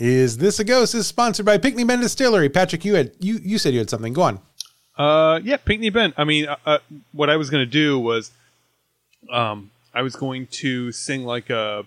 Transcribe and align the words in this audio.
Is 0.00 0.38
This 0.38 0.58
a 0.58 0.64
Ghost 0.64 0.94
is 0.94 1.06
sponsored 1.06 1.44
by 1.44 1.58
Pinckney 1.58 1.84
Bend 1.84 2.00
Distillery. 2.00 2.48
Patrick, 2.48 2.84
you 2.86 2.94
had 2.94 3.12
you 3.20 3.38
you 3.42 3.58
said 3.58 3.74
you 3.74 3.80
had 3.80 3.90
something. 3.90 4.14
Go 4.14 4.22
on. 4.22 4.40
Uh, 4.96 5.40
yeah, 5.44 5.58
Pinckney 5.58 5.90
Bend. 5.90 6.14
I 6.16 6.24
mean, 6.24 6.46
uh, 6.48 6.56
uh, 6.64 6.78
what 7.12 7.28
I 7.28 7.36
was 7.36 7.50
gonna 7.50 7.66
do 7.66 7.98
was, 7.98 8.30
um, 9.30 9.70
I 9.94 10.00
was 10.02 10.16
going 10.16 10.46
to 10.52 10.90
sing 10.92 11.24
like 11.24 11.50
a, 11.50 11.84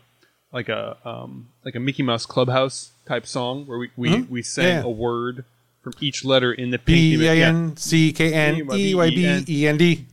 like 0.52 0.70
a, 0.70 0.98
um, 1.04 1.50
like 1.66 1.74
a 1.76 1.80
Mickey 1.80 2.04
Mouse 2.04 2.26
Clubhouse 2.28 2.92
type 3.08 3.26
song 3.26 3.66
where 3.66 3.80
we 3.80 3.90
we, 3.98 4.22
we 4.24 4.42
sang 4.44 4.66
Mm-hmm. 4.66 4.86
Yeah. 4.86 4.92
a 4.92 4.96
word 4.96 5.46
from 5.82 5.94
each 6.00 6.24
letter 6.24 6.54
in 6.54 6.70
the 6.70 6.78
B 6.78 7.12
Pinckney 7.18 7.28
A 7.28 7.36
Bend. 7.46 7.72
N 7.72 7.78
C 7.78 8.14
K 8.14 8.32
N 8.32 8.56
E 8.74 8.94
Y 8.96 9.10
B 9.10 9.46
E 9.50 9.68
N 9.68 9.78
D. 9.78 10.06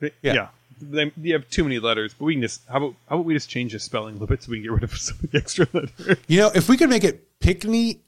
Yeah. 0.00 0.08
yeah. 0.22 0.32
yeah. 0.34 0.48
They, 0.78 1.10
you 1.22 1.32
have 1.32 1.48
too 1.48 1.64
many 1.64 1.78
letters, 1.78 2.12
but 2.18 2.26
we 2.26 2.34
can 2.34 2.42
just 2.42 2.60
how 2.68 2.76
about 2.76 2.94
how 3.08 3.16
about 3.16 3.24
we 3.24 3.32
just 3.34 3.48
change 3.48 3.72
the 3.72 3.78
spelling 3.78 4.10
a 4.16 4.18
little 4.18 4.26
bit 4.26 4.42
so 4.42 4.50
we 4.50 4.58
can 4.58 4.64
get 4.64 4.72
rid 4.72 4.82
of 4.82 4.92
some 4.98 5.16
of 5.22 5.30
the 5.30 5.38
extra 5.38 5.66
letters. 5.72 6.18
You 6.26 6.40
know, 6.40 6.50
if 6.54 6.68
we 6.68 6.76
could 6.76 6.90
make 6.90 7.02
it 7.04 7.25
Pickney 7.40 8.00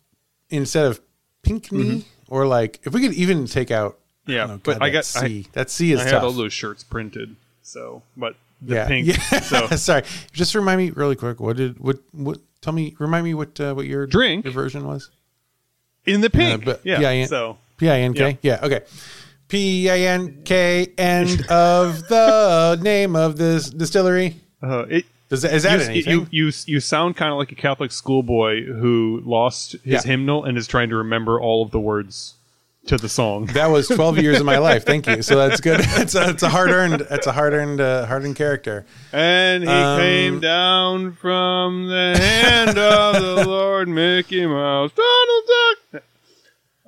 instead 0.51 0.87
of 0.87 1.01
Pinkney, 1.43 2.05
or 2.29 2.47
like 2.47 2.81
if 2.85 2.93
we 2.93 3.01
could 3.01 3.15
even 3.15 3.47
take 3.47 3.71
out. 3.71 3.93
Mm-hmm. 3.93 4.33
Yeah, 4.33 4.45
oh, 4.45 4.47
God, 4.49 4.63
but 4.63 4.83
I 4.83 4.91
got 4.91 5.05
C. 5.07 5.47
I, 5.47 5.51
that 5.53 5.71
C 5.71 5.93
is 5.93 6.01
I 6.01 6.05
tough. 6.05 6.13
had 6.13 6.25
all 6.25 6.33
those 6.33 6.53
shirts 6.53 6.85
printed, 6.85 7.37
so 7.63 8.03
but 8.17 8.37
the 8.61 8.75
yeah, 8.75 8.87
pink. 8.87 9.07
yeah. 9.33 9.41
So 9.41 9.67
Sorry, 9.77 10.03
just 10.33 10.55
remind 10.55 10.79
me 10.79 10.91
really 10.91 11.17
quick. 11.17 11.41
What 11.41 11.57
did 11.57 11.79
what 11.79 11.99
what? 12.13 12.39
Tell 12.61 12.73
me, 12.73 12.95
remind 12.99 13.25
me 13.25 13.35
what 13.35 13.59
uh, 13.61 13.73
what 13.75 13.87
your 13.87 14.07
Drink. 14.07 14.45
your 14.45 14.53
version 14.53 14.87
was. 14.87 15.11
in 16.05 16.21
the 16.21 16.29
pink. 16.31 16.65
but- 16.65 16.81
yeah. 16.85 17.01
yeah, 17.01 17.11
yeah. 17.13 17.27
So 17.27 17.59
P 17.79 17.89
I 17.89 18.01
N 18.01 18.15
K. 18.15 18.39
Yeah. 18.43 18.59
Okay. 18.63 18.81
P 19.47 19.89
I 19.89 20.01
N 20.01 20.43
K. 20.45 20.93
End 20.99 21.47
of 21.49 22.07
the 22.09 22.79
name 22.83 23.17
of 23.17 23.37
this 23.39 23.71
distillery. 23.71 24.37
uh, 24.63 24.85
it 24.91 25.07
Does 25.29 25.43
that, 25.43 25.53
is 25.53 25.63
that 25.65 25.79
you, 25.81 25.85
anything? 25.91 26.13
you 26.31 26.47
you 26.47 26.53
you 26.67 26.81
sound 26.81 27.17
kind 27.17 27.31
of 27.33 27.39
like 27.39 27.53
a 27.53 27.55
Catholic 27.55 27.93
schoolboy 27.93 28.65
who 28.65 29.23
lost 29.27 29.73
his 29.73 29.81
Yeah. 29.85 30.03
hymnal 30.03 30.45
and 30.45 30.57
is 30.57 30.67
trying 30.67 30.89
to 30.91 30.97
remember 30.97 31.39
all 31.41 31.63
of 31.63 31.71
the 31.71 31.81
words 31.81 32.35
to 32.87 32.97
the 32.97 33.09
song. 33.11 33.45
that 33.53 33.67
was 33.67 33.87
12 33.89 34.19
years 34.23 34.41
of 34.41 34.47
my 34.47 34.57
life. 34.57 34.87
Thank 34.87 35.07
you. 35.07 35.21
So 35.21 35.37
that's 35.37 35.61
good. 35.61 35.81
It's 35.99 36.15
a, 36.15 36.31
it's 36.31 36.43
a 36.43 36.49
hard 36.49 36.71
earned, 36.71 37.03
it's 37.11 37.27
a 37.27 37.33
hard 37.33 37.53
earned, 37.53 37.83
uh, 37.83 38.07
hard 38.07 38.25
earned 38.25 38.37
character. 38.37 38.87
And 39.13 39.63
he 39.65 39.69
Um, 39.69 39.99
came 40.01 40.41
down 40.41 41.13
from 41.13 41.89
the 41.89 42.17
hand 42.19 42.79
of 42.79 43.15
the 43.23 43.47
Lord, 43.47 43.89
Mickey 43.89 44.47
Mouse, 44.47 44.93
Donald 44.97 45.45
Duck. 45.93 46.03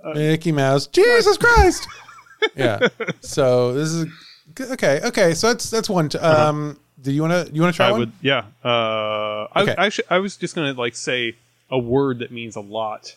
Uh, 0.03 0.15
Mickey 0.15 0.53
Mouse, 0.53 0.87
Jesus 0.87 1.37
Christ. 1.37 1.87
yeah. 2.57 2.79
So 3.21 3.75
this 3.75 3.91
is 3.93 4.07
okay. 4.73 5.01
Okay. 5.05 5.35
So 5.35 5.49
that's, 5.49 5.69
that's 5.69 5.91
one. 5.91 6.09
T- 6.09 6.17
um, 6.19 6.79
do 7.03 7.13
you 7.13 7.23
want 7.23 7.47
to, 7.49 7.55
you 7.55 7.63
want 7.63 7.75
to 7.75 7.77
try. 7.77 7.89
I 7.89 7.91
one? 7.93 8.01
would, 8.01 8.13
yeah. 8.21 8.45
Uh, 8.65 9.47
Okay. 9.57 9.75
I 9.77 9.87
actually, 9.87 10.05
I 10.11 10.19
was 10.19 10.37
just 10.37 10.55
gonna 10.55 10.73
like 10.75 10.95
say 10.95 11.37
a 11.71 11.79
word 11.79 12.19
that 12.21 12.31
means 12.31 12.57
a 12.57 12.61
lot, 12.61 13.17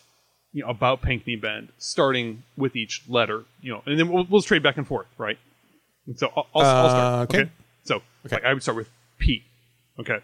you 0.52 0.62
know, 0.62 0.68
about 0.70 1.02
Pinckney 1.02 1.36
Bend, 1.36 1.68
starting 1.78 2.42
with 2.56 2.74
each 2.76 3.02
letter, 3.08 3.44
you 3.60 3.72
know, 3.72 3.82
and 3.86 3.98
then 3.98 4.08
we'll, 4.10 4.24
we'll 4.24 4.42
trade 4.42 4.62
back 4.62 4.76
and 4.76 4.86
forth, 4.86 5.06
right? 5.18 5.38
And 6.06 6.18
so 6.18 6.32
I'll, 6.36 6.46
I'll, 6.54 6.62
I'll 6.62 6.86
Uh, 6.86 6.88
start. 6.90 7.28
okay. 7.30 7.40
Okay. 7.42 7.50
So 7.84 7.96
Okay. 8.26 8.36
like, 8.36 8.44
I 8.44 8.52
would 8.54 8.62
start 8.62 8.76
with 8.76 8.88
P. 9.18 9.44
Okay. 9.98 10.18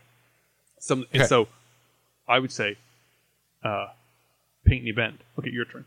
Some 0.78 1.04
and 1.12 1.26
so 1.28 1.48
I 2.28 2.38
would 2.38 2.52
say, 2.52 2.76
uh, 3.64 3.86
Pinckney 4.64 4.92
Bend. 4.92 5.18
Okay, 5.38 5.50
your 5.50 5.64
turn. 5.64 5.84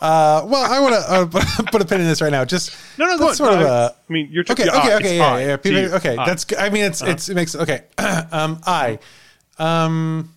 Uh, 0.00 0.44
well, 0.46 0.70
I 0.70 0.78
want 0.80 0.94
to 0.94 1.38
uh, 1.38 1.62
put 1.72 1.80
a 1.80 1.84
pin 1.84 2.00
in 2.00 2.06
this 2.06 2.20
right 2.20 2.30
now. 2.32 2.44
Just 2.44 2.76
No, 2.98 3.06
no, 3.06 3.18
that's 3.18 3.40
on. 3.40 3.46
sort 3.48 3.52
of 3.54 3.60
a. 3.62 3.94
I 4.08 4.12
mean, 4.12 4.28
your 4.30 4.44
turn. 4.44 4.54
Okay, 4.54 4.66
yeah, 4.66 4.78
okay, 4.78 4.94
okay, 4.96 5.16
yeah, 5.16 5.38
yeah, 5.38 5.46
yeah. 5.46 5.56
People- 5.56 5.80
you. 5.80 5.88
okay, 5.94 6.16
I. 6.16 6.26
that's. 6.26 6.44
good. 6.44 6.58
I 6.58 6.68
mean, 6.70 6.84
it's 6.84 7.00
it's 7.02 7.28
it 7.28 7.34
makes 7.34 7.54
okay. 7.56 7.84
um, 8.32 8.60
I, 8.66 8.98
um, 9.58 10.34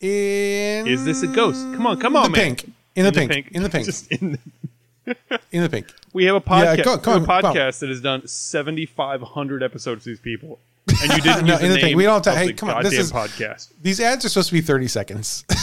in 0.00 0.86
Is 0.86 1.04
this 1.04 1.22
a 1.22 1.26
ghost? 1.26 1.60
Come 1.74 1.86
on, 1.86 1.98
come 1.98 2.16
on, 2.16 2.24
the 2.24 2.36
man. 2.38 2.56
pink, 2.56 2.72
in 2.94 3.04
the 3.04 3.12
pink, 3.12 3.48
in 3.52 3.62
the 3.62 3.70
pink, 3.70 3.84
Just 3.86 4.10
in 4.12 4.32
the 5.04 5.16
in 5.52 5.62
the 5.62 5.68
pink. 5.70 5.86
We 6.12 6.24
have 6.26 6.36
a 6.36 6.42
Yeah, 6.46 6.76
podcast. 6.76 6.84
go- 6.84 6.98
come 6.98 7.12
we 7.14 7.18
a 7.18 7.20
on, 7.20 7.42
come 7.42 7.50
on. 7.50 7.54
podcast 7.56 7.78
that 7.80 7.88
has 7.88 8.00
done 8.00 8.26
seventy 8.28 8.84
five 8.86 9.22
hundred 9.22 9.62
episodes 9.62 10.04
to 10.04 10.10
these 10.10 10.20
people, 10.20 10.58
and 11.02 11.12
you 11.12 11.20
didn't 11.22 11.46
No, 11.46 11.52
use 11.54 11.62
the 11.62 11.68
the 11.68 11.74
thing. 11.74 11.84
name 11.86 11.96
We 11.96 12.04
don't 12.04 12.26
of 12.26 12.34
hey, 12.34 12.52
come 12.52 12.70
on, 12.70 12.82
this 12.82 12.92
is- 12.94 13.12
podcast. 13.12 13.68
These 13.82 14.00
ads 14.00 14.24
are 14.24 14.28
supposed 14.28 14.48
to 14.48 14.54
be 14.54 14.60
thirty 14.60 14.88
seconds. 14.88 15.44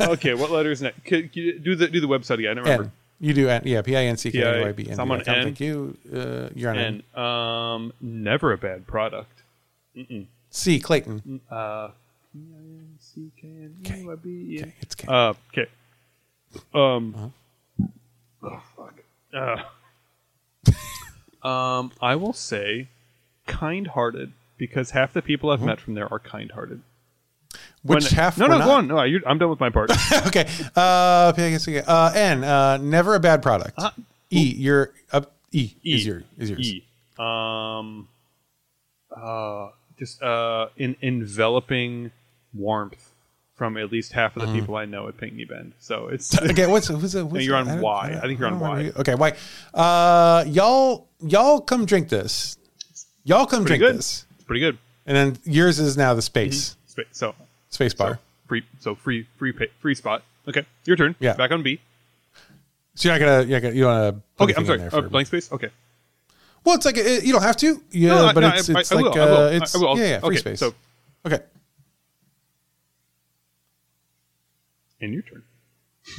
Okay, 0.00 0.34
what 0.34 0.50
letter 0.50 0.70
is 0.70 0.82
next? 0.82 1.02
Do 1.04 1.22
the 1.76 1.88
do 1.88 2.00
the 2.00 2.06
website 2.08 2.38
again. 2.38 2.58
I 2.58 2.60
remember. 2.62 2.84
N. 2.84 2.92
You 3.20 3.32
do 3.34 3.48
N. 3.48 3.62
Yeah, 3.64 3.82
P 3.82 3.96
I 3.96 4.04
N 4.04 4.16
C 4.16 4.30
K 4.30 4.42
N 4.42 4.60
Y 4.62 4.72
B 4.72 4.90
N. 4.90 5.00
I'm 5.00 5.10
on 5.10 5.18
D. 5.20 5.24
Thank 5.24 5.60
you. 5.60 5.96
Uh, 6.12 6.48
you're 6.54 6.70
on 6.70 6.76
N. 6.78 7.02
And 7.14 7.24
um, 7.24 7.92
never 8.00 8.52
a 8.52 8.58
bad 8.58 8.86
product. 8.86 9.42
C 10.50 10.78
Clayton. 10.80 11.40
Uh, 11.50 11.88
it's 14.80 14.94
K. 14.94 15.06
Uh, 15.08 15.34
okay. 15.52 15.66
Um. 16.74 17.14
Uh-huh. 17.16 17.86
Oh 18.42 18.62
fuck. 18.76 18.94
Uh, 21.44 21.46
um, 21.48 21.92
I 22.00 22.16
will 22.16 22.32
say, 22.32 22.88
kind-hearted 23.46 24.32
because 24.62 24.92
half 24.92 25.12
the 25.12 25.22
people 25.22 25.50
I've 25.50 25.60
met 25.60 25.80
from 25.80 25.94
there 25.94 26.06
are 26.12 26.20
kind-hearted. 26.20 26.80
Which 27.82 28.04
When- 28.04 28.12
half? 28.12 28.38
No, 28.38 28.46
no, 28.46 28.58
not? 28.58 28.64
go 28.64 28.70
on. 28.70 28.86
No, 28.86 29.02
you're, 29.02 29.20
I'm 29.26 29.38
done 29.38 29.50
with 29.50 29.58
my 29.58 29.70
part. 29.70 29.90
okay. 30.28 30.48
Uh, 30.76 31.32
P 31.32 31.42
I 31.42 31.46
N 31.46 31.58
C 31.58 31.72
K. 31.72 31.82
Uh, 31.84 32.12
N. 32.14 32.44
Uh, 32.44 32.76
never 32.76 33.16
a 33.16 33.20
bad 33.20 33.42
product. 33.42 33.72
Uh, 33.76 33.90
E. 34.30 34.54
You're 34.56 34.92
up. 35.12 35.32
E, 35.50 35.72
E. 35.82 35.94
is 35.94 36.06
your 36.06 36.22
is 36.38 36.48
yours. 36.50 36.60
E. 36.72 36.84
Um. 37.18 38.06
Uh, 39.14 39.70
just 39.98 40.22
uh, 40.22 40.68
in 40.76 40.94
enveloping 41.02 42.12
warmth 42.54 43.10
from 43.54 43.76
at 43.76 43.90
least 43.92 44.12
half 44.12 44.36
of 44.36 44.46
the 44.46 44.52
people 44.58 44.76
I 44.76 44.84
know 44.86 45.08
at 45.08 45.18
Pinckney 45.18 45.44
Bend. 45.44 45.72
So 45.80 46.06
it's 46.08 46.40
Okay, 46.50 46.66
what's 46.68 46.86
who's 46.88 47.14
it? 47.16 47.24
What's 47.26 47.44
you're 47.44 47.56
on 47.56 47.68
I 47.68 47.80
Y. 47.80 48.08
don't- 48.10 48.18
I 48.18 48.20
think 48.22 48.38
you're 48.38 48.48
on. 48.48 48.60
Y. 48.60 48.92
Okay, 48.96 49.14
Y. 49.16 49.32
Uh, 49.74 50.44
y'all, 50.46 51.08
y'all 51.20 51.60
come 51.60 51.84
drink 51.84 52.08
this. 52.08 52.56
Y'all 53.24 53.44
come 53.46 53.64
pretty 53.64 53.78
drink 53.80 53.92
good. 53.92 53.98
this, 53.98 54.24
pretty 54.42 54.60
good. 54.60 54.78
and 55.06 55.16
then 55.16 55.36
yours 55.44 55.78
is 55.78 55.96
now 55.96 56.14
the 56.14 56.22
space 56.22 56.76
Spa- 56.86 57.02
So 57.12 57.34
space 57.70 57.94
bar. 57.94 58.18
free. 58.46 58.64
So 58.80 58.94
free. 58.94 59.26
Free. 59.36 59.52
Free 59.80 59.94
spot. 59.94 60.22
Okay, 60.48 60.66
your 60.84 60.96
turn. 60.96 61.14
Yeah. 61.20 61.34
Back 61.34 61.50
on 61.52 61.62
B. 61.62 61.80
So 62.94 63.08
you're 63.08 63.18
not 63.18 63.24
gonna, 63.24 63.42
you're 63.48 63.60
not 63.60 63.62
gonna 63.62 63.74
you 63.74 63.84
want 63.86 64.22
to? 64.38 64.44
Okay, 64.44 64.54
I'm 64.56 64.66
sorry. 64.66 64.82
Uh, 64.82 65.00
blank 65.08 65.26
space. 65.28 65.50
Okay. 65.52 65.70
Well, 66.64 66.74
it's 66.76 66.84
like 66.84 66.96
it, 66.98 67.24
you 67.24 67.32
don't 67.32 67.42
have 67.42 67.56
to. 67.58 67.82
Yeah, 67.90 68.08
No, 68.10 68.26
no, 68.26 68.32
but 68.34 68.40
no, 68.40 68.48
it's 68.48 68.68
I- 68.70 68.80
it's 68.80 68.92
I 68.92 68.94
like 68.96 69.04
will, 69.14 69.22
I 69.22 69.24
will, 69.24 69.36
uh, 69.36 69.48
I- 69.48 69.52
it's 69.54 69.74
I 69.74 69.78
will. 69.78 69.98
yeah, 69.98 70.04
yeah, 70.04 70.18
free 70.20 70.28
Okay, 70.28 70.36
space. 70.38 70.60
so- 70.60 70.74
okay, 71.26 71.40
And 75.00 75.12
your 75.12 75.22
turn. 75.22 75.42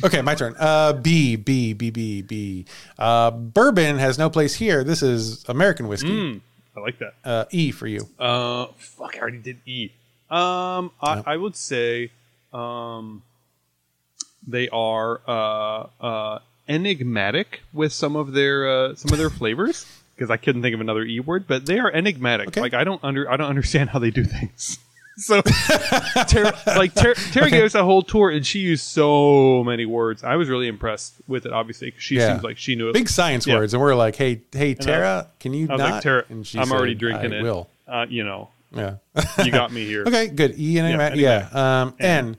okay, 0.04 0.22
my 0.22 0.36
turn. 0.36 0.56
Uh, 0.60 0.94
B 0.94 1.36
B 1.36 1.74
B 1.74 1.90
B 1.92 2.22
B. 2.22 2.66
Uh, 2.98 3.32
bourbon 3.32 3.98
has 4.00 4.18
no 4.18 4.30
place 4.30 4.56
here. 4.56 4.84
This 4.84 5.02
is 5.02 5.46
American 5.48 5.88
whiskey. 5.88 6.42
I 6.76 6.80
like 6.80 7.00
that. 7.00 7.14
Uh, 7.24 7.46
e 7.52 7.72
for 7.72 7.88
you. 7.88 8.08
Uh, 8.18 8.68
fuck, 8.78 9.16
I 9.16 9.20
already 9.20 9.40
did 9.40 9.58
E. 9.66 9.92
Um, 10.30 10.92
I, 11.02 11.22
I 11.26 11.38
would 11.38 11.56
say, 11.56 12.12
um, 12.52 13.22
they 14.48 14.68
are 14.70 15.22
uh 15.28 15.88
uh 16.02 16.40
enigmatic 16.68 17.62
with 17.72 17.94
some 17.94 18.16
of 18.16 18.34
their 18.34 18.68
uh 18.68 18.96
some 18.96 19.12
of 19.12 19.18
their 19.18 19.30
flavors 19.40 19.86
because 20.16 20.30
I 20.30 20.38
couldn't 20.38 20.62
think 20.62 20.74
of 20.74 20.82
another 20.82 21.04
E 21.04 21.20
word, 21.20 21.46
but 21.48 21.66
they 21.66 21.80
are 21.80 21.92
enigmatic. 21.92 22.50
Okay. 22.50 22.62
Like 22.62 22.74
I 22.74 22.84
don't 22.84 23.04
under 23.04 23.30
I 23.30 23.38
don't 23.38 23.50
understand 23.50 23.90
how 23.90 24.00
they 24.00 24.12
do 24.12 24.24
things. 24.24 24.80
So, 25.16 25.42
Tara, 25.42 26.58
like 26.66 26.94
Tara, 26.96 27.14
Tara 27.32 27.50
gave 27.50 27.64
us 27.64 27.76
a 27.76 27.84
whole 27.84 28.02
tour, 28.02 28.30
and 28.32 28.46
she 28.46 28.60
used 28.60 28.84
so 28.84 29.64
many 29.64 29.86
words. 29.86 30.24
I 30.24 30.36
was 30.38 30.50
really 30.50 30.68
impressed 30.68 31.16
with 31.28 31.46
it, 31.46 31.54
obviously, 31.54 31.90
because 31.90 32.04
she 32.04 32.16
Yeah. 32.16 32.32
seems 32.34 32.44
like 32.44 32.58
she 32.58 32.76
knew 32.76 32.90
it. 32.90 32.94
Big 32.94 33.10
science 33.10 33.46
Yeah. 33.46 33.56
words, 33.58 33.74
and 33.74 33.82
we're 33.82 33.94
like, 33.96 34.16
hey, 34.16 34.42
hey, 34.52 34.74
Tara, 34.74 35.30
can 35.40 35.54
you 35.54 35.68
I 35.70 35.74
was 35.74 35.80
not? 35.80 35.92
like, 35.92 36.02
Tara, 36.04 36.26
and 36.30 36.46
she 36.48 36.58
I'm 36.58 36.72
already 36.72 36.96
drinking 36.96 37.32
I 37.34 37.38
it. 37.38 37.44
Will. 37.44 37.70
Uh, 37.88 38.06
you 38.10 38.24
know, 38.24 38.50
Yeah. 38.76 38.96
you 39.46 39.52
got 39.52 39.72
me 39.72 39.86
here. 39.86 40.04
Okay, 40.08 40.28
good. 40.28 40.58
E 40.60 40.80
and 40.80 40.90
Yeah, 40.90 41.14
yeah, 41.14 41.50
yeah. 41.54 41.82
Um, 41.84 41.94
N. 42.00 42.38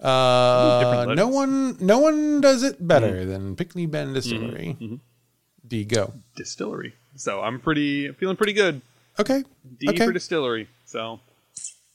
Uh, 0.00 1.14
no 1.16 1.28
one, 1.28 1.76
no 1.80 1.98
one 1.98 2.40
does 2.40 2.62
it 2.62 2.86
better 2.86 3.24
than 3.24 3.56
Pinckney 3.56 3.86
Bend 3.86 4.14
Distillery. 4.14 4.76
Mm-hmm. 4.80 4.96
D 5.66 5.84
go. 5.84 6.12
Distillery. 6.36 6.94
So 7.16 7.40
I'm 7.40 7.58
pretty 7.60 8.12
feeling 8.12 8.36
pretty 8.36 8.52
good. 8.52 8.82
Okay. 9.18 9.44
D 9.78 9.88
okay. 9.88 10.06
for 10.06 10.12
distillery. 10.12 10.68
So 10.84 11.20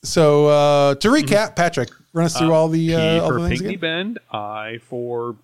so 0.03 0.47
uh, 0.47 0.95
to 0.95 1.07
recap, 1.09 1.55
Patrick, 1.55 1.89
run 2.13 2.25
us 2.25 2.37
through 2.37 2.53
all 2.53 2.67
the 2.69 2.95
uh, 2.95 3.21
all 3.21 3.29
for 3.29 3.41
the 3.41 3.49
Pinckney. 3.49 3.75
Bend. 3.75 4.19
I 4.31 4.79
for 4.83 5.35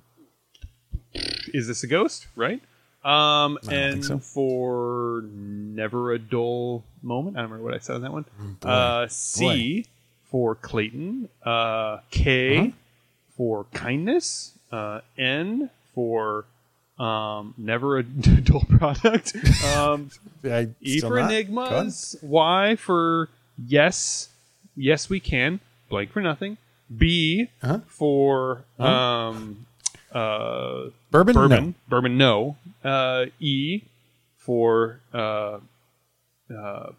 is 1.54 1.68
this 1.68 1.84
a 1.84 1.88
ghost? 1.88 2.28
Right. 2.36 2.62
Um, 3.04 3.60
and 3.70 4.04
so. 4.04 4.18
for 4.18 5.24
never 5.32 6.12
a 6.14 6.20
dull 6.20 6.84
moment. 7.04 7.38
I 7.38 7.42
don't 7.42 7.52
remember 7.52 7.66
what 7.72 7.76
I 7.76 7.80
said 7.80 7.98
on 7.98 8.02
that 8.02 8.12
one. 8.12 8.26
Mm, 8.42 8.66
uh, 8.66 9.08
C 9.08 9.86
for 10.24 10.56
Clayton. 10.56 11.30
Uh, 11.44 12.00
K 12.10 12.58
Uh-huh. 12.58 12.70
for 13.38 13.66
kindness. 13.74 14.54
Uh, 14.72 15.02
N 15.18 15.70
for 15.94 16.46
um, 16.98 17.54
never 17.58 17.98
a 18.00 18.04
dull 18.42 18.64
product. 18.68 19.36
Um, 19.76 20.10
E 20.82 21.00
for 21.00 21.20
not? 21.20 21.32
Enigmas. 21.32 22.16
Y 22.24 22.76
for 22.76 23.30
yes, 23.68 24.30
yes 24.76 25.10
we 25.10 25.20
can. 25.20 25.60
Blank 25.90 26.12
for 26.12 26.22
nothing. 26.22 26.58
B 26.96 27.50
Uh-huh. 27.64 27.80
for 27.88 28.64
um, 28.80 29.66
uh, 30.12 30.86
Bourbon? 31.12 31.34
bourbon. 31.34 31.76
Bourbon, 31.90 32.18
no. 32.18 32.58
Uh, 32.84 33.26
e 33.40 33.82
for 34.38 35.00
uh, 35.14 35.60
uh, 36.56 36.92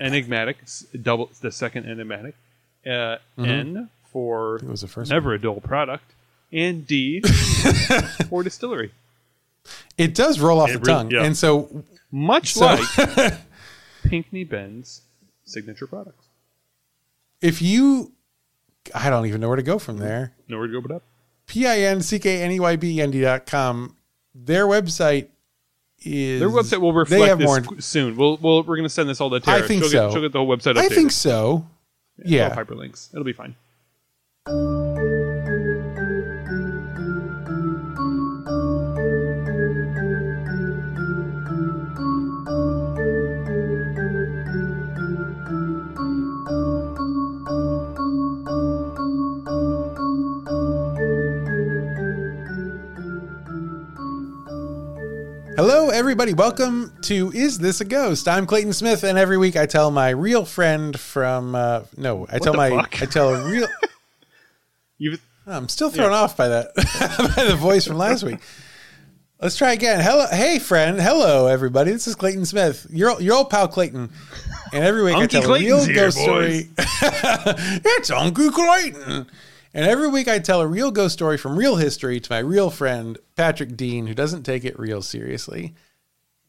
enigmatic. 0.00 0.58
s- 0.62 0.86
Double 1.00 1.30
the 1.40 1.52
second 1.52 1.86
enigmatic. 1.86 2.34
Uh, 2.86 3.16
N 3.38 3.88
for 4.12 4.58
Mm-hmm. 4.58 4.66
It 4.66 4.70
was 4.70 4.80
the 4.80 4.88
first 4.88 5.10
never 5.10 5.34
a 5.34 5.40
dull 5.40 5.60
product, 5.60 6.12
and 6.52 6.86
D 6.86 7.20
for 8.28 8.42
distillery. 8.42 8.92
It 9.98 10.14
does 10.14 10.40
roll 10.40 10.58
off 10.60 10.70
It 10.70 10.72
the 10.72 10.78
really- 10.80 10.92
tongue. 10.92 11.10
yeah. 11.10 11.22
And 11.24 11.36
so 11.36 11.84
Much 12.10 12.54
So- 12.54 12.66
like 12.66 13.34
Pinckney 14.02 14.42
Ben's 14.44 15.02
signature 15.44 15.86
products. 15.86 16.19
If 17.40 17.60
you, 17.62 18.12
I 18.94 19.10
don't 19.10 19.26
even 19.26 19.40
know 19.40 19.48
where 19.48 19.56
to 19.56 19.62
go 19.62 19.78
from 19.78 19.98
there. 19.98 20.34
Nowhere 20.48 20.66
to 20.66 20.72
go 20.72 20.80
but 20.80 20.94
up. 20.96 21.02
P 21.46 21.66
I 21.66 21.78
N 21.80 22.00
C 22.00 22.18
K 22.18 22.42
N 22.42 22.52
E 22.52 22.60
Y 22.60 22.76
B 22.76 23.00
N 23.00 23.10
D 23.10 23.20
dot 23.22 23.46
com. 23.46 23.96
Their 24.34 24.66
website 24.66 25.28
is. 26.02 26.40
Their 26.40 26.48
website 26.48 26.80
will 26.80 26.92
They 26.92 26.98
reflect 26.98 27.28
have 27.28 27.38
this 27.38 27.46
more. 27.46 27.80
soon. 27.80 28.16
We'll, 28.16 28.36
we'll 28.36 28.58
we're 28.62 28.76
going 28.76 28.84
to 28.84 28.88
send 28.88 29.08
this 29.08 29.20
all 29.20 29.30
to 29.30 29.40
Tara. 29.40 29.64
I 29.64 29.66
think 29.66 29.82
she'll 29.82 29.90
so. 29.90 30.06
Get, 30.08 30.12
she'll 30.12 30.22
get 30.22 30.32
the 30.32 30.38
whole 30.38 30.48
website 30.48 30.74
updated. 30.74 30.78
I 30.78 30.88
think 30.88 31.10
so. 31.12 31.46
All 31.50 31.66
Yeah. 32.24 32.54
hyperlinks. 32.54 33.12
It'll 33.12 33.24
be 33.24 33.32
fine. 33.32 33.54
Everybody. 56.20 56.38
Welcome 56.38 56.92
to 57.04 57.32
Is 57.32 57.58
This 57.58 57.80
a 57.80 57.84
Ghost? 57.86 58.28
I'm 58.28 58.44
Clayton 58.44 58.74
Smith, 58.74 59.04
and 59.04 59.16
every 59.16 59.38
week 59.38 59.56
I 59.56 59.64
tell 59.64 59.90
my 59.90 60.10
real 60.10 60.44
friend 60.44 61.00
from. 61.00 61.54
Uh, 61.54 61.84
no, 61.96 62.26
I 62.30 62.38
tell 62.38 62.52
my. 62.52 62.68
fuck? 62.68 63.00
I 63.00 63.06
tell 63.06 63.34
a 63.34 63.50
real. 63.50 63.66
You've 64.98 65.18
I'm 65.46 65.66
still 65.70 65.88
thrown 65.88 66.12
off 66.12 66.36
by 66.36 66.48
that 66.48 66.74
by 67.36 67.44
the 67.44 67.56
voice 67.56 67.86
from 67.86 67.96
last 67.96 68.22
week. 68.22 68.38
Let's 69.40 69.56
try 69.56 69.72
again. 69.72 70.00
Hello, 70.00 70.26
hey 70.30 70.58
friend. 70.58 71.00
Hello, 71.00 71.46
everybody. 71.46 71.90
This 71.90 72.06
is 72.06 72.16
Clayton 72.16 72.44
Smith. 72.44 72.86
Your 72.90 73.18
your 73.22 73.38
old 73.38 73.48
pal 73.48 73.66
Clayton. 73.66 74.10
And 74.74 74.84
every 74.84 75.02
week 75.02 75.14
I 75.14 75.26
tell 75.26 75.50
a 75.50 75.58
real 75.58 75.78
Clayton's 75.78 75.86
here, 75.86 75.94
ghost 75.94 76.18
story. 76.18 76.68
it's 76.78 78.10
Uncle 78.10 78.50
Clayton. 78.50 79.26
And 79.72 79.86
every 79.86 80.08
week 80.08 80.28
I 80.28 80.38
tell 80.38 80.60
a 80.60 80.66
real 80.66 80.90
ghost 80.90 81.14
story 81.14 81.38
from 81.38 81.58
real 81.58 81.76
history 81.76 82.20
to 82.20 82.30
my 82.30 82.40
real 82.40 82.68
friend 82.68 83.16
Patrick 83.36 83.74
Dean, 83.74 84.06
who 84.06 84.14
doesn't 84.14 84.42
take 84.42 84.66
it 84.66 84.78
real 84.78 85.00
seriously. 85.00 85.74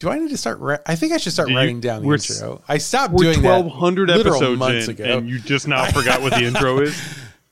Do 0.01 0.09
I 0.09 0.17
need 0.17 0.31
to 0.31 0.37
start? 0.37 0.81
I 0.87 0.95
think 0.95 1.13
I 1.13 1.17
should 1.17 1.31
start 1.31 1.49
you- 1.49 1.55
writing 1.55 1.79
down 1.79 2.01
the 2.01 2.11
intro. 2.11 2.63
I 2.67 2.79
stopped 2.79 3.15
doing 3.15 3.39
twelve 3.39 3.65
that 3.65 3.71
hundred 3.71 4.09
literal 4.09 4.33
episodes 4.35 4.57
months 4.59 4.87
in, 4.87 4.95
ago. 4.95 5.17
and 5.19 5.29
you 5.29 5.37
just 5.37 5.67
now 5.67 5.85
forgot 5.91 6.23
what 6.23 6.33
the 6.33 6.43
intro 6.43 6.79
is. 6.79 6.99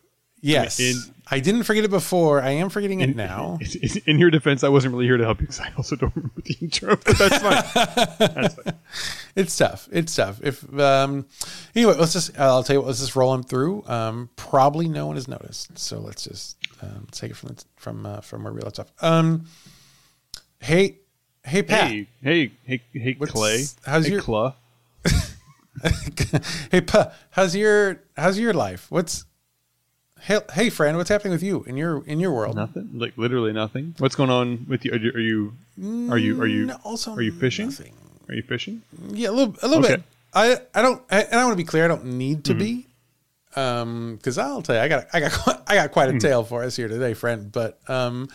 yes, 0.41 0.79
in- 0.79 0.97
I 1.29 1.41
didn't 1.41 1.61
forget 1.61 1.83
it 1.85 1.91
before. 1.91 2.41
I 2.41 2.49
am 2.49 2.69
forgetting 2.69 3.01
it 3.01 3.15
now. 3.15 3.59
In, 3.83 3.89
in 4.07 4.17
your 4.17 4.31
defense, 4.31 4.63
I 4.63 4.69
wasn't 4.69 4.95
really 4.95 5.05
here 5.05 5.17
to 5.17 5.23
help 5.25 5.41
you 5.41 5.45
because 5.45 5.59
I 5.59 5.71
also 5.77 5.95
don't 5.95 6.11
remember 6.15 6.41
the 6.41 6.57
intro. 6.59 6.95
But 6.95 7.19
that's 7.19 7.37
fine. 7.37 8.17
that's 8.33 8.55
fine. 8.55 8.73
It's 9.35 9.55
tough. 9.55 9.87
It's 9.91 10.15
tough. 10.15 10.39
If 10.41 10.79
um, 10.79 11.27
anyway, 11.75 11.93
let's 11.99 12.13
just. 12.13 12.31
Uh, 12.35 12.45
I'll 12.45 12.63
tell 12.63 12.77
you 12.77 12.79
what. 12.79 12.87
Let's 12.87 12.99
just 12.99 13.15
roll 13.15 13.31
them 13.33 13.43
through. 13.43 13.83
Um, 13.85 14.31
probably 14.37 14.87
no 14.87 15.05
one 15.05 15.17
has 15.17 15.27
noticed. 15.27 15.77
So 15.77 15.99
let's 15.99 16.23
just 16.23 16.57
um, 16.81 17.05
take 17.11 17.29
it 17.29 17.37
from 17.37 17.49
the, 17.49 17.63
from 17.75 18.05
uh, 18.07 18.21
from 18.21 18.43
where 18.43 18.51
we 18.53 18.61
left 18.61 18.79
off. 18.79 18.91
Um, 19.01 19.45
hey, 20.61 20.97
hey, 21.49 21.63
Pat. 21.63 21.89
Hey, 21.91 22.07
hey, 22.23 22.51
hey, 22.65 22.81
hey, 22.93 23.15
What's- 23.17 23.31
Clay. 23.33 23.65
how's 23.85 24.05
hey, 24.05 24.13
your- 24.13 24.21
Cla? 24.21 24.55
hey, 26.71 26.81
Pa. 26.81 27.11
How's 27.31 27.55
your 27.55 27.99
How's 28.17 28.37
your 28.39 28.53
life? 28.53 28.87
What's 28.89 29.25
Hey, 30.21 30.39
hey, 30.53 30.69
friend. 30.69 30.97
What's 30.97 31.09
happening 31.09 31.31
with 31.31 31.43
you 31.43 31.63
in 31.63 31.77
your 31.77 32.03
in 32.05 32.19
your 32.19 32.31
world? 32.33 32.55
Nothing. 32.57 32.89
Like 32.93 33.17
literally 33.17 33.53
nothing. 33.53 33.95
What's 33.99 34.15
going 34.15 34.29
on 34.29 34.65
with 34.67 34.83
you? 34.83 34.91
Are 34.91 34.97
you? 34.97 35.11
Are 35.11 35.19
you? 35.19 35.53
Are 36.11 36.17
you? 36.17 36.41
Are 36.41 36.47
you, 36.47 36.65
No, 36.65 36.77
also 36.83 37.13
are 37.13 37.21
you 37.21 37.31
fishing? 37.31 37.67
nothing. 37.67 37.93
Are 38.27 38.35
you 38.35 38.41
fishing? 38.43 38.81
Yeah, 39.11 39.29
a 39.29 39.31
little, 39.31 39.55
a 39.63 39.67
little 39.67 39.85
Okay. 39.85 39.95
bit. 39.95 40.03
I, 40.33 40.57
I 40.75 40.81
don't, 40.83 41.01
I, 41.09 41.21
and 41.23 41.39
I 41.39 41.45
want 41.45 41.53
to 41.53 41.63
be 41.63 41.65
clear. 41.67 41.85
I 41.85 41.87
don't 41.87 42.05
need 42.05 42.43
Mm-hmm. 42.43 42.51
to 42.51 42.53
be, 42.53 42.85
um, 43.55 44.15
because 44.17 44.37
I'll 44.37 44.61
tell 44.61 44.75
you, 44.75 44.81
I 44.81 44.87
got, 44.89 45.07
I 45.13 45.19
got, 45.21 45.31
quite- 45.43 45.57
I 45.67 45.75
got 45.75 45.91
quite 45.91 46.09
a 46.09 46.13
Mm. 46.13 46.19
tale 46.19 46.43
for 46.43 46.63
us 46.63 46.75
here 46.75 46.87
today, 46.89 47.13
friend. 47.15 47.49
But 47.51 47.79
um, 47.89 48.27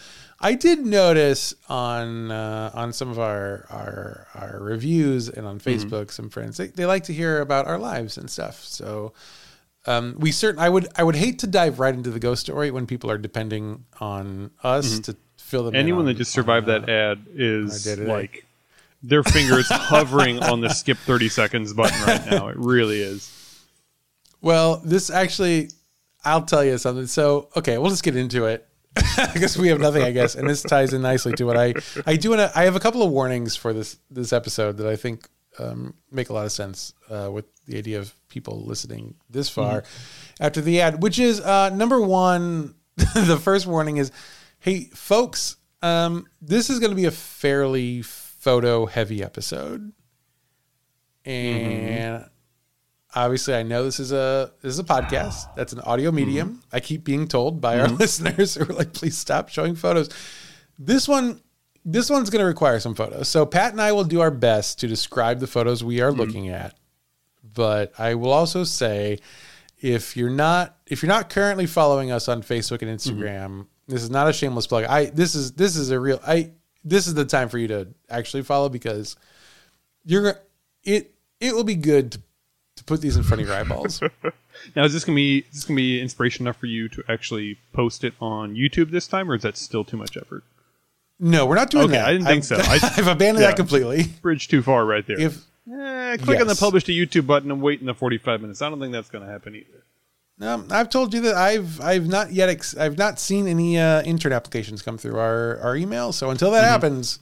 I 0.44 0.55
did 0.55 0.85
notice 0.85 1.55
on 1.69 2.31
uh, 2.31 2.70
on 2.75 2.93
some 2.93 3.08
of 3.11 3.19
our 3.19 3.64
our 3.70 4.26
our 4.35 4.58
reviews 4.61 5.29
and 5.29 5.46
on 5.46 5.58
Mm-hmm. 5.58 5.70
Facebook, 5.70 6.11
some 6.12 6.29
friends 6.29 6.58
they, 6.58 6.67
they 6.69 6.85
like 6.87 7.05
to 7.05 7.12
hear 7.14 7.41
about 7.41 7.67
our 7.67 7.79
lives 7.79 8.17
and 8.19 8.31
stuff. 8.31 8.62
So. 8.64 9.12
Um, 9.87 10.17
we 10.19 10.32
certain 10.32 10.61
I 10.61 10.70
would 10.70 10.88
I 10.96 11.02
would 11.02 11.14
hate 11.14 11.41
to 11.41 11.46
dive 11.46 11.79
right 11.79 11.94
into 11.94 12.11
the 12.11 12.19
ghost 12.19 12.41
story 12.41 12.70
when 12.70 12.87
people 12.87 13.11
are 13.11 13.19
depending 13.19 13.85
on 14.00 14.50
us 14.62 14.99
to 15.00 15.14
fill 15.37 15.64
them. 15.64 15.75
in 15.75 15.79
Mm-hmm. 15.81 15.85
Anyone 15.87 15.99
on- 16.00 16.06
that 16.06 16.14
just 16.14 16.31
on, 16.31 16.43
survived 16.43 16.69
uh, 16.70 16.79
that 16.79 16.88
ad 16.88 17.26
is 17.35 17.87
like 18.00 18.46
their 19.02 19.23
fingers 19.23 19.67
hovering 19.70 20.43
on 20.43 20.62
the 20.62 20.70
skip 20.70 20.96
30 20.96 21.29
seconds 21.29 21.75
button 21.75 22.00
right 22.06 22.25
now. 22.31 22.49
It 22.49 22.56
really 22.56 23.02
is. 23.02 23.31
Well, 24.41 24.81
this 24.82 25.11
actually, 25.11 25.69
I'll 26.25 26.46
tell 26.46 26.64
you 26.64 26.79
something. 26.79 27.06
So, 27.06 27.49
okay, 27.55 27.76
we'll 27.76 27.91
just 27.91 28.05
get 28.05 28.17
into 28.17 28.46
it 28.46 28.67
because 29.32 29.56
we 29.56 29.69
have 29.69 29.81
nothing, 29.81 30.02
I 30.02 30.12
guess, 30.12 30.35
and 30.35 30.49
this 30.49 30.62
ties 30.62 30.93
in 30.93 31.02
nicely 31.02 31.32
to 31.35 31.44
what 31.44 31.56
I 31.56 31.75
I 32.06 32.17
do. 32.17 32.31
Want 32.31 32.41
to? 32.41 32.52
I 32.58 32.64
have 32.64 32.76
a 32.76 32.81
couple 32.81 33.02
of 33.02 33.11
warnings 33.11 33.56
for 33.56 33.73
this 33.73 33.99
this 34.11 34.32
episode 34.32 34.76
that 34.79 34.87
I 34.87 34.96
think 34.96 35.29
um, 35.58 35.94
make 36.11 36.29
a 36.29 36.32
lot 36.32 36.44
of 36.44 36.52
sense 36.52 36.94
uh, 37.11 37.31
with 37.32 37.46
the 37.67 37.79
idea 37.79 37.99
of 37.99 38.14
people 38.29 38.64
listening 38.64 39.14
this 39.29 39.49
far 39.49 39.85
after 40.41 40.61
the 40.61 40.81
ad. 40.81 41.02
Which 41.02 41.19
is 41.19 41.41
uh, 41.41 41.70
number 41.70 42.00
one. 42.00 42.75
the 43.14 43.37
first 43.37 43.67
warning 43.67 43.96
is, 43.96 44.12
hey, 44.61 44.85
folks, 44.94 45.56
um, 45.82 46.29
this 46.41 46.70
is 46.70 46.79
going 46.79 46.91
to 46.91 46.96
be 46.96 47.06
a 47.06 47.11
fairly 47.11 48.02
photo 48.02 48.87
heavy 48.87 49.20
episode, 49.20 49.93
and 51.25 52.25
obviously 53.14 53.55
i 53.55 53.62
know 53.62 53.84
this 53.84 54.00
is 54.00 54.12
a 54.12 54.52
this 54.62 54.72
is 54.72 54.78
a 54.78 54.84
podcast. 54.84 55.55
That's 55.55 55.72
an 55.72 55.81
audio 55.81 56.11
mm-hmm. 56.11 56.16
medium. 56.16 56.62
I 56.72 56.81
keep 56.81 57.05
being 57.05 57.28
told 57.28 57.61
by 57.61 57.81
our 57.81 57.86
mm-hmm. 57.86 57.96
listeners 57.96 58.55
who 58.55 58.65
are 58.65 58.74
like 58.74 58.93
please 58.93 59.17
stop 59.17 59.48
showing 59.48 59.74
photos. 59.74 60.10
This 60.79 61.08
one 61.08 61.41
this 61.84 62.08
one's 62.08 62.31
going 62.31 62.41
to 62.41 62.46
require 62.46 62.81
some 62.81 62.94
photos. 62.94 63.29
So 63.29 63.46
pat 63.46 63.72
and 63.72 63.81
i 63.81 63.93
will 63.93 64.05
do 64.05 64.20
our 64.20 64.31
best 64.31 64.81
to 64.81 64.88
describe 64.88 65.41
the 65.41 65.46
photos 65.46 65.84
we 65.84 66.00
are 66.00 66.10
mm-hmm. 66.10 66.20
looking 66.20 66.48
at. 66.48 66.74
But 67.43 67.93
i 67.98 68.15
will 68.15 68.32
also 68.32 68.65
say 68.65 69.19
if 69.81 70.17
you're 70.17 70.31
not 70.31 70.77
if 70.86 71.03
you're 71.03 71.08
not 71.08 71.31
currently 71.31 71.67
following 71.67 72.10
us 72.10 72.29
on 72.29 72.43
facebook 72.43 72.82
and 72.82 72.91
instagram 72.91 73.67
this 73.86 74.03
is 74.03 74.10
not 74.10 74.29
a 74.29 74.32
shameless 74.32 74.67
plug. 74.67 74.84
I 74.84 75.06
this 75.06 75.34
is 75.34 75.53
this 75.53 75.77
is 75.77 75.91
a 75.91 76.00
real 76.00 76.20
i 76.27 76.53
this 76.84 77.06
is 77.06 77.15
the 77.15 77.24
time 77.24 77.48
for 77.48 77.58
you 77.58 77.69
to 77.69 77.88
actually 78.08 78.43
follow 78.43 78.69
because 78.69 79.17
you're 80.05 80.41
it 80.82 81.15
it 81.41 81.55
will 81.55 81.65
be 81.65 81.74
good 81.74 82.12
to, 82.12 82.22
to 82.76 82.84
put 82.84 83.00
these 83.00 83.16
in 83.16 83.22
front 83.22 83.40
of 83.40 83.46
your 83.48 83.56
eyeballs 83.56 84.00
Now, 84.76 84.84
is 84.84 84.93
this 84.93 85.04
gonna 85.04 85.16
be 85.16 85.38
is 85.38 85.52
this 85.52 85.64
gonna 85.64 85.76
be 85.76 86.00
inspiration 86.00 86.44
enough 86.46 86.56
for 86.56 86.66
you 86.66 86.88
to 86.90 87.02
actually 87.08 87.58
post 87.72 88.04
it 88.04 88.14
on 88.20 88.54
YouTube 88.54 88.90
this 88.93 89.06
time, 89.08 89.31
or 89.31 89.34
is 89.34 89.43
that 89.43 89.56
still 89.56 89.84
too 89.84 89.96
much 89.96 90.16
effort? 90.16 90.44
no 91.20 91.46
we're 91.46 91.54
not 91.54 91.70
doing 91.70 91.84
Okay, 91.84 91.93
that 91.94 92.06
I 92.06 92.12
didn't 92.12 92.26
think 92.26 92.50
I've- 92.52 92.62
so. 92.81 92.86
I- 92.86 92.93
i've 92.98 93.06
abandoned 93.06 93.43
yeah. 93.43 93.48
that 93.48 93.56
completely 93.56 94.04
Bridge 94.22 94.48
too 94.48 94.62
far 94.62 94.84
right 94.84 95.06
there. 95.06 95.19
if 95.20 95.44
Eh, 95.72 96.16
click 96.19 96.40
on 96.40 96.46
the 96.46 96.54
publish 96.54 96.84
to 96.84 96.93
YouTube 96.93 97.26
button 97.26 97.50
and 97.50 97.62
wait 97.62 97.81
in 97.81 97.86
the 97.86 97.94
45 97.94 98.43
minutes. 98.43 98.60
I 98.60 98.69
don't 98.69 98.78
think 98.81 98.93
that's 98.93 99.08
gonna 99.08 99.26
happen 99.26 99.54
either. 99.56 100.46
um, 100.46 100.66
i've 100.70 100.88
told 100.90 101.14
you 101.14 101.20
that 101.22 101.34
i've 101.36 101.81
i've 101.81 102.06
not 102.06 102.32
yet 102.32 102.48
ex- 102.48 102.76
i've 102.76 102.98
not 102.98 103.19
seen 103.20 103.46
any 103.46 103.78
uh, 103.78 104.02
intern 104.02 104.32
applications 104.32 104.82
come 104.82 104.98
through 104.98 105.16
our 105.19 105.58
our 105.60 105.76
email 105.76 106.12
so 106.12 106.28
until 106.31 106.48
Mm-hmm. 106.50 106.56
that 106.62 106.69
happens 106.69 107.19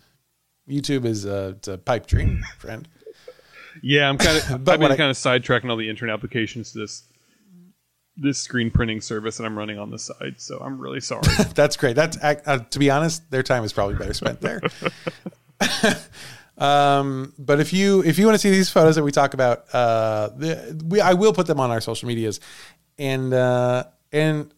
youtube 0.68 1.04
is 1.04 1.24
a, 1.24 1.48
it's 1.50 1.68
a 1.68 1.76
pipe 1.78 2.06
dream 2.06 2.42
friend 2.58 2.88
Yeah, 3.82 4.08
I'm 4.08 4.16
kind 4.16 4.38
of. 4.38 4.50
I've 4.52 4.64
been 4.64 4.80
kind 4.80 5.02
of 5.02 5.16
sidetracking 5.16 5.68
all 5.68 5.76
the 5.76 5.90
internet 5.90 6.14
applications 6.14 6.72
to 6.72 6.78
this 6.78 7.02
this 8.16 8.38
screen 8.38 8.70
printing 8.70 9.00
service 9.00 9.38
that 9.38 9.44
I'm 9.44 9.58
running 9.58 9.78
on 9.78 9.90
the 9.90 9.98
side. 9.98 10.34
So 10.38 10.58
I'm 10.58 10.78
really 10.78 11.00
sorry. 11.00 11.22
That's 11.54 11.76
great. 11.76 11.96
That's 11.96 12.16
uh, 12.22 12.58
to 12.70 12.78
be 12.78 12.90
honest, 12.90 13.30
their 13.30 13.42
time 13.42 13.64
is 13.64 13.72
probably 13.72 13.96
better 13.96 14.14
spent 14.14 14.40
there. 14.40 14.60
um, 16.58 17.34
but 17.38 17.60
if 17.60 17.72
you 17.72 18.02
if 18.04 18.18
you 18.18 18.26
want 18.26 18.34
to 18.34 18.38
see 18.38 18.50
these 18.50 18.70
photos 18.70 18.96
that 18.96 19.02
we 19.02 19.12
talk 19.12 19.34
about, 19.34 19.64
uh, 19.74 20.28
the, 20.36 20.84
we 20.86 21.00
I 21.00 21.14
will 21.14 21.32
put 21.32 21.46
them 21.46 21.60
on 21.60 21.70
our 21.70 21.80
social 21.80 22.06
medias, 22.06 22.38
and 22.98 23.34
uh, 23.34 23.84
and 24.12 24.52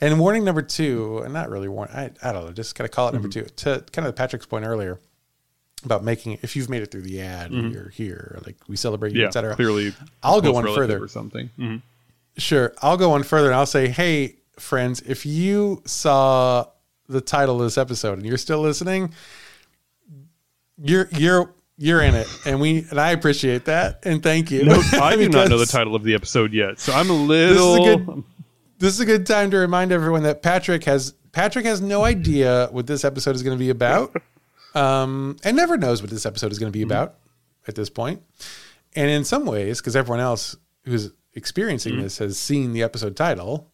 and 0.00 0.18
warning 0.18 0.44
number 0.44 0.62
two, 0.62 1.18
and 1.18 1.32
not 1.32 1.48
really 1.48 1.68
warning. 1.68 1.94
I 1.94 2.10
I 2.22 2.32
don't 2.32 2.46
know, 2.46 2.52
just 2.52 2.74
kind 2.74 2.86
of 2.86 2.90
call 2.90 3.08
it 3.08 3.12
number 3.12 3.28
two 3.28 3.44
to 3.44 3.84
kind 3.92 4.08
of 4.08 4.16
Patrick's 4.16 4.46
point 4.46 4.64
earlier 4.64 4.98
about 5.84 6.04
making 6.04 6.32
it, 6.32 6.40
if 6.42 6.54
you've 6.56 6.68
made 6.68 6.82
it 6.82 6.90
through 6.90 7.02
the 7.02 7.20
ad, 7.20 7.50
you're 7.52 7.88
here, 7.88 8.38
like 8.46 8.56
we 8.68 8.76
celebrate 8.76 9.12
you, 9.14 9.22
yeah, 9.22 9.26
etc. 9.28 9.54
clearly. 9.56 9.92
I'll 10.22 10.40
go 10.40 10.52
one 10.52 10.64
further. 10.66 11.02
or 11.02 11.08
something. 11.08 11.50
Mhm. 11.58 11.82
Sure. 12.38 12.72
I'll 12.82 12.96
go 12.96 13.10
one 13.10 13.22
further 13.24 13.48
and 13.48 13.54
I'll 13.56 13.66
say, 13.66 13.88
hey, 13.88 14.36
friends, 14.58 15.00
if 15.02 15.26
you 15.26 15.82
saw 15.84 16.64
the 17.08 17.20
title 17.20 17.56
of 17.56 17.62
this 17.66 17.76
episode 17.76 18.18
and 18.18 18.26
you're 18.26 18.38
still 18.38 18.60
listening, 18.60 19.12
you're 20.82 21.08
you're 21.12 21.52
you're 21.78 22.02
in 22.02 22.14
it, 22.14 22.26
and 22.46 22.60
we 22.60 22.86
and 22.90 23.00
I 23.00 23.10
appreciate 23.10 23.64
that, 23.66 24.00
and 24.04 24.22
thank 24.22 24.50
you. 24.50 24.64
No, 24.64 24.80
I 24.92 25.16
do 25.16 25.28
not 25.28 25.48
know 25.48 25.58
the 25.58 25.66
title 25.66 25.94
of 25.94 26.02
the 26.04 26.14
episode 26.14 26.52
yet, 26.52 26.78
so 26.78 26.92
I'm 26.92 27.10
a 27.10 27.26
This 27.26 27.52
is 27.52 27.60
a 27.60 27.64
little. 27.64 27.96
good. 27.98 28.24
This 28.78 28.94
is 28.94 29.00
a 29.00 29.06
good 29.06 29.26
time 29.26 29.50
to 29.52 29.58
remind 29.58 29.92
everyone 29.92 30.22
that 30.24 30.42
Patrick 30.42 30.84
has 30.84 31.14
Patrick 31.32 31.64
has 31.64 31.80
no 31.80 32.04
idea 32.04 32.68
what 32.72 32.86
this 32.86 33.04
episode 33.04 33.34
is 33.36 33.42
going 33.42 33.56
to 33.56 33.58
be 33.58 33.70
about, 33.70 34.14
um, 34.74 35.36
and 35.44 35.56
never 35.56 35.76
knows 35.76 36.02
what 36.02 36.10
this 36.10 36.26
episode 36.26 36.52
is 36.52 36.58
going 36.58 36.72
to 36.72 36.76
be 36.76 36.82
about 36.82 37.16
at 37.68 37.74
this 37.74 37.90
point. 37.90 38.22
And 38.94 39.10
in 39.10 39.24
some 39.24 39.46
ways, 39.46 39.80
because 39.80 39.96
everyone 39.96 40.20
else 40.20 40.56
who's 40.84 41.10
experiencing 41.34 42.00
this 42.00 42.18
has 42.18 42.38
seen 42.38 42.72
the 42.72 42.82
episode 42.82 43.16
title, 43.16 43.70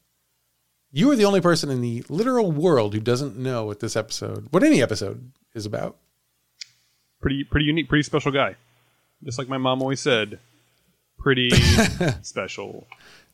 you 0.93 1.11
are 1.11 1.17
the 1.17 1.25
only 1.25 1.41
person 1.41 1.71
in 1.71 1.81
the 1.81 2.05
literal 2.09 2.53
world 2.53 2.95
who 2.95 3.01
doesn't 3.01 3.37
know 3.37 3.65
what 3.65 3.81
this 3.81 3.97
episode, 3.97 4.47
what 4.51 4.63
any 4.63 4.81
episode 4.81 5.33
is 5.55 5.67
about. 5.67 5.97
pretty 7.21 7.45
pretty 7.45 7.67
unique, 7.67 7.89
pretty 7.89 8.05
special 8.05 8.31
guy. 8.33 8.57
Just 9.25 9.39
like 9.39 9.49
my 9.49 9.59
mom 9.59 9.83
always 9.83 10.01
said, 10.01 10.39
pretty 11.19 11.51
special. 12.23 12.87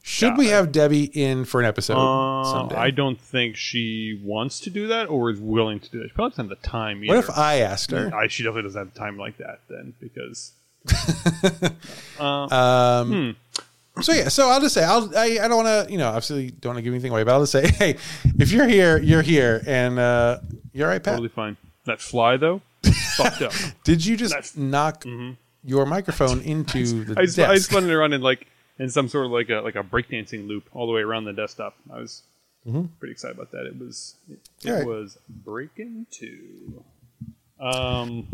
Should 0.07 0.37
we 0.37 0.49
have 0.49 0.71
Debbie 0.71 1.05
in 1.05 1.47
for 1.47 1.61
an 1.61 1.67
episode 1.67 1.97
Uh, 1.97 2.45
someday? 2.45 2.77
I 2.77 2.91
don't 2.91 3.19
think 3.19 3.57
she 3.57 4.21
wants 4.23 4.61
to 4.61 4.71
do 4.71 4.87
that 4.89 5.09
or 5.09 5.31
is 5.31 5.41
willing 5.41 5.81
to 5.81 5.91
do 5.91 5.99
that. 6.01 6.09
She 6.09 6.13
probably 6.15 6.31
doesn't 6.33 6.51
have 6.51 6.63
the 6.63 6.69
time 6.69 7.03
either. 7.03 7.15
what 7.17 7.25
if 7.25 7.31
I 7.31 7.61
asked 7.61 7.91
her? 7.91 8.15
I, 8.15 8.29
she 8.29 8.43
definitely 8.43 8.69
doesn't 8.69 8.85
have 8.89 8.95
time 8.95 9.17
like 9.17 9.39
that 9.39 9.61
then 9.71 9.95
because 10.01 10.53
Um, 12.21 13.37
So 14.03 14.13
yeah, 14.13 14.29
so 14.29 14.49
I'll 14.49 14.61
just 14.61 14.75
say 14.75 14.85
I'll 14.85 15.11
I, 15.17 15.39
I 15.43 15.49
don't 15.49 15.65
want 15.65 15.87
to 15.87 15.93
you 15.93 15.99
know 15.99 16.09
obviously 16.09 16.51
don't 16.51 16.71
want 16.71 16.79
to 16.79 16.83
give 16.83 16.93
anything 16.93 17.11
away, 17.13 17.23
but 17.25 17.33
I'll 17.33 17.41
just 17.41 17.53
say 17.53 17.67
hey, 17.79 17.97
if 18.39 18.51
you're 18.53 18.69
here, 18.69 18.99
you're 18.99 19.23
here, 19.23 19.63
and 19.67 19.99
uh, 19.99 20.39
you're 20.75 20.87
all 20.87 20.93
right, 20.93 21.03
Pat. 21.03 21.13
totally 21.15 21.29
fine. 21.29 21.57
That 21.87 22.01
fly 22.03 22.37
though, 22.37 22.61
fucked 23.17 23.41
up. 23.43 23.53
Did 23.85 24.05
you 24.05 24.17
just 24.17 24.35
That's- 24.35 24.57
knock 24.57 25.05
your 25.65 25.87
microphone 25.87 26.41
into 26.43 27.05
the 27.05 27.19
I 27.21 27.25
just, 27.25 27.37
desk? 27.37 27.51
I 27.51 27.55
just 27.55 27.71
spun 27.71 27.85
it 27.89 27.93
around 27.93 28.13
in 28.13 28.21
like 28.21 28.47
in 28.79 28.89
some 28.91 29.09
sort 29.09 29.27
of 29.27 29.33
like 29.33 29.51
a 29.51 29.57
like 29.61 29.77
a 29.77 29.83
breakdancing 29.83 30.47
loop 30.49 30.65
all 30.73 30.87
the 30.87 30.93
way 30.93 31.03
around 31.03 31.25
the 31.25 31.33
desktop. 31.33 31.77
I 31.93 31.99
was 31.99 32.23
pretty 32.99 33.13
excited 33.13 33.37
about 33.37 33.51
that. 33.53 33.67
It 33.67 33.79
was 33.79 34.15
it, 34.31 34.39
it 34.65 34.71
All 34.71 34.77
right. 34.79 34.87
was 34.87 35.19
breaking 35.29 36.07
two. 36.11 36.83
Um, 37.61 38.27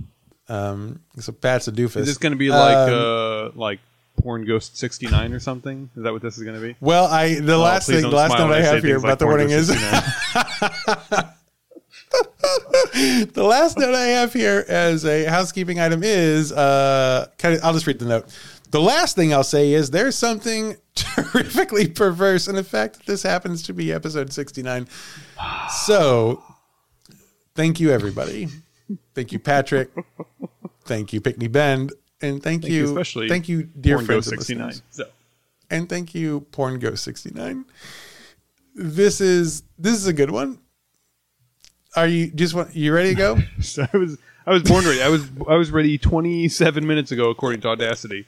um, 0.49 1.01
so 1.19 1.33
Pat's 1.33 1.67
a 1.69 1.73
doofus. 1.73 1.97
is 1.99 2.07
this 2.07 2.19
going 2.19 2.33
to 2.33 2.39
be 2.39 2.51
like 2.51 2.77
Um, 2.91 2.95
uh 2.95 3.51
like 3.55 3.81
Porn 4.17 4.45
Ghost 4.45 4.77
sixty 4.77 5.07
nine 5.09 5.33
or 5.33 5.41
something? 5.41 5.91
Is 5.97 6.03
that 6.05 6.13
what 6.13 6.23
this 6.23 6.37
is 6.39 6.45
going 6.45 6.61
to 6.61 6.67
be? 6.67 6.77
well, 6.81 7.07
I 7.07 7.41
the 7.41 7.59
last 7.59 7.89
thing, 7.89 8.03
the 8.03 8.09
last 8.09 8.37
note 8.39 8.49
when 8.49 8.59
I 8.59 8.63
have 8.63 8.83
here 8.83 9.01
things 9.01 9.05
about 9.05 9.11
like 9.11 9.19
the 9.19 9.25
Porn 9.25 9.39
warning 9.39 9.51
is 9.51 9.69
the 13.33 13.45
last 13.45 13.79
note 13.79 13.95
I 13.95 14.07
have 14.07 14.33
here 14.33 14.65
as 14.69 15.05
a 15.05 15.25
housekeeping 15.25 15.81
item 15.81 16.03
is 16.03 16.53
uh, 16.53 17.27
kind 17.39 17.55
of, 17.55 17.65
I'll 17.65 17.73
just 17.73 17.87
read 17.87 17.99
the 17.99 18.07
note. 18.07 18.27
The 18.71 18.81
last 18.81 19.17
thing 19.17 19.33
I'll 19.35 19.43
say 19.43 19.73
is 19.73 19.91
there's 19.91 20.17
something 20.17 20.77
terrifically 20.95 21.89
perverse 21.89 22.47
in 22.47 22.55
the 22.55 22.65
fact 22.65 22.99
that 22.99 23.07
this 23.07 23.23
happens 23.23 23.63
to 23.65 23.73
be 23.73 23.93
episode 23.93 24.33
69. 24.33 24.87
So, 25.87 26.43
thank 27.55 27.81
you, 27.81 27.91
everybody. 27.91 28.49
Thank 29.15 29.33
you, 29.33 29.39
Patrick. 29.39 29.91
Thank 30.85 31.13
you, 31.13 31.21
Pinckney 31.21 31.49
Bend. 31.49 31.93
And 32.23 32.43
thank, 32.43 32.63
Thank 32.63 32.73
you, 32.75 32.81
you, 32.81 32.89
especially 32.89 33.29
thank 33.29 33.49
you, 33.49 33.63
dear 33.63 33.97
Porn 33.97 34.07
friends 34.07 34.27
Ghost 34.27 34.33
and 34.33 34.41
sixty 34.41 34.55
nine. 34.55 34.67
listeners. 34.69 34.83
So. 34.91 35.05
and 35.71 35.89
thank 35.89 36.15
you, 36.15 36.41
Porn 36.53 36.79
Go 36.79 36.95
69. 36.95 37.65
This 38.75 39.21
is 39.23 39.63
this 39.79 39.95
is 39.95 40.07
a 40.07 40.13
good 40.13 40.31
one. 40.31 40.59
Are 41.97 42.07
you 42.07 42.31
just 42.31 42.55
want 42.55 42.77
you 42.77 42.93
ready 42.93 43.11
to 43.11 43.15
go? 43.15 43.39
So 43.63 43.87
I 43.91 43.97
was 43.97 44.19
I 44.47 44.51
was 44.51 44.63
born 44.65 44.85
ready. 44.85 45.03
I 45.03 45.09
was 45.09 45.29
I 45.49 45.55
was 45.55 45.71
ready 45.71 45.97
27 45.97 46.87
minutes 46.87 47.11
ago 47.11 47.31
according 47.31 47.63
to 47.63 47.69
Audacity. 47.69 48.27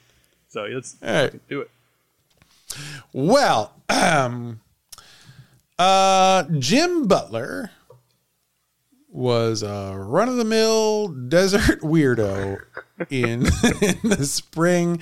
So 0.53 0.65
let's 0.65 0.97
right. 1.01 1.47
do 1.49 1.61
it. 1.61 1.71
Well, 3.11 3.73
um, 3.89 4.61
uh, 5.79 6.43
Jim 6.59 7.07
Butler 7.07 7.71
was 9.09 9.63
a 9.63 9.95
run 9.97 10.29
of 10.29 10.35
the 10.35 10.45
mill 10.45 11.07
desert 11.07 11.79
weirdo 11.81 12.61
in, 13.09 13.41
in 13.81 13.97
the 14.03 14.27
spring 14.27 15.01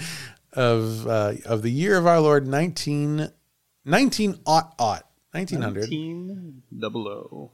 of 0.53 1.05
uh, 1.05 1.33
of 1.45 1.63
the 1.63 1.71
year 1.71 1.97
of 1.97 2.07
our 2.07 2.21
Lord 2.21 2.47
19, 2.47 3.29
19 3.83 4.39
aught 4.45 4.73
aught 4.79 5.05
1900 5.31 5.81
19 5.81 6.63
double 6.79 7.07
O. 7.09 7.51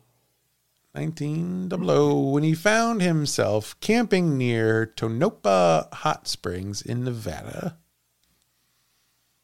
1900 0.92 2.14
when 2.32 2.44
he 2.44 2.54
found 2.54 3.02
himself 3.02 3.76
camping 3.80 4.38
near 4.38 4.86
Tonopah 4.86 5.86
Hot 5.96 6.28
Springs 6.28 6.84
in 6.84 7.04
Nevada. 7.04 7.80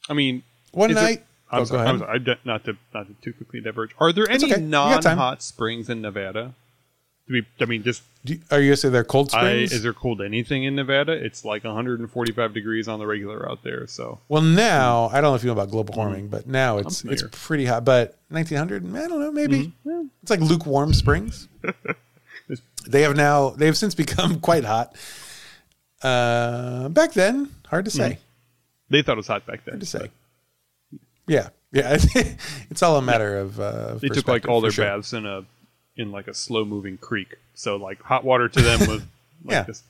I 0.10 0.14
mean, 0.14 0.44
One 0.72 0.90
is 0.92 0.96
there- 0.96 1.04
night, 1.06 1.26
I'm 1.52 1.62
oh, 1.62 1.66
sorry, 1.66 1.78
go 1.78 1.84
ahead. 1.84 1.94
I'm 1.94 2.00
sorry. 2.26 2.38
Not 2.46 2.66
to 2.66 2.78
not 2.94 3.08
to 3.08 3.14
too 3.22 3.34
quickly 3.34 3.62
diverge. 3.62 3.92
Are 4.00 4.12
there 4.12 4.28
any 4.30 4.46
okay. 4.52 4.62
You 4.62 4.70
got 4.72 5.04
time. 5.04 5.18
non-hot 5.18 5.44
springs 5.44 5.88
in 5.90 6.02
Nevada? 6.02 6.56
Do 7.28 7.34
we? 7.36 7.46
I 7.62 7.66
mean, 7.66 7.84
just 7.84 8.02
Do, 8.26 8.38
are 8.52 8.60
you 8.60 8.70
gonna 8.72 8.78
say 8.78 8.90
they're 8.90 9.04
cold 9.04 9.30
I, 9.34 9.40
springs? 9.40 9.72
is 9.72 9.84
there 9.84 9.94
cold 9.94 10.20
anything 10.22 10.64
in 10.66 10.76
Nevada? 10.76 11.12
It's 11.14 11.46
like 11.46 11.64
145 11.64 12.54
degrees 12.54 12.88
on 12.88 13.00
the 13.00 13.06
regular 13.06 13.50
out 13.50 13.64
there. 13.64 13.86
So 13.88 14.20
Well, 14.28 14.42
now 14.42 15.10
I 15.14 15.22
don't 15.22 15.32
know 15.32 15.36
if 15.36 15.44
you 15.44 15.48
know 15.48 15.54
about 15.54 15.70
global 15.70 15.94
warming, 15.96 16.28
but 16.28 16.48
now 16.48 16.80
it's 16.80 17.06
it's. 17.06 17.22
Mm-hmm. 17.24 17.46
pretty 17.46 17.66
hot. 17.66 17.86
But 17.86 18.18
1900, 18.30 18.84
I 18.96 19.08
don't 19.08 19.22
know, 19.22 19.32
maybe 19.32 19.72
it's 20.22 20.32
like 20.32 20.42
lukewarm 20.42 20.92
springs. 20.94 21.48
they 22.88 23.04
have 23.04 23.16
now 23.16 23.52
they 23.52 23.68
have 23.68 23.78
since 23.78 23.96
become 23.96 24.40
quite 24.42 24.66
hot. 24.66 24.96
Uh, 26.02 26.90
back 26.90 27.14
then, 27.14 27.52
hard 27.68 27.86
to 27.86 27.92
say. 27.92 28.18
They 28.94 29.02
thought 29.02 29.14
it 29.14 29.18
was 29.18 29.28
hot 29.28 29.46
back 29.46 29.66
then. 29.66 29.80
To 29.80 29.86
say. 29.86 30.10
Yeah, 31.28 31.50
yeah. 31.72 31.98
it's 32.70 32.84
all 32.84 32.98
a 32.98 33.02
matter 33.02 33.38
of. 33.38 33.60
Uh, 33.60 33.96
They 33.96 34.10
took 34.10 34.28
like 34.28 34.48
all 34.48 34.62
their 34.62 34.72
sure. 34.72 34.86
baths 34.86 35.14
in 35.14 35.26
a 35.26 35.46
in 35.96 36.12
like 36.12 36.28
a 36.28 36.34
slow 36.34 36.66
moving 36.66 36.98
creek. 36.98 37.36
So 37.56 37.76
like 37.78 38.02
hot 38.02 38.24
water 38.24 38.50
to 38.50 38.62
them 38.62 38.80
was 38.82 38.90
like 39.44 39.52
Yeah. 39.52 39.64
this 39.64 39.84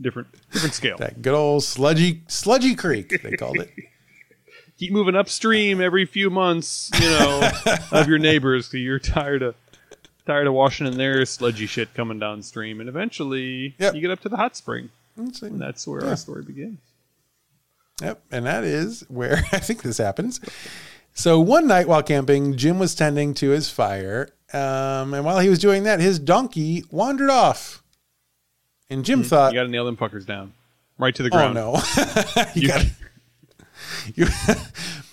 different 0.00 0.28
different 0.52 0.74
scale. 0.74 0.96
That 0.98 1.22
good 1.22 1.34
old 1.34 1.64
sludgy 1.64 2.22
sludgy 2.28 2.74
creek 2.74 3.20
they 3.22 3.36
called 3.36 3.58
it. 3.58 3.70
Keep 4.78 4.92
moving 4.92 5.16
upstream 5.16 5.80
every 5.80 6.04
few 6.04 6.28
months, 6.28 6.90
you 7.00 7.08
know, 7.08 7.50
of 7.92 8.06
your 8.08 8.18
neighbors 8.18 8.68
because 8.68 8.80
you're 8.82 8.98
tired 8.98 9.42
of 9.42 9.54
tired 10.26 10.46
of 10.46 10.52
washing 10.52 10.86
in 10.86 10.98
their 10.98 11.24
sludgy 11.24 11.66
shit 11.66 11.94
coming 11.94 12.18
downstream, 12.18 12.78
and 12.80 12.88
eventually 12.88 13.74
Yep. 13.78 13.94
you 13.94 14.00
get 14.02 14.10
up 14.10 14.20
to 14.20 14.28
the 14.28 14.36
hot 14.36 14.54
spring, 14.56 14.90
and 15.16 15.32
that's 15.60 15.86
where 15.86 16.02
Yeah. 16.02 16.10
our 16.10 16.16
story 16.16 16.42
begins. 16.42 16.78
Yep, 18.02 18.22
and 18.30 18.46
that 18.46 18.64
is 18.64 19.04
where 19.08 19.36
I 19.52 19.58
think 19.58 19.82
this 19.82 19.98
happens. 19.98 20.40
So 21.14 21.40
one 21.40 21.66
night 21.66 21.88
while 21.88 22.02
camping, 22.02 22.56
Jim 22.56 22.78
was 22.78 22.94
tending 22.94 23.32
to 23.34 23.50
his 23.50 23.70
fire, 23.70 24.28
um, 24.52 25.14
and 25.14 25.24
while 25.24 25.38
he 25.38 25.48
was 25.48 25.58
doing 25.58 25.84
that, 25.84 25.98
his 25.98 26.18
donkey 26.18 26.84
wandered 26.90 27.30
off. 27.30 27.82
And 28.90 29.04
Jim 29.04 29.20
hmm, 29.20 29.28
thought, 29.28 29.52
You 29.52 29.60
got 29.60 29.64
to 29.64 29.70
nail 29.70 29.86
them 29.86 29.96
fuckers 29.96 30.26
down, 30.26 30.52
right 30.98 31.14
to 31.14 31.22
the 31.22 31.30
oh, 31.30 31.32
ground. 31.32 31.58
"Oh 31.58 31.72
no, 31.72 32.44
you, 32.54 32.62
You- 32.62 32.68
got 32.68 32.86
you." 34.14 34.26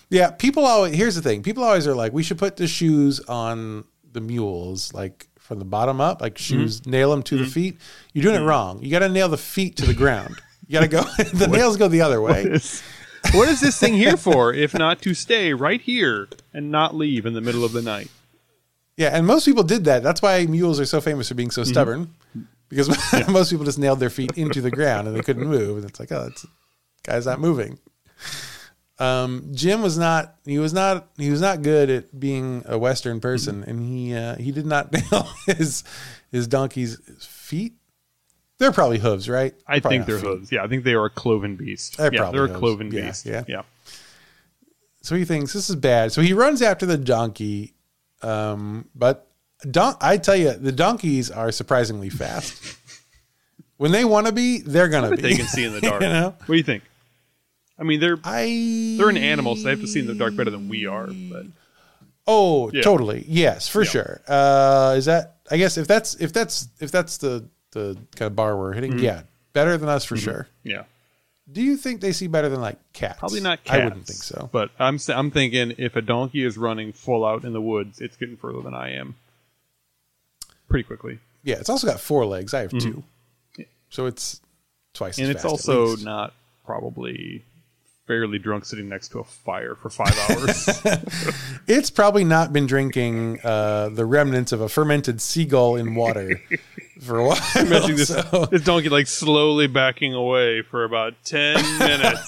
yeah, 0.09 0.31
people 0.31 0.65
always. 0.65 0.93
Here's 0.93 1.15
the 1.15 1.21
thing: 1.21 1.41
people 1.41 1.63
always 1.63 1.87
are 1.87 1.95
like, 1.95 2.11
"We 2.11 2.21
should 2.21 2.37
put 2.37 2.57
the 2.57 2.67
shoes 2.67 3.21
on 3.21 3.85
the 4.11 4.21
mules, 4.21 4.93
like 4.93 5.27
from 5.39 5.59
the 5.59 5.65
bottom 5.65 6.01
up, 6.01 6.21
like 6.21 6.37
hmm. 6.37 6.43
shoes, 6.43 6.85
nail 6.85 7.11
them 7.11 7.23
to 7.23 7.37
the 7.37 7.45
hmm. 7.45 7.49
feet." 7.49 7.77
You're 8.11 8.23
doing 8.23 8.41
it 8.41 8.45
wrong. 8.45 8.83
You 8.83 8.91
got 8.91 8.99
to 8.99 9.09
nail 9.09 9.29
the 9.29 9.37
feet 9.37 9.77
to 9.77 9.85
the 9.85 9.93
ground. 9.93 10.41
You 10.73 10.79
got 10.79 10.81
to 10.81 10.87
go. 10.87 11.23
the 11.37 11.47
nails 11.47 11.77
go 11.77 11.87
the 11.87 12.01
other 12.01 12.19
way. 12.19 12.45
what 13.33 13.47
is 13.47 13.61
this 13.61 13.79
thing 13.79 13.93
here 13.93 14.17
for, 14.17 14.51
if 14.51 14.73
not 14.73 15.03
to 15.03 15.13
stay 15.13 15.53
right 15.53 15.79
here 15.79 16.27
and 16.51 16.71
not 16.71 16.95
leave 16.95 17.27
in 17.27 17.33
the 17.33 17.41
middle 17.41 17.63
of 17.63 17.73
the 17.73 17.81
night? 17.83 18.09
Yeah, 18.97 19.09
and 19.09 19.27
most 19.27 19.45
people 19.45 19.61
did 19.61 19.85
that. 19.85 20.01
That's 20.01 20.23
why 20.23 20.43
mules 20.47 20.79
are 20.79 20.85
so 20.85 20.99
famous 20.99 21.27
for 21.29 21.35
being 21.35 21.51
so 21.51 21.63
stubborn, 21.63 22.15
because 22.69 22.89
most 23.27 23.51
people 23.51 23.65
just 23.65 23.77
nailed 23.77 23.99
their 23.99 24.09
feet 24.09 24.35
into 24.35 24.61
the 24.61 24.71
ground 24.71 25.07
and 25.07 25.15
they 25.15 25.21
couldn't 25.21 25.47
move. 25.47 25.77
And 25.77 25.85
it's 25.85 25.99
like, 25.99 26.11
oh, 26.11 26.27
it's 26.31 26.43
guy's 27.03 27.27
not 27.27 27.39
moving. 27.39 27.77
Um, 28.97 29.49
Jim 29.53 29.83
was 29.83 29.95
not. 29.95 30.37
He 30.43 30.57
was 30.57 30.73
not. 30.73 31.07
He 31.17 31.29
was 31.29 31.41
not 31.41 31.61
good 31.61 31.91
at 31.91 32.19
being 32.19 32.63
a 32.65 32.79
Western 32.79 33.19
person, 33.19 33.63
and 33.63 33.79
he 33.79 34.15
uh, 34.15 34.37
he 34.37 34.51
did 34.51 34.65
not 34.65 34.91
nail 34.91 35.27
his 35.45 35.83
his 36.31 36.47
donkey's 36.47 36.97
feet. 37.19 37.73
They're 38.63 38.71
probably 38.71 38.97
hooves, 38.99 39.27
right? 39.29 39.53
I 39.67 39.79
Probably 39.81 39.97
think 39.97 40.07
they're 40.07 40.19
feet. 40.19 40.27
hooves. 40.27 40.51
Yeah, 40.51 40.63
I 40.63 40.67
think 40.67 40.83
they 40.85 40.93
are 40.93 41.05
a 41.05 41.09
cloven 41.09 41.55
beast. 41.57 41.97
They're 41.97 42.13
yeah, 42.13 42.19
probably 42.21 42.39
they're 42.47 42.55
a 42.55 42.59
cloven 42.59 42.91
Yeah, 42.91 43.05
beast. 43.07 43.25
yeah. 43.25 43.43
yeah. 43.47 43.61
So 45.01 45.15
he 45.15 45.25
thinks 45.25 45.51
this 45.53 45.69
is 45.69 45.75
bad. 45.75 46.11
So 46.13 46.21
he 46.21 46.31
runs 46.33 46.61
after 46.61 46.85
the 46.85 46.97
donkey. 46.97 47.73
Um, 48.21 48.87
but 48.95 49.27
don- 49.69 49.97
I 49.99 50.15
tell 50.17 50.35
you, 50.37 50.53
the 50.53 50.71
donkeys 50.71 51.29
are 51.29 51.51
surprisingly 51.51 52.09
fast. 52.09 52.77
when 53.77 53.91
they 53.91 54.05
want 54.05 54.27
to 54.27 54.31
be, 54.33 54.59
they're 54.59 54.87
gonna 54.87 55.09
be. 55.15 55.21
They 55.21 55.35
can 55.35 55.47
see 55.47 55.65
in 55.65 55.73
the 55.73 55.81
dark. 55.89 56.01
you 56.01 56.07
know? 56.09 56.29
What 56.29 56.47
do 56.47 56.53
you 56.55 56.63
think? 56.63 56.83
I 57.77 57.83
mean, 57.83 57.99
they're 57.99 58.17
I 58.23 58.95
they're 58.97 59.09
an 59.09 59.17
animal, 59.17 59.55
so 59.57 59.63
they 59.63 59.71
have 59.71 59.81
to 59.81 59.87
see 59.87 59.99
in 59.99 60.07
the 60.07 60.15
dark 60.15 60.35
better 60.37 60.51
than 60.51 60.69
we 60.69 60.85
are. 60.85 61.07
But 61.07 61.47
Oh, 62.25 62.71
Yeah. 62.71 62.81
totally. 62.83 63.25
Yes, 63.27 63.67
for 63.67 63.83
Yeah. 63.83 63.89
sure. 63.89 64.21
Uh, 64.25 64.95
is 64.97 65.05
that? 65.05 65.37
I 65.51 65.57
guess 65.57 65.77
if 65.77 65.87
that's 65.87 66.15
if 66.15 66.31
that's 66.31 66.69
if 66.79 66.91
that's 66.91 67.17
the 67.17 67.49
the 67.73 67.97
kind 68.15 68.27
of 68.27 68.35
bar 68.35 68.57
we're 68.57 68.73
hitting, 68.73 68.91
Mm-hmm. 68.93 69.03
yeah, 69.03 69.21
better 69.53 69.77
than 69.77 69.89
us 69.89 70.05
for 70.05 70.15
sure. 70.17 70.47
yeah, 70.63 70.83
Do 71.51 71.61
you 71.61 71.75
think 71.77 72.01
they 72.01 72.11
see 72.13 72.27
better 72.27 72.49
than 72.49 72.61
like 72.61 72.77
cats? 72.93 73.19
probably 73.19 73.41
not. 73.41 73.63
Cats, 73.63 73.79
I 73.79 73.83
wouldn't 73.83 74.05
think 74.07 74.23
so. 74.23 74.49
But 74.51 74.71
I'm 74.79 74.97
I'm 75.09 75.29
thinking 75.31 75.73
if 75.77 75.95
a 75.95 76.01
donkey 76.01 76.43
is 76.43 76.57
running 76.57 76.93
full 76.93 77.25
out 77.25 77.43
in 77.43 77.53
the 77.53 77.61
woods, 77.61 77.99
it's 78.01 78.15
getting 78.17 78.37
further 78.37 78.61
than 78.61 78.73
I 78.73 78.91
am. 78.93 79.15
Pretty 80.69 80.83
quickly, 80.85 81.19
Yeah, 81.43 81.55
it's 81.59 81.69
also 81.69 81.85
got 81.87 81.99
four 81.99 82.25
legs. 82.25 82.53
I 82.53 82.61
have 82.61 82.71
two, 82.71 83.03
so 83.89 84.05
it's 84.07 84.41
twice. 84.93 85.15
Mm-hmm. 85.17 85.23
and 85.25 85.29
as 85.37 85.43
it's 85.43 85.45
also 85.45 85.95
not 85.97 86.33
probably 86.65 87.43
fairly 88.05 88.37
drunk 88.37 88.65
sitting 88.65 88.89
next 88.89 89.09
to 89.09 89.19
a 89.19 89.23
fire 89.23 89.75
for 89.75 89.89
five 89.89 90.17
hours. 90.29 90.69
It's 91.67 91.89
probably 91.89 92.25
not 92.25 92.51
been 92.51 92.65
drinking 92.67 93.39
uh, 93.41 93.87
the 93.87 94.05
remnants 94.05 94.51
of 94.51 94.59
a 94.59 94.67
fermented 94.67 95.21
seagull 95.21 95.77
in 95.77 95.95
water 95.95 96.41
for 97.01 97.19
a 97.19 97.25
while. 97.27 97.37
Imagine 97.55 97.95
this, 97.95 98.09
so- 98.31 98.47
this 98.51 98.63
donkey 98.63 98.89
like 98.89 99.07
slowly 99.07 99.67
backing 99.67 100.13
away 100.13 100.61
for 100.61 100.83
about 100.83 101.13
ten 101.23 101.55
minutes. 101.79 102.27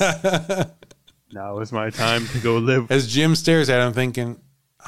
now 1.34 1.60
is 1.60 1.74
my 1.74 1.90
time 1.90 2.28
to 2.28 2.40
go 2.40 2.58
live. 2.58 2.90
as 2.90 3.08
Jim 3.12 3.36
stares 3.36 3.70
at 3.70 3.86
him, 3.86 3.92
thinking, 3.92 4.40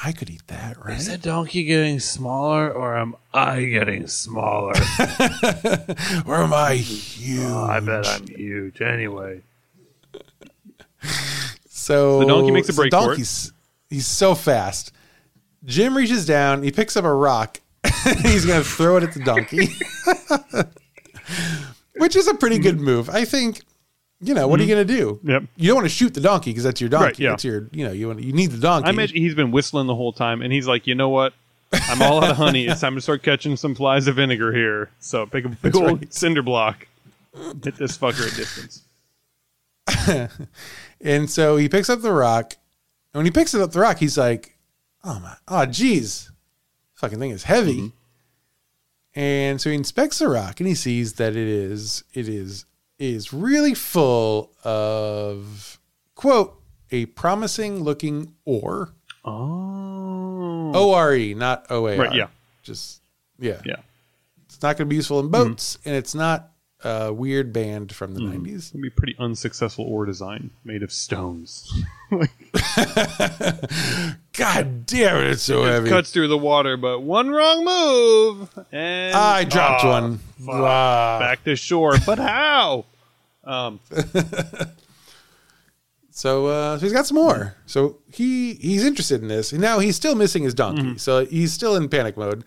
"I 0.02 0.12
could 0.12 0.30
eat 0.30 0.46
that, 0.46 0.82
right?" 0.82 0.98
Is 0.98 1.08
the 1.08 1.18
donkey 1.18 1.64
getting 1.64 2.00
smaller, 2.00 2.70
or 2.72 2.96
am 2.96 3.14
I 3.34 3.64
getting 3.66 4.06
smaller? 4.06 4.72
Or 6.26 6.36
am 6.42 6.54
I 6.54 6.76
huge? 6.76 7.50
I 7.52 7.80
bet 7.80 8.06
I'm 8.08 8.26
huge 8.28 8.80
anyway. 8.80 9.42
So 11.70 12.18
The 12.20 12.26
donkey 12.26 12.50
makes 12.50 12.68
a 12.68 12.72
so 12.72 12.82
break 12.82 12.92
for 12.92 12.98
it. 12.98 13.06
donkey's, 13.06 13.52
He's 13.88 14.06
so 14.06 14.34
fast. 14.34 14.92
Jim 15.64 15.96
reaches 15.96 16.26
down, 16.26 16.62
he 16.62 16.70
picks 16.70 16.96
up 16.96 17.04
a 17.04 17.12
rock, 17.12 17.60
and 17.82 18.18
he's 18.26 18.44
going 18.44 18.62
to 18.62 18.68
throw 18.68 18.96
it 18.96 19.02
at 19.02 19.14
the 19.14 19.20
donkey, 19.20 19.68
which 21.96 22.14
is 22.14 22.28
a 22.28 22.34
pretty 22.34 22.58
good 22.58 22.80
move. 22.80 23.08
I 23.10 23.24
think. 23.24 23.60
You 24.20 24.34
know 24.34 24.48
what 24.48 24.58
are 24.58 24.64
you 24.64 24.74
going 24.74 24.84
to 24.84 24.96
do? 24.96 25.12
Mm-hmm. 25.14 25.30
Yep. 25.30 25.42
You 25.56 25.66
don't 25.68 25.76
want 25.76 25.84
to 25.84 25.94
shoot 25.94 26.12
the 26.12 26.20
donkey 26.20 26.50
because 26.50 26.64
that's 26.64 26.80
your 26.80 26.90
donkey. 26.90 27.04
Right, 27.04 27.18
yeah. 27.20 27.30
That's 27.30 27.44
your. 27.44 27.68
You 27.70 27.86
know 27.86 27.92
you 27.92 28.08
want 28.08 28.20
you 28.20 28.32
need 28.32 28.50
the 28.50 28.58
donkey. 28.58 28.88
I 28.88 28.90
imagine 28.90 29.16
he's 29.16 29.36
been 29.36 29.52
whistling 29.52 29.86
the 29.86 29.94
whole 29.94 30.12
time, 30.12 30.42
and 30.42 30.52
he's 30.52 30.66
like, 30.66 30.88
you 30.88 30.96
know 30.96 31.08
what? 31.08 31.34
I'm 31.72 32.02
all 32.02 32.24
out 32.24 32.30
of 32.30 32.36
honey. 32.36 32.66
It's 32.66 32.80
time 32.80 32.96
to 32.96 33.00
start 33.00 33.22
catching 33.22 33.56
some 33.56 33.76
flies 33.76 34.08
of 34.08 34.16
vinegar 34.16 34.52
here. 34.52 34.90
So 34.98 35.26
pick 35.26 35.44
a 35.44 35.48
big 35.50 35.76
old 35.76 36.00
right. 36.00 36.12
cinder 36.12 36.42
block, 36.42 36.88
hit 37.62 37.76
this 37.76 37.96
fucker 37.96 38.26
at 38.26 38.36
distance. 38.36 38.82
And 41.00 41.30
so 41.30 41.56
he 41.56 41.68
picks 41.68 41.88
up 41.88 42.02
the 42.02 42.12
rock. 42.12 42.54
And 43.12 43.20
when 43.20 43.24
he 43.24 43.30
picks 43.30 43.54
it 43.54 43.60
up 43.60 43.72
the 43.72 43.80
rock, 43.80 43.98
he's 43.98 44.18
like, 44.18 44.58
"Oh 45.04 45.18
my, 45.20 45.36
oh 45.48 45.66
geez, 45.66 46.30
fucking 46.94 47.18
thing 47.18 47.30
is 47.30 47.44
heavy." 47.44 47.76
Mm-hmm. 47.76 49.20
And 49.20 49.60
so 49.60 49.70
he 49.70 49.76
inspects 49.76 50.18
the 50.18 50.28
rock, 50.28 50.60
and 50.60 50.68
he 50.68 50.74
sees 50.74 51.14
that 51.14 51.34
it 51.34 51.48
is 51.48 52.04
it 52.12 52.28
is 52.28 52.64
is 52.98 53.32
really 53.32 53.74
full 53.74 54.52
of 54.64 55.78
quote 56.14 56.60
a 56.90 57.06
promising 57.06 57.82
looking 57.82 58.34
ore. 58.44 58.94
Oh, 59.24 60.72
O 60.74 60.92
R 60.94 61.14
E, 61.14 61.34
not 61.34 61.66
O 61.70 61.86
A 61.86 61.96
R. 61.96 62.04
Right, 62.04 62.14
yeah. 62.14 62.28
Just 62.62 63.02
yeah. 63.38 63.60
yeah. 63.64 63.76
It's 64.46 64.60
not 64.62 64.76
going 64.76 64.86
to 64.86 64.90
be 64.90 64.96
useful 64.96 65.20
in 65.20 65.28
boats, 65.28 65.78
and 65.84 65.94
it's 65.94 66.14
not 66.14 66.52
a 66.84 67.12
weird 67.12 67.52
band 67.52 67.92
from 67.94 68.14
the 68.14 68.20
90s. 68.20 68.54
It's 68.54 68.70
gonna 68.70 68.82
be 68.82 68.90
pretty 68.90 69.16
unsuccessful 69.18 69.84
ore 69.84 70.06
design 70.06 70.50
made 70.64 70.82
of 70.82 70.92
stones. 70.92 71.70
God 74.32 74.86
damn 74.86 75.16
it, 75.18 75.30
it's 75.32 75.42
so 75.42 75.64
heavy. 75.64 75.88
Cuts 75.88 76.12
through 76.12 76.28
the 76.28 76.38
water, 76.38 76.76
but 76.76 77.00
one 77.00 77.30
wrong 77.30 77.64
move, 77.64 78.48
and 78.72 79.14
I 79.16 79.44
dropped 79.44 79.84
Ah, 79.84 80.00
one. 80.00 80.20
Ah. 80.48 81.18
back 81.18 81.42
to 81.44 81.56
shore. 81.56 81.96
But 82.06 82.18
how? 82.18 82.84
Um, 83.44 83.80
So, 86.10 86.46
uh, 86.46 86.76
so 86.78 86.82
he's 86.84 86.92
got 86.92 87.06
some 87.06 87.14
more. 87.14 87.54
So 87.66 87.98
he 88.10 88.54
he's 88.54 88.84
interested 88.84 89.22
in 89.22 89.28
this. 89.28 89.52
And 89.52 89.60
now 89.60 89.78
he's 89.78 89.94
still 89.94 90.16
missing 90.16 90.42
his 90.42 90.52
donkey. 90.52 90.98
So 90.98 91.24
he's 91.24 91.52
still 91.52 91.76
in 91.76 91.88
panic 91.88 92.16
mode. 92.16 92.42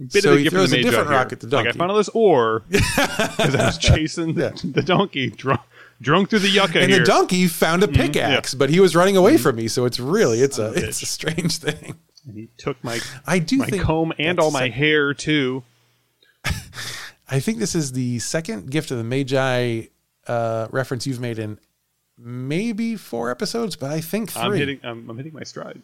Mm-hmm. 0.00 0.12
bit 0.12 0.22
so 0.22 0.30
of 0.30 0.34
a 0.34 0.38
he 0.38 0.44
gift 0.44 0.54
throws 0.54 0.72
a 0.72 0.82
different 0.82 1.08
here. 1.08 1.16
rock 1.18 1.32
at 1.32 1.40
the 1.40 1.46
Like 1.46 1.64
donkey. 1.64 1.68
I 1.68 1.72
found 1.72 1.90
all 1.90 1.96
this 1.98 2.08
ore 2.10 2.62
because 2.70 3.54
I 3.54 3.66
was 3.66 3.78
chasing 3.78 4.38
Yeah. 4.38 4.50
the 4.64 4.82
donkey 4.82 5.30
drunk, 5.30 5.60
drunk 6.00 6.30
through 6.30 6.38
the 6.40 6.48
yucca 6.48 6.80
and 6.80 6.90
here. 6.90 7.00
the 7.00 7.04
donkey 7.04 7.46
found 7.48 7.82
a 7.82 7.88
pickaxe, 7.88 8.54
but 8.54 8.70
he 8.70 8.80
was 8.80 8.96
running 8.96 9.16
away 9.16 9.36
from 9.36 9.56
me. 9.56 9.68
So 9.68 9.84
it's 9.84 10.00
really 10.00 10.40
it's 10.40 10.58
a 10.58 10.70
a 10.70 10.72
it's 10.72 11.02
a 11.02 11.06
strange 11.06 11.58
thing. 11.58 11.96
and 12.26 12.36
he 12.36 12.48
took 12.56 12.82
my 12.82 13.00
I 13.26 13.38
do 13.40 13.58
my 13.58 13.68
comb 13.70 14.12
and 14.18 14.40
all 14.40 14.50
my 14.50 14.66
sec- 14.68 14.72
hair 14.72 15.12
too. 15.14 15.62
I 17.28 17.38
think 17.40 17.58
this 17.58 17.74
is 17.74 17.92
the 17.92 18.18
second 18.18 18.70
gift 18.70 18.90
of 18.90 18.98
the 18.98 19.04
Magi 19.04 19.82
uh, 20.26 20.66
reference 20.70 21.06
you've 21.06 21.20
made 21.20 21.38
in 21.38 21.58
maybe 22.18 22.96
four 22.96 23.30
episodes, 23.30 23.76
but 23.76 23.90
I 23.90 24.00
think 24.00 24.32
3 24.32 24.42
I'm 24.42 24.52
hitting. 24.54 24.80
I'm, 24.82 25.08
I'm 25.10 25.16
hitting 25.16 25.32
my 25.32 25.44
stride. 25.44 25.80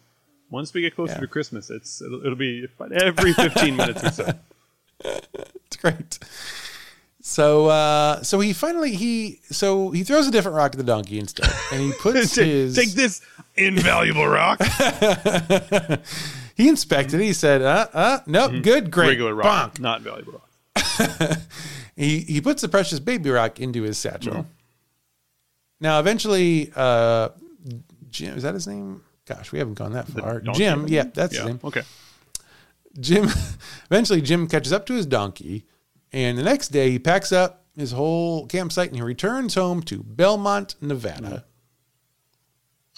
Once 0.49 0.73
we 0.73 0.81
get 0.81 0.95
closer 0.95 1.13
Yeah. 1.13 1.19
to 1.19 1.27
Christmas, 1.27 1.69
it's 1.69 2.01
it'll, 2.01 2.21
it'll 2.25 2.35
be 2.35 2.67
every 3.01 3.33
15 3.33 3.75
minutes 3.81 4.03
or 4.03 4.11
so. 4.11 4.31
It's 5.03 5.75
great. 5.77 6.19
So 7.21 7.67
uh, 7.67 8.23
so 8.23 8.39
he 8.39 8.53
finally 8.53 8.93
he 8.95 9.41
so 9.51 9.91
he 9.91 10.03
throws 10.03 10.27
a 10.27 10.31
different 10.31 10.55
rock 10.55 10.71
at 10.71 10.77
the 10.77 10.83
donkey 10.83 11.19
instead, 11.19 11.49
and 11.73 11.81
he 11.81 11.91
puts 11.99 12.35
Take, 12.35 12.45
his 12.45 12.75
take 12.75 12.91
this 12.91 13.21
invaluable 13.55 14.25
rock. 14.27 14.61
he 16.55 16.69
inspected 16.69 17.19
it. 17.19 17.23
He 17.25 17.33
said, 17.33 17.61
uh, 17.61 17.87
uh, 17.93 18.19
nope, 18.27 18.63
good, 18.63 18.89
great, 18.91 19.03
Mm-hmm. 19.05 19.09
Regular 19.09 19.35
rock, 19.35 19.73
bonk. 19.75 19.79
not 19.81 20.01
valuable 20.01 20.33
rock. 20.33 21.39
He 21.97 22.19
he 22.19 22.39
puts 22.41 22.61
the 22.61 22.69
precious 22.69 22.99
baby 22.99 23.29
rock 23.29 23.59
into 23.59 23.81
his 23.83 23.97
satchel. 23.97 24.33
Mm-hmm. 24.33 24.49
Now, 25.81 25.99
eventually, 25.99 26.71
uh, 26.75 27.29
Jim 28.09 28.37
is 28.37 28.43
that 28.43 28.53
his 28.53 28.67
name? 28.67 29.01
Gosh, 29.27 29.51
we 29.51 29.59
haven't 29.59 29.75
gone 29.75 29.91
that 29.93 30.07
far. 30.07 30.39
Jim, 30.39 30.87
yeah, 30.87 31.03
that's 31.13 31.35
Yeah. 31.35 31.45
name. 31.45 31.59
Okay. 31.63 31.83
Jim. 32.99 33.27
Eventually, 33.91 34.21
Jim 34.21 34.47
catches 34.47 34.71
up 34.73 34.85
to 34.87 34.93
his 34.93 35.05
donkey, 35.05 35.65
and 36.11 36.37
the 36.37 36.43
next 36.43 36.69
day 36.69 36.89
he 36.91 36.97
packs 36.99 37.31
up 37.31 37.65
his 37.75 37.91
whole 37.91 38.47
campsite 38.47 38.87
and 38.87 38.95
he 38.95 39.01
returns 39.03 39.53
home 39.55 39.81
to 39.83 40.01
Belmont, 40.03 40.75
Nevada. 40.81 41.45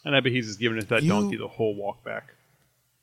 And 0.06 0.16
I 0.16 0.22
bet 0.22 0.32
he's 0.32 0.48
just 0.48 0.60
giving 0.60 0.78
it 0.78 0.88
that 0.90 1.04
You- 1.04 1.10
donkey 1.10 1.38
the 1.38 1.48
whole 1.48 1.76
walk 1.76 2.04
back. 2.04 2.34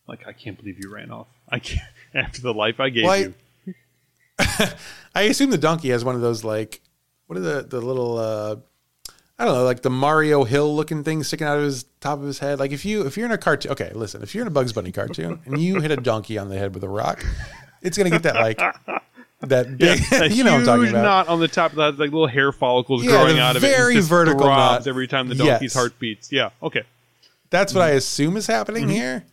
Like 0.08 0.26
I 0.26 0.32
can't 0.32 0.56
believe 0.56 0.78
you 0.82 0.90
ran 0.92 1.10
off. 1.10 1.26
I 1.48 1.58
can't 1.58 1.82
after 2.14 2.40
the 2.40 2.54
life 2.54 2.78
I 2.80 2.88
gave 2.90 3.04
Why- 3.04 3.16
you. 3.16 3.74
I 5.14 5.22
assume 5.22 5.50
the 5.50 5.58
donkey 5.58 5.88
has 5.90 6.04
one 6.04 6.14
of 6.14 6.20
those 6.20 6.44
like 6.44 6.80
what 7.26 7.36
are 7.38 7.42
the 7.42 7.62
the 7.62 7.80
little 7.80 8.18
uh 8.18 8.56
I 9.38 9.44
don't 9.44 9.54
know, 9.54 9.64
like 9.64 9.82
the 9.82 9.90
Mario 9.90 10.44
Hill 10.44 10.74
looking 10.74 11.04
thing 11.04 11.22
sticking 11.22 11.46
out 11.46 11.58
of 11.58 11.64
his 11.64 11.84
top 12.00 12.18
of 12.20 12.24
his 12.24 12.38
head. 12.38 12.58
Like 12.58 12.72
if 12.72 12.84
you 12.86 13.06
if 13.06 13.16
you're 13.16 13.26
in 13.26 13.32
a 13.32 13.38
cartoon 13.38 13.72
okay, 13.72 13.92
listen, 13.94 14.22
if 14.22 14.34
you're 14.34 14.42
in 14.42 14.48
a 14.48 14.50
Bugs 14.50 14.72
Bunny 14.72 14.92
cartoon 14.92 15.40
and 15.44 15.60
you 15.60 15.80
hit 15.80 15.90
a 15.90 15.96
donkey 15.96 16.38
on 16.38 16.48
the 16.48 16.56
head 16.58 16.72
with 16.74 16.82
a 16.84 16.88
rock, 16.88 17.22
it's 17.82 17.98
gonna 17.98 18.08
get 18.10 18.22
that 18.22 18.36
like 18.36 18.58
that 19.40 19.76
big 19.78 20.00
A 20.12 20.28
you 20.32 20.42
know 20.42 20.52
what 20.52 20.60
I'm 20.60 20.66
talking 20.66 20.88
about. 20.88 21.02
knot 21.02 21.28
on 21.28 21.40
the 21.40 21.48
top 21.48 21.72
of 21.72 21.76
that, 21.76 21.98
like 21.98 22.10
little 22.12 22.26
hair 22.26 22.50
follicles 22.50 23.04
Yeah, 23.04 23.10
growing 23.10 23.38
out 23.38 23.56
of 23.56 23.62
it. 23.64 23.68
very 23.68 24.00
vertical 24.00 24.46
knot. 24.46 24.86
every 24.86 25.06
time 25.06 25.28
the 25.28 25.34
donkey's 25.34 25.62
Yes. 25.62 25.74
heart 25.74 25.98
beats. 25.98 26.32
Yeah. 26.32 26.50
Okay. 26.62 26.84
That's 27.50 27.74
what 27.74 27.82
I 27.82 27.88
Mm-hmm. 27.90 27.96
assume 27.98 28.36
is 28.38 28.46
happening 28.46 28.88
here. 28.88 29.24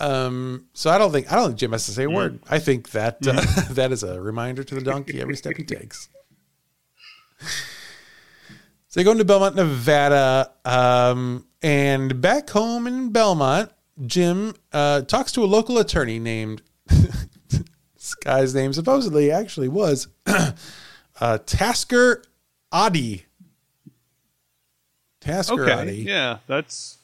Um, 0.00 0.66
so 0.74 0.90
I 0.90 0.98
don't 0.98 1.10
think 1.10 1.32
I 1.32 1.34
don't 1.34 1.48
think 1.48 1.58
Jim 1.58 1.72
has 1.72 1.86
to 1.86 1.92
say 1.92 2.04
a 2.04 2.10
word. 2.10 2.34
Mm-hmm. 2.42 2.54
I 2.54 2.60
think 2.60 2.90
that 2.92 3.26
uh, 3.26 3.32
that 3.74 3.90
is 3.90 4.04
a 4.04 4.20
reminder 4.20 4.62
to 4.62 4.74
the 4.76 4.80
donkey 4.80 5.20
every 5.20 5.34
step 5.34 5.56
he 5.56 5.64
takes. 5.64 6.08
So 8.88 9.00
they 9.00 9.04
go 9.04 9.12
into 9.12 9.24
Belmont, 9.24 9.54
Nevada, 9.54 10.50
um, 10.64 11.46
and 11.62 12.20
back 12.20 12.48
home 12.50 12.86
in 12.86 13.10
Belmont, 13.10 13.70
Jim 14.06 14.54
uh, 14.72 15.02
talks 15.02 15.32
to 15.32 15.44
a 15.44 15.46
local 15.46 15.78
attorney 15.78 16.18
named. 16.18 16.62
this 16.88 18.14
guy's 18.22 18.54
name 18.54 18.72
supposedly 18.72 19.30
actually 19.30 19.68
was 19.68 20.08
uh, 21.20 21.38
Tasker 21.44 22.22
Oddie. 22.72 23.24
Tasker 25.20 25.62
Okay. 25.62 25.72
Oddie. 25.72 26.04
Yeah, 26.04 26.38
that's 26.46 26.96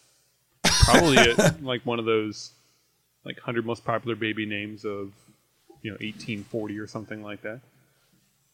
probably 0.63 1.19
it, 1.19 1.63
like 1.63 1.85
one 1.85 1.99
of 1.99 2.07
those 2.07 2.53
like 3.25 3.39
hundred 3.41 3.67
most 3.67 3.85
popular 3.85 4.17
baby 4.17 4.47
names 4.47 4.85
of 4.85 5.13
you 5.83 5.91
know 5.91 5.97
1840 5.97 6.79
or 6.79 6.87
something 6.87 7.23
like 7.23 7.43
that. 7.43 7.61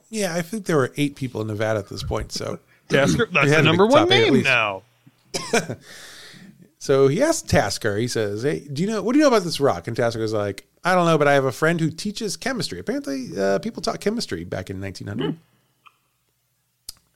Yeah, 0.09 0.35
I 0.35 0.43
think 0.43 0.67
there 0.67 0.77
were 0.77 0.93
eight 0.97 1.15
people 1.15 1.41
in 1.41 1.47
Nevada 1.47 1.79
at 1.79 1.89
this 1.89 2.03
point. 2.03 2.33
So, 2.33 2.59
Tasker, 2.91 3.29
that's 3.33 3.51
the 3.51 3.63
number 3.63 3.87
one 3.87 4.13
eight 4.13 4.27
at 4.27 4.33
name 4.33 4.43
now. 4.43 4.83
so 6.79 7.09
he 7.09 7.23
asked 7.23 7.49
Tasker. 7.49 7.97
He 7.97 8.09
says, 8.09 8.43
"Hey, 8.43 8.61
do 8.61 8.83
you 8.83 8.89
know 8.89 9.03
what 9.03 9.13
do 9.13 9.19
you 9.19 9.25
know 9.25 9.29
about 9.29 9.45
this 9.45 9.61
rock?" 9.61 9.89
And 9.89 9.97
Tasker's 9.97 10.33
like, 10.33 10.67
"I 10.85 10.95
don't 10.95 11.07
know, 11.07 11.19
but 11.19 11.29
I 11.29 11.35
have 11.35 11.45
a 11.45 11.53
friend 11.53 11.81
who 11.81 11.91
teaches 11.91 12.37
chemistry. 12.37 12.79
Apparently, 12.79 13.29
uh, 13.39 13.59
people 13.61 13.83
taught 13.83 14.01
chemistry 14.01 14.45
back 14.45 14.71
in 14.71 14.81
1900." 14.81 15.37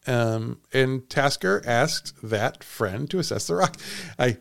Um, 0.07 0.61
and 0.73 1.09
Tasker 1.09 1.63
asked 1.67 2.15
that 2.23 2.63
friend 2.63 3.09
to 3.11 3.19
assess 3.19 3.47
the 3.47 3.55
rock. 3.55 3.77
I 4.19 4.37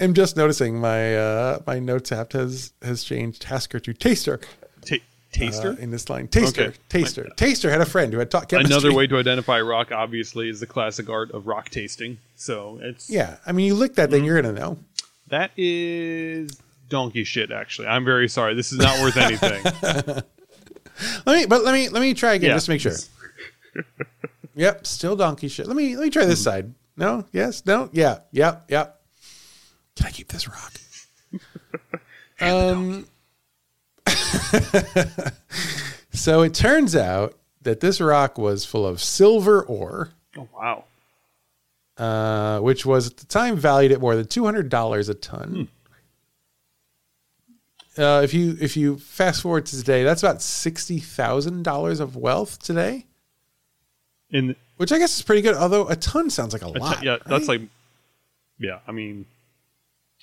am 0.00 0.14
just 0.14 0.36
noticing 0.36 0.80
my 0.80 1.16
uh, 1.16 1.58
my 1.66 1.78
notes 1.78 2.12
app 2.12 2.32
has 2.32 2.72
has 2.82 3.04
changed 3.04 3.42
Tasker 3.42 3.78
to 3.80 3.92
Taster 3.92 4.40
Ta- 4.84 4.96
taster. 5.32 5.70
uh, 5.70 5.76
in 5.76 5.90
this 5.90 6.08
line. 6.08 6.28
Taster, 6.28 6.62
Okay. 6.68 6.76
Taster, 6.88 7.28
Taster 7.36 7.70
had 7.70 7.80
a 7.80 7.86
friend 7.86 8.12
who 8.12 8.18
had 8.20 8.30
taught 8.30 8.48
chemistry. 8.48 8.72
Another 8.74 8.94
way 8.94 9.06
to 9.06 9.16
identify 9.18 9.60
rock, 9.60 9.90
obviously, 9.90 10.48
is 10.48 10.60
the 10.60 10.66
classic 10.66 11.08
art 11.10 11.30
of 11.32 11.46
rock 11.46 11.68
tasting. 11.70 12.18
So 12.36 12.78
it's 12.82 13.08
Yeah, 13.10 13.36
I 13.46 13.52
mean, 13.52 13.66
you 13.66 13.74
lick 13.74 13.94
that 13.96 14.10
thing, 14.10 14.24
you're 14.24 14.40
gonna 14.40 14.52
know. 14.58 14.78
that 15.28 15.50
is 15.56 16.50
donkey 16.88 17.24
shit. 17.24 17.50
Actually, 17.50 17.88
I'm 17.88 18.04
very 18.04 18.28
sorry. 18.28 18.54
This 18.54 18.70
is 18.72 18.78
not 18.78 19.00
worth 19.00 19.16
anything. 19.16 19.64
Let 21.26 21.36
me, 21.40 21.46
but 21.46 21.64
let 21.64 21.72
me 21.72 21.88
let 21.88 22.00
me 22.00 22.12
try 22.14 22.34
again 22.34 22.50
Yeah. 22.50 22.56
just 22.56 22.66
to 22.66 22.72
make 22.72 22.80
sure. 22.82 22.92
yep, 24.54 24.86
still 24.86 25.16
donkey 25.16 25.48
shit. 25.48 25.66
Let 25.66 25.74
me 25.76 25.96
let 25.96 26.04
me 26.04 26.10
try 26.10 26.26
this 26.26 26.42
side. 26.44 26.72
No, 26.96 27.24
yes, 27.32 27.64
no, 27.64 27.88
yeah, 27.92 28.18
yep, 28.30 28.66
yep. 28.68 29.00
Can 29.96 30.06
I 30.06 30.10
keep 30.10 30.28
this 30.28 30.46
rock? 30.46 30.72
um. 32.40 33.06
so 36.12 36.42
it 36.42 36.54
turns 36.54 36.96
out 36.96 37.38
that 37.62 37.80
this 37.80 38.00
rock 38.00 38.38
was 38.38 38.64
full 38.64 38.86
of 38.86 39.00
silver 39.02 39.62
ore, 39.62 40.10
oh 40.36 40.48
wow. 40.54 40.84
uh, 41.96 42.60
which 42.60 42.84
was 42.84 43.08
at 43.10 43.16
the 43.18 43.26
time 43.26 43.56
valued 43.56 43.92
at 43.92 44.00
more 44.00 44.16
than 44.16 44.26
two 44.26 44.44
hundred 44.44 44.68
dollars 44.68 45.08
a 45.08 45.14
ton. 45.14 45.68
Uh, 47.98 48.22
if 48.24 48.32
you 48.32 48.56
if 48.60 48.76
you 48.76 48.96
fast 48.96 49.42
forward 49.42 49.66
to 49.66 49.76
today, 49.76 50.02
that's 50.02 50.22
about 50.22 50.40
sixty 50.40 50.98
thousand 50.98 51.62
dollars 51.62 52.00
of 52.00 52.16
wealth 52.16 52.62
today. 52.62 53.04
In 54.30 54.56
Which 54.78 54.92
I 54.92 54.98
guess 54.98 55.14
is 55.16 55.22
pretty 55.22 55.42
good, 55.42 55.54
although 55.54 55.86
a 55.88 55.96
ton 55.96 56.30
sounds 56.30 56.54
like 56.54 56.62
a 56.62 56.66
a 56.66 56.68
lot. 56.68 57.02
yeah, 57.02 57.18
that's 57.26 57.48
like 57.48 57.60
yeah. 58.58 58.78
I 58.88 58.92
mean, 58.92 59.26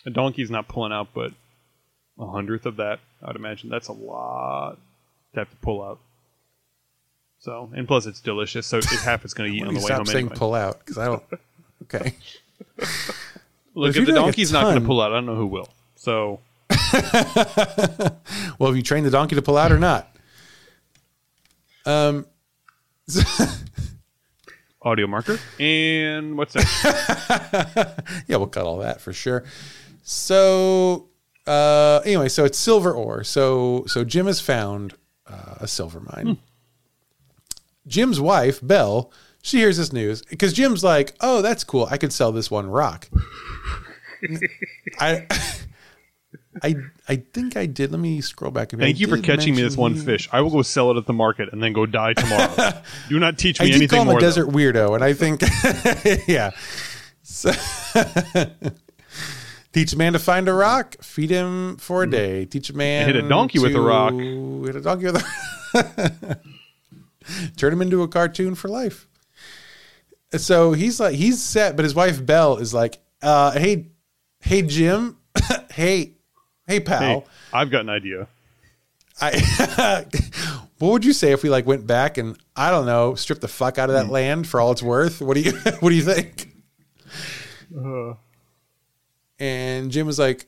a 0.05 0.09
donkey's 0.09 0.49
not 0.49 0.67
pulling 0.67 0.91
out, 0.91 1.09
but 1.13 1.31
a 2.19 2.27
hundredth 2.27 2.65
of 2.65 2.75
that, 2.77 2.99
I'd 3.23 3.35
imagine 3.35 3.69
that's 3.69 3.87
a 3.87 3.93
lot 3.93 4.77
to 5.33 5.39
have 5.39 5.49
to 5.49 5.55
pull 5.57 5.81
out. 5.81 5.99
So, 7.39 7.71
and 7.73 7.87
plus 7.87 8.05
it's 8.05 8.19
delicious, 8.19 8.67
so 8.67 8.81
half 9.03 9.23
it's 9.23 9.33
going 9.33 9.51
to 9.51 9.57
eat 9.57 9.63
on 9.63 9.73
the 9.73 9.79
way 9.79 9.85
stop 9.85 9.97
home 9.97 10.05
saying 10.05 10.25
anyway. 10.25 10.35
pull 10.35 10.53
out 10.53 10.79
because 10.79 10.97
I 10.97 11.05
don't. 11.05 11.23
Okay. 11.83 12.13
Look, 13.73 13.91
if 13.91 13.97
if 13.97 14.05
the 14.05 14.11
donkey's 14.11 14.51
not 14.51 14.63
going 14.63 14.79
to 14.79 14.85
pull 14.85 15.01
out, 15.01 15.11
I 15.11 15.15
don't 15.15 15.25
know 15.25 15.35
who 15.35 15.47
will. 15.47 15.69
So, 15.95 16.41
well, 18.59 18.69
have 18.69 18.75
you 18.75 18.83
trained 18.83 19.05
the 19.05 19.11
donkey 19.11 19.35
to 19.35 19.41
pull 19.41 19.57
out 19.57 19.71
or 19.71 19.79
not? 19.79 20.13
Um. 21.85 22.25
audio 24.81 25.07
marker, 25.07 25.39
and 25.57 26.37
what's 26.37 26.53
that? 26.53 28.03
yeah, 28.27 28.35
we'll 28.35 28.47
cut 28.47 28.65
all 28.65 28.79
that 28.79 28.99
for 28.99 29.13
sure. 29.13 29.45
So, 30.03 31.08
uh, 31.49 32.01
anyway, 32.05 32.29
so 32.29 32.45
it's 32.45 32.57
silver 32.57 32.91
ore. 32.93 33.23
So, 33.23 33.83
so 33.87 34.03
Jim 34.03 34.27
has 34.27 34.39
found 34.39 34.93
uh, 35.27 35.55
a 35.59 35.67
silver 35.67 35.99
mine. 35.99 36.37
Jim's 37.87 38.21
wife, 38.21 38.59
Belle, 38.61 39.11
she 39.41 39.57
hears 39.57 39.77
this 39.77 39.91
news 39.91 40.21
because 40.21 40.53
Jim's 40.53 40.83
like, 40.83 41.15
"Oh, 41.21 41.41
that's 41.41 41.63
cool. 41.63 41.87
I 41.89 41.97
could 41.97 42.13
sell 42.13 42.31
this 42.31 42.51
one 42.51 42.69
rock." 42.69 43.07
I, 44.99 45.25
I, 46.61 46.75
I 47.07 47.15
think 47.33 47.55
I 47.57 47.65
did. 47.65 47.91
Let 47.91 47.99
me 47.99 48.21
scroll 48.21 48.51
back. 48.51 48.73
If 48.73 48.79
I 48.79 48.83
Thank 48.83 48.99
you 48.99 49.07
for 49.07 49.17
catching 49.17 49.55
me 49.55 49.61
this 49.61 49.77
one 49.77 49.93
he- 49.93 50.01
fish. 50.01 50.27
I 50.31 50.41
will 50.41 50.49
go 50.51 50.61
sell 50.61 50.91
it 50.91 50.97
at 50.97 51.05
the 51.05 51.13
market 51.13 51.49
and 51.51 51.63
then 51.63 51.73
go 51.73 51.85
die 51.85 52.13
tomorrow. 52.13 52.73
Do 53.09 53.17
not 53.19 53.37
teach 53.37 53.61
I 53.61 53.63
me 53.65 53.71
did 53.71 53.77
anything 53.77 53.97
call 53.97 54.01
him 54.01 54.07
more. 54.09 54.17
a 54.17 54.21
though. 54.21 54.27
desert 54.27 54.47
weirdo, 54.49 54.93
and 54.95 55.03
I 55.03 55.13
think, 55.13 55.41
yeah. 56.27 56.51
So, 57.23 57.51
teach 59.73 59.93
a 59.93 59.97
man 59.97 60.13
to 60.13 60.19
find 60.19 60.47
a 60.47 60.53
rock, 60.53 60.95
feed 61.01 61.29
him 61.29 61.77
for 61.77 62.03
a 62.03 62.09
day. 62.09 62.45
Teach 62.45 62.69
a 62.69 62.73
man 62.73 63.07
Hit 63.07 63.15
a 63.15 63.27
donkey 63.27 63.59
with 63.59 63.75
a 63.75 63.81
rock. 63.81 64.13
Hit 64.13 64.75
a 64.75 64.81
donkey 64.81 65.05
with 65.05 65.15
a 65.15 66.39
turn 67.57 67.73
him 67.73 67.81
into 67.81 68.01
a 68.03 68.07
cartoon 68.07 68.55
for 68.55 68.67
life. 68.67 69.07
So 70.37 70.73
he's 70.73 70.99
like 70.99 71.15
he's 71.15 71.41
set, 71.41 71.75
but 71.75 71.83
his 71.83 71.95
wife 71.95 72.23
Belle 72.23 72.57
is 72.57 72.73
like, 72.73 72.99
uh, 73.21 73.51
"Hey, 73.51 73.87
hey 74.41 74.61
Jim, 74.61 75.17
hey, 75.71 76.13
hey 76.67 76.79
pal." 76.79 76.99
Hey, 76.99 77.23
I've 77.51 77.71
got 77.71 77.81
an 77.81 77.89
idea. 77.89 78.27
I 79.21 80.05
what 80.77 80.91
would 80.91 81.05
you 81.05 81.13
say 81.13 81.31
if 81.31 81.43
we 81.43 81.49
like 81.49 81.65
went 81.65 81.85
back 81.85 82.17
and 82.17 82.37
I 82.55 82.71
don't 82.71 82.85
know, 82.85 83.15
stripped 83.15 83.41
the 83.41 83.47
fuck 83.47 83.77
out 83.77 83.89
of 83.89 83.95
that 83.95 84.09
land 84.09 84.47
for 84.47 84.61
all 84.61 84.71
it's 84.71 84.83
worth? 84.83 85.21
What 85.21 85.35
do 85.35 85.41
you 85.41 85.51
what 85.79 85.89
do 85.89 85.95
you 85.95 86.03
think? 86.03 86.49
Uh, 87.75 88.13
And 89.39 89.91
Jim 89.91 90.05
was 90.05 90.19
like, 90.19 90.47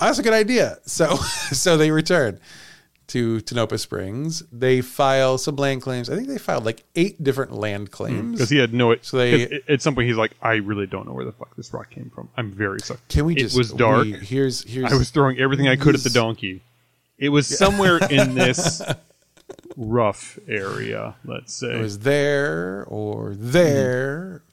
oh, 0.00 0.06
"That's 0.06 0.18
a 0.18 0.22
good 0.22 0.32
idea." 0.32 0.78
So 0.86 1.16
so 1.16 1.76
they 1.76 1.90
return 1.90 2.38
to 3.08 3.40
Tonopah 3.40 3.76
Springs. 3.76 4.42
They 4.52 4.80
file 4.80 5.36
some 5.36 5.56
land 5.56 5.82
claims. 5.82 6.08
I 6.08 6.14
think 6.14 6.28
they 6.28 6.38
filed 6.38 6.64
like 6.64 6.84
eight 6.94 7.22
different 7.22 7.52
land 7.52 7.90
claims. 7.90 8.22
Mm, 8.22 8.32
because 8.32 8.48
he 8.50 8.58
had 8.58 8.72
no. 8.72 8.96
So 9.02 9.16
they- 9.18 9.60
at 9.68 9.82
some 9.82 9.94
point 9.94 10.06
he's 10.08 10.16
like, 10.16 10.32
I 10.40 10.54
really 10.54 10.86
don't 10.86 11.06
know 11.06 11.12
where 11.12 11.24
the 11.24 11.32
fuck 11.32 11.54
this 11.56 11.72
rock 11.74 11.90
came 11.90 12.10
from. 12.14 12.28
I'm 12.36 12.52
very 12.52 12.80
sorry. 12.80 13.00
Can 13.08 13.24
we 13.26 13.34
It 13.34 13.40
just 13.40 13.58
was 13.58 13.72
dark. 13.72 14.04
we- 14.04 14.12
here's 14.12 14.62
here's 14.64 14.92
I 14.92 14.96
was 14.96 15.10
throwing 15.10 15.38
everything 15.38 15.68
I 15.68 15.76
could 15.76 15.94
at 15.94 16.02
the 16.02 16.10
donkey. 16.10 16.62
It 17.18 17.28
was 17.30 17.46
somewhere 17.46 17.98
in 18.10 18.34
this 18.36 18.80
rough 19.76 20.38
area. 20.48 21.14
Let's 21.24 21.52
say. 21.54 21.74
it 21.74 21.80
was 21.80 22.00
there 22.00 22.84
or 22.88 23.34
there. 23.34 24.42
Mm-hmm. 24.42 24.51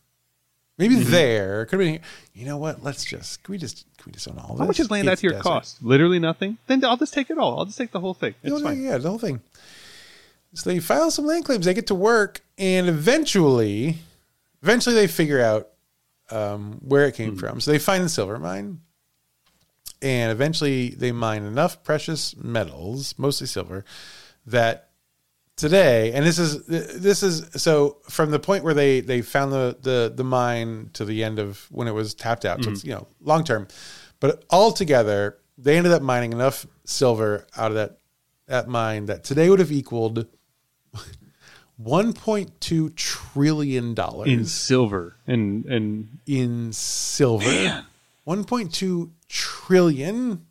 Maybe 0.79 0.95
Mm-hmm. 0.95 1.11
there. 1.11 1.65
Could 1.65 1.79
have 1.81 1.87
been. 1.93 2.01
You 2.33 2.45
know 2.45 2.57
what? 2.57 2.81
Let's 2.83 3.03
just. 3.05 3.43
Can 3.43 3.51
we 3.51 3.57
just? 3.59 3.85
Can 3.97 4.05
we 4.07 4.11
just 4.13 4.27
own 4.29 4.39
all 4.39 4.53
this? 4.55 4.59
How 4.59 4.65
much 4.65 4.79
is 4.79 4.89
land 4.89 5.07
out 5.09 5.17
to 5.19 5.23
your 5.23 5.33
desert. 5.33 5.43
cost? 5.43 5.83
Literally 5.83 6.17
nothing. 6.19 6.57
Then 6.67 6.83
I'll 6.85 6.97
just 6.97 7.13
take 7.13 7.29
it 7.29 7.37
all. 7.37 7.59
I'll 7.59 7.65
just 7.65 7.77
take 7.77 7.91
the 7.91 7.99
whole 7.99 8.13
thing. 8.13 8.33
It's 8.41 8.49
No, 8.51 8.57
no, 8.57 8.63
fine. 8.63 8.81
Yeah, 8.81 8.97
the 8.97 9.09
whole 9.09 9.19
thing. 9.19 9.41
So 10.53 10.69
they 10.71 10.79
file 10.79 11.11
some 11.11 11.25
land 11.27 11.45
claims. 11.45 11.65
They 11.65 11.73
get 11.75 11.85
to 11.87 11.95
work, 11.95 12.41
and 12.57 12.87
eventually, 12.87 13.97
eventually 14.63 14.95
they 14.95 15.05
figure 15.07 15.39
out 15.41 15.67
um, 16.31 16.79
where 16.81 17.05
it 17.05 17.13
came 17.13 17.35
from. 17.35 17.59
So 17.61 17.71
they 17.71 17.77
find 17.77 18.03
the 18.03 18.09
silver 18.09 18.39
mine, 18.39 18.79
and 20.01 20.31
eventually 20.31 20.89
they 20.91 21.11
mine 21.11 21.43
enough 21.43 21.83
precious 21.83 22.35
metals, 22.37 23.13
mostly 23.17 23.45
silver, 23.47 23.83
that 24.45 24.88
today, 25.59 26.13
and 26.13 26.25
this 26.25 26.39
is 26.39 26.65
this 26.65 27.21
is 27.21 27.45
so 27.61 27.97
from 28.09 28.31
the 28.31 28.39
point 28.39 28.63
where 28.63 28.73
they 28.73 29.01
they 29.01 29.21
found 29.21 29.51
the 29.51 29.77
the 29.81 30.13
the 30.15 30.23
mine 30.23 30.89
to 30.93 31.05
the 31.05 31.23
end 31.23 31.37
of 31.39 31.67
when 31.69 31.87
it 31.87 31.93
was 31.93 32.13
tapped 32.13 32.45
out. 32.45 32.63
So 32.63 32.71
it's 32.71 32.81
mm-hmm. 32.81 32.89
you 32.89 32.95
know 32.95 33.07
long 33.21 33.43
term, 33.43 33.67
but 34.19 34.45
altogether 34.49 35.37
they 35.57 35.77
ended 35.77 35.91
up 35.91 36.01
mining 36.01 36.31
enough 36.31 36.65
silver 36.85 37.45
out 37.57 37.71
of 37.71 37.75
that 37.75 37.97
that 38.47 38.67
mine 38.67 39.05
that 39.05 39.23
today 39.23 39.49
would 39.49 39.59
have 39.59 39.71
equaled 39.71 40.25
1.2 41.81 42.95
trillion 42.95 43.93
dollars 43.93 44.29
In 44.29 44.45
silver 44.45 45.15
and 45.27 45.65
and 45.65 46.19
in 46.25 46.73
silver. 46.73 47.83
1.2 48.27 49.09
trillion. 49.27 50.45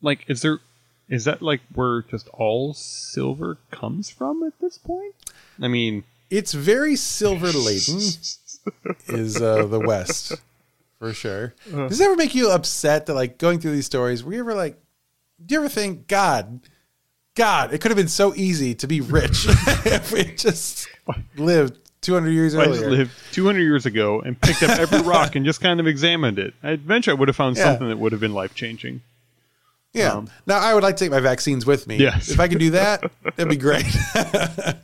like, 0.00 0.24
is 0.28 0.42
there? 0.42 0.60
Is 1.08 1.24
that 1.24 1.40
like 1.42 1.60
where 1.74 2.02
just 2.02 2.28
all 2.28 2.74
silver 2.74 3.58
comes 3.70 4.10
from 4.10 4.42
at 4.42 4.58
this 4.60 4.76
point? 4.78 5.14
I 5.60 5.68
mean, 5.68 6.04
It's 6.30 6.52
very 6.52 6.96
silver 6.96 7.46
laden. 7.50 7.98
is 9.08 9.40
uh, 9.40 9.66
the 9.66 9.80
West 9.80 10.34
for 10.98 11.12
sure. 11.14 11.54
Does 11.70 12.00
it 12.00 12.04
ever 12.04 12.16
make 12.16 12.34
you 12.34 12.50
upset 12.50 13.06
that 13.06 13.14
like 13.14 13.38
going 13.38 13.60
through 13.60 13.72
these 13.72 13.86
stories? 13.86 14.22
Were 14.22 14.32
you 14.34 14.40
ever 14.40 14.54
like, 14.54 14.76
do 15.44 15.54
you 15.54 15.60
ever 15.60 15.68
think, 15.68 16.08
God, 16.08 16.60
God, 17.34 17.72
it 17.72 17.80
could 17.80 17.90
have 17.90 17.96
been 17.96 18.08
so 18.08 18.34
easy 18.34 18.74
to 18.74 18.86
be 18.86 19.00
rich 19.00 19.46
if 19.48 20.12
we 20.12 20.24
just 20.34 20.88
lived 21.36 21.78
200 22.02 22.30
years 22.30 22.52
if 22.54 22.60
I 22.60 22.64
earlier? 22.66 22.90
lived 22.90 23.12
200 23.32 23.60
years 23.60 23.86
ago 23.86 24.20
and 24.20 24.38
picked 24.40 24.62
up 24.64 24.78
every 24.78 25.00
rock 25.08 25.36
and 25.36 25.46
just 25.46 25.60
kind 25.60 25.78
of 25.80 25.86
examined 25.86 26.38
it. 26.38 26.52
I 26.62 26.72
eventually 26.72 27.16
I 27.16 27.18
would 27.20 27.28
have 27.28 27.36
found 27.36 27.56
Yeah. 27.56 27.64
something 27.64 27.88
that 27.88 27.98
would 27.98 28.12
have 28.12 28.20
been 28.20 28.34
life 28.34 28.54
changing. 28.54 29.00
Yeah. 29.92 30.12
Um, 30.12 30.28
now 30.46 30.58
I 30.58 30.74
would 30.74 30.82
like 30.82 30.96
to 30.96 31.04
take 31.04 31.10
my 31.10 31.20
vaccines 31.20 31.66
with 31.66 31.86
me. 31.86 31.96
Yes. 31.96 32.30
If 32.30 32.40
I 32.40 32.48
could 32.48 32.58
do 32.58 32.70
that, 32.70 33.02
that'd 33.36 33.48
be 33.48 33.56
great. 33.56 33.86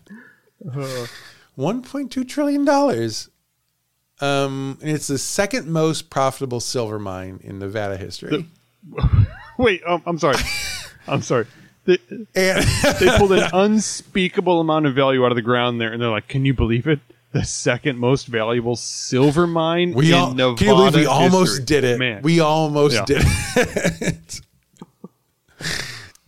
One 1.54 1.82
point 1.82 2.10
two 2.10 2.24
trillion 2.24 2.64
dollars. 2.64 3.28
Um, 4.20 4.78
and 4.80 4.90
it's 4.90 5.08
the 5.08 5.18
second 5.18 5.66
most 5.66 6.08
profitable 6.08 6.60
silver 6.60 6.98
mine 6.98 7.40
in 7.42 7.58
Nevada 7.58 7.96
history. 7.96 8.46
Wait, 9.58 9.82
um, 9.86 10.02
I'm 10.06 10.18
sorry. 10.18 10.36
I'm 11.06 11.22
sorry. 11.22 11.46
They, 11.84 11.98
they 12.32 13.18
pulled 13.18 13.32
an 13.32 13.50
unspeakable 13.52 14.60
amount 14.60 14.86
of 14.86 14.94
value 14.94 15.24
out 15.24 15.32
of 15.32 15.36
the 15.36 15.42
ground 15.42 15.80
there, 15.80 15.92
and 15.92 16.00
they're 16.00 16.08
like, 16.08 16.28
"Can 16.28 16.44
you 16.46 16.54
believe 16.54 16.86
it? 16.86 17.00
The 17.32 17.44
second 17.44 17.98
most 17.98 18.26
valuable 18.26 18.76
silver 18.76 19.46
mine 19.46 19.92
we 19.92 20.08
in 20.08 20.14
all 20.14 20.32
Nevada 20.32 20.56
can 20.56 20.68
you 20.68 20.74
believe 20.74 20.94
we 20.94 21.06
almost 21.06 21.66
did 21.66 21.84
it? 21.84 21.98
Man, 21.98 22.22
We 22.22 22.40
almost 22.40 22.94
Yeah. 22.94 23.04
did 23.04 23.22
it. 23.26 24.40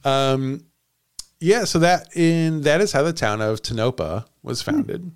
Um, 0.04 0.64
yeah. 1.40 1.64
So 1.64 1.80
that 1.80 2.16
in 2.16 2.62
that 2.62 2.80
is 2.80 2.92
how 2.92 3.02
the 3.02 3.12
town 3.12 3.40
of 3.40 3.60
Tonopah 3.62 4.22
was 4.42 4.62
founded. 4.62 5.10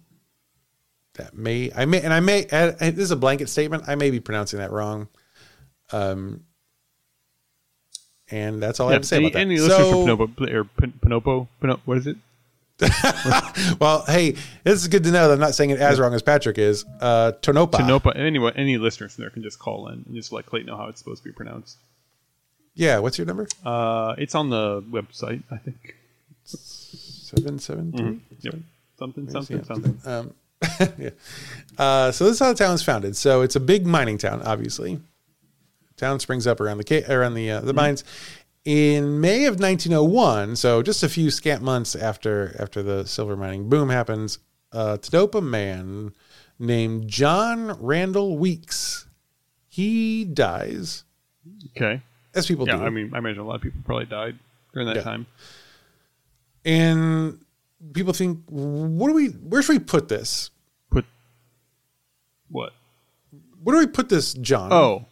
that 1.15 1.37
may 1.37 1.71
I 1.75 1.85
may 1.85 2.01
and 2.01 2.13
I 2.13 2.21
may 2.21 2.47
and 2.47 2.77
this 2.79 2.99
is 3.05 3.11
a 3.11 3.17
blanket 3.17 3.49
statement. 3.49 3.85
I 3.87 3.95
may 3.95 4.11
be 4.11 4.21
pronouncing 4.21 4.59
that 4.59 4.73
wrong. 4.73 5.09
Um, 5.93 6.45
and 8.31 8.63
that's 8.63 8.79
all 8.81 8.89
I 8.89 8.93
have 8.93 9.03
to 9.03 9.09
say 9.09 9.17
any, 9.17 9.27
about 9.27 9.33
that. 9.35 9.41
any 9.41 9.59
listeners 9.59 9.79
So- 9.79 10.07
from 10.07 10.19
Pinopo, 10.37 10.53
or 10.55 10.65
Pinopo, 10.65 11.49
Pino- 11.61 11.81
what 11.85 11.99
is 11.99 12.07
it? 12.07 12.17
well, 13.79 14.05
hey, 14.07 14.33
this 14.65 14.81
is 14.81 14.89
good 14.89 15.05
to 15.05 15.11
know 15.11 15.29
that 15.29 15.35
I'm 15.35 15.41
not 15.41 15.55
saying 15.55 15.71
it 15.71 15.81
as 15.81 16.01
wrong 16.01 16.15
as 16.15 16.23
Patrick 16.23 16.57
is. 16.57 16.87
Uh, 17.01 17.33
Tonopah. 17.43 17.79
Pinopa. 17.79 18.17
Anyway, 18.17 18.53
any 18.57 18.79
listeners 18.79 19.15
from 19.15 19.23
there 19.23 19.31
can 19.31 19.43
just 19.43 19.59
call 19.59 19.89
in 19.89 20.05
and 20.07 20.15
just 20.15 20.33
let 20.33 20.47
Clayton 20.47 20.67
know 20.69 20.77
how 20.79 20.87
it's 20.89 20.99
supposed 20.99 21.23
to 21.23 21.29
be 21.29 21.33
pronounced. 21.35 21.77
Yeah, 22.75 22.99
what's 22.99 23.19
your 23.19 23.27
number? 23.27 23.47
Uh, 23.65 24.15
it's 24.19 24.35
on 24.35 24.51
the 24.51 24.83
website, 24.83 25.43
I 25.51 25.57
think. 25.59 25.97
Seven 26.45 27.59
seven 27.59 27.93
three. 27.93 28.21
Yep. 28.41 28.55
Something, 28.99 29.31
something, 29.31 29.59
Yeah. 29.59 29.63
something. 29.65 29.99
Um, 30.05 30.35
yeah. 30.99 31.11
Uh, 31.79 32.11
so 32.13 32.25
this 32.25 32.35
is 32.35 32.39
how 32.39 32.49
the 32.53 32.59
town 32.59 32.75
is 32.75 32.83
founded. 32.83 33.17
So 33.17 33.43
it's 33.43 33.57
a 33.57 33.61
big 33.61 33.87
mining 33.87 34.19
town, 34.19 34.43
obviously. 34.43 35.01
Town 35.97 36.19
springs 36.21 36.47
up 36.47 36.61
around 36.61 36.79
the 36.79 37.05
around 37.13 37.35
the 37.35 37.51
uh, 37.51 37.61
the 37.61 37.73
mines. 37.75 38.05
In 38.65 39.21
May 39.23 39.47
of 39.47 39.59
1901, 39.59 40.57
so 40.57 40.83
just 40.83 41.03
a 41.03 41.09
few 41.09 41.31
scant 41.31 41.63
months 41.63 41.97
after 41.97 42.55
after 42.59 42.83
the 42.83 43.07
silver 43.07 43.37
mining 43.37 43.69
boom 43.71 43.89
happens, 43.89 44.39
a 44.73 44.99
Tonopah 44.99 45.41
man 45.41 46.13
named 46.59 47.09
John 47.09 47.73
Randall 47.81 48.37
Weeks, 48.37 49.07
he 49.67 50.25
dies, 50.25 51.05
Okay. 51.75 52.03
As 52.35 52.47
people 52.47 52.67
Yeah, 52.67 52.77
do. 52.77 52.83
I 52.85 52.91
mean, 52.91 53.11
I 53.15 53.19
imagine 53.19 53.41
a 53.41 53.45
lot 53.47 53.57
of 53.57 53.63
people 53.63 53.81
probably 53.85 54.07
died 54.07 54.39
during 54.73 54.87
that 54.89 54.97
Yeah. 54.97 55.03
time. 55.03 55.27
and 56.65 57.39
people 57.95 58.13
think, 58.13 58.41
what 58.49 59.09
do 59.09 59.15
we? 59.15 59.29
Where 59.29 59.63
should 59.63 59.73
we 59.73 59.79
put 59.79 60.09
this? 60.09 60.51
Put 60.91 61.05
what? 62.51 62.73
Where 63.63 63.77
do 63.77 63.81
we 63.81 63.87
put 63.87 64.09
this, 64.09 64.35
John? 64.35 64.73
Oh, 64.73 65.05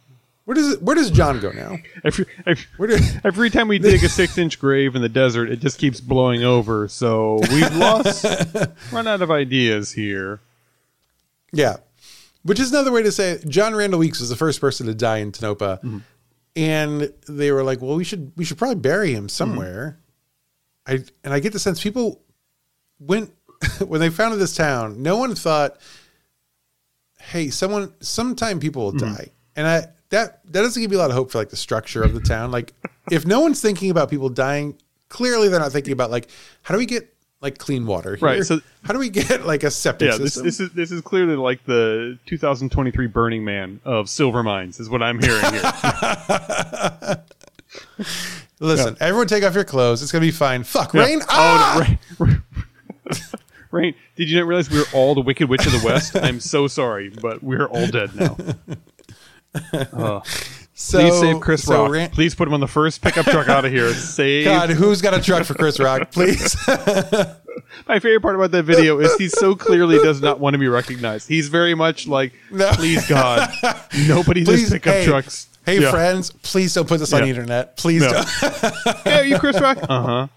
where 0.45 0.55
does 0.55 0.73
it? 0.73 0.81
Where 0.81 0.95
does 0.95 1.09
John 1.11 1.39
go 1.39 1.51
now? 1.51 1.77
every 2.03 2.25
every, 2.45 2.87
do? 2.87 2.97
every 3.23 3.49
time 3.49 3.67
we 3.67 3.79
dig 3.79 4.03
a 4.03 4.09
six-inch 4.09 4.59
grave 4.59 4.95
in 4.95 5.01
the 5.01 5.09
desert, 5.09 5.49
it 5.49 5.59
just 5.59 5.77
keeps 5.79 5.99
blowing 6.01 6.43
over. 6.43 6.87
So 6.87 7.39
we've 7.51 7.75
lost, 7.75 8.25
run 8.91 9.07
out 9.07 9.21
of 9.21 9.31
ideas 9.31 9.91
here. 9.91 10.39
Yeah. 11.51 11.77
Which 12.43 12.59
is 12.59 12.71
another 12.71 12.91
way 12.91 13.03
to 13.03 13.11
say 13.11 13.31
it. 13.31 13.47
John 13.49 13.75
Randall 13.75 13.99
Weeks 13.99 14.19
was 14.21 14.29
the 14.29 14.35
first 14.35 14.61
person 14.61 14.87
to 14.87 14.93
die 14.95 15.17
in 15.17 15.31
Tonopah. 15.31 15.77
Mm-hmm. 15.77 15.97
And 16.55 17.13
they 17.27 17.51
were 17.51 17.63
like, 17.63 17.81
well, 17.81 17.95
we 17.95 18.03
should 18.03 18.31
we 18.35 18.43
should 18.43 18.57
probably 18.57 18.75
bury 18.75 19.13
him 19.13 19.23
hmm. 19.23 19.29
somewhere. 19.29 19.99
I 20.87 20.99
and 21.23 21.33
I 21.33 21.39
get 21.39 21.53
the 21.53 21.59
sense 21.59 21.81
people 21.81 22.21
went 22.99 23.31
when 23.85 24.01
they 24.01 24.09
founded 24.09 24.39
this 24.39 24.55
town, 24.55 25.01
no 25.01 25.17
one 25.17 25.35
thought, 25.35 25.79
hey, 27.19 27.49
someone 27.49 27.93
sometime 27.99 28.59
people 28.59 28.85
will 28.85 28.91
hmm. 28.91 29.13
die. 29.13 29.29
And 29.55 29.67
I 29.67 29.87
that 30.09 30.45
that 30.45 30.61
doesn't 30.61 30.81
give 30.81 30.91
you 30.91 30.97
a 30.97 31.01
lot 31.01 31.09
of 31.09 31.15
hope 31.15 31.31
for 31.31 31.37
like 31.37 31.49
the 31.49 31.55
structure 31.55 32.03
of 32.03 32.13
the 32.13 32.21
town. 32.21 32.51
Like 32.51 32.73
if 33.11 33.25
no 33.25 33.39
one's 33.39 33.61
thinking 33.61 33.91
about 33.91 34.09
people 34.09 34.29
dying, 34.29 34.77
clearly 35.09 35.49
they're 35.49 35.59
not 35.59 35.71
thinking 35.71 35.93
about 35.93 36.11
like 36.11 36.29
how 36.61 36.73
do 36.73 36.79
we 36.79 36.85
get 36.85 37.13
like 37.41 37.57
clean 37.57 37.85
water 37.85 38.15
here? 38.15 38.27
Right, 38.27 38.43
so- 38.43 38.59
how 38.83 38.93
do 38.93 38.99
we 38.99 39.09
get 39.09 39.45
like 39.45 39.63
a 39.63 39.71
septic 39.71 40.11
Yeah, 40.11 40.17
this, 40.17 40.33
system? 40.33 40.43
this 40.45 40.59
is 40.59 40.71
this 40.71 40.91
is 40.91 41.01
clearly 41.01 41.35
like 41.35 41.63
the 41.65 42.17
2023 42.25 43.07
Burning 43.07 43.43
Man 43.45 43.79
of 43.85 44.09
silver 44.09 44.43
mines, 44.43 44.79
is 44.79 44.89
what 44.89 45.01
I'm 45.03 45.19
hearing 45.21 45.41
here. 45.53 45.61
Listen, 48.59 48.97
everyone 48.99 49.27
take 49.27 49.43
off 49.43 49.55
your 49.55 49.63
clothes. 49.63 50.01
It's 50.03 50.11
gonna 50.11 50.25
be 50.25 50.31
fine. 50.31 50.63
Fuck 50.63 50.93
rain. 50.93 51.21
Ah! 51.29 51.75
Oh, 51.75 51.79
rain, 51.81 51.99
rain, 52.19 52.43
rain. 53.71 53.95
Did 54.15 54.29
you 54.29 54.37
not 54.39 54.47
realize 54.47 54.69
we 54.69 54.79
are 54.81 54.85
all 54.93 55.15
the 55.15 55.21
Wicked 55.21 55.47
Witch 55.49 55.65
of 55.65 55.71
the 55.71 55.81
West? 55.85 56.15
I'm 56.17 56.39
so 56.41 56.67
sorry, 56.67 57.09
but 57.09 57.41
we're 57.41 57.67
all 57.67 57.87
dead 57.87 58.13
now. 58.15 58.35
Oh. 59.93 60.21
So, 60.81 60.99
Please 61.01 61.19
save 61.19 61.41
Chris 61.41 61.63
so 61.63 61.83
Rock. 61.83 61.91
Ran- 61.91 62.09
Please 62.11 62.33
put 62.35 62.47
him 62.47 62.53
on 62.53 62.61
the 62.61 62.67
first 62.67 63.01
pickup 63.01 63.25
truck 63.25 63.49
out 63.49 63.65
of 63.65 63.71
here. 63.71 63.93
Save. 63.93 64.45
God, 64.45 64.69
who's 64.69 65.01
got 65.01 65.13
a 65.13 65.21
truck 65.21 65.43
for 65.45 65.53
Chris 65.53 65.77
Rock? 65.77 66.09
Please. 66.11 66.55
My 67.87 67.99
favorite 67.99 68.21
part 68.21 68.35
about 68.35 68.51
that 68.51 68.63
video 68.63 68.97
is 68.99 69.13
he 69.17 69.27
so 69.27 69.55
clearly 69.55 69.97
does 69.97 70.21
not 70.21 70.39
want 70.39 70.53
to 70.53 70.57
be 70.57 70.69
recognized. 70.69 71.27
He's 71.27 71.49
very 71.49 71.75
much 71.75 72.07
like, 72.07 72.31
No. 72.49 72.71
please 72.71 73.05
God, 73.09 73.49
nobody 74.07 74.45
please, 74.45 74.61
does 74.63 74.71
pickup 74.71 74.93
hey, 74.93 75.05
trucks. 75.05 75.49
Hey, 75.65 75.81
Yeah. 75.81 75.91
friends, 75.91 76.31
please 76.31 76.73
don't 76.73 76.87
put 76.87 76.99
this 76.99 77.11
on 77.11 77.23
the 77.23 77.27
internet. 77.27 77.75
Please 77.75 78.01
No. 78.01 78.11
don't. 78.13 78.97
Hey, 79.03 79.19
are 79.19 79.25
you 79.25 79.37
Chris 79.37 79.59
Rock? 79.59 79.79
Uh 79.81 80.01
huh. 80.01 80.27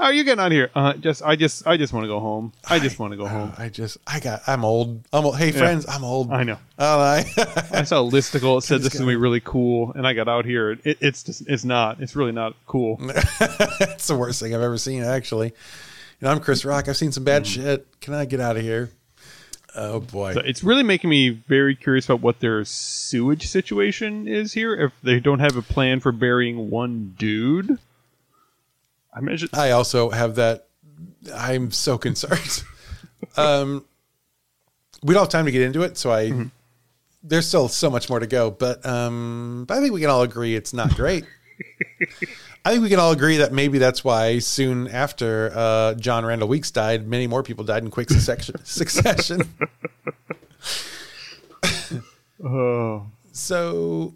How 0.00 0.06
are 0.06 0.12
you 0.14 0.24
getting 0.24 0.40
out 0.40 0.46
of 0.46 0.52
here? 0.52 0.70
Uh, 0.74 0.94
just 0.94 1.22
I 1.22 1.36
just 1.36 1.66
I 1.66 1.76
just 1.76 1.92
want 1.92 2.04
to 2.04 2.08
go 2.08 2.20
home. 2.20 2.54
I 2.66 2.78
just 2.78 2.98
want 2.98 3.10
to 3.12 3.18
go 3.18 3.26
home. 3.26 3.52
I 3.58 3.68
just, 3.68 3.98
I 4.06 4.18
got, 4.18 4.40
I'm 4.46 4.64
old. 4.64 5.04
I'm 5.12 5.26
old. 5.26 5.36
Hey, 5.36 5.52
friends, 5.52 5.84
I'm 5.86 6.04
old. 6.04 6.32
I 6.32 6.42
know. 6.42 6.56
Oh, 6.78 7.00
I, 7.00 7.18
I 7.70 7.82
saw 7.82 8.00
a 8.00 8.10
listicle. 8.10 8.56
It 8.56 8.62
said 8.64 8.80
this 8.80 8.94
is 8.94 9.00
gonna 9.00 9.12
be 9.12 9.16
really 9.16 9.40
cool, 9.40 9.92
and 9.92 10.06
I 10.06 10.14
got 10.14 10.26
out 10.26 10.46
here. 10.46 10.70
It, 10.84 10.96
it's 11.02 11.22
just 11.22 11.46
it's 11.46 11.64
not. 11.66 12.00
It's 12.00 12.16
really 12.16 12.32
not 12.32 12.54
cool. 12.66 12.96
it's 13.00 14.06
the 14.06 14.16
worst 14.16 14.40
thing 14.40 14.54
I've 14.54 14.62
ever 14.62 14.78
seen, 14.78 15.02
actually. 15.02 15.48
You 15.48 15.52
know, 16.22 16.30
I'm 16.30 16.40
Chris 16.40 16.64
Rock. 16.64 16.88
I've 16.88 16.96
seen 16.96 17.12
some 17.12 17.24
Mm. 17.24 17.26
bad 17.26 17.46
shit. 17.46 17.86
Can 18.00 18.14
I 18.14 18.24
get 18.24 18.40
out 18.40 18.56
of 18.56 18.62
here? 18.62 18.90
Oh 19.76 20.00
boy. 20.00 20.32
So 20.32 20.40
it's 20.40 20.64
really 20.64 20.82
making 20.82 21.10
me 21.10 21.28
very 21.28 21.76
curious 21.76 22.06
about 22.06 22.22
what 22.22 22.40
their 22.40 22.64
sewage 22.64 23.46
situation 23.48 24.26
is 24.26 24.54
here. 24.54 24.74
If 24.74 24.92
they 25.02 25.20
don't 25.20 25.40
have 25.40 25.56
a 25.58 25.62
plan 25.62 26.00
for 26.00 26.10
burying 26.10 26.70
one 26.70 27.14
dude, 27.18 27.78
I 29.12 29.18
imagine. 29.18 29.48
I 29.52 29.70
also 29.70 30.10
have 30.10 30.36
that. 30.36 30.68
I'm 31.34 31.70
so 31.70 31.98
concerned. 31.98 32.64
um, 33.36 33.84
we 35.02 35.14
don't 35.14 35.22
have 35.22 35.30
time 35.30 35.46
to 35.46 35.52
get 35.52 35.62
into 35.62 35.82
it, 35.82 35.96
so 35.96 36.10
I. 36.10 36.30
Mm-hmm. 36.30 36.44
There's 37.22 37.46
still 37.46 37.68
so 37.68 37.90
much 37.90 38.08
more 38.08 38.18
to 38.18 38.26
go, 38.26 38.50
but 38.50 38.84
um, 38.86 39.66
but 39.68 39.76
I 39.76 39.80
think 39.82 39.92
we 39.92 40.00
can 40.00 40.08
all 40.08 40.22
agree 40.22 40.54
it's 40.54 40.72
not 40.72 40.94
great. 40.94 41.24
I 42.64 42.70
think 42.72 42.82
we 42.82 42.88
can 42.88 42.98
all 42.98 43.12
agree 43.12 43.38
that 43.38 43.52
maybe 43.52 43.78
that's 43.78 44.04
why 44.04 44.38
soon 44.38 44.88
after 44.88 45.50
uh, 45.54 45.94
John 45.94 46.24
Randall 46.24 46.48
Weeks 46.48 46.70
died, 46.70 47.06
many 47.06 47.26
more 47.26 47.42
people 47.42 47.64
died 47.64 47.82
in 47.82 47.90
quick 47.90 48.10
succession. 48.10 48.56
succession. 48.64 49.42
Oh, 52.42 53.06
so 53.32 54.14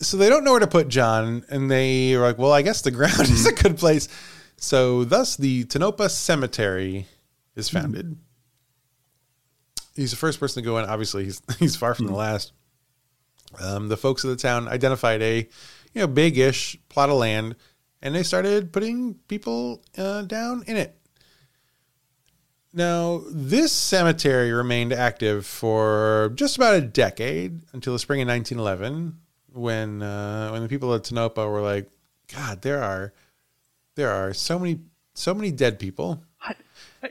so 0.00 0.16
they 0.16 0.28
don't 0.28 0.44
know 0.44 0.52
where 0.52 0.60
to 0.60 0.66
put 0.66 0.88
John, 0.88 1.44
and 1.48 1.70
they 1.70 2.14
are 2.14 2.20
like, 2.20 2.38
well, 2.38 2.52
I 2.52 2.62
guess 2.62 2.82
the 2.82 2.90
ground 2.90 3.20
is 3.20 3.46
a 3.46 3.52
good 3.52 3.78
place. 3.78 4.08
So 4.56 5.04
thus 5.04 5.36
the 5.36 5.64
Tonopah 5.64 6.08
Cemetery 6.08 7.06
is 7.54 7.68
founded. 7.68 8.16
He's 9.94 10.10
the 10.10 10.16
first 10.16 10.38
person 10.38 10.62
to 10.62 10.66
go 10.66 10.78
in. 10.78 10.84
Obviously, 10.84 11.24
he's 11.24 11.42
he's 11.58 11.76
far 11.76 11.94
from 11.94 12.06
the 12.06 12.14
last. 12.14 12.52
Um, 13.60 13.88
the 13.88 13.96
folks 13.96 14.24
of 14.24 14.30
the 14.30 14.36
town 14.36 14.68
identified 14.68 15.22
a 15.22 15.48
you 15.94 16.00
know 16.00 16.06
big-ish 16.06 16.78
plot 16.88 17.08
of 17.08 17.16
land, 17.16 17.56
and 18.02 18.14
they 18.14 18.22
started 18.22 18.72
putting 18.72 19.14
people 19.28 19.82
uh, 19.96 20.22
down 20.22 20.64
in 20.66 20.76
it. 20.76 20.98
Now, 22.76 23.22
this 23.30 23.72
cemetery 23.72 24.52
remained 24.52 24.92
active 24.92 25.46
for 25.46 26.30
just 26.34 26.56
about 26.56 26.74
a 26.74 26.82
decade 26.82 27.62
until 27.72 27.94
the 27.94 27.98
spring 27.98 28.20
of 28.20 28.28
1911, 28.28 29.18
when 29.52 30.02
uh, 30.02 30.50
when 30.50 30.62
the 30.62 30.68
people 30.68 30.92
at 30.94 31.04
Tonopah 31.04 31.48
were 31.48 31.60
like, 31.60 31.90
"God, 32.32 32.62
there 32.62 32.82
are 32.82 33.12
there 33.94 34.10
are 34.10 34.32
so 34.34 34.58
many 34.58 34.80
so 35.14 35.34
many 35.34 35.50
dead 35.50 35.78
people." 35.78 36.22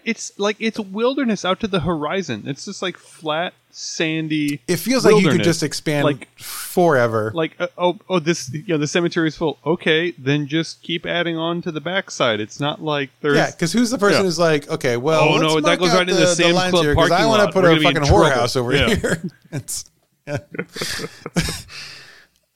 it's 0.04 0.38
like 0.38 0.58
it's 0.60 0.78
wilderness 0.80 1.46
out 1.46 1.60
to 1.62 1.68
the 1.68 1.80
horizon. 1.80 2.44
It's 2.48 2.66
just 2.66 2.82
like 2.82 2.98
flat, 2.98 3.54
sandy. 3.72 4.60
It 4.68 4.76
feels 4.78 5.06
like 5.06 5.22
you 5.24 5.30
could 5.30 5.44
just 5.44 5.64
expand 5.64 6.04
Like- 6.06 6.28
forever. 6.38 7.32
like 7.34 7.56
uh, 7.60 7.68
oh 7.78 7.98
oh 8.10 8.20
this 8.20 8.52
you 8.54 8.64
know 8.68 8.78
the 8.78 8.88
cemetery 8.88 9.28
is 9.30 9.38
full. 9.38 9.58
Okay, 9.66 10.12
then 10.12 10.48
just 10.48 10.82
keep 10.84 11.06
adding 11.06 11.38
on 11.38 11.62
to 11.62 11.72
the 11.72 11.80
backside. 11.82 12.40
It's 12.42 12.60
not 12.60 12.82
like 12.82 13.10
there's 13.22 13.38
yeah, 13.38 13.52
because 13.52 13.72
who's 13.74 13.90
the 13.90 13.98
person 13.98 14.20
Yeah. 14.20 14.24
who's 14.24 14.40
like, 14.40 14.70
okay, 14.70 14.98
well, 14.98 15.22
Oh, 15.30 15.38
no, 15.38 15.62
that 15.62 15.80
goes 15.80 15.94
right 15.94 16.02
into 16.02 16.14
the 16.16 16.28
Sam's 16.28 16.54
lines 16.56 16.72
Club 16.72 16.84
here 16.84 16.96
'cause 16.96 17.12
I 17.12 17.18
parking 17.22 17.28
want 17.30 17.42
to 17.44 17.54
put 17.54 17.64
We're 17.64 17.70
a 17.72 17.80
gonna 17.80 17.80
be 17.82 17.88
in 17.88 18.06
fucking 18.06 18.14
whorehouse 18.14 18.56
over 18.58 18.74
Yeah. 18.76 18.96
here. 18.96 19.24
it's 19.52 19.86
yeah. 20.28 20.38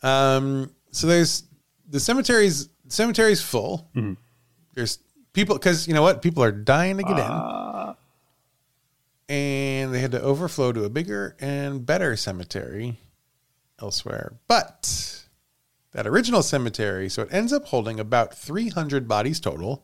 um. 0.01 0.71
So 0.91 1.07
there's 1.07 1.43
the 1.89 1.99
cemetery's 1.99 2.69
cemetery's 2.87 3.41
full. 3.41 3.89
Mm-hmm. 3.95 4.13
There's 4.73 4.99
people 5.33 5.55
because 5.55 5.87
you 5.87 5.93
know 5.93 6.01
what 6.01 6.21
people 6.21 6.43
are 6.43 6.51
dying 6.51 6.97
to 6.97 7.03
get 7.03 7.13
Ah. 7.19 7.95
in, 9.27 9.35
and 9.35 9.93
they 9.93 9.99
had 9.99 10.11
to 10.11 10.21
overflow 10.21 10.71
to 10.71 10.83
a 10.83 10.89
bigger 10.89 11.35
and 11.39 11.85
better 11.85 12.15
cemetery 12.15 12.97
elsewhere. 13.81 14.33
But 14.47 15.23
that 15.91 16.07
original 16.07 16.41
cemetery, 16.43 17.09
so 17.09 17.23
it 17.23 17.29
ends 17.31 17.51
up 17.53 17.65
holding 17.65 17.99
about 17.99 18.33
300 18.33 19.07
bodies 19.07 19.39
total. 19.39 19.83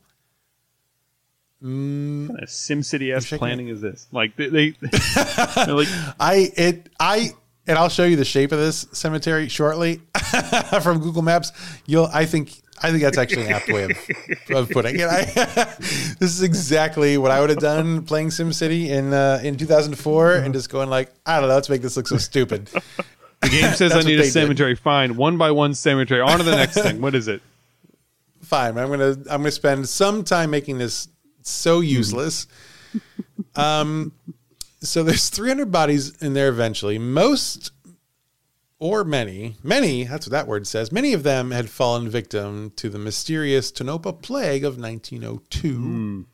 What 1.60 1.68
kind 1.70 2.40
of 2.44 2.50
SimCity 2.50 3.20
shaking 3.22 3.38
planning 3.40 3.68
is 3.70 3.82
this? 3.82 4.08
Like 4.12 4.36
they, 4.36 4.48
they 4.48 4.70
they're 5.56 5.74
like 5.74 5.88
I 6.20 6.52
it 6.56 6.90
I 7.00 7.32
and 7.68 7.78
I'll 7.78 7.90
show 7.90 8.06
you 8.06 8.16
the 8.16 8.26
shape 8.26 8.52
of 8.52 8.60
this 8.60 8.88
cemetery 8.92 9.48
shortly 9.50 10.02
from 10.82 11.00
Google 11.00 11.22
Maps. 11.22 11.52
You'll 11.86 12.10
I 12.14 12.26
think 12.26 12.54
I 12.82 12.92
think 12.92 13.04
that's 13.04 13.18
actually 13.18 13.46
an 13.46 13.54
apt 13.54 13.70
way 13.70 13.84
of, 13.86 14.56
of 14.56 14.70
putting 14.70 15.00
it. 15.00 15.08
I, 15.08 15.24
this 16.20 16.22
is 16.22 16.42
exactly 16.42 17.18
what 17.18 17.32
I 17.32 17.40
would 17.40 17.50
have 17.50 17.60
done 17.60 18.04
playing 18.04 18.30
SimCity 18.30 18.90
in 18.90 19.14
uh, 19.14 19.40
in 19.44 19.58
2004 19.58 20.34
and 20.36 20.54
just 20.54 20.70
going 20.70 20.90
like, 20.90 21.12
I 21.26 21.40
don't 21.40 21.48
know, 21.50 21.56
let's 21.56 21.70
make 21.70 21.82
this 21.82 21.96
look 21.98 22.08
so 22.08 22.18
stupid. 22.18 22.70
The 23.42 23.50
game 23.50 23.74
says 23.74 23.94
I 23.94 24.02
need 24.02 24.16
a 24.16 24.18
they 24.18 24.24
did. 24.24 24.32
cemetery. 24.32 24.76
Fine, 24.76 25.16
one 25.16 25.38
by 25.38 25.52
one 25.52 25.74
cemetery. 25.74 26.22
On 26.22 26.38
to 26.38 26.44
the 26.44 26.56
next 26.56 26.76
thing. 26.76 27.02
What 27.02 27.16
is 27.16 27.28
it? 27.28 27.42
Fine, 28.42 28.78
I'm 28.78 28.90
gonna 28.90 29.12
I'm 29.30 29.42
gonna 29.42 29.52
spend 29.52 29.88
some 29.88 30.24
time 30.24 30.50
making 30.52 30.78
this 30.78 31.08
so 31.44 31.80
useless. 31.80 32.48
um, 33.56 34.12
so 34.82 35.04
there's 35.04 35.30
300 35.30 35.72
bodies 35.72 36.16
in 36.22 36.34
there 36.34 36.50
eventually. 36.50 36.98
Most 36.98 37.72
or 38.80 39.04
many, 39.04 39.56
many, 39.64 40.04
that's 40.04 40.28
what 40.28 40.32
that 40.32 40.48
word 40.48 40.68
says. 40.68 40.92
Many 40.92 41.14
of 41.14 41.24
them 41.24 41.52
had 41.52 41.70
fallen 41.70 42.10
victim 42.10 42.72
to 42.76 42.90
the 42.90 43.00
mysterious 43.00 43.72
Tonopah 43.72 44.14
plague 44.14 44.66
of 44.66 44.78
1902. 44.78 46.26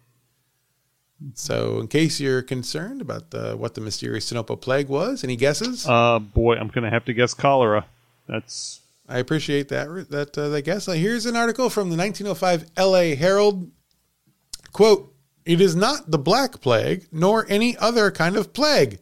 So, 1.36 1.80
in 1.80 1.88
case 1.88 2.20
you're 2.20 2.42
concerned 2.42 3.00
about 3.00 3.30
the 3.30 3.56
what 3.56 3.76
the 3.76 3.82
mysterious 3.82 4.28
Tonopah 4.30 4.56
plague 4.56 4.90
was, 4.90 5.24
any 5.24 5.36
guesses? 5.36 5.88
Uh, 5.88 6.18
boy, 6.18 6.56
I'm 6.56 6.70
gonna 6.70 6.90
have 6.90 7.06
to 7.06 7.14
guess 7.14 7.36
cholera. 7.36 7.86
That's 8.28 8.82
I 9.08 9.20
appreciate 9.20 9.68
that 9.70 10.08
that 10.10 10.36
uh, 10.36 10.50
that 10.50 10.64
guess. 10.64 10.88
Uh, 10.88 10.94
here's 10.94 11.28
an 11.28 11.36
article 11.36 11.70
from 11.70 11.90
the 11.92 11.98
1905 11.98 12.72
L.A. 12.76 13.14
Herald. 13.14 13.70
Quote: 14.72 15.11
It 15.46 15.62
is 15.62 15.76
not 15.76 16.12
the 16.12 16.20
Black 16.20 16.62
Plague, 16.62 17.08
nor 17.12 17.46
any 17.50 17.76
other 17.78 18.12
kind 18.12 18.36
of 18.36 18.54
plague. 18.54 19.00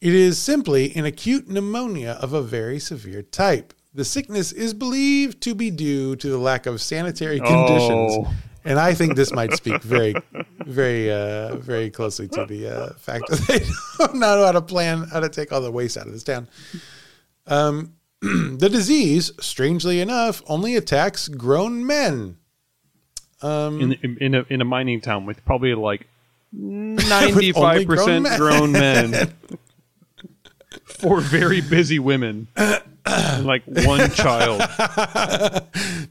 It 0.00 0.14
is 0.14 0.38
simply 0.38 0.94
an 0.96 1.04
acute 1.04 1.48
pneumonia 1.48 2.12
of 2.20 2.32
a 2.32 2.42
very 2.42 2.78
severe 2.78 3.22
type. 3.22 3.74
The 3.92 4.04
sickness 4.04 4.52
is 4.52 4.72
believed 4.72 5.40
to 5.42 5.54
be 5.54 5.70
due 5.70 6.16
to 6.16 6.28
the 6.28 6.38
lack 6.38 6.66
of 6.66 6.80
sanitary 6.80 7.38
conditions. 7.38 8.12
Oh. 8.18 8.34
And 8.64 8.78
I 8.78 8.94
think 8.94 9.16
this 9.16 9.32
might 9.32 9.52
speak 9.54 9.82
very, 9.82 10.14
very, 10.66 11.10
uh, 11.10 11.56
very 11.56 11.90
closely 11.90 12.28
to 12.28 12.44
the 12.44 12.68
uh, 12.68 12.92
fact 12.94 13.24
that 13.28 13.40
they 13.48 13.60
don't 13.98 14.16
know 14.18 14.44
how 14.44 14.52
to 14.52 14.62
plan 14.62 15.04
how 15.04 15.20
to 15.20 15.28
take 15.28 15.50
all 15.52 15.60
the 15.60 15.70
waste 15.70 15.96
out 15.96 16.06
of 16.06 16.12
this 16.12 16.24
town. 16.24 16.46
Um, 17.46 17.94
the 18.20 18.68
disease, 18.70 19.32
strangely 19.40 20.00
enough, 20.00 20.42
only 20.46 20.76
attacks 20.76 21.28
grown 21.28 21.86
men. 21.86 22.36
In 23.42 23.92
in 24.02 24.18
in 24.20 24.34
a, 24.34 24.44
in 24.48 24.60
a 24.60 24.64
mining 24.64 25.00
town 25.00 25.26
with 25.26 25.44
probably 25.44 25.74
like 25.74 26.06
ninety 26.52 27.32
Only 27.32 27.52
five 27.52 27.86
grown 27.86 27.96
percent 27.98 28.22
men. 28.24 28.38
grown 28.38 28.72
men. 28.72 29.34
For 30.84 31.20
very 31.20 31.60
busy 31.62 31.98
women, 31.98 32.48
and 32.56 33.46
like 33.46 33.62
one 33.66 34.10
child, 34.10 34.60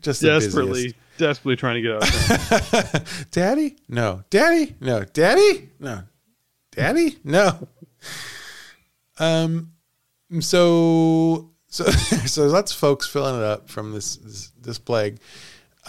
Just 0.02 0.22
desperately, 0.22 0.96
desperately 1.18 1.56
trying 1.58 1.76
to 1.76 1.82
get 1.82 1.92
out. 1.96 3.04
Of. 3.04 3.28
Daddy? 3.32 3.76
No. 3.88 4.24
Daddy? 4.32 4.76
No. 4.82 5.04
Daddy? 5.04 5.70
No. 5.80 6.04
Daddy? 6.72 7.18
No. 7.24 7.68
Um 9.20 9.74
so 10.40 11.52
so 11.68 11.84
so 11.84 12.48
lots 12.48 12.72
of 12.72 12.78
folks 12.80 13.08
filling 13.08 13.36
it 13.36 13.44
up 13.44 13.70
from 13.70 13.92
this 13.92 14.16
this, 14.18 14.52
this 14.60 14.80
plague. 14.80 15.20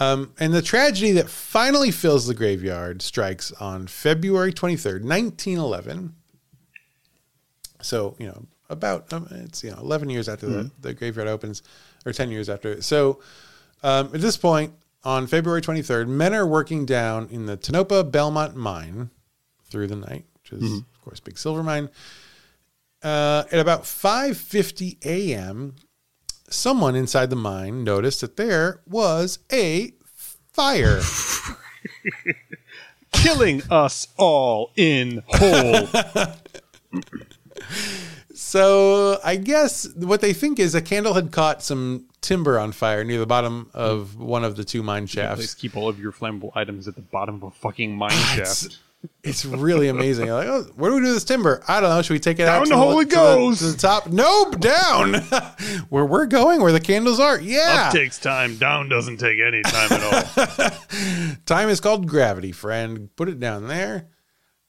Um, 0.00 0.32
and 0.40 0.52
the 0.54 0.62
tragedy 0.62 1.12
that 1.12 1.28
finally 1.28 1.90
fills 1.90 2.26
the 2.26 2.34
graveyard 2.34 3.02
strikes 3.02 3.52
on 3.52 3.86
February 3.86 4.50
23rd, 4.50 5.04
1911. 5.04 6.14
So, 7.82 8.16
you 8.18 8.26
know, 8.26 8.46
about 8.70 9.12
um, 9.12 9.28
it's 9.30 9.62
you 9.62 9.70
know 9.70 9.78
11 9.78 10.08
years 10.08 10.28
after 10.28 10.46
the, 10.46 10.70
the 10.80 10.94
graveyard 10.94 11.28
opens 11.28 11.62
or 12.06 12.12
10 12.12 12.30
years 12.30 12.48
after. 12.48 12.80
So, 12.80 13.20
um, 13.82 14.10
at 14.14 14.20
this 14.20 14.36
point, 14.36 14.72
on 15.04 15.26
February 15.26 15.60
23rd, 15.60 16.08
men 16.08 16.34
are 16.34 16.46
working 16.46 16.86
down 16.86 17.28
in 17.30 17.46
the 17.46 17.56
Tonopah 17.56 18.04
Belmont 18.04 18.54
mine 18.54 19.10
through 19.64 19.86
the 19.86 19.96
night, 19.96 20.24
which 20.42 20.52
is 20.52 20.78
of 20.78 21.00
course 21.02 21.20
big 21.20 21.36
silver 21.38 21.62
mine. 21.62 21.88
Uh, 23.02 23.44
at 23.50 23.58
about 23.58 23.82
5:50 23.84 25.04
a.m., 25.04 25.74
someone 26.50 26.94
inside 26.96 27.30
the 27.30 27.36
mine 27.36 27.84
noticed 27.84 28.20
that 28.20 28.36
there 28.36 28.80
was 28.86 29.38
a 29.52 29.92
fire. 30.52 31.00
Killing 33.12 33.62
us 33.70 34.08
all 34.16 34.70
in 34.76 35.22
whole. 35.26 35.88
so 38.34 39.18
I 39.24 39.36
guess 39.36 39.92
what 39.94 40.20
they 40.20 40.32
think 40.32 40.58
is 40.58 40.74
a 40.74 40.82
candle 40.82 41.14
had 41.14 41.32
caught 41.32 41.62
some 41.62 42.06
timber 42.20 42.58
on 42.58 42.72
fire 42.72 43.04
near 43.04 43.18
the 43.18 43.26
bottom 43.26 43.70
of 43.74 44.18
one 44.18 44.44
of 44.44 44.56
the 44.56 44.64
two 44.64 44.82
mine 44.82 45.04
Please 45.04 45.10
shafts. 45.12 45.54
keep 45.54 45.76
all 45.76 45.88
of 45.88 45.98
your 45.98 46.12
flammable 46.12 46.50
items 46.54 46.86
at 46.86 46.94
the 46.94 47.00
bottom 47.02 47.36
of 47.36 47.42
a 47.44 47.50
fucking 47.50 47.92
ah, 47.94 47.96
mine 47.96 48.10
It's, 48.38 48.62
shaft. 48.62 48.78
It's 49.22 49.44
really 49.44 49.88
amazing. 49.88 50.26
You're 50.26 50.34
like, 50.34 50.48
oh, 50.48 50.62
where 50.76 50.90
do 50.90 50.96
we 50.96 51.02
do 51.02 51.12
this 51.12 51.24
timber? 51.24 51.62
I 51.68 51.80
don't 51.80 51.90
know. 51.90 52.02
Should 52.02 52.12
we 52.14 52.20
take 52.20 52.38
it 52.38 52.48
out 52.48 52.58
Down 52.58 52.64
to 52.64 52.70
the 52.70 52.76
hole 52.76 53.00
it 53.00 53.08
to 53.10 53.14
goes. 53.14 53.58
to 53.60 53.66
the 53.72 53.78
top? 53.78 54.08
Nope, 54.08 54.60
down. 54.60 55.14
where 55.88 56.04
we're 56.04 56.26
going, 56.26 56.60
where 56.60 56.72
the 56.72 56.80
candles 56.80 57.18
are. 57.20 57.40
Yeah, 57.40 57.86
Up 57.86 57.92
takes 57.92 58.18
time. 58.18 58.56
Down 58.56 58.88
doesn't 58.88 59.16
take 59.18 59.38
any 59.40 59.62
time 59.62 59.92
at 59.92 60.02
all. 60.58 60.70
Time 61.46 61.68
is 61.68 61.80
called 61.80 62.06
gravity, 62.06 62.52
friend. 62.52 63.08
Put 63.16 63.28
it 63.28 63.40
down 63.40 63.68
there. 63.68 64.08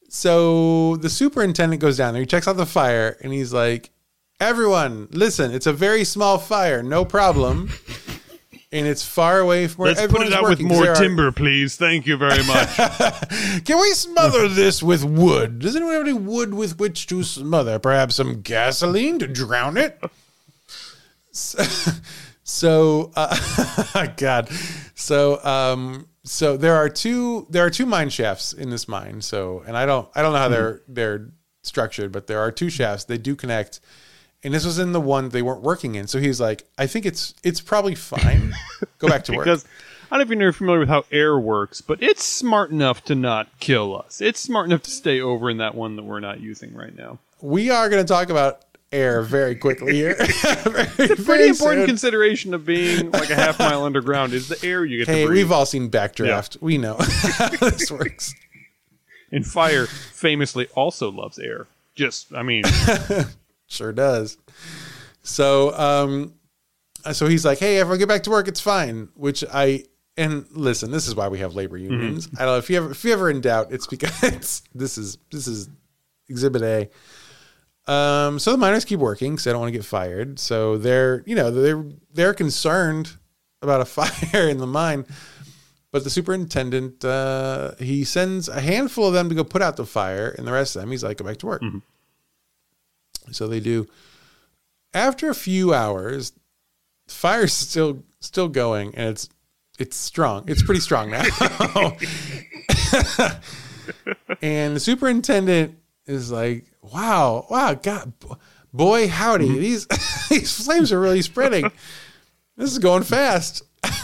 So 0.10 0.98
the 0.98 1.10
superintendent 1.10 1.82
goes 1.82 1.98
down 1.98 2.14
there. 2.14 2.22
He 2.22 2.26
checks 2.26 2.48
out 2.48 2.58
the 2.58 2.66
fire 2.66 3.18
and 3.22 3.32
he's 3.34 3.54
like, 3.54 3.92
Everyone, 4.40 5.08
listen, 5.12 5.52
it's 5.52 5.68
a 5.68 5.74
very 5.74 6.04
small 6.04 6.40
fire, 6.40 6.82
no 6.82 7.06
problem. 7.06 7.70
And 8.72 8.88
it's 8.88 9.04
far 9.04 9.40
away 9.40 9.68
from 9.68 9.84
where 9.84 9.94
Let's 9.94 10.12
put 10.12 10.26
it 10.26 10.34
out 10.34 10.44
with 10.44 10.62
more 10.62 10.90
are- 10.90 10.96
timber, 10.96 11.32
please. 11.32 11.76
Thank 11.76 12.08
you 12.08 12.16
very 12.18 12.44
much. 12.44 12.76
Can 13.66 13.80
we 13.80 13.92
smother 13.92 14.48
this 14.48 14.82
with 14.82 15.04
wood? 15.04 15.60
Does 15.60 15.76
anyone 15.76 15.94
have 15.96 16.04
any 16.04 16.14
wood 16.14 16.54
with 16.54 16.80
which 16.80 17.08
to 17.08 17.24
smother? 17.24 17.80
Perhaps 17.80 18.16
some 18.16 18.42
gasoline 18.42 19.20
to 19.20 19.28
drown 19.28 19.78
it? 19.78 20.02
So, 21.32 21.64
so 22.44 23.12
uh, 23.16 24.08
God. 24.18 24.50
So 24.96 25.44
um 25.44 26.08
so 26.24 26.56
there 26.56 26.76
are 26.76 26.88
two 26.90 27.48
there 27.50 27.66
are 27.66 27.70
two 27.70 27.86
mine 27.86 28.10
shafts 28.10 28.54
in 28.54 28.70
this 28.70 28.88
mine. 28.88 29.22
So 29.22 29.64
and 29.68 29.76
I 29.76 29.86
don't 29.86 30.08
I 30.16 30.22
don't 30.22 30.34
know 30.34 30.40
how 30.40 30.50
they're 30.50 30.82
they're 30.88 31.30
structured, 31.64 32.12
but 32.12 32.28
there 32.28 32.40
are 32.40 32.52
two 32.52 32.70
shafts. 32.70 33.06
They 33.06 33.18
do 33.18 33.36
connect. 33.36 33.80
And 34.44 34.54
this 34.54 34.66
was 34.66 34.80
in 34.80 34.92
the 34.92 35.02
one 35.02 35.30
they 35.30 35.42
weren't 35.44 35.62
working 35.62 35.96
in. 35.96 36.08
So 36.08 36.20
he's 36.20 36.42
like, 36.42 36.64
I 36.78 36.88
think 36.88 37.06
it's 37.06 37.34
it's 37.44 37.62
probably 37.62 37.96
fine. 37.96 38.54
Go 39.00 39.08
back 39.08 39.24
to 39.26 39.32
work. 39.36 39.46
because 39.46 39.66
I 40.12 40.18
don't 40.18 40.28
know 40.28 40.34
if 40.34 40.40
you're 40.42 40.52
familiar 40.54 40.80
with 40.80 40.90
how 40.90 41.06
air 41.12 41.38
works, 41.40 41.80
but 41.82 42.02
it's 42.02 42.24
smart 42.24 42.72
enough 42.72 43.04
to 43.06 43.16
not 43.16 43.48
kill 43.60 43.96
us. 43.98 44.20
It's 44.20 44.40
smart 44.40 44.66
enough 44.66 44.82
to 44.84 44.92
stay 44.92 45.22
over 45.22 45.50
in 45.50 45.58
that 45.58 45.76
one 45.76 45.96
that 45.96 46.04
we're 46.04 46.20
not 46.20 46.40
using 46.42 46.74
right 46.74 46.96
now. 46.98 47.20
we 47.42 47.70
are 47.70 47.88
going 47.90 48.04
to 48.04 48.08
talk 48.14 48.30
about 48.30 48.62
air 48.92 49.22
very 49.22 49.56
quickly 49.56 49.94
here. 49.94 50.16
very, 50.64 51.16
Pretty 51.16 51.48
important 51.48 51.82
soon. 51.84 51.86
consideration 51.86 52.54
of 52.54 52.66
being 52.66 53.10
like 53.12 53.30
a 53.30 53.36
half 53.36 53.58
mile 53.58 53.84
underground 53.86 54.34
is 54.34 54.50
the 54.50 54.68
air 54.68 54.84
you 54.84 54.98
get 54.98 55.08
Hey, 55.08 55.22
to 55.22 55.28
breathe. 55.28 55.38
we've 55.46 55.52
all 55.54 55.66
seen 55.66 55.90
Backdraft. 55.90 56.62
We 56.62 56.78
know 56.78 56.98
how 57.00 57.48
this 57.50 57.90
works. 57.90 58.34
and 59.32 59.46
fire 59.48 59.86
famously 59.86 60.68
also 60.76 61.10
loves 61.10 61.40
air. 61.40 61.68
Just, 61.96 62.34
I 62.34 62.44
mean, 62.44 62.64
Sure 63.72 63.94
does. 63.94 64.38
So, 65.24 65.74
um, 65.78 66.34
so 67.14 67.28
he's 67.28 67.46
like, 67.46 67.60
"Hey, 67.60 67.78
if 67.78 67.88
I 67.88 67.98
get 67.98 68.08
back 68.08 68.24
to 68.24 68.30
work, 68.30 68.48
it's 68.48 68.60
fine." 68.60 69.10
Which 69.16 69.44
I 69.52 69.86
and 70.18 70.46
listen, 70.52 70.92
this 70.92 71.08
is 71.08 71.16
why 71.16 71.30
we 71.30 71.40
have 71.40 71.56
labor 71.56 71.78
unions. 71.78 72.28
I 72.38 72.40
don't 72.40 72.54
know 72.54 72.58
if 72.58 72.70
you 72.70 72.78
ever 72.78 72.92
if 72.92 73.04
you 73.04 73.14
ever 73.14 73.30
in 73.30 73.42
doubt, 73.42 73.72
it's 73.72 73.88
because 73.88 74.62
this 74.76 74.98
is 74.98 75.18
this 75.32 75.48
is 75.48 75.70
Exhibit 76.30 76.62
A. 76.62 77.92
Um, 77.92 78.38
so 78.40 78.52
the 78.52 78.58
miners 78.58 78.86
keep 78.86 79.00
working 79.00 79.34
because 79.34 79.46
they 79.46 79.52
don't 79.52 79.62
want 79.62 79.74
to 79.74 79.78
get 79.78 79.86
fired. 79.86 80.38
So 80.38 80.78
they're 80.78 81.24
you 81.26 81.36
know 81.36 81.50
they're 81.50 81.84
they're 82.14 82.34
concerned 82.34 83.14
about 83.62 83.82
a 83.82 83.86
fire 83.86 84.50
in 84.50 84.58
the 84.58 84.68
mine. 84.68 85.06
But 85.92 86.06
the 86.06 86.10
superintendent, 86.10 87.04
uh, 87.04 87.76
he 87.78 88.06
sends 88.06 88.48
a 88.48 88.62
handful 88.62 89.08
of 89.08 89.14
them 89.14 89.28
to 89.28 89.36
go 89.36 89.44
put 89.44 89.62
out 89.62 89.76
the 89.76 89.86
fire, 89.86 90.34
and 90.38 90.48
the 90.48 90.52
rest 90.54 90.74
of 90.78 90.82
them, 90.82 90.90
he's 90.92 91.04
like, 91.04 91.18
go 91.18 91.26
back 91.26 91.36
to 91.40 91.46
work. 91.46 91.62
So 93.32 93.48
they 93.48 93.60
do. 93.60 93.88
After 94.94 95.30
a 95.30 95.36
few 95.36 95.74
hours, 95.74 96.32
the 97.08 97.14
fire's 97.14 97.54
still 97.54 98.04
still 98.20 98.48
going, 98.48 98.96
and 98.96 99.10
it's 99.10 99.30
it's 99.80 99.98
strong. 99.98 100.44
It's 100.48 100.64
pretty 100.64 100.82
strong 100.82 101.10
now. 101.10 101.24
and 104.42 104.76
the 104.76 104.80
superintendent 104.80 105.78
is 106.06 106.32
like, 106.32 106.66
"Wow, 106.82 107.48
wow, 107.50 107.74
God, 107.74 108.14
boy, 108.74 109.08
howdy! 109.08 109.48
Mm-hmm. 109.48 109.60
These 109.60 109.88
these 110.30 110.66
flames 110.66 110.92
are 110.92 111.00
really 111.00 111.22
spreading. 111.22 111.72
This 112.58 112.72
is 112.72 112.80
going 112.80 113.04
fast." 113.04 113.64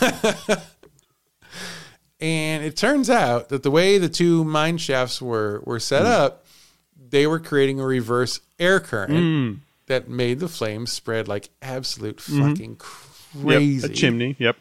and 2.19 2.63
it 2.63 2.75
turns 2.75 3.09
out 3.09 3.49
that 3.49 3.63
the 3.63 3.71
way 3.71 3.97
the 3.97 4.09
two 4.09 4.43
mine 4.43 4.77
shafts 4.77 5.21
were 5.21 5.61
were 5.65 5.79
set 5.79 6.03
mm. 6.03 6.11
up, 6.11 6.46
they 7.09 7.27
were 7.27 7.39
creating 7.39 7.79
a 7.79 7.85
reverse 7.85 8.39
air 8.59 8.79
current 8.79 9.59
that 9.87 10.09
made 10.09 10.39
the 10.39 10.47
flames 10.47 10.91
spread 10.91 11.27
like 11.27 11.49
absolute 11.61 12.19
fucking 12.19 12.71
yep, 13.33 13.43
crazy. 13.43 13.85
a 13.85 13.89
chimney. 13.95 14.35
Yep. 14.39 14.57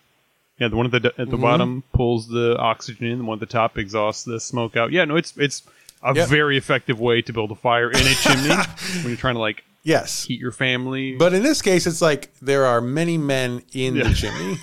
Yeah, 0.59 0.69
the 0.69 0.77
one 0.77 0.87
at 0.87 0.93
the 0.93 1.09
at 1.09 1.17
the 1.17 1.25
Mm-hmm. 1.25 1.41
bottom 1.43 1.83
pulls 1.93 2.29
the 2.29 2.57
oxygen 2.59 3.07
in. 3.07 3.19
The 3.19 3.25
one 3.25 3.37
at 3.37 3.41
the 3.41 3.47
top 3.47 3.77
exhausts 3.77 4.25
the 4.25 4.41
smoke 4.41 4.77
out. 4.77 4.91
Yeah, 4.93 5.05
no, 5.05 5.17
it's 5.17 5.35
it's 5.37 5.63
a 6.03 6.15
Yep. 6.15 6.29
very 6.29 6.57
effective 6.57 6.99
way 7.01 7.21
to 7.23 7.33
build 7.33 7.51
a 7.51 7.55
fire 7.55 7.91
in 7.91 7.97
a 7.99 8.15
chimney 8.15 8.49
when 9.03 9.09
you're 9.09 9.17
trying 9.17 9.35
to 9.35 9.41
like 9.41 9.65
Yes. 9.83 10.25
heat 10.25 10.41
your 10.41 10.53
family. 10.53 11.15
But 11.17 11.33
in 11.35 11.43
this 11.43 11.61
case, 11.63 11.87
it's 11.87 12.01
like 12.03 12.33
there 12.41 12.65
are 12.65 12.81
many 12.81 13.19
men 13.19 13.63
in 13.73 13.97
Yeah. 13.97 14.05
the 14.09 14.15
chimney. 14.15 14.57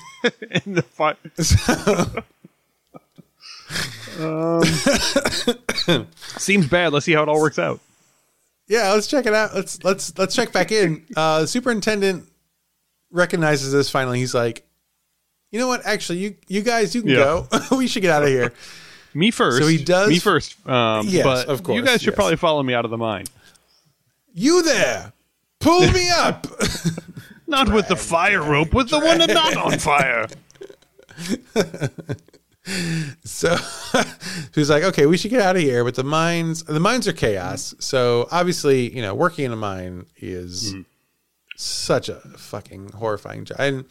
in 0.66 0.74
the 0.76 0.82
fire. 0.82 1.16
um, 4.20 4.64
seems 6.38 6.68
bad. 6.68 6.93
Let's 6.93 7.05
see 7.05 7.14
how 7.14 7.24
it 7.24 7.30
all 7.30 7.39
works 7.41 7.59
out. 7.59 7.80
Yeah, 8.68 8.91
let's 8.93 9.07
check 9.07 9.26
it 9.26 9.34
out. 9.34 9.53
Let's 9.53 9.84
let's 9.84 10.18
let's 10.18 10.36
check 10.36 10.51
back 10.51 10.72
in. 10.72 11.05
Uh, 11.16 11.41
the 11.41 11.47
superintendent 11.47 12.28
recognizes 13.11 13.72
this 13.74 13.89
finally. 13.89 14.20
He's 14.20 14.34
like, 14.34 14.66
you 15.51 15.59
know 15.59 15.68
what? 15.68 15.86
Actually, 15.86 16.20
you 16.20 16.36
you 16.47 16.61
guys, 16.61 16.95
you 16.95 17.01
can 17.01 17.11
Yeah. 17.11 17.18
go. 17.18 17.47
we 17.76 17.88
should 17.88 18.01
get 18.01 18.11
out 18.11 18.24
of 18.24 18.30
here. 18.30 18.53
Me 19.14 19.30
first. 19.32 19.59
So 19.59 19.68
he 19.68 19.78
does- 19.84 20.09
Me 20.09 20.18
first. 20.18 20.55
Um, 20.68 21.05
Yes, 21.07 21.24
but 21.24 21.47
of 21.47 21.61
course, 21.61 21.76
You 21.76 21.84
guys 21.84 22.01
should 22.01 22.11
yes. 22.14 22.16
probably 22.16 22.36
follow 22.38 22.64
me 22.64 22.74
out 22.74 22.84
of 22.86 22.89
the 22.91 22.97
mine. 22.97 23.26
You 24.34 24.64
there? 24.64 25.14
Pull 25.59 25.91
me 25.91 26.09
up. 26.09 26.47
Not 27.47 27.72
with 27.72 27.88
the 27.88 27.95
fire 27.95 28.41
rope, 28.41 28.74
with 28.74 28.89
the 28.89 28.99
one 28.99 29.20
that's 29.20 29.34
not 29.34 29.55
on 29.57 29.78
fire. 29.78 30.28
So 33.24 33.55
he's 34.55 34.70
like, 34.70 34.84
okay, 34.84 35.05
we 35.05 35.18
should 35.18 35.32
get 35.32 35.41
out 35.41 35.55
of 35.55 35.61
here. 35.61 35.84
But 35.84 35.95
the 35.95 36.03
mines, 36.03 36.64
the 36.64 36.80
mines 36.80 37.07
are 37.07 37.14
chaos. 37.14 37.76
So 37.80 38.28
obviously, 38.32 38.93
you 38.95 39.01
know, 39.01 39.14
working 39.14 39.45
in 39.45 39.51
a 39.51 39.57
mine 39.57 40.05
is 40.18 40.74
such 41.55 42.09
a 42.09 42.16
fucking 42.16 42.93
horrifying 42.93 43.45
job. 43.45 43.57
And 43.59 43.86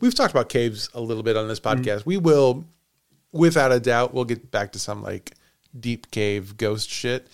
we've 0.00 0.14
talked 0.14 0.32
about 0.32 0.48
caves 0.48 0.90
a 0.94 1.00
little 1.00 1.22
bit 1.22 1.36
on 1.36 1.48
this 1.48 1.60
podcast. 1.60 2.04
We 2.04 2.16
will, 2.16 2.64
without 3.32 3.72
a 3.72 3.80
doubt, 3.80 4.12
we'll 4.12 4.24
get 4.24 4.50
back 4.50 4.72
to 4.72 4.78
some 4.78 5.02
like 5.02 5.32
deep 5.78 6.10
cave 6.10 6.56
ghost 6.56 6.90
shit 6.90 7.28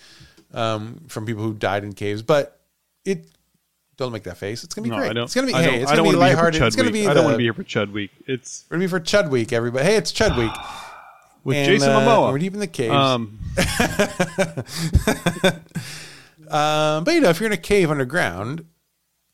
um, 0.52 1.02
from 1.08 1.26
people 1.26 1.42
who 1.42 1.54
died 1.54 1.82
in 1.82 1.92
caves. 1.92 2.22
But 2.22 2.60
it 3.04 3.26
don't 3.96 4.12
make 4.12 4.24
that 4.24 4.38
face. 4.38 4.64
It's 4.64 4.74
gonna 4.74 4.84
be 4.84 4.90
No, 4.90 4.96
great. 4.96 5.10
I 5.10 5.12
don't. 5.12 5.24
It's 5.24 5.34
gonna 5.34 5.46
be. 5.46 5.52
Hey, 5.52 5.80
it's 5.82 5.90
gonna 5.90 6.02
be 6.02 6.16
lighthearted. 6.16 6.62
It's 6.62 6.76
gonna 6.76 6.90
be. 6.90 7.06
I 7.06 7.14
don't 7.14 7.24
want 7.24 7.34
to 7.34 7.38
be 7.38 7.44
here 7.44 7.54
for 7.54 7.64
Chud 7.64 7.92
Week. 7.92 8.10
It's 8.26 8.64
We're 8.68 8.76
gonna 8.76 8.86
be 8.86 8.90
for 8.90 9.00
Chud 9.00 9.30
Week, 9.30 9.52
everybody. 9.52 9.84
Hey, 9.84 9.96
it's 9.96 10.12
Chud 10.12 10.36
Week. 10.36 10.52
with 11.44 11.56
And, 11.56 11.66
Jason 11.66 11.90
uh, 11.90 12.00
Momoa. 12.00 12.32
We're 12.32 12.38
deep 12.38 12.54
in 12.54 12.60
the 12.60 12.66
caves. 12.66 12.92
Um, 12.94 13.38
Um, 16.50 17.04
but 17.04 17.14
you 17.14 17.20
know, 17.20 17.30
if 17.30 17.40
you're 17.40 17.46
in 17.48 17.52
a 17.52 17.56
cave 17.56 17.90
underground, 17.90 18.66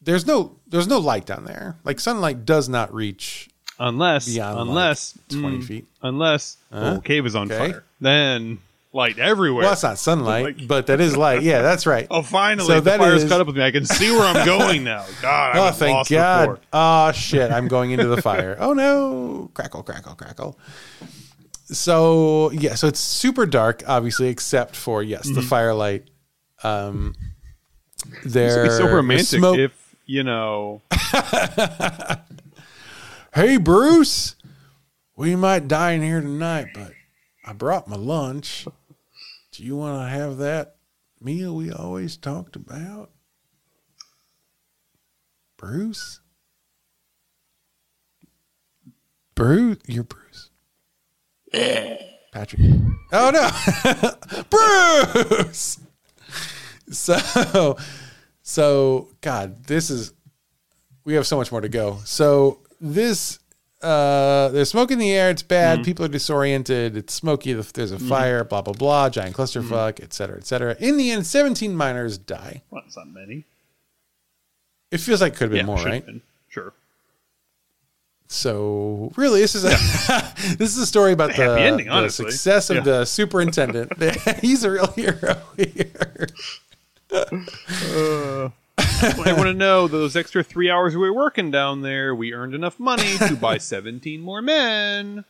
there's 0.00 0.26
no 0.26 0.56
there's 0.68 0.86
no 0.86 0.98
light 0.98 1.26
down 1.26 1.44
there. 1.44 1.76
Like 1.84 2.00
sunlight 2.00 2.44
does 2.46 2.68
not 2.68 2.94
reach 2.94 3.50
unless, 3.78 4.26
beyond 4.26 4.56
like, 4.56 4.68
unless, 4.68 5.18
20 5.28 5.58
mm, 5.58 5.64
feet. 5.64 5.86
unless 6.02 6.56
the 6.70 6.78
whole 6.92 7.00
cave 7.00 7.26
is 7.26 7.34
on 7.34 7.50
Okay. 7.50 7.72
fire, 7.72 7.84
then 8.00 8.58
light 8.92 9.18
everywhere. 9.18 9.62
Well, 9.62 9.70
that's 9.72 9.82
not 9.82 9.98
sunlight, 9.98 10.44
Like- 10.58 10.68
but 10.68 10.86
that 10.86 11.00
is 11.00 11.16
light. 11.16 11.42
Yeah, 11.42 11.62
that's 11.62 11.84
right. 11.84 12.06
oh, 12.10 12.22
finally, 12.22 12.68
So 12.68 12.80
the 12.80 12.96
fire's 12.96 13.24
is- 13.24 13.30
caught 13.30 13.40
up 13.40 13.46
with 13.48 13.56
me. 13.56 13.64
I 13.64 13.70
can 13.72 13.84
see 13.84 14.10
where 14.12 14.22
I'm 14.22 14.46
going 14.58 14.84
now. 14.84 15.04
God, 15.20 15.56
I 15.56 15.68
oh, 15.68 15.72
thank 15.72 15.94
lost 15.96 16.10
God. 16.10 16.40
before. 16.48 16.60
Oh 16.72 17.12
shit, 17.12 17.50
I'm 17.50 17.68
going 17.68 17.90
into 17.90 18.06
the 18.06 18.22
fire. 18.22 18.56
Oh 18.60 18.72
no. 18.72 19.50
Crackle, 19.52 19.82
crackle, 19.82 20.14
crackle. 20.14 20.56
So 21.72 22.50
yeah, 22.50 22.74
so 22.74 22.88
it's 22.88 23.00
super 23.00 23.46
dark, 23.46 23.82
obviously, 23.86 24.28
except 24.28 24.76
for 24.76 25.02
yes, 25.02 25.28
the 25.28 25.42
firelight. 25.42 26.08
Um 26.62 27.14
there 28.24 28.64
It's 28.66 28.76
so 28.76 28.88
romantic 28.88 29.38
smoke- 29.38 29.58
if 29.58 29.96
you 30.06 30.22
know. 30.24 30.82
Hey 33.32 33.58
Bruce, 33.58 34.34
we 35.16 35.36
might 35.36 35.68
die 35.68 35.92
in 35.92 36.02
here 36.02 36.20
tonight, 36.20 36.66
but 36.74 36.90
I 37.44 37.52
brought 37.52 37.86
my 37.86 37.94
lunch. 37.94 38.66
Do 39.52 39.62
you 39.62 39.76
want 39.76 40.04
to 40.04 40.08
have 40.08 40.38
that 40.38 40.74
meal 41.20 41.54
we 41.54 41.70
always 41.70 42.16
talked 42.16 42.56
about? 42.56 43.10
Bruce? 45.56 46.18
Bruce, 49.36 49.78
you're 49.86 50.02
Bruce. 50.04 50.19
Patrick. 51.52 52.60
Oh 53.12 53.30
no. 53.30 54.42
Bruce. 55.44 55.80
So 56.90 57.76
so 58.42 59.08
god, 59.20 59.64
this 59.64 59.90
is 59.90 60.12
we 61.04 61.14
have 61.14 61.26
so 61.26 61.36
much 61.36 61.50
more 61.50 61.60
to 61.60 61.68
go. 61.68 61.98
So 62.04 62.60
this 62.80 63.38
uh 63.82 64.48
there's 64.48 64.70
smoke 64.70 64.90
in 64.90 64.98
the 64.98 65.10
air, 65.12 65.30
it's 65.30 65.42
bad, 65.42 65.80
mm. 65.80 65.84
people 65.84 66.04
are 66.04 66.08
disoriented, 66.08 66.96
it's 66.96 67.14
smoky, 67.14 67.52
there's 67.52 67.92
a 67.92 67.96
mm. 67.96 68.08
fire, 68.08 68.44
blah 68.44 68.62
blah 68.62 68.74
blah, 68.74 69.08
giant 69.08 69.34
clusterfuck, 69.34 69.94
mm. 69.94 70.04
et 70.04 70.12
cetera, 70.12 70.36
et 70.36 70.46
cetera. 70.46 70.76
In 70.78 70.96
the 70.96 71.10
end, 71.10 71.26
17 71.26 71.74
miners 71.74 72.18
die. 72.18 72.62
Well, 72.70 72.82
that's 72.84 72.96
not 72.96 73.08
many. 73.08 73.44
It 74.90 74.98
feels 74.98 75.20
like 75.20 75.34
it 75.34 75.36
could 75.36 75.44
have 75.44 75.50
been 75.52 75.58
Yeah, 75.68 75.74
more, 75.74 75.84
right? 75.84 76.04
been. 76.04 76.22
Sure. 76.48 76.72
So 78.32 79.10
really, 79.16 79.40
this 79.40 79.56
is 79.56 79.64
a 79.64 79.70
this 80.56 80.70
is 80.70 80.78
a 80.78 80.86
story 80.86 81.12
about 81.12 81.34
the, 81.34 81.60
ending, 81.60 81.88
the 81.88 82.08
success 82.08 82.70
of 82.70 82.76
Yeah. 82.76 82.82
the 82.82 83.04
superintendent. 83.04 83.92
He's 84.40 84.62
a 84.62 84.70
real 84.70 84.86
hero 84.92 85.36
here. 85.56 86.28
Well, 87.10 88.52
I 89.26 89.32
want 89.32 89.46
to 89.48 89.52
know 89.54 89.88
those 89.88 90.14
extra 90.14 90.44
three 90.44 90.70
hours 90.70 90.94
we 90.94 91.00
were 91.10 91.12
working 91.12 91.50
down 91.50 91.82
there. 91.82 92.14
We 92.14 92.32
earned 92.32 92.54
enough 92.54 92.78
money 92.78 93.18
to 93.18 93.34
buy 93.34 93.58
17 93.58 94.20
more 94.20 94.40
men. 94.40 95.24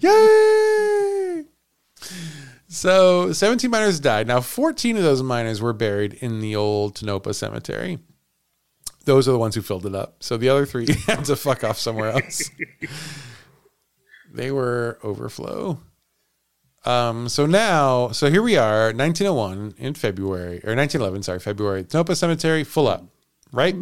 Yay! 0.00 1.44
So 2.66 3.32
17 3.32 3.70
miners 3.70 4.00
died. 4.00 4.26
Now 4.26 4.40
14 4.40 4.96
of 4.96 5.02
those 5.04 5.22
miners 5.22 5.62
were 5.62 5.72
buried 5.72 6.14
in 6.14 6.40
the 6.40 6.56
old 6.56 6.96
Tonopah 6.96 7.32
cemetery. 7.34 8.00
Those 9.10 9.26
are 9.26 9.32
the 9.32 9.38
ones 9.38 9.56
who 9.56 9.60
filled 9.60 9.86
it 9.86 9.94
up. 9.96 10.22
So 10.22 10.36
the 10.36 10.48
other 10.48 10.64
three 10.64 10.86
had 11.08 11.24
to 11.24 11.34
fuck 11.34 11.64
off 11.64 11.80
somewhere 11.80 12.10
else. 12.10 12.48
they 14.32 14.52
were 14.52 15.00
overflow. 15.02 15.80
Um, 16.84 17.28
so 17.28 17.44
now, 17.44 18.10
so 18.10 18.30
here 18.30 18.40
we 18.40 18.56
are, 18.56 18.92
1901 18.92 19.74
in 19.78 19.94
February, 19.94 20.60
or 20.62 20.76
1911, 20.76 21.24
sorry, 21.24 21.40
February. 21.40 21.82
Tonopah 21.82 22.14
Cemetery 22.14 22.62
full 22.62 22.86
up, 22.86 23.04
right? 23.50 23.74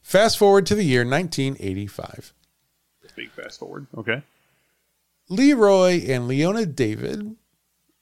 Fast 0.00 0.38
forward 0.38 0.64
to 0.66 0.76
the 0.76 0.84
year 0.84 1.00
1985. 1.00 2.32
Big 3.16 3.30
fast 3.32 3.58
forward. 3.58 3.88
Okay. 3.96 4.22
Leroy 5.28 6.04
and 6.08 6.28
Leona 6.28 6.66
David, 6.66 7.34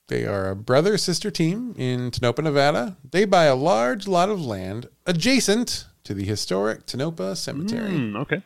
they 0.09 0.27
are 0.27 0.51
a 0.51 0.57
brother 0.57 0.99
sister 0.99 1.31
team 1.31 1.75
in 1.79 2.11
Tonopah, 2.11 2.43
Nevada. 2.43 2.97
They 3.11 3.25
buy 3.25 3.45
a 3.45 3.55
large 3.55 4.07
lot 4.09 4.29
of 4.29 4.45
land 4.45 4.89
adjacent 5.07 5.87
to 6.05 6.15
the 6.15 6.25
historic 6.25 6.87
Tonopah 6.87 7.35
Cemetery. 7.35 7.91
Hmm, 7.91 8.17
okay. 8.17 8.43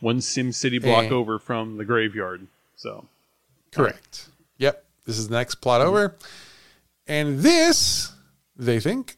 One 0.00 0.20
Sim 0.20 0.52
City 0.52 0.78
block 0.78 1.04
Eh. 1.06 1.10
over 1.10 1.38
from 1.38 1.78
the 1.78 1.84
graveyard. 1.84 2.46
So 2.76 3.06
Correct. 3.72 4.28
Yep. 4.58 4.84
This 5.06 5.18
is 5.18 5.28
the 5.28 5.34
next 5.36 5.56
plot 5.56 5.80
over. 5.80 6.14
And 7.06 7.40
this, 7.40 8.12
they 8.56 8.80
think, 8.80 9.16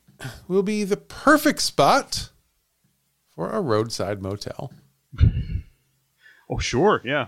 will 0.49 0.63
be 0.63 0.83
the 0.85 0.97
perfect 0.97 1.61
spot 1.61 2.31
for 3.35 3.51
a 3.51 3.61
roadside 3.61 4.23
motel. 4.23 4.73
Oh 6.49 6.59
sure, 6.61 7.03
yeah. 7.05 7.27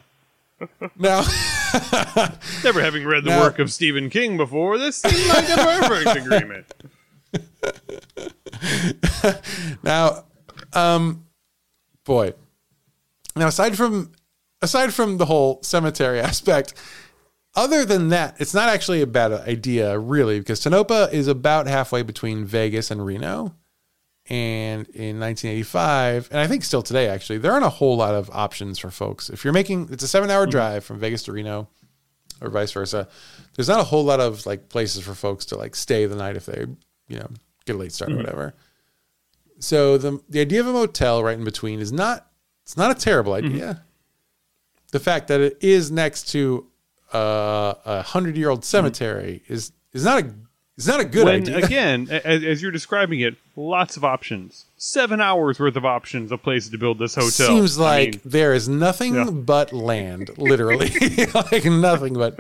Now, 0.97 1.21
Never 2.65 2.81
having 2.81 3.05
read 3.05 3.25
the 3.25 3.31
Now- 3.31 3.41
work 3.43 3.59
of 3.59 3.73
Stephen 3.73 4.11
King 4.11 4.37
before, 4.37 4.79
this 4.79 4.97
seems 4.97 5.29
like 5.29 5.49
a 5.49 5.57
perfect 5.57 6.17
agreement. 6.27 6.67
now, 9.83 10.25
um, 10.73 11.25
boy. 12.05 12.35
Now, 13.37 13.49
aside 13.49 13.77
from 13.77 14.13
aside 14.63 14.93
from 14.93 15.19
the 15.19 15.27
whole 15.27 15.61
cemetery 15.63 16.21
aspect, 16.31 16.75
other 17.55 17.85
than 17.85 18.09
that, 18.09 18.37
it's 18.41 18.55
not 18.55 18.69
actually 18.69 19.01
a 19.03 19.07
bad 19.07 19.33
idea, 19.33 19.99
really, 19.99 20.39
because 20.41 20.61
Tonopah 20.61 21.09
is 21.13 21.29
about 21.29 21.67
halfway 21.67 22.03
between 22.03 22.45
Vegas 22.45 22.91
and 22.91 23.05
Reno. 23.05 23.55
And 24.31 24.87
in 24.89 25.19
1985, 25.19 26.29
and 26.31 26.39
I 26.39 26.47
think 26.47 26.63
still 26.63 26.83
today, 26.83 27.09
actually, 27.09 27.39
there 27.39 27.51
aren't 27.51 27.65
a 27.65 27.71
whole 27.71 27.97
lot 27.97 28.15
of 28.15 28.29
options 28.31 28.79
for 28.79 28.91
folks. 28.91 29.31
If 29.31 29.43
you're 29.43 29.55
making, 29.55 29.89
it's 29.91 30.05
a 30.05 30.09
seven 30.09 30.31
hour 30.31 30.43
mm-hmm. 30.43 30.51
drive 30.51 30.85
from 30.85 30.99
Vegas 30.99 31.23
to 31.25 31.33
Reno, 31.33 31.69
or 32.43 32.51
vice 32.51 32.73
versa. 32.73 33.09
There's 33.55 33.69
not 33.69 33.81
a 33.81 33.85
whole 33.85 34.05
lot 34.05 34.21
of 34.21 34.45
like 34.45 34.69
places 34.69 35.03
for 35.03 35.15
folks 35.15 35.47
to 35.47 35.57
like 35.57 35.75
stay 35.75 36.05
the 36.05 36.17
night 36.17 36.37
if 36.37 36.45
they, 36.45 36.67
you 37.09 37.19
know, 37.19 37.29
get 37.65 37.77
a 37.77 37.79
late 37.79 37.93
start 37.93 38.11
or 38.11 38.15
mm-hmm. 38.15 38.25
whatever. 38.25 38.55
So 39.61 39.99
the 39.99 40.21
the 40.29 40.41
idea 40.41 40.61
of 40.61 40.67
a 40.67 40.73
motel 40.73 41.23
right 41.23 41.39
in 41.39 41.45
between 41.45 41.81
is 41.81 41.93
not 41.93 42.27
it's 42.63 42.77
not 42.77 42.91
a 42.91 42.95
terrible 42.95 43.33
mm-hmm. 43.33 43.47
idea. 43.47 43.83
The 44.93 45.01
fact 45.01 45.29
that 45.29 45.41
it 45.41 45.59
is 45.61 45.91
next 45.91 46.29
to 46.33 46.67
uh, 47.13 47.75
a 47.85 48.03
hundred 48.03 48.37
year 48.37 48.51
old 48.51 48.65
cemetery 48.65 49.43
is 49.49 49.73
is 49.93 50.05
not 50.05 50.23
a 50.23 50.35
It's 50.79 50.87
not 50.87 51.01
a 51.01 51.05
good 51.05 51.25
when 51.25 51.43
idea. 51.43 51.59
again, 51.59 52.09
as, 52.09 52.45
as 52.45 52.63
you're 52.63 52.71
describing 52.71 53.19
it, 53.19 53.35
lots 53.57 53.97
of 53.97 54.05
options. 54.05 54.65
Seven 54.77 55.21
hours 55.21 55.59
worth 55.59 55.75
of 55.75 55.85
options 55.85 56.31
of 56.31 56.41
places 56.43 56.71
to 56.71 56.79
build 56.79 57.01
this 57.01 57.17
hotel. 57.17 57.31
Seems 57.49 57.79
I 57.79 57.83
like 57.83 58.11
mean, 58.13 58.21
there 58.25 58.55
is 58.55 58.69
nothing 58.69 59.15
Yeah. 59.17 59.31
but 59.31 59.73
land, 59.73 60.31
literally, 60.39 60.89
like 61.35 61.65
nothing 61.65 62.15
but, 62.15 62.39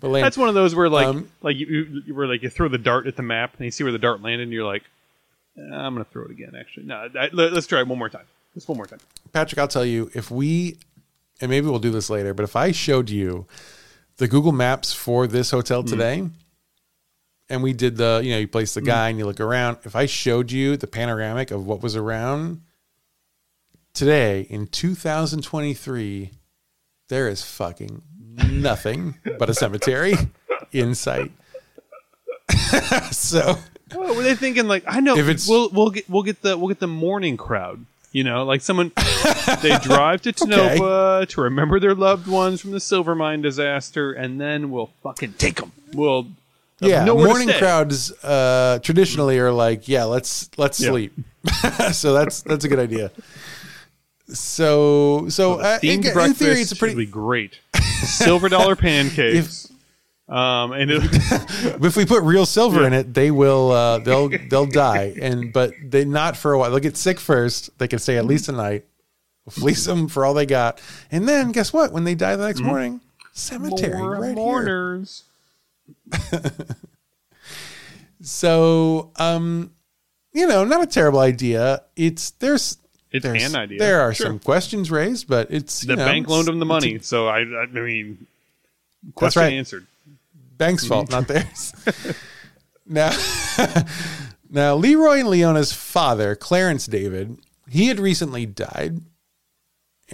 but 0.00 0.08
land. 0.08 0.24
that's 0.24 0.38
one 0.38 0.48
of 0.48 0.54
those 0.54 0.74
where 0.74 0.88
like 0.88 1.06
Um, 1.08 1.30
like 1.42 1.56
you, 1.58 2.02
you 2.06 2.14
where 2.14 2.26
like 2.26 2.42
you 2.42 2.48
throw 2.48 2.68
the 2.68 2.78
dart 2.78 3.06
at 3.06 3.16
the 3.16 3.22
map 3.22 3.54
and 3.58 3.66
you 3.66 3.70
see 3.70 3.84
where 3.84 3.92
the 3.92 3.98
dart 3.98 4.22
landed 4.22 4.44
and 4.44 4.52
you're 4.52 4.64
like, 4.64 4.84
"Eh, 5.58 5.60
I'm 5.74 5.92
gonna 5.94 6.06
throw 6.06 6.24
it 6.24 6.30
again. 6.30 6.54
Actually, 6.58 6.86
no, 6.86 7.08
I, 7.20 7.28
let, 7.34 7.52
us 7.52 7.66
try 7.66 7.80
it 7.80 7.86
one 7.86 7.98
more 7.98 8.08
time. 8.08 8.24
Just 8.54 8.66
one 8.66 8.78
more 8.78 8.86
time. 8.86 9.00
Patrick, 9.34 9.58
I'll 9.58 9.68
tell 9.68 9.84
you 9.84 10.10
if 10.14 10.30
we, 10.30 10.78
and 11.42 11.50
maybe 11.50 11.66
we'll 11.66 11.78
do 11.80 11.90
this 11.90 12.08
later, 12.08 12.32
but 12.32 12.44
if 12.44 12.56
I 12.56 12.72
showed 12.72 13.10
you 13.10 13.44
the 14.16 14.26
Google 14.26 14.52
Maps 14.52 14.94
for 14.94 15.26
this 15.26 15.50
hotel 15.50 15.82
Hmm. 15.82 15.88
today, 15.88 16.28
and 17.48 17.62
we 17.62 17.72
did 17.72 17.96
the, 17.96 18.20
you 18.24 18.30
know, 18.32 18.38
you 18.38 18.48
place 18.48 18.74
the 18.74 18.80
mm. 18.80 18.86
guy 18.86 19.08
and 19.08 19.18
you 19.18 19.26
look 19.26 19.40
around. 19.40 19.78
If 19.84 19.94
I 19.94 20.06
showed 20.06 20.50
you 20.50 20.76
the 20.76 20.86
panoramic 20.86 21.50
of 21.50 21.66
what 21.66 21.82
was 21.82 21.96
around 21.96 22.62
today 23.92 24.42
in 24.50 24.66
2023, 24.66 26.30
there 27.08 27.28
is 27.28 27.42
fucking 27.42 28.02
nothing 28.50 29.16
but 29.38 29.50
a 29.50 29.54
cemetery 29.54 30.14
in 30.72 30.94
sight. 30.94 31.32
so 33.10 33.58
Oh, 33.92 34.14
were 34.14 34.22
they 34.22 34.34
thinking 34.34 34.66
like 34.66 34.84
I 34.86 35.00
know 35.00 35.16
If 35.16 35.28
it's- 35.28 35.48
we'll 35.48 35.68
we'll 35.70 35.90
get 35.90 36.08
we'll 36.08 36.22
get 36.22 36.42
the 36.42 36.56
we'll 36.56 36.68
get 36.68 36.80
the 36.80 36.86
morning 36.86 37.36
crowd. 37.36 37.84
You 38.12 38.22
know, 38.22 38.44
like 38.44 38.60
someone 38.60 38.92
they 39.60 39.76
drive 39.82 40.22
to 40.22 40.32
Tonopah 40.32 41.24
to 41.26 41.40
remember 41.40 41.80
their 41.80 41.96
loved 41.96 42.28
ones 42.28 42.60
from 42.60 42.70
the 42.70 42.78
silver 42.78 43.16
mine 43.16 43.42
disaster, 43.42 44.12
and 44.12 44.40
then 44.40 44.70
we'll 44.70 44.90
fucking 45.02 45.32
take 45.32 45.56
them. 45.56 45.72
We'll 45.92 46.28
yeah, 46.80 47.04
morning 47.04 47.48
crowds 47.58 48.12
uh, 48.24 48.78
traditionally 48.82 49.38
are 49.38 49.52
like, 49.52 49.88
yeah, 49.88 50.04
let's 50.04 50.50
let's 50.58 50.80
Yeah. 50.80 50.90
sleep. 50.90 51.12
so 51.92 52.12
that's 52.14 52.42
that's 52.42 52.64
a 52.64 52.68
good 52.68 52.78
idea. 52.78 53.10
So 54.28 55.28
so 55.28 55.60
uh, 55.60 55.78
in, 55.82 56.04
in 56.04 56.12
breakfast 56.12 56.38
theory, 56.38 56.60
it's 56.60 56.72
a 56.72 56.76
pretty. 56.76 56.94
be 56.94 57.06
great. 57.06 57.58
Silver 58.04 58.48
dollar 58.48 58.74
pancakes. 58.76 59.70
um, 60.28 60.72
and 60.72 60.90
it, 60.90 61.02
if 61.84 61.96
we 61.96 62.06
put 62.06 62.22
real 62.22 62.46
silver 62.46 62.86
in 62.86 62.94
it, 62.94 63.12
they 63.12 63.30
will 63.30 63.70
uh, 63.70 63.98
they'll 63.98 64.30
they'll 64.48 64.66
die, 64.66 65.14
and 65.20 65.52
but 65.52 65.72
they 65.84 66.04
not 66.06 66.36
for 66.36 66.52
a 66.54 66.58
while. 66.58 66.70
They'll 66.70 66.80
get 66.80 66.96
sick 66.96 67.20
first. 67.20 67.76
They 67.78 67.86
can 67.88 67.98
stay 67.98 68.16
at 68.16 68.24
least 68.24 68.48
a 68.48 68.52
night. 68.52 68.86
We'll 69.44 69.52
fleece 69.52 69.84
them 69.84 70.08
for 70.08 70.24
all 70.24 70.32
they 70.32 70.46
got, 70.46 70.80
and 71.10 71.28
then 71.28 71.52
guess 71.52 71.70
what? 71.74 71.92
When 71.92 72.04
they 72.04 72.14
die 72.14 72.34
the 72.36 72.46
next 72.46 72.60
morning, 72.60 73.02
cemetery 73.32 73.90
Mm-hmm. 73.92 73.98
more 74.02 74.16
right 74.16 74.28
here. 74.38 75.04
So 78.20 79.12
um, 79.16 79.72
you 80.32 80.46
know, 80.46 80.64
not 80.64 80.82
a 80.82 80.86
terrible 80.86 81.18
idea. 81.20 81.82
It's 81.96 82.30
there's 82.30 82.78
It's 83.10 83.22
there's, 83.22 83.44
an 83.52 83.56
idea. 83.60 83.78
There 83.78 84.00
are 84.00 84.14
Sure. 84.14 84.26
some 84.26 84.38
questions 84.38 84.90
raised, 84.90 85.28
but 85.28 85.48
it's 85.50 85.82
you 85.84 85.88
The 85.88 85.96
know, 85.96 86.06
bank 86.06 86.28
loaned 86.28 86.46
them 86.48 86.58
the 86.58 86.64
it's 86.64 86.84
a 86.84 86.88
money, 86.88 86.98
so 87.00 87.28
I, 87.28 87.40
I 87.40 87.66
mean, 87.66 88.26
question 89.14 89.42
right. 89.42 89.52
answered. 89.52 89.86
bank's 90.56 90.86
fault, 90.86 91.10
not 91.10 91.28
theirs. 91.28 91.74
now, 92.86 93.10
now 94.50 94.74
Leroy 94.74 95.20
and 95.20 95.28
Leona's 95.28 95.72
father, 95.72 96.34
Clarence 96.34 96.86
David, 96.86 97.38
he 97.68 97.88
had 97.88 97.98
recently 98.00 98.46
died, 98.46 99.00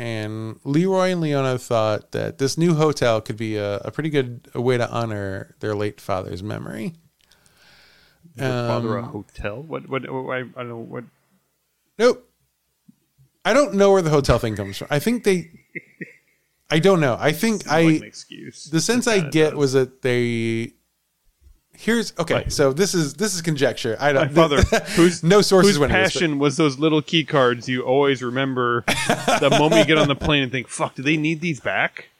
and 0.01 0.59
Leroy 0.65 1.11
and 1.13 1.21
Leona 1.21 1.59
thought 1.59 2.13
that 2.13 2.39
this 2.39 2.57
new 2.57 2.75
hotel 2.75 3.21
could 3.21 3.37
be 3.37 3.57
a, 3.57 3.77
a 3.79 3.91
pretty 3.91 4.09
good 4.09 4.49
way 4.55 4.79
to 4.79 4.91
honor 4.91 5.55
their 5.61 5.75
late 5.75 6.01
father's 6.01 6.43
memory. 6.43 6.95
Your 8.35 8.49
father 8.49 8.97
a 8.97 9.03
Um, 9.03 9.11
hotel? 9.11 9.63
What? 9.63 9.89
What? 9.91 10.11
what 10.11 10.33
I, 10.35 10.39
I 10.39 10.43
don't 10.63 10.69
know 10.69 10.77
what. 10.79 11.05
Nope. 11.99 12.27
I 13.45 13.53
don't 13.53 13.75
know 13.75 13.93
where 13.93 14.01
the 14.03 14.11
hotel 14.11 14.39
thing 14.39 14.57
comes 14.57 14.79
from. 14.79 14.89
I 14.91 14.99
think 14.99 15.25
they. 15.25 15.51
I 16.71 16.79
don't 16.79 17.01
know. 17.01 17.17
I 17.21 17.33
think 17.33 17.69
I. 17.69 17.83
like 17.83 18.03
excuse. 18.03 18.65
the 18.65 18.81
sense 18.81 19.07
I 19.07 19.21
get 19.21 19.55
was 19.57 19.73
that 19.75 20.01
they. 20.03 20.73
Here's 21.81 22.13
okay. 22.19 22.35
Right. 22.35 22.53
So 22.53 22.75
this 22.75 22.95
is 22.95 23.15
this 23.15 23.35
is 23.35 23.41
conjecture. 23.41 23.97
I 23.99 24.13
my 24.13 24.25
don't. 24.25 24.35
father, 24.35 24.63
whose 24.97 25.23
no 25.23 25.41
sources 25.41 25.73
whose 25.73 25.79
went 25.79 25.93
into 25.93 26.03
this, 26.05 26.13
passion 26.13 26.39
was 26.39 26.59
those 26.59 26.79
little 26.79 27.01
key 27.01 27.25
cards 27.25 27.71
you 27.71 27.81
always 27.83 28.23
remember 28.23 28.85
the 28.87 29.49
moment 29.59 29.79
you 29.81 29.85
get 29.87 29.97
on 29.97 30.07
the 30.09 30.15
plane 30.27 30.43
and 30.43 30.53
think, 30.53 30.69
"Fuck, 30.69 30.95
do 30.97 31.03
they 31.03 31.17
need 31.17 31.41
these 31.41 31.59
back?" 31.59 32.11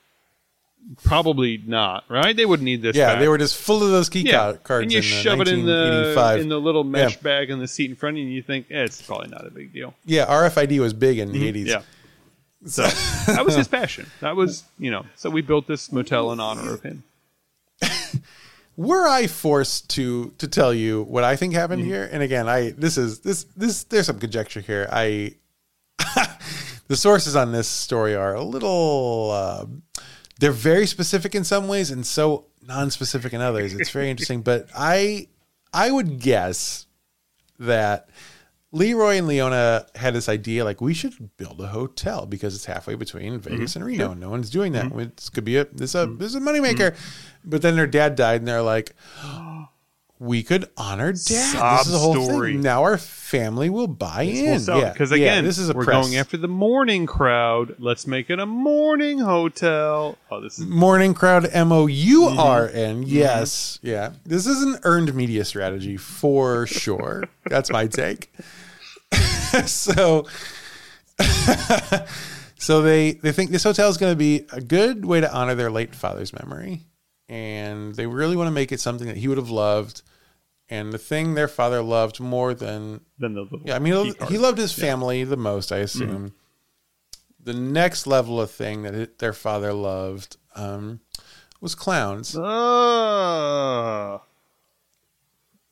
Probably 1.05 1.63
not, 1.67 2.05
right? 2.09 2.35
They 2.35 2.47
wouldn't 2.47 2.65
need 2.65 2.81
this. 2.81 2.97
yeah, 2.97 3.13
back. 3.13 3.21
they 3.21 3.29
were 3.29 3.37
just 3.37 3.55
full 3.57 3.83
of 3.85 3.91
those 3.91 4.09
key 4.09 4.23
yeah. 4.23 4.53
ca- 4.53 4.59
cards. 4.65 4.83
and 4.85 4.93
you 4.93 4.99
in, 4.99 5.03
shove 5.05 5.41
it 5.43 5.49
in 5.49 5.67
the 5.67 6.39
in 6.41 6.49
the 6.49 6.59
little 6.59 6.83
mesh 6.83 7.17
Yeah. 7.17 7.23
bag 7.23 7.51
in 7.51 7.59
the 7.59 7.69
seat 7.69 7.91
in 7.91 7.97
front 7.97 8.15
of 8.17 8.19
you, 8.19 8.25
and 8.25 8.35
you 8.35 8.43
think 8.43 8.67
eh, 8.71 8.83
it's 8.85 9.03
probably 9.03 9.29
not 9.29 9.47
a 9.47 9.51
big 9.51 9.75
deal. 9.75 9.93
yeah, 10.07 10.25
RFID 10.25 10.81
was 10.81 10.95
big 10.95 11.19
in 11.19 11.33
the 11.33 11.53
80s. 11.53 11.57
Mm-hmm. 11.57 11.67
Yeah. 11.67 11.83
So 12.67 12.83
that 13.33 13.45
was 13.45 13.55
his 13.55 13.69
passion. 13.69 14.07
That 14.21 14.37
was, 14.37 14.65
you 14.79 14.91
know, 14.91 15.07
so 15.17 15.31
we 15.31 15.41
built 15.41 15.67
this 15.67 15.91
motel 15.93 16.31
in 16.33 16.41
honor 16.41 16.75
of 16.75 16.83
him. 16.83 17.05
Were 18.81 19.07
I 19.07 19.27
forced 19.27 19.91
to 19.91 20.33
to 20.39 20.49
tell 20.49 20.73
you 20.73 21.03
what 21.03 21.23
I 21.23 21.37
think 21.37 21.53
happened 21.53 21.83
Mm-hmm. 21.83 21.91
here, 21.91 22.09
and 22.11 22.23
again, 22.23 22.49
I 22.49 22.71
this 22.71 22.97
is 22.97 23.21
this 23.21 23.45
this 23.55 23.85
there's 23.85 24.07
some 24.07 24.19
conjecture 24.19 24.61
here. 24.61 24.89
I 24.91 25.35
the 26.89 26.97
sources 26.97 27.37
on 27.37 27.53
this 27.53 27.69
story 27.69 28.15
are 28.15 28.35
a 28.35 28.43
little 28.43 29.31
uh, 29.33 29.67
they're 30.39 30.51
very 30.51 30.87
specific 30.87 31.35
in 31.35 31.45
some 31.45 31.69
ways 31.69 31.91
and 31.91 32.07
so 32.07 32.47
non-specific 32.67 33.35
in 33.35 33.43
others. 33.43 33.75
It's 33.75 33.91
very 33.91 34.09
interesting, 34.09 34.41
but 34.41 34.69
I 34.75 35.29
I 35.75 35.91
would 35.91 36.19
guess 36.19 36.87
that 37.59 38.09
Leroy 38.73 39.17
and 39.17 39.27
Leona 39.27 39.87
had 39.97 40.15
this 40.15 40.29
idea 40.29 40.65
like 40.65 40.81
we 40.81 40.95
should 40.95 41.37
build 41.37 41.61
a 41.61 41.67
hotel 41.69 42.25
because 42.25 42.55
it's 42.55 42.67
halfway 42.67 42.95
between 42.95 43.33
mm-hmm. 43.41 43.51
Vegas 43.51 43.75
and 43.75 43.85
Reno. 43.85 44.13
and 44.13 44.21
No 44.21 44.31
one's 44.31 44.49
doing 44.51 44.73
that. 44.73 44.87
Mm-hmm. 44.87 45.11
This 45.17 45.29
could 45.29 45.45
be 45.45 45.57
a 45.57 45.65
this 45.65 45.91
is 45.91 45.95
a 45.97 46.07
mm-hmm. 46.07 46.19
this 46.19 46.29
is 46.29 46.35
a 46.37 46.41
moneymaker. 46.41 46.97
But 47.45 47.63
then 47.63 47.75
their 47.75 47.87
dad 47.89 48.15
died, 48.17 48.43
and 48.43 48.49
they're 48.49 48.63
like, 48.63 48.95
we 50.21 50.43
could 50.45 50.69
honor 50.77 51.11
dad. 51.13 51.19
Sob 51.19 51.79
this 51.79 51.89
is 51.89 51.95
a 51.95 51.99
whole 51.99 52.23
story. 52.23 52.53
thing. 52.53 52.63
Now 52.63 52.83
our 52.83 52.97
family 52.99 53.71
will 53.71 53.89
buy 53.89 54.23
in. 54.23 54.61
yeah, 54.61 54.93
because 54.93 55.11
yeah, 55.11 55.17
again, 55.17 55.45
this 55.45 55.59
is 55.59 55.69
a 55.71 55.73
we're 55.73 55.85
press. 55.85 56.05
going 56.07 56.17
after 56.17 56.37
the 56.37 56.47
morning 56.49 57.07
crowd. 57.07 57.75
Let's 57.81 58.07
make 58.07 58.31
it 58.31 58.39
a 58.39 58.47
morning 58.47 59.19
hotel. 59.19 60.17
Oh, 60.31 60.41
this 60.41 60.59
is 60.61 60.67
Morning 60.67 61.13
crowd 61.15 61.47
M 61.51 61.73
O 61.73 61.87
U 61.87 62.27
R 62.29 62.69
Mm-hmm. 62.69 62.77
N. 62.77 63.03
Yes. 63.05 63.81
Yeah. 63.83 64.13
This 64.25 64.47
is 64.47 64.63
an 64.63 64.79
earned 64.85 65.13
media 65.15 65.45
strategy 65.45 65.97
for 65.97 66.67
sure. 66.69 67.25
That's 67.47 67.73
my 67.73 67.89
take. 67.89 68.31
so 69.67 70.27
so 72.59 72.83
they 72.83 73.13
they 73.13 73.33
think 73.33 73.51
this 73.51 73.65
hotel 73.65 73.89
is 73.89 73.97
going 73.97 74.13
to 74.13 74.17
be 74.17 74.47
a 74.53 74.61
good 74.61 75.05
way 75.05 75.21
to 75.21 75.33
honor 75.33 75.55
their 75.55 75.71
late 75.71 75.95
father's 75.95 76.33
memory 76.33 76.83
and 77.29 77.95
they 77.95 78.07
really 78.07 78.37
want 78.37 78.49
to 78.49 78.53
make 78.53 78.73
it 78.73 78.81
something 78.81 79.07
that 79.07 79.17
he 79.17 79.29
would 79.29 79.39
have 79.39 79.51
loved 79.51 80.03
and 80.71 80.93
the 80.93 80.99
thing 80.99 81.35
their 81.35 81.49
father 81.49 81.83
loved 81.83 82.21
more 82.21 82.55
than 82.55 83.01
then 83.19 83.35
the 83.35 83.47
yeah, 83.65 83.75
I 83.75 83.81
mean, 83.81 84.15
he 84.29 84.39
loved 84.39 84.57
his 84.57 84.73
family 84.73 85.25
the 85.25 85.37
most, 85.37 85.73
I 85.73 85.79
assume. 85.79 86.11
Mm-hmm. 86.11 86.27
The 87.43 87.55
next 87.55 88.07
level 88.07 88.41
of 88.41 88.51
thing 88.51 88.83
that 88.83 88.95
it, 88.95 89.19
their 89.19 89.33
father 89.33 89.73
loved 89.73 90.37
um, 90.55 91.01
was 91.61 91.75
clowns. 91.75 92.37
Oh. 92.39 94.23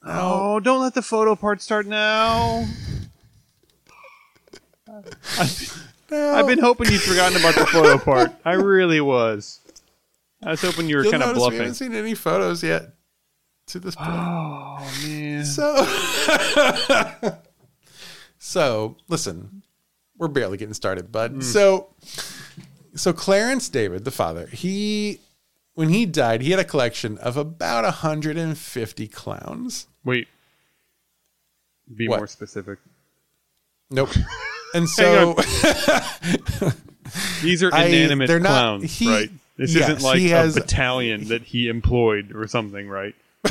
Oh, 0.02 0.60
don't 0.60 0.80
let 0.80 0.94
the 0.94 1.02
photo 1.02 1.36
part 1.36 1.62
start 1.62 1.86
now. 1.86 2.66
I've, 5.38 5.88
I've 6.12 6.46
been 6.46 6.58
hoping 6.58 6.90
you'd 6.90 7.00
forgotten 7.02 7.38
about 7.40 7.54
the 7.54 7.66
photo 7.66 7.98
part. 8.04 8.32
I 8.44 8.54
really 8.54 9.00
was. 9.00 9.60
I 10.42 10.50
was 10.52 10.60
hoping 10.62 10.88
you 10.88 10.96
were 10.96 11.02
You'll 11.02 11.10
kind 11.12 11.22
of 11.22 11.34
bluffing. 11.34 11.52
we 11.58 11.64
haven't 11.64 11.74
seen 11.74 11.94
any 11.94 12.14
photos 12.14 12.62
yet 12.62 12.94
to 13.66 13.78
this 13.80 13.94
point. 13.94 14.08
Oh 14.10 14.78
man. 15.04 15.44
So, 15.44 17.36
so 18.38 18.96
listen, 19.08 19.62
we're 20.16 20.28
barely 20.28 20.56
getting 20.56 20.74
started, 20.74 21.10
bud. 21.12 21.34
Mm. 21.36 21.42
So, 21.42 21.88
so 22.94 23.12
Clarence 23.12 23.68
David, 23.68 24.04
the 24.04 24.10
father, 24.10 24.46
he 24.46 25.20
when 25.74 25.88
he 25.90 26.06
died, 26.06 26.42
he 26.42 26.50
had 26.50 26.60
a 26.60 26.64
collection 26.64 27.18
of 27.18 27.36
about 27.36 27.84
150 27.84 29.08
clowns. 29.08 29.86
Wait. 30.04 30.28
Be 31.94 32.08
What? 32.08 32.18
more 32.18 32.26
specific. 32.26 32.78
Nope. 33.90 34.10
And 34.74 34.88
so 34.88 35.34
These 37.42 37.62
are 37.62 37.70
I- 37.74 37.84
inanimate 37.86 38.28
they're 38.28 38.40
not- 38.40 38.48
clowns, 38.48 38.98
he- 38.98 39.08
right? 39.10 39.30
This 39.56 39.74
yes, 39.74 39.88
isn't 39.88 40.02
like 40.02 40.20
a 40.20 40.28
has- 40.28 40.54
battalion 40.54 41.28
that 41.28 41.42
he 41.42 41.68
employed 41.68 42.30
or 42.34 42.46
something, 42.46 42.88
right? 42.88 43.14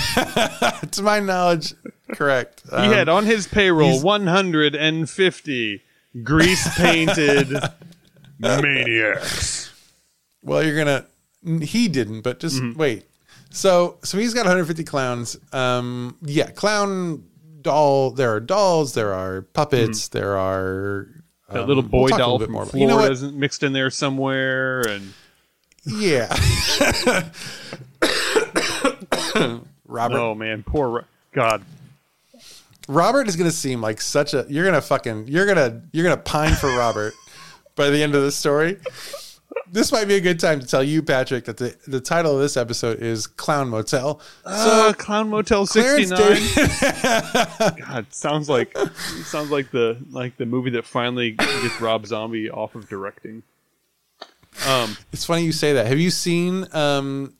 to 0.91 1.01
my 1.01 1.19
knowledge, 1.19 1.73
correct. 2.13 2.61
He 2.69 2.75
Um, 2.75 2.91
had 2.93 3.09
on 3.09 3.25
his 3.25 3.45
payroll 3.47 4.01
150 4.01 5.81
grease 6.23 6.75
painted 6.77 7.53
maniacs. 8.39 9.69
well, 10.43 10.63
you're 10.63 10.77
gonna. 10.77 11.05
He 11.61 11.87
didn't, 11.89 12.21
but 12.21 12.39
just 12.39 12.61
Mm-hmm. 12.61 12.77
wait. 12.79 13.05
So 13.49 13.97
so 14.03 14.17
he's 14.17 14.33
got 14.33 14.41
150 14.41 14.83
clowns. 14.83 15.37
Um, 15.53 16.15
yeah, 16.21 16.51
clown 16.51 17.23
doll. 17.67 18.11
There 18.11 18.33
are 18.33 18.39
dolls. 18.39 18.93
There 18.93 19.13
are 19.13 19.41
puppets. 19.41 20.07
There 20.07 20.37
are 20.37 21.07
That 21.51 21.63
um, 21.63 21.67
little 21.67 21.83
we'll 21.83 22.07
boy 22.07 22.15
a 22.15 22.17
doll 22.17 22.39
from 22.39 22.51
more 22.53 22.65
Florida 22.65 22.79
You 22.79 22.87
know 22.87 23.11
isn't 23.11 23.35
mixed 23.35 23.61
in 23.63 23.73
there 23.73 23.89
somewhere, 23.89 24.81
and 24.81 25.13
Yeah. 25.85 26.27
Robert 29.85 30.17
oh 30.17 30.35
man, 30.35 30.63
poor 30.63 30.89
Ro- 30.89 31.05
God. 31.33 31.63
Robert 32.87 33.27
is 33.27 33.35
going 33.35 33.49
to 33.49 33.55
seem 33.55 33.81
like 33.81 33.99
such 33.99 34.33
a 34.33 34.45
you're 34.49 34.63
going 34.63 34.75
to 34.75 34.81
fucking 34.81 35.27
you're 35.27 35.45
going 35.45 35.57
to 35.57 35.81
you're 35.91 36.05
going 36.05 36.15
to 36.15 36.23
pine 36.23 36.55
for 36.55 36.67
Robert 36.69 37.13
by 37.75 37.89
the 37.89 38.01
end 38.01 38.15
of 38.15 38.23
the 38.23 38.31
story. 38.31 38.77
This 39.69 39.91
might 39.91 40.05
be 40.05 40.15
a 40.15 40.21
good 40.21 40.39
time 40.39 40.59
to 40.61 40.65
tell 40.67 40.83
you 40.83 41.01
Patrick 41.03 41.45
that 41.45 41.57
the 41.57 41.75
the 41.87 41.99
title 41.99 42.35
of 42.35 42.39
this 42.41 42.55
episode 42.57 42.99
is 43.01 43.27
Clown 43.27 43.69
Motel. 43.69 44.21
Uh, 44.45 44.93
Clown 44.97 45.29
Motel 45.29 45.65
69. 45.65 46.17
David- 46.17 47.85
God, 47.85 48.05
sounds 48.11 48.47
like 48.49 48.77
sounds 49.25 49.51
like 49.51 49.71
the 49.71 49.97
like 50.11 50.37
the 50.37 50.45
movie 50.45 50.69
that 50.71 50.85
finally 50.85 51.31
gets 51.31 51.81
Rob 51.81 52.05
Zombie 52.07 52.49
off 52.49 52.75
of 52.75 52.87
directing. 52.87 53.43
Um, 54.67 54.97
It's 55.11 55.25
funny 55.25 55.43
you 55.43 55.51
say 55.51 55.73
that. 55.73 55.85
Have 55.87 55.99
you 55.99 56.09
seen 56.09 56.65
um 56.73 57.33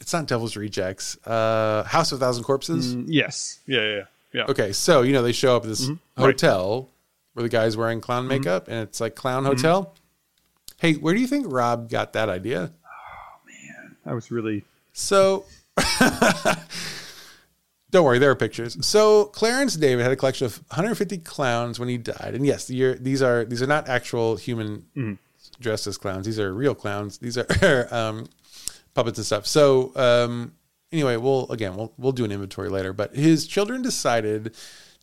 it's 0.00 0.12
not 0.12 0.26
Devil's 0.26 0.56
Rejects. 0.56 1.16
Uh 1.26 1.82
House 1.84 2.12
of 2.12 2.20
a 2.20 2.24
Thousand 2.24 2.44
Corpses? 2.44 2.94
yes, 2.94 3.58
yeah, 3.66 3.80
yeah, 3.82 4.02
yeah. 4.32 4.44
Okay, 4.48 4.72
so 4.72 5.02
you 5.02 5.12
know 5.12 5.22
they 5.22 5.32
show 5.32 5.56
up 5.56 5.64
at 5.64 5.68
this 5.68 5.82
Mm-hmm. 5.82 5.92
Right. 5.92 5.98
Mm-hmm. 6.16 6.22
hotel 6.46 6.88
where 7.34 7.42
the 7.42 7.48
guy's 7.50 7.76
wearing 7.76 8.00
clown 8.00 8.26
makeup, 8.28 8.68
and 8.68 8.78
it's 8.78 9.00
like 9.00 9.14
clown 9.14 9.44
hotel. 9.44 9.94
Hey, 10.78 10.94
where 10.94 11.14
do 11.14 11.20
you 11.20 11.26
think 11.26 11.46
Rob 11.48 11.88
got 11.88 12.12
that 12.14 12.28
idea? 12.28 12.72
Oh 12.84 13.40
man, 13.46 13.96
I 14.04 14.14
was 14.14 14.30
really 14.30 14.64
So, 14.92 15.44
don't 17.90 18.04
worry, 18.04 18.18
there 18.18 18.30
are 18.30 18.36
pictures. 18.36 18.84
So 18.86 19.26
Clarence 19.26 19.74
David 19.76 20.02
had 20.02 20.12
a 20.12 20.16
collection 20.16 20.46
of 20.46 20.56
150 20.68 21.18
clowns 21.18 21.78
when 21.78 21.88
he 21.88 21.96
died, 21.98 22.34
and 22.34 22.44
yes, 22.44 22.66
the, 22.66 22.94
these 23.00 23.22
are 23.22 23.44
these 23.44 23.62
are 23.62 23.66
not 23.66 23.88
actual 23.88 24.36
human 24.36 24.84
Mm-hmm. 24.96 25.14
dressed 25.60 25.86
as 25.86 25.96
clowns. 25.96 26.26
These 26.26 26.38
are 26.40 26.52
real 26.52 26.74
clowns. 26.74 27.18
These 27.18 27.38
are 27.38 27.88
um, 27.94 28.26
puppets 28.94 29.18
and 29.18 29.24
stuff. 29.26 29.46
So 29.46 29.92
um, 29.96 30.52
anyway, 30.92 31.16
we'll 31.16 31.50
again 31.50 31.76
we'll 31.76 31.92
we'll 31.96 32.12
do 32.12 32.24
an 32.24 32.32
inventory 32.32 32.68
later. 32.68 32.92
But 32.92 33.14
his 33.14 33.46
children 33.46 33.80
decided 33.82 34.54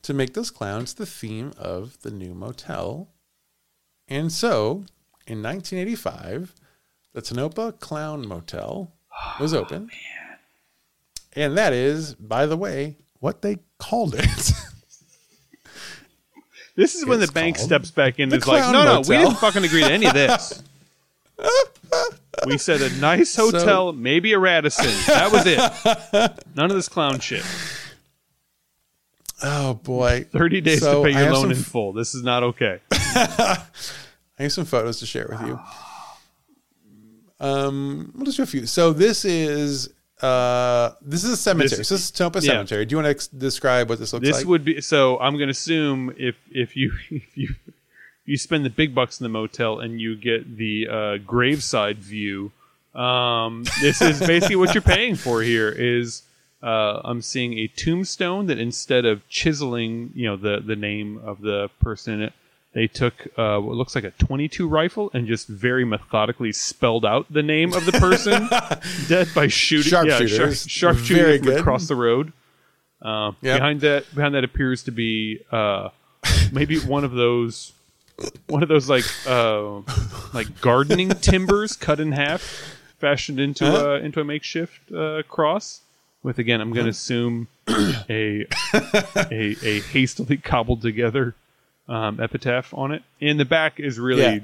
to 0.03 0.13
make 0.13 0.33
those 0.33 0.51
clowns 0.51 0.93
the 0.95 1.05
theme 1.05 1.53
of 1.57 1.99
the 2.01 2.11
new 2.11 2.33
motel, 2.33 3.09
and 4.07 4.31
so 4.31 4.83
in 5.27 5.41
1985, 5.41 6.53
the 7.13 7.21
Tonopah 7.21 7.71
Clown 7.73 8.27
Motel 8.27 8.91
was 9.39 9.53
oh, 9.53 9.59
open. 9.59 9.89
And 11.33 11.57
that 11.57 11.73
is, 11.73 12.15
by 12.15 12.45
the 12.45 12.57
way, 12.57 12.97
what 13.19 13.41
they 13.41 13.59
called 13.79 14.15
it. 14.15 14.51
This 16.75 16.95
is 16.95 17.05
when 17.05 17.21
It's 17.21 17.27
the 17.31 17.33
bank 17.33 17.57
steps 17.57 17.91
back 17.91 18.17
in 18.17 18.33
and 18.33 18.41
is 18.41 18.47
like, 18.47 18.71
no, 18.71 18.83
no, 18.83 19.01
we 19.01 19.17
didn't 19.17 19.35
fucking 19.35 19.63
agree 19.63 19.81
to 19.81 19.91
any 19.91 20.07
of 20.07 20.13
this. 20.13 20.63
we 22.47 22.57
said 22.57 22.81
a 22.81 22.89
nice 22.95 23.35
hotel, 23.35 23.93
maybe 23.93 24.33
a 24.33 24.39
Radisson. 24.39 24.85
That 25.05 25.31
was 25.31 25.43
it. 25.45 26.45
None 26.55 26.71
of 26.71 26.75
this 26.75 26.89
clown 26.89 27.19
shit. 27.19 27.45
oh 29.43 29.75
boy. 29.75 30.25
30 30.31 30.61
days 30.61 30.79
So, 30.79 31.03
to 31.03 31.11
pay 31.11 31.15
your 31.15 31.31
loan 31.33 31.41
some 31.43 31.51
in 31.51 31.57
full. 31.57 31.93
This 31.93 32.15
is 32.15 32.23
not 32.23 32.41
okay. 32.41 32.79
I 34.39 34.43
have 34.43 34.51
some 34.51 34.65
photos 34.65 34.99
to 34.99 35.05
share 35.05 35.27
with 35.29 35.41
you. 35.47 35.59
Um, 37.39 38.11
we'll 38.15 38.25
just 38.25 38.37
do 38.37 38.43
a 38.43 38.47
few. 38.47 38.65
So 38.65 38.93
this 38.93 39.25
is 39.25 39.89
uh 40.21 40.91
this 41.01 41.23
is 41.23 41.31
a 41.31 41.37
cemetery. 41.37 41.77
This- 41.79 41.87
so 41.89 41.95
this 41.95 42.05
is 42.05 42.11
Tonopah 42.11 42.39
yeah. 42.39 42.53
Cemetery. 42.53 42.85
Do 42.85 42.93
you 42.93 42.97
want 42.97 43.07
to 43.07 43.11
ex- 43.11 43.27
describe 43.27 43.89
what 43.89 43.99
this 43.99 44.13
looks 44.13 44.25
This 44.25 44.33
like? 44.35 44.41
This 44.41 44.47
would 44.47 44.63
be 44.63 44.81
so. 44.81 45.19
I'm 45.19 45.33
going 45.33 45.47
to 45.47 45.51
assume 45.51 46.13
if 46.17 46.35
if 46.51 46.75
you 46.75 46.93
if 47.09 47.37
you 47.37 47.49
you 48.25 48.37
spend 48.37 48.65
the 48.65 48.69
big 48.69 48.95
bucks 48.95 49.19
in 49.19 49.25
the 49.25 49.29
motel 49.29 49.79
and 49.79 49.99
you 49.99 50.15
get 50.15 50.57
the 50.57 50.87
uh, 50.87 51.17
graveside 51.17 51.97
view, 51.97 52.51
um, 52.95 53.65
this 53.81 54.01
is 54.01 54.19
basically 54.19 54.55
what 54.55 54.73
you're 54.73 54.81
paying 54.81 55.15
for 55.15 55.41
here. 55.41 55.69
Is 55.69 56.23
uh, 56.61 57.01
I'm 57.03 57.21
seeing 57.21 57.59
a 57.59 57.67
tombstone 57.67 58.45
that 58.45 58.57
instead 58.59 59.03
of 59.05 59.27
chiseling, 59.27 60.11
you 60.15 60.25
know, 60.27 60.37
the 60.37 60.61
the 60.65 60.77
name 60.77 61.17
of 61.17 61.41
the 61.41 61.69
person 61.81 62.13
in 62.13 62.21
it, 62.21 62.33
they 62.73 62.87
took 62.87 63.13
uh, 63.37 63.59
what 63.59 63.75
looks 63.75 63.93
like 63.95 64.03
a 64.03 64.11
22 64.11 64.67
rifle 64.67 65.11
and 65.13 65.27
just 65.27 65.47
very 65.47 65.85
methodically 65.85 66.51
spelled 66.51 67.05
out 67.05 67.31
the 67.31 67.43
name 67.43 67.73
of 67.73 67.85
the 67.85 67.91
person 67.93 68.47
dead 69.07 69.27
by 69.35 69.47
shooting. 69.47 69.93
Yeah, 69.93 70.19
Sharpshooters. 70.19 70.67
sharp, 70.69 70.97
Very 70.97 71.37
from 71.37 71.47
good. 71.47 71.59
across 71.59 71.87
the 71.87 71.95
road. 71.95 72.33
Uh, 73.01 73.33
Yep. 73.41 73.57
Behind 73.57 73.81
that, 73.81 74.15
behind 74.15 74.33
that 74.35 74.43
appears 74.43 74.83
to 74.83 74.91
be 74.91 75.39
uh, 75.51 75.89
maybe 76.51 76.79
one 76.79 77.03
of 77.03 77.11
those, 77.11 77.73
one 78.47 78.63
of 78.63 78.69
those 78.69 78.89
like 78.89 79.03
uh, 79.27 79.81
like 80.33 80.61
gardening 80.61 81.09
timbers 81.21 81.75
cut 81.75 81.99
in 81.99 82.11
half, 82.13 82.41
fashioned 82.99 83.39
into 83.39 83.65
Huh? 83.65 83.89
a 83.89 83.93
into 83.95 84.19
a 84.21 84.23
makeshift 84.23 84.91
uh, 84.91 85.21
cross. 85.27 85.81
With 86.23 86.39
again, 86.39 86.61
I'm 86.61 86.71
going 86.71 86.85
to 86.85 86.91
assume 86.91 87.49
a, 87.69 88.47
a 88.73 89.55
a 89.61 89.79
hastily 89.81 90.37
cobbled 90.37 90.81
together 90.81 91.35
um, 91.87 92.19
epitaph 92.19 92.73
on 92.73 92.91
it. 92.91 93.03
In 93.19 93.37
the 93.37 93.45
back 93.45 93.79
is 93.79 93.99
really 93.99 94.21
Yeah. 94.21 94.39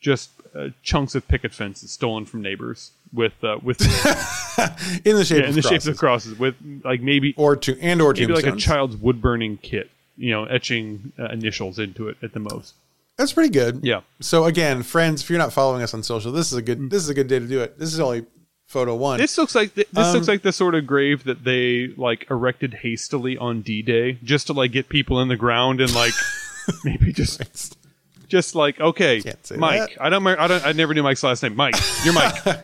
just 0.00 0.30
uh, 0.54 0.68
chunks 0.82 1.14
of 1.14 1.26
picket 1.28 1.52
fences 1.52 1.90
stolen 1.92 2.24
from 2.24 2.40
neighbors 2.42 2.92
with 3.12 3.32
uh, 3.44 3.58
with 3.62 3.80
in 5.04 5.16
the 5.16 5.24
shape 5.24 5.38
yeah, 5.38 5.44
of 5.44 5.48
in 5.50 5.54
the 5.54 5.60
crosses. 5.62 5.64
shapes 5.70 5.86
of 5.86 5.96
crosses 5.98 6.38
with 6.38 6.54
like 6.84 7.00
maybe 7.00 7.34
or 7.36 7.56
to 7.56 7.78
and 7.80 8.00
or 8.00 8.12
maybe 8.14 8.32
like 8.32 8.46
a 8.46 8.56
child's 8.56 8.96
wood 8.96 9.20
burning 9.20 9.56
kit, 9.58 9.90
you 10.16 10.30
know, 10.30 10.44
etching 10.44 11.12
uh, 11.18 11.26
initials 11.26 11.78
into 11.78 12.08
it 12.08 12.16
at 12.22 12.32
the 12.32 12.40
most. 12.40 12.74
That's 13.16 13.32
pretty 13.32 13.50
good. 13.50 13.80
Yeah. 13.82 14.02
So 14.20 14.44
again, 14.44 14.82
friends, 14.84 15.22
if 15.22 15.28
you're 15.30 15.38
not 15.40 15.52
following 15.52 15.82
us 15.82 15.92
on 15.92 16.02
social, 16.02 16.30
this 16.32 16.52
is 16.52 16.58
a 16.58 16.62
good 16.62 16.90
this 16.90 17.02
is 17.02 17.08
a 17.08 17.14
good 17.14 17.26
day 17.28 17.38
to 17.40 17.46
do 17.46 17.60
it. 17.60 17.78
This 17.78 17.92
is 17.92 18.00
only 18.00 18.24
photo 18.66 18.94
one. 18.94 19.18
This 19.18 19.36
looks 19.38 19.54
like 19.54 19.74
th- 19.74 19.88
this 19.92 20.06
Um, 20.06 20.14
looks 20.14 20.28
like 20.28 20.42
the 20.42 20.52
sort 20.52 20.74
of 20.74 20.86
grave 20.86 21.24
that 21.24 21.42
they 21.44 21.88
like 21.96 22.26
erected 22.30 22.74
hastily 22.74 23.36
on 23.36 23.62
D-Day 23.62 24.18
just 24.22 24.46
to 24.48 24.52
like 24.52 24.72
get 24.72 24.88
people 24.88 25.20
in 25.20 25.28
the 25.28 25.36
ground 25.36 25.80
and 25.80 25.92
like 25.94 26.12
maybe 26.84 27.12
just 27.12 27.76
just 28.28 28.54
like 28.54 28.80
okay, 28.80 29.22
Mike. 29.56 29.94
that. 29.94 30.02
I 30.02 30.08
don't 30.08 30.26
I 30.26 30.46
don't 30.46 30.64
I 30.64 30.72
never 30.72 30.94
knew 30.94 31.02
Mike's 31.02 31.22
last 31.22 31.42
name. 31.42 31.56
Mike. 31.56 31.76
You're 32.04 32.14
Mike. 32.14 32.34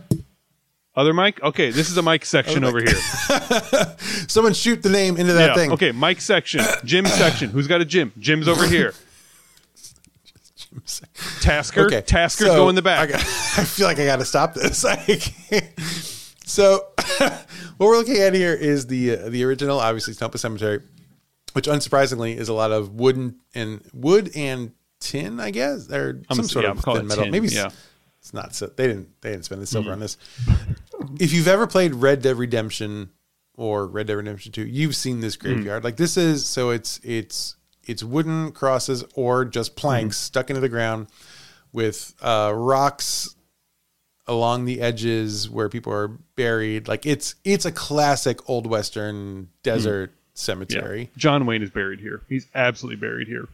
Other 0.96 1.12
Mike? 1.12 1.42
Okay, 1.42 1.70
this 1.70 1.90
is 1.90 1.96
a 1.96 2.02
Mike 2.02 2.24
section 2.24 2.62
over 2.62 2.80
here. 2.80 2.94
Someone 4.28 4.54
shoot 4.54 4.80
the 4.80 4.90
name 4.90 5.16
into 5.16 5.32
that 5.32 5.48
yeah. 5.48 5.54
thing. 5.54 5.72
Okay, 5.72 5.90
Mike 5.90 6.20
section. 6.20 6.60
Jim 6.84 7.04
section. 7.06 7.50
Who's 7.50 7.66
got 7.66 7.80
a 7.80 7.84
Jim? 7.84 8.12
Jim's 8.16 8.46
over 8.46 8.64
here. 8.64 8.94
Tasker. 11.40 11.86
Okay. 11.86 12.00
Tasker 12.00 12.44
so 12.44 12.54
go 12.54 12.68
in 12.68 12.76
the 12.76 12.82
I, 12.82 12.84
back. 12.84 13.08
got- 13.08 13.20
I 13.20 13.64
feel 13.64 13.86
like 13.86 13.98
I 13.98 14.06
got 14.06 14.20
to 14.20 14.24
stop 14.24 14.54
this. 14.54 14.84
I 14.84 14.96
so, 16.44 16.86
what 17.18 17.46
we're 17.78 17.96
looking 17.96 18.18
at 18.18 18.34
here 18.34 18.54
is 18.54 18.86
the 18.86 19.18
uh, 19.18 19.28
the 19.30 19.44
original, 19.44 19.80
obviously 19.80 20.14
Tonopah 20.14 20.38
Cemetery, 20.38 20.82
which 21.54 21.66
unsurprisingly 21.66 22.36
is 22.36 22.48
a 22.48 22.52
lot 22.52 22.70
of 22.70 22.90
wooden 22.92 23.40
and 23.54 23.80
wood 23.92 24.30
and 24.36 24.72
tin, 25.00 25.40
I 25.40 25.50
guess, 25.50 25.90
or 25.90 26.22
I'm 26.30 26.36
some 26.36 26.44
sort 26.46 26.64
yeah, 26.66 26.70
of 26.72 26.80
thin 26.80 27.06
metal. 27.06 27.24
tin, 27.24 27.32
Maybe 27.32 27.48
yeah. 27.48 27.70
it's, 28.20 28.32
not. 28.32 28.54
So 28.54 28.66
they 28.66 28.86
didn't 28.86 29.08
they 29.22 29.30
didn't 29.32 29.46
spend 29.46 29.60
the 29.62 29.66
Mm. 29.66 29.68
silver 29.68 29.92
on 29.92 29.98
this. 30.00 30.16
If 31.18 31.32
you've 31.32 31.48
ever 31.48 31.66
played 31.66 31.94
Red 31.94 32.22
Dead 32.22 32.36
Redemption 32.36 33.10
or 33.56 33.86
Red 33.86 34.06
Dead 34.06 34.14
Redemption 34.14 34.52
Two, 34.52 34.66
you've 34.66 34.96
seen 34.96 35.20
this 35.20 35.36
graveyard. 35.36 35.82
Mm. 35.82 35.84
Like 35.84 35.96
this 35.96 36.16
is 36.16 36.46
so 36.46 36.70
it's 36.70 37.00
it's 37.02 37.56
it's 37.86 38.02
wooden 38.02 38.52
crosses 38.52 39.04
or 39.14 39.44
just 39.44 39.76
planks 39.76 40.16
Mm-hmm. 40.16 40.24
stuck 40.24 40.50
into 40.50 40.60
the 40.60 40.68
ground 40.70 41.08
with 41.72 42.14
uh, 42.22 42.52
rocks 42.54 43.34
along 44.26 44.64
the 44.64 44.80
edges 44.80 45.50
where 45.50 45.68
people 45.68 45.92
are 45.92 46.08
buried. 46.08 46.88
Like 46.88 47.04
it's 47.04 47.34
it's 47.44 47.66
a 47.66 47.72
classic 47.72 48.48
old 48.48 48.66
western 48.66 49.48
desert 49.62 50.14
Yeah. 50.34 50.40
cemetery. 50.40 51.10
John 51.16 51.46
Wayne 51.46 51.62
is 51.62 51.70
buried 51.70 52.00
here. 52.00 52.22
He's 52.28 52.46
absolutely 52.54 52.96
buried 53.00 53.28
here. 53.28 53.48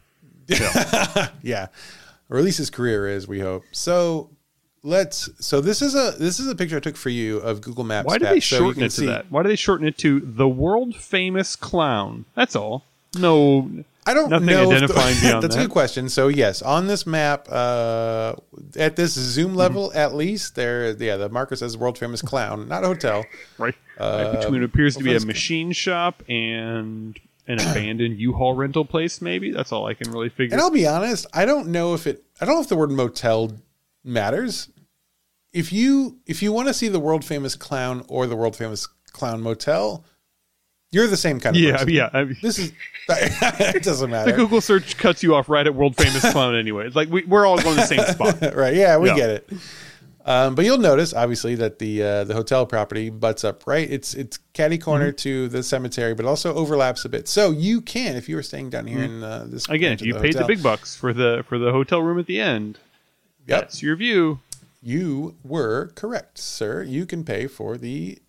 Yeah. 1.43 1.67
Or 2.29 2.37
at 2.37 2.43
least 2.43 2.57
his 2.57 2.69
career 2.69 3.07
is, 3.07 3.27
we 3.27 3.39
hope. 3.39 3.63
So 3.71 4.29
let's 4.83 5.29
so 5.45 5.61
this 5.61 5.81
is 5.81 5.93
a 5.95 6.15
this 6.17 6.39
is 6.39 6.47
a 6.47 6.55
picture 6.55 6.77
I 6.77 6.79
took 6.79 6.95
for 6.97 7.09
you 7.09 7.37
of 7.37 7.61
Google 7.61 7.83
Maps. 7.83 8.07
Why 8.07 8.17
did 8.17 8.29
they 8.29 8.39
shorten 8.39 8.73
can 8.75 8.83
it 8.83 8.89
to 8.89 8.91
see- 9.01 9.05
that? 9.05 9.29
Why 9.29 9.43
do 9.43 9.49
they 9.49 9.55
shorten 9.55 9.85
it 9.87 9.97
to 9.99 10.19
the 10.21 10.47
world 10.47 10.95
famous 10.95 11.55
clown? 11.55 12.25
That's 12.35 12.55
all. 12.55 12.85
No, 13.17 13.69
I 14.05 14.13
don't 14.13 14.29
Nothing 14.29 14.47
know. 14.47 14.71
if 14.71 14.87
the- 14.87 15.17
beyond 15.21 15.43
that's 15.43 15.55
a 15.55 15.59
good 15.59 15.69
question. 15.69 16.07
So 16.09 16.27
yes, 16.29 16.61
on 16.61 16.87
this 16.87 17.05
map, 17.05 17.47
uh, 17.51 18.35
at 18.77 18.95
this 18.95 19.13
zoom 19.13 19.53
level, 19.55 19.89
Mm-hmm. 19.89 19.97
at 19.97 20.15
least 20.15 20.55
there, 20.55 20.91
yeah, 20.91 21.17
the 21.17 21.29
marker 21.29 21.55
says 21.55 21.77
world 21.77 21.97
famous 21.97 22.21
clown, 22.21 22.67
not 22.67 22.83
a 22.83 22.87
hotel. 22.87 23.25
right. 23.57 23.75
right 23.99 24.31
between 24.31 24.53
what 24.61 24.63
appears 24.63 24.95
to 24.97 25.03
be 25.03 25.09
a 25.11 25.13
let's- 25.13 25.25
machine 25.25 25.71
shop 25.71 26.23
and 26.29 27.19
an 27.47 27.59
abandoned 27.59 28.17
U-Haul 28.19 28.55
rental 28.55 28.85
place. 28.85 29.21
Maybe 29.21 29.51
that's 29.51 29.71
all 29.71 29.85
I 29.87 29.93
can 29.93 30.09
really 30.11 30.29
figure. 30.29 30.53
And 30.53 30.61
I'll 30.61 30.71
be 30.71 30.87
honest, 30.87 31.25
I 31.33 31.45
don't 31.45 31.67
know 31.67 31.93
if 31.93 32.07
it. 32.07 32.23
I 32.39 32.45
don't 32.45 32.55
know 32.55 32.61
if 32.61 32.69
the 32.69 32.77
word 32.77 32.91
motel 32.91 33.51
matters. 34.03 34.69
If 35.53 35.73
you 35.73 36.17
if 36.25 36.41
you 36.41 36.53
want 36.53 36.69
to 36.69 36.73
see 36.73 36.87
the 36.87 36.99
world 36.99 37.25
famous 37.25 37.55
clown 37.55 38.05
or 38.07 38.25
the 38.25 38.35
world 38.37 38.55
famous 38.55 38.87
clown 39.11 39.41
motel. 39.41 40.05
You're 40.91 41.07
the 41.07 41.17
same 41.17 41.39
kind 41.39 41.55
of 41.55 41.61
Yeah, 41.61 41.71
person. 41.73 41.89
yeah. 41.89 42.09
I 42.13 42.23
mean, 42.25 42.37
This 42.41 42.59
is 42.59 42.73
it 43.09 43.83
doesn't 43.83 44.09
matter. 44.11 44.31
the. 44.31 44.37
Google 44.37 44.61
search 44.61 44.97
cuts 44.97 45.23
you 45.23 45.35
off 45.35 45.47
right 45.49 45.65
at 45.65 45.73
world 45.73 45.95
famous 45.95 46.29
clown 46.31 46.55
anyway. 46.55 46.85
It's 46.87 46.95
like 46.95 47.09
we, 47.09 47.23
we're 47.25 47.45
all 47.45 47.57
going 47.57 47.75
to 47.75 47.81
the 47.81 47.87
same 47.87 48.05
spot. 48.13 48.55
right? 48.55 48.73
Yeah, 48.75 48.97
we 48.97 49.09
Yeah. 49.09 49.15
get 49.15 49.29
it. 49.29 49.49
Um, 50.23 50.53
but 50.53 50.65
you'll 50.65 50.77
notice, 50.77 51.15
obviously, 51.15 51.55
that 51.55 51.79
the 51.79 52.03
uh, 52.03 52.23
the 52.25 52.35
hotel 52.35 52.65
property 52.67 53.09
butts 53.09 53.43
up. 53.43 53.65
Right, 53.65 53.89
it's 53.89 54.13
it's 54.13 54.37
catty 54.53 54.77
corner 54.77 55.07
Mm-hmm. 55.07 55.15
to 55.15 55.47
the 55.47 55.63
cemetery, 55.63 56.13
but 56.13 56.25
also 56.25 56.53
overlaps 56.53 57.03
a 57.05 57.09
bit. 57.09 57.27
So 57.27 57.49
you 57.49 57.81
can, 57.81 58.15
if 58.15 58.29
you 58.29 58.35
were 58.35 58.43
staying 58.43 58.69
down 58.69 58.85
here 58.85 59.01
in 59.01 59.23
uh, 59.23 59.45
this 59.49 59.63
Mm-hmm. 59.63 59.73
Again, 59.73 59.91
if 59.93 60.01
you 60.03 60.13
paid 60.13 60.33
the 60.33 60.45
big 60.45 60.61
bucks 60.61 60.95
for 60.95 61.11
the 61.11 61.43
for 61.49 61.57
the 61.57 61.71
hotel 61.71 62.01
room 62.03 62.19
at 62.19 62.27
the 62.27 62.39
end, 62.39 62.77
Yep. 63.47 63.59
that's 63.61 63.81
your 63.81 63.95
view. 63.95 64.39
you 64.83 65.35
were 65.43 65.87
correct, 65.95 66.37
sir. 66.37 66.83
You 66.83 67.07
can 67.07 67.23
pay 67.23 67.47
for 67.47 67.75
the 67.77 68.19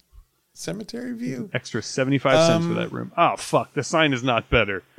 cemetery 0.55 1.13
view. 1.15 1.51
Extra 1.53 1.83
seventy 1.83 2.19
five 2.19 2.47
cents 2.47 2.65
Um, 2.65 2.69
for 2.75 2.81
that 2.81 2.93
room. 2.93 3.13
Oh 3.17 3.37
fuck, 3.37 3.73
the 3.75 3.83
sign 3.83 4.13
is 4.13 4.23
not 4.23 4.49
better. 4.51 4.83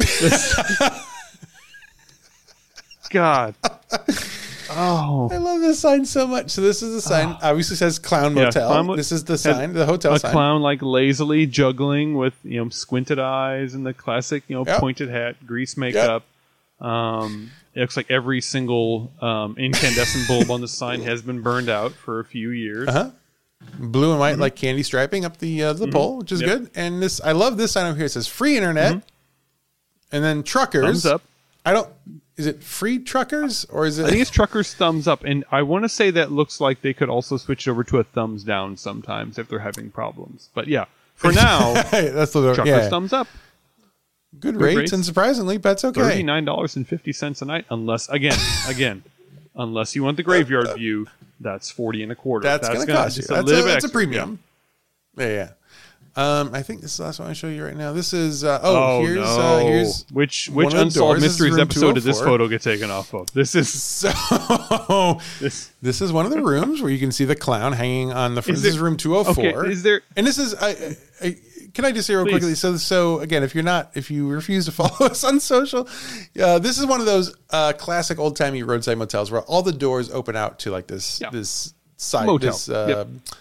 God. 3.09 3.55
Oh. 4.71 5.29
I 5.31 5.37
love 5.37 5.61
this 5.61 5.79
sign 5.79 6.03
so 6.05 6.25
much. 6.25 6.49
So 6.49 6.61
this 6.61 6.81
is 6.81 6.93
the 6.95 7.01
sign. 7.01 7.37
Obviously 7.43 7.75
says 7.75 7.99
Clown 7.99 8.35
Yeah, 8.35 8.45
Motel. 8.45 8.67
Clown 8.69 8.97
this 8.97 9.11
is 9.11 9.23
the 9.25 9.37
sign, 9.37 9.73
the 9.73 9.85
hotel 9.85 10.13
a 10.13 10.19
sign. 10.19 10.31
clown 10.31 10.61
like 10.61 10.81
lazily 10.81 11.45
juggling 11.45 12.15
with 12.15 12.33
you 12.43 12.63
know 12.63 12.69
squinted 12.69 13.19
eyes 13.19 13.75
and 13.75 13.85
the 13.85 13.93
classic 13.93 14.43
you 14.47 14.55
know 14.55 14.63
Yep. 14.65 14.79
pointed 14.79 15.09
hat, 15.09 15.45
grease 15.45 15.77
makeup. 15.77 16.23
Um, 16.81 17.51
it 17.75 17.81
looks 17.81 17.95
like 17.97 18.09
every 18.09 18.41
single 18.41 19.11
um, 19.21 19.55
incandescent 19.57 20.27
bulb 20.27 20.49
on 20.49 20.61
the 20.61 20.67
sign 20.67 21.01
has 21.01 21.21
been 21.21 21.41
burned 21.41 21.69
out 21.69 21.91
for 21.93 22.19
a 22.19 22.25
few 22.25 22.49
years. 22.49 22.87
Uh-huh. 22.87 23.11
Blue 23.79 24.11
and 24.11 24.19
white, 24.19 24.37
like 24.37 24.55
candy 24.55 24.83
striping 24.83 25.25
up 25.25 25.37
the 25.37 25.63
uh, 25.63 25.73
the 25.73 25.87
pole, 25.87 26.17
which 26.19 26.31
is 26.31 26.41
Mm-hmm. 26.41 26.49
Yep. 26.49 26.59
good. 26.59 26.71
And 26.75 27.01
this, 27.01 27.19
I 27.21 27.31
love 27.31 27.57
this 27.57 27.71
sign 27.71 27.87
over 27.87 27.95
here. 27.97 28.05
It 28.05 28.09
says 28.09 28.27
free 28.27 28.55
internet, 28.55 29.01
and 30.11 30.23
then 30.23 30.43
truckers. 30.43 30.83
Thumbs 30.85 31.05
up. 31.05 31.21
I 31.65 31.73
don't. 31.73 31.89
Is 32.35 32.45
it 32.47 32.63
free 32.63 32.97
truckers 32.99 33.63
or 33.65 33.85
is 33.85 33.99
it? 33.99 34.05
I 34.05 34.09
think 34.09 34.21
it's 34.21 34.31
truckers 34.31 34.73
thumbs 34.73 35.07
up, 35.07 35.23
and 35.23 35.43
I 35.51 35.61
want 35.63 35.85
to 35.85 35.89
say 35.89 36.11
that 36.11 36.31
looks 36.31 36.59
like 36.61 36.81
they 36.81 36.93
could 36.93 37.09
also 37.09 37.37
switch 37.37 37.67
over 37.67 37.83
to 37.85 37.97
a 37.99 38.03
thumbs 38.03 38.43
down 38.43 38.75
sometimes 38.77 39.37
if 39.37 39.47
they're 39.49 39.59
having 39.59 39.89
problems. 39.91 40.49
But 40.53 40.67
yeah, 40.67 40.85
for 41.15 41.31
now, 41.33 41.73
that's 41.73 42.33
the 42.33 42.53
truckers 42.53 42.65
yeah. 42.67 42.89
thumbs 42.89 43.13
up. 43.13 43.27
good, 44.39 44.55
rates, 44.59 44.77
rates. 44.77 44.93
and 44.93 45.05
surprisingly, 45.05 45.57
that's 45.57 45.83
okay. 45.85 46.01
Thirty 46.01 46.23
nine 46.23 46.43
dollars 46.45 46.75
and 46.75 46.87
fifty 46.87 47.13
cents 47.13 47.41
a 47.41 47.45
night, 47.45 47.65
unless 47.69 48.09
again, 48.09 48.37
again, 48.67 49.03
unless 49.55 49.95
you 49.95 50.03
want 50.03 50.17
the 50.17 50.23
graveyard 50.23 50.67
view, 50.75 51.07
that's 51.39 51.69
forty 51.69 52.03
and 52.03 52.11
a 52.11 52.15
quarter. 52.15 52.43
That's, 52.47 52.67
gonna, 52.67 52.85
cost 52.85 53.17
you. 53.17 53.21
just 53.21 53.31
a 53.31 53.33
That's, 53.35 53.51
a, 53.51 53.61
that's 53.63 53.85
a 53.85 53.89
premium. 53.89 54.39
Yeah, 55.17 55.27
yeah. 55.27 55.49
Um, 56.15 56.51
I 56.53 56.61
think 56.61 56.81
this 56.81 56.91
is 56.91 56.97
the 56.97 57.05
last 57.05 57.19
one 57.19 57.29
I 57.29 57.33
show 57.33 57.47
you 57.47 57.65
right 57.65 57.75
now. 57.75 57.91
This 57.91 58.13
is 58.13 58.43
uh, 58.43 58.59
oh, 58.61 58.75
Oh 58.75 59.01
here's 59.01 59.17
no! 59.17 59.23
uh, 59.23 59.59
here's 59.61 60.05
which 60.11 60.47
which 60.49 60.73
unsolved 60.73 60.93
doors. 60.93 61.21
This 61.21 61.33
is 61.33 61.41
mysteries 61.41 61.59
episode 61.59 61.93
did 61.93 62.03
this 62.03 62.21
photo 62.21 62.47
get 62.47 62.61
taken 62.61 62.91
off 62.91 63.15
of? 63.15 63.33
This 63.33 63.55
is 63.55 63.81
so. 63.81 65.19
this. 65.39 65.71
This 65.81 66.01
is 66.01 66.11
one 66.11 66.27
of 66.27 66.31
the 66.31 66.41
rooms 66.41 66.83
where 66.83 66.91
you 66.91 66.99
can 66.99 67.11
see 67.11 67.25
the 67.25 67.35
clown 67.35 67.73
hanging 67.73 68.13
on 68.13 68.35
the. 68.35 68.43
Front. 68.43 68.57
Is 68.57 68.61
This 68.63 68.73
is 68.75 68.79
room 68.79 68.95
two 68.95 69.15
hundred 69.15 69.33
four. 69.33 69.61
Okay, 69.63 69.71
is 69.71 69.81
there? 69.81 70.01
And 70.15 70.27
this 70.27 70.37
is, 70.37 70.53
I 70.53 70.95
can 71.73 71.85
I 71.85 71.91
just 71.91 72.07
say 72.07 72.15
real 72.15 72.25
Please. 72.25 72.31
quickly? 72.33 72.55
So, 72.55 72.77
so 72.77 73.19
again, 73.19 73.43
if 73.43 73.53
you're 73.55 73.63
not, 73.63 73.91
if 73.95 74.11
you 74.11 74.27
refuse 74.29 74.65
to 74.65 74.71
follow 74.81 75.07
us 75.07 75.23
on 75.23 75.39
social, 75.39 75.87
uh, 76.41 76.59
this 76.59 76.77
is 76.77 76.85
one 76.85 76.99
of 76.99 77.05
those 77.05 77.35
uh, 77.49 77.73
classic 77.73 78.19
old 78.19 78.35
timey 78.35 78.63
roadside 78.63 78.97
motels 78.97 79.31
where 79.31 79.41
all 79.41 79.61
the 79.63 79.71
doors 79.73 80.11
open 80.11 80.35
out 80.35 80.59
to 80.59 80.71
like 80.71 80.87
this, 80.87 81.19
Yeah. 81.21 81.29
this 81.31 81.73
side, 81.97 82.25
Motel. 82.27 82.51
this. 82.51 82.69
Uh, 82.69 82.85
Yep. 82.89 83.37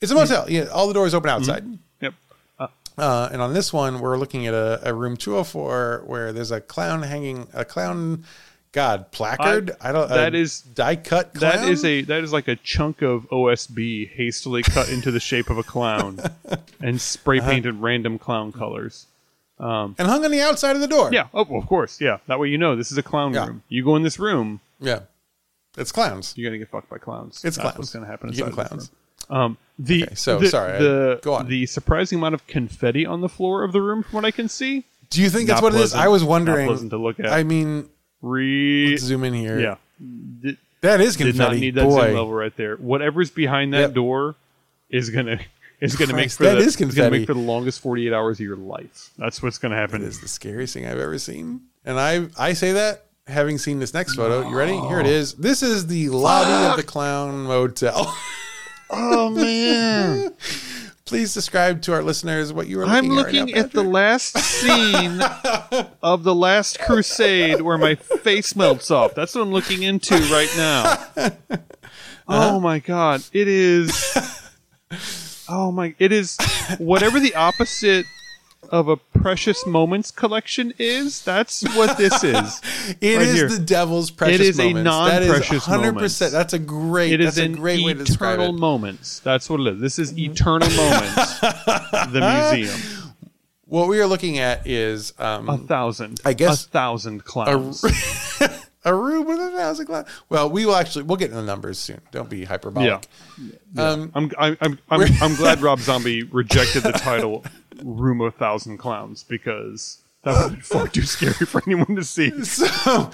It's 0.00 0.10
a 0.10 0.14
motel. 0.14 0.50
Yeah, 0.50 0.64
all 0.72 0.88
the 0.88 0.94
doors 0.94 1.12
open 1.12 1.28
outside. 1.28 1.64
Yep. 2.00 2.14
Uh, 2.98 3.28
and 3.32 3.40
on 3.42 3.52
this 3.54 3.72
one, 3.72 4.00
we're 4.00 4.16
looking 4.18 4.46
at 4.46 4.54
a, 4.54 4.80
a 4.90 4.94
room 4.94 5.16
204 5.16 6.04
where 6.06 6.32
there's 6.32 6.50
a 6.50 6.60
clown 6.60 7.02
hanging, 7.02 7.46
a 7.54 7.64
clown, 7.64 8.24
God, 8.72 9.10
placard. 9.10 9.72
I, 9.80 9.90
don't. 9.90 10.08
That 10.08 10.34
is 10.34 10.60
die 10.60 10.94
cut. 10.96 11.34
Clown? 11.34 11.56
That 11.56 11.68
is 11.68 11.84
a 11.84 12.02
that 12.02 12.22
is 12.22 12.32
like 12.32 12.46
a 12.46 12.54
chunk 12.56 13.02
of 13.02 13.28
OSB 13.30 14.10
hastily 14.10 14.62
cut 14.62 14.88
into 14.88 15.10
the 15.10 15.18
shape 15.18 15.50
of 15.50 15.58
a 15.58 15.64
clown 15.64 16.20
and 16.80 17.00
spray 17.00 17.38
Uh-huh. 17.40 17.50
painted 17.50 17.74
random 17.80 18.18
clown 18.18 18.52
colors. 18.52 19.06
and 19.58 19.96
hung 19.98 20.24
on 20.24 20.30
the 20.30 20.40
outside 20.40 20.76
of 20.76 20.82
the 20.82 20.88
door. 20.88 21.10
Yeah. 21.12 21.26
Oh, 21.34 21.40
of 21.56 21.66
course. 21.66 22.00
Yeah. 22.00 22.18
That 22.28 22.38
way 22.38 22.48
you 22.48 22.58
know 22.58 22.76
this 22.76 22.92
is 22.92 22.98
a 22.98 23.02
clown 23.02 23.34
Yeah. 23.34 23.46
room. 23.48 23.62
You 23.68 23.84
go 23.84 23.96
in 23.96 24.02
this 24.04 24.18
room, 24.20 24.60
yeah. 24.80 25.00
It's 25.76 25.90
clowns. 25.92 26.34
you're 26.36 26.48
gonna 26.48 26.58
get 26.58 26.68
fucked 26.68 26.88
by 26.90 26.98
clowns. 26.98 27.36
It's 27.44 27.56
That's 27.56 27.58
clowns. 27.58 27.78
what's 27.78 27.92
gonna 27.92 28.06
happen. 28.06 28.32
You're 28.32 28.46
inside 28.48 28.62
getting 28.62 28.72
of 28.76 28.80
this 28.80 28.88
clowns. 28.88 29.30
room. 29.30 29.40
Um, 29.40 29.58
the 29.78 30.04
Okay, 30.04 30.14
so, 30.14 30.38
the, 30.38 30.48
sorry, 30.48 30.72
I- 30.74 30.78
The, 30.78 31.20
go 31.22 31.34
on. 31.34 31.48
The 31.48 31.66
surprising 31.66 32.18
amount 32.18 32.34
of 32.34 32.46
confetti 32.46 33.04
on 33.04 33.20
the 33.20 33.28
floor 33.28 33.64
of 33.64 33.72
the 33.72 33.80
room, 33.82 34.02
from 34.04 34.12
what 34.12 34.24
I 34.24 34.30
can 34.30 34.48
see, 34.48 34.84
Do 35.10 35.20
you 35.22 35.28
think 35.30 35.48
that's 35.48 35.60
what 35.62 35.74
it 35.74 35.80
is? 35.80 35.92
I 35.94 36.06
was 36.08 36.22
wondering. 36.24 36.66
Not 36.66 36.72
pleasant 36.72 36.90
to 36.90 36.96
look 36.98 37.18
at. 37.20 37.26
I 37.26 37.42
mean, 37.44 37.88
re 38.22 38.96
zoom 38.96 39.24
in 39.24 39.34
here. 39.34 39.58
yeah. 39.60 39.74
Did, 40.42 40.56
that 40.80 41.00
is 41.00 41.16
did 41.16 41.24
confetti. 41.26 41.38
not 41.38 41.60
need 41.60 41.74
that 41.74 41.84
Boy, 41.84 42.00
zoom 42.06 42.14
level 42.14 42.32
right 42.32 42.56
there. 42.56 42.76
Whatever's 42.76 43.30
behind 43.30 43.74
that 43.74 43.80
Yep. 43.80 43.92
door 43.94 44.34
is 44.88 45.10
gonna 45.10 45.38
is 45.80 45.94
gonna 45.96 46.12
make 46.14 46.24
Christ, 46.24 46.36
for 46.38 46.44
that 46.44 46.54
the, 46.54 46.60
is 46.60 46.80
is 46.80 46.94
gonna 46.94 47.10
make 47.10 47.26
for 47.26 47.34
the 47.34 47.40
longest 47.40 47.80
forty 47.80 48.06
eight 48.06 48.12
hours 48.14 48.38
of 48.40 48.46
your 48.46 48.56
life. 48.56 49.10
That's 49.18 49.42
what's 49.42 49.58
gonna 49.58 49.76
happen. 49.76 50.02
it 50.02 50.06
is 50.06 50.20
the 50.20 50.28
scariest 50.28 50.74
thing 50.74 50.86
I've 50.86 50.98
ever 50.98 51.18
seen. 51.18 51.60
And 51.84 51.98
I 52.00 52.26
I 52.38 52.52
say 52.54 52.72
that 52.72 53.04
having 53.26 53.58
seen 53.58 53.78
this 53.78 53.94
next 53.94 54.14
photo. 54.14 54.48
You 54.48 54.56
ready? 54.56 54.76
Here 54.78 55.00
it 55.00 55.06
is. 55.06 55.34
This 55.34 55.62
is 55.62 55.86
the 55.86 56.08
lobby 56.08 56.66
of 56.70 56.76
the 56.76 56.82
Clown 56.82 57.44
Motel. 57.44 58.14
Oh 58.90 59.30
man. 59.30 60.32
Please 61.10 61.34
describe 61.34 61.82
to 61.82 61.92
our 61.92 62.04
listeners 62.04 62.52
what 62.52 62.68
you 62.68 62.78
are 62.80 62.86
looking 62.86 63.10
I'm 63.10 63.18
at. 63.18 63.24
right 63.24 63.34
looking 63.34 63.54
now, 63.56 63.60
at 63.62 63.72
the 63.72 63.82
last 63.82 64.38
scene 64.38 65.20
of 66.04 66.22
the 66.22 66.32
last 66.32 66.78
crusade 66.78 67.60
where 67.62 67.76
my 67.76 67.96
face 67.96 68.54
melts 68.54 68.92
off. 68.92 69.16
That's 69.16 69.34
what 69.34 69.42
I'm 69.42 69.50
looking 69.50 69.82
into 69.82 70.14
right 70.14 70.48
now. 70.56 71.06
Uh-huh. 72.28 72.50
Oh 72.54 72.60
my 72.60 72.78
god. 72.78 73.24
It 73.32 73.48
is 73.48 74.16
Oh 75.48 75.72
my 75.72 75.96
it 75.98 76.12
is 76.12 76.36
whatever 76.78 77.18
the 77.18 77.34
opposite 77.34 78.06
of 78.68 78.86
a 78.86 78.96
precious 79.20 79.66
moments 79.66 80.10
collection 80.10 80.72
is, 80.78 81.22
that's 81.22 81.62
what 81.76 81.96
this 81.98 82.24
is. 82.24 82.60
It 83.00 83.16
right 83.16 83.26
is 83.26 83.34
here. 83.34 83.48
the 83.48 83.58
devil's 83.58 84.10
precious 84.10 84.40
It 84.40 84.46
is 84.46 84.58
a 84.60 84.72
moments. 84.72 84.90
That 84.90 85.22
is 85.22 85.28
non-precious 85.28 85.64
100%. 85.66 86.30
That's 86.32 86.52
a 86.52 86.58
great. 86.58 87.12
It 87.12 87.20
is 87.20 87.38
a 87.38 87.48
great 87.48 87.84
way 87.84 87.94
to 87.94 88.04
describe 88.04 88.38
it. 88.38 88.42
eternal 88.42 88.58
moments. 88.58 89.20
That's 89.20 89.48
what 89.50 89.60
it 89.60 89.74
is. 89.74 89.80
This 89.80 89.98
is 89.98 90.18
eternal 90.18 90.68
moments. 90.70 91.40
the 91.40 92.52
museum. 92.54 92.80
What 93.66 93.88
we 93.88 94.00
are 94.00 94.06
looking 94.06 94.38
at 94.38 94.66
is 94.66 95.12
um, 95.18 95.48
A 95.48 95.56
thousand. 95.58 96.20
I 96.24 96.32
guess- 96.32 96.64
a 96.64 96.68
thousand 96.68 97.24
clowns. 97.24 97.84
a 98.84 98.94
room 98.94 99.26
with 99.26 99.38
a 99.38 99.50
thousand 99.52 99.86
glass. 99.86 100.06
Well, 100.28 100.50
we 100.50 100.66
will 100.66 100.74
actually 100.74 101.04
we'll 101.04 101.18
get 101.18 101.26
into 101.26 101.36
the 101.36 101.46
numbers 101.46 101.78
soon. 101.78 102.00
Don't 102.10 102.28
be 102.28 102.44
hyperbolic. 102.44 103.06
Um, 103.76 104.10
I'm 104.14 104.32
I'm 104.36 104.56
I'm 104.60 104.78
I'm, 104.90 105.08
I'm 105.22 105.34
glad 105.36 105.60
Rob 105.60 105.78
Zombie 105.78 106.24
rejected 106.24 106.82
the 106.82 106.92
title 106.92 107.44
"Room 107.84 108.20
of 108.20 108.34
Thousand 108.34 108.78
Clowns" 108.78 109.22
because 109.24 109.98
that 110.24 110.42
would 110.50 110.56
be 110.56 110.60
far 110.62 110.88
too 110.88 111.02
scary 111.02 111.32
for 111.46 111.62
anyone 111.66 111.96
to 111.96 112.04
see. 112.04 112.30
so, 112.44 113.10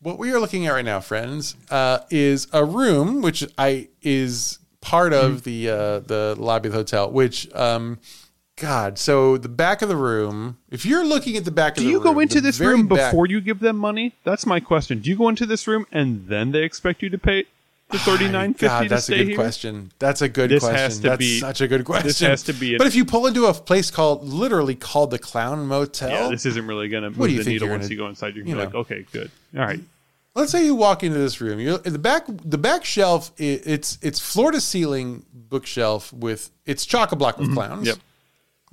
what 0.00 0.18
we 0.18 0.32
are 0.32 0.38
looking 0.40 0.66
at 0.66 0.72
right 0.72 0.84
now, 0.84 1.00
friends, 1.00 1.56
uh, 1.70 2.00
is 2.10 2.46
a 2.52 2.64
room 2.64 3.22
which 3.22 3.44
I 3.56 3.88
is 4.02 4.58
part 4.80 5.12
of 5.12 5.44
the 5.44 5.68
uh, 5.70 5.98
the 6.00 6.34
lobby 6.38 6.68
of 6.68 6.72
the 6.72 6.78
hotel. 6.78 7.10
Which, 7.10 7.52
um, 7.54 7.98
God, 8.56 8.98
so 8.98 9.36
the 9.36 9.48
back 9.48 9.82
of 9.82 9.88
the 9.88 9.96
room. 9.96 10.58
If 10.70 10.84
you're 10.86 11.04
looking 11.04 11.36
at 11.36 11.44
the 11.44 11.50
back 11.50 11.76
of 11.76 11.82
Do 11.82 11.88
you 11.88 11.96
room, 11.96 12.02
go 12.14 12.20
into 12.20 12.40
this 12.40 12.60
room 12.60 12.86
back- 12.86 13.10
before 13.10 13.26
you 13.26 13.40
give 13.40 13.60
them 13.60 13.76
money? 13.76 14.14
That's 14.24 14.46
my 14.46 14.60
question. 14.60 15.00
Do 15.00 15.10
you 15.10 15.16
go 15.16 15.28
into 15.28 15.46
this 15.46 15.66
room 15.66 15.86
and 15.90 16.28
then 16.28 16.52
they 16.52 16.62
expect 16.62 17.02
you 17.02 17.08
to 17.10 17.18
pay 17.18 17.44
the 17.94 18.00
thirty 18.00 18.28
nine 18.28 18.52
fifty 18.54 18.66
God, 18.66 18.82
to 18.82 18.88
that's 18.88 19.08
a 19.08 19.16
good 19.16 19.26
here? 19.28 19.36
question. 19.36 19.92
That's 19.98 20.20
a 20.22 20.28
good 20.28 20.50
This 20.50 20.62
question. 20.62 20.78
has 20.78 20.96
to 20.96 21.02
that's 21.02 21.18
be- 21.18 21.38
such 21.40 21.60
a 21.60 21.68
good 21.68 21.84
question. 21.84 22.06
this 22.08 22.18
has 22.20 22.42
to 22.44 22.52
be 22.52 22.72
an- 22.74 22.78
but 22.78 22.86
if 22.86 22.94
you 22.94 23.04
pull 23.04 23.26
into 23.26 23.46
a 23.46 23.54
place 23.54 23.90
called 23.90 24.24
literally 24.24 24.74
called 24.74 25.10
the 25.12 25.18
Clown 25.18 25.66
Motel, 25.66 26.10
Yeah, 26.10 26.28
this 26.28 26.44
isn't 26.46 26.66
really 26.66 26.88
going 26.88 27.04
to 27.04 27.10
do 27.10 27.16
move 27.18 27.30
you 27.30 27.38
the 27.38 27.44
think 27.44 27.52
needle 27.54 27.68
you're 27.68 27.76
once 27.76 27.84
gonna- 27.86 27.94
you 27.94 27.98
go 27.98 28.08
inside. 28.08 28.34
You 28.36 28.42
can 28.42 28.48
you 28.48 28.54
be 28.56 28.58
know. 28.58 28.64
like, 28.66 28.74
okay, 28.74 29.06
good, 29.12 29.30
all 29.56 29.60
right. 29.62 29.80
let's 30.34 30.50
say 30.50 30.64
you 30.64 30.74
walk 30.74 31.04
into 31.04 31.18
this 31.18 31.40
room. 31.40 31.60
You're 31.60 31.78
the 31.78 31.98
back. 31.98 32.24
The 32.26 32.58
back 32.58 32.84
shelf. 32.84 33.30
i 33.38 33.42
it's 33.64 33.98
it's 34.02 34.18
floor 34.18 34.50
to 34.50 34.60
ceiling 34.60 35.24
bookshelf 35.32 36.12
with 36.12 36.50
it's 36.66 36.84
chock 36.84 37.12
a 37.12 37.16
block 37.16 37.38
with 37.38 37.54
clowns. 37.54 37.80
Mm-hmm. 37.80 37.86
Yep. 37.86 37.98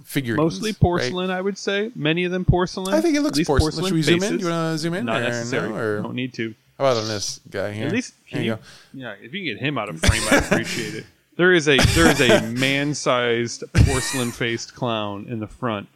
Figurines, 0.04 0.38
Mostly 0.38 0.72
right? 0.72 0.80
porcelain, 0.80 1.30
I 1.30 1.40
would 1.42 1.60
say. 1.60 1.92
Many 1.94 2.24
of 2.24 2.32
them 2.32 2.44
porcelain. 2.44 2.92
I 2.92 3.02
think 3.02 3.16
it 3.16 3.22
looks 3.22 3.38
least 3.38 3.48
porcelain. 3.48 3.86
Should 3.86 3.94
we 3.94 4.02
zoom 4.02 4.24
in? 4.24 4.38
Do 4.38 4.44
you 4.46 4.50
want 4.50 4.74
to 4.74 4.78
zoom 4.80 4.96
in? 4.96 5.06
Not 5.06 5.22
or 5.22 5.26
necessary. 5.26 5.70
No, 5.70 5.76
or 5.76 6.02
Don't 6.02 6.16
need 6.16 6.34
to. 6.34 6.56
How 6.78 6.86
about 6.86 6.98
on 6.98 7.08
this 7.08 7.40
guy 7.50 7.72
here? 7.74 7.88
At 7.88 7.92
least, 7.94 8.14
here 8.26 8.38
can 8.38 8.46
you 8.46 8.56
go. 8.56 8.62
yeah, 8.94 9.14
if 9.22 9.34
you 9.34 9.40
can 9.40 9.46
get 9.46 9.58
him 9.60 9.78
out 9.78 9.90
of 9.90 10.00
frame, 10.00 10.22
I 10.32 10.38
appreciate 10.38 10.96
it. 10.96 11.06
There 11.38 11.54
is 11.54 11.68
a 11.68 11.78
there 11.78 12.08
is 12.10 12.20
a 12.22 12.42
man-sized 12.52 13.64
porcelain-faced 13.74 14.76
clown 14.76 15.28
in 15.30 15.40
the 15.40 15.48
front 15.48 15.88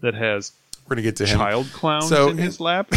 that 0.00 0.14
has 0.14 0.52
We're 0.88 0.96
gonna 0.96 1.02
get 1.02 1.16
to 1.16 1.26
him. 1.26 1.38
child 1.38 1.66
clowns 1.72 2.08
So 2.08 2.28
in 2.30 2.38
his 2.38 2.60
lap. 2.60 2.88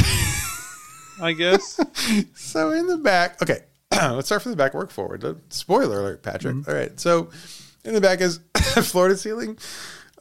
I 1.22 1.34
guess. 1.34 1.80
So 2.36 2.72
in 2.72 2.88
the 2.88 2.98
back, 2.98 3.42
okay, 3.42 3.60
let's 3.92 4.28
start 4.28 4.42
from 4.42 4.52
the 4.52 4.56
back, 4.58 4.74
work 4.74 4.92
forward. 4.92 5.24
Spoiler 5.50 6.00
alert, 6.00 6.22
Patrick. 6.24 6.56
Mm-hmm. 6.56 6.70
All 6.70 6.76
right, 6.76 7.00
so 7.00 7.30
In 7.86 7.94
the 7.94 8.02
back 8.02 8.22
is 8.22 8.40
floor 8.84 9.08
to 9.08 9.18
ceiling 9.18 9.58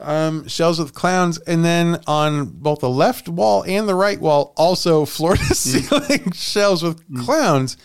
um, 0.02 0.46
shelves 0.48 0.78
with 0.78 0.94
clowns, 0.94 1.38
and 1.38 1.64
then 1.64 2.00
on 2.06 2.46
both 2.46 2.80
the 2.80 2.88
left 2.90 3.28
wall 3.28 3.64
and 3.66 3.88
the 3.88 3.94
right 3.94 4.20
wall, 4.20 4.52
also 4.56 5.04
floor 5.04 5.36
to 5.36 5.44
ceiling 5.54 6.32
shelves 6.32 6.82
with 6.82 7.00
clowns. 7.24 7.76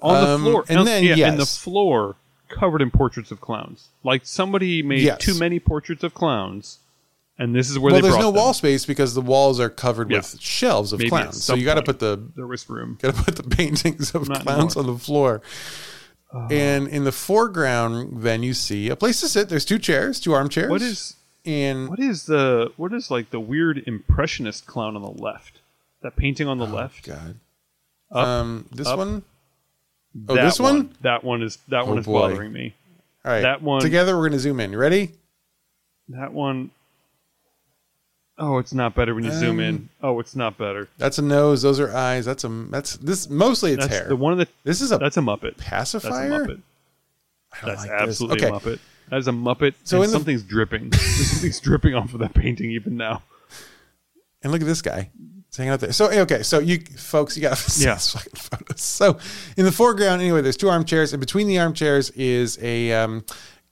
on 0.00 0.24
the 0.24 0.30
Um, 0.30 0.42
floor, 0.42 0.64
and 0.68 0.86
then, 0.86 1.04
yeah, 1.04 1.28
and 1.28 1.36
the 1.36 1.42
yes. 1.42 1.56
floor 1.56 2.16
covered 2.48 2.82
in 2.82 2.90
portraits 2.90 3.30
of 3.30 3.40
clowns. 3.40 3.88
Like 4.04 4.22
somebody 4.26 4.82
made 4.82 5.00
Yes. 5.02 5.18
too 5.18 5.34
many 5.38 5.58
portraits 5.60 6.02
of 6.04 6.12
clowns, 6.12 6.78
and 7.38 7.54
this 7.54 7.70
is 7.70 7.78
where 7.78 7.92
Well, 7.92 8.00
they 8.00 8.02
there's 8.02 8.14
brought 8.14 8.22
no 8.22 8.32
them. 8.32 8.36
wall 8.42 8.52
space 8.52 8.84
because 8.84 9.14
the 9.14 9.20
walls 9.22 9.58
are 9.60 9.70
covered 9.70 10.10
Yeah. 10.10 10.18
with 10.18 10.38
shelves 10.40 10.92
of 10.92 10.98
Maybe 10.98 11.06
at 11.06 11.10
clowns. 11.10 11.36
So 11.44 11.52
some 11.52 11.58
you 11.60 11.64
got 11.64 11.74
to 11.74 11.82
point. 11.82 11.86
put 11.86 11.98
the 12.00 12.20
There 12.36 12.46
was 12.46 12.68
room. 12.68 12.98
got 13.02 13.14
to 13.14 13.22
put 13.22 13.36
the 13.36 13.42
paintings 13.44 14.14
of 14.14 14.28
Not 14.28 14.42
clowns 14.42 14.76
anymore. 14.76 14.90
on 14.92 14.98
the 14.98 15.04
floor. 15.04 15.40
And 16.50 16.88
in 16.88 17.04
the 17.04 17.12
foreground, 17.12 18.22
then 18.22 18.42
you 18.42 18.54
see 18.54 18.88
a 18.88 18.96
place 18.96 19.20
to 19.20 19.28
sit. 19.28 19.50
There's 19.50 19.66
two 19.66 19.78
chairs, 19.78 20.18
two 20.18 20.32
armchairs. 20.32 20.70
What 20.70 20.80
is 20.80 21.16
and 21.44 21.88
what 21.88 21.98
is 22.00 22.26
the 22.26 22.72
what 22.76 22.92
is 22.92 23.10
like 23.10 23.30
the 23.30 23.40
weird 23.40 23.82
impressionist 23.86 24.66
clown 24.66 24.96
on 24.96 25.02
the 25.02 25.22
left? 25.22 25.60
That 26.02 26.16
painting 26.16 26.48
on 26.48 26.58
the 26.58 26.66
left. 26.66 27.06
God? 27.06 27.36
Up, 28.10 28.26
um, 28.26 28.68
this 28.72 28.86
up. 28.88 28.98
one. 28.98 29.22
Oh, 30.28 30.34
That 30.34 30.42
this 30.44 30.60
one? 30.60 30.94
That 31.00 31.24
one 31.24 31.42
is 31.42 31.58
that 31.68 31.86
one 31.86 31.96
Oh, 31.96 32.00
is 32.00 32.06
boy. 32.06 32.20
bothering 32.28 32.52
me. 32.52 32.74
All 33.24 33.30
right, 33.32 33.40
That 33.42 33.62
one- 33.62 33.80
Together, 33.80 34.16
we're 34.18 34.28
gonna 34.28 34.40
zoom 34.40 34.58
in. 34.60 34.72
You 34.72 34.78
ready? 34.78 35.12
That 36.08 36.32
one 36.32 36.70
Oh, 38.38 38.58
it's 38.58 38.72
not 38.74 38.94
better 38.94 39.14
when 39.14 39.24
you 39.24 39.30
zoom 39.30 39.58
Um, 39.58 39.60
in. 39.60 39.88
Oh, 40.02 40.18
it's 40.18 40.34
not 40.34 40.56
better. 40.58 40.88
That's 40.98 41.18
a 41.18 41.22
nose. 41.22 41.62
Those 41.62 41.78
are 41.78 41.94
eyes. 41.94 42.24
That's 42.24 42.42
a. 42.44 42.48
That's 42.48 42.96
this. 42.96 43.28
Mostly 43.30 43.72
it's 43.72 43.84
That's 43.84 43.98
hair. 44.00 44.08
the 44.08 44.16
one 44.16 44.32
of 44.32 44.38
the 44.38 44.48
this 44.64 44.80
is 44.80 44.90
a 44.90 44.98
that's 44.98 45.16
a 45.16 45.20
Muppet. 45.20 45.58
pacifier. 45.58 46.10
That's 46.10 46.50
a 46.50 46.54
Muppet. 46.54 46.62
I 47.52 47.66
don't 47.66 47.68
That's 47.76 47.80
like 47.86 47.90
this. 47.90 48.08
absolutely 48.08 48.46
okay. 48.46 48.56
a 48.56 48.58
Muppet. 48.58 48.78
That 49.12 49.18
is 49.18 49.28
a 49.28 49.32
Muppet. 49.32 49.74
So 49.84 49.98
in 50.00 50.08
the- 50.08 50.12
something's 50.12 50.42
dripping. 50.42 50.88
There's 50.88 51.30
something's 51.30 51.60
dripping 51.60 51.94
off 51.94 52.14
of 52.14 52.20
that 52.20 52.32
painting 52.32 52.70
even 52.70 52.96
now. 52.96 53.22
And 54.42 54.50
look 54.50 54.62
at 54.62 54.66
this 54.66 54.80
guy. 54.80 55.10
He's 55.48 55.56
hanging 55.58 55.70
out 55.74 55.80
there. 55.80 55.92
So 55.92 56.10
okay, 56.10 56.42
so 56.42 56.60
you 56.60 56.78
folks, 56.96 57.36
you 57.36 57.42
got 57.42 57.62
Yeah. 57.78 57.96
fucking 57.96 58.32
photos. 58.34 58.80
So 58.80 59.18
in 59.58 59.66
the 59.66 59.70
foreground, 59.70 60.22
anyway, 60.22 60.40
there's 60.40 60.56
two 60.56 60.70
armchairs, 60.70 61.12
and 61.12 61.20
between 61.20 61.46
the 61.46 61.58
armchairs 61.58 62.08
is 62.12 62.58
a 62.62 62.90
um, 62.94 63.24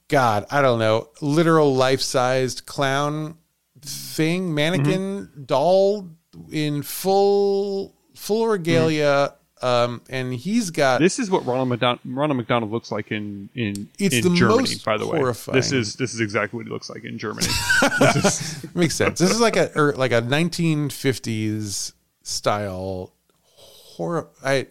God, 0.09 0.45
I 0.51 0.61
don't 0.61 0.79
know, 0.79 1.09
literal 1.23 1.75
life-sized 1.75 2.67
clown 2.67 3.37
thing, 3.81 4.55
mannequin 4.55 5.27
Mm-hmm. 5.27 5.45
doll 5.45 6.11
in 6.53 6.83
full 6.83 7.97
full 8.15 8.47
regalia. 8.47 9.37
Um, 9.63 10.01
and 10.09 10.33
he's 10.33 10.71
got 10.71 11.01
This 11.01 11.19
is 11.19 11.31
what 11.31 11.45
Ronald 11.45 11.69
McDonald, 11.69 12.01
Ronald 12.05 12.39
McDonald 12.39 12.71
looks 12.73 12.91
like 12.91 13.11
in 13.13 13.51
in, 13.55 13.89
It's 13.99 14.15
in 14.15 14.23
the 14.33 14.35
Germany. 14.39 14.61
most 14.61 14.85
By 14.85 14.97
the 14.97 15.07
way, 15.07 15.19
horrifying. 15.19 15.57
this 15.57 15.71
is 15.73 15.97
this 15.97 16.15
is 16.15 16.21
exactly 16.21 16.57
what 16.57 16.67
he 16.67 16.73
looks 16.73 16.89
like 16.89 17.05
in 17.05 17.19
Germany. 17.19 17.47
makes 18.75 18.95
sense. 18.95 19.19
This 19.19 19.31
is 19.31 19.41
like 19.41 19.57
a 19.57 19.71
or 19.79 19.93
like 19.93 20.13
a 20.13 20.23
1950s 20.23 21.93
style 22.23 23.13
horror. 23.57 24.29
I 24.45 24.69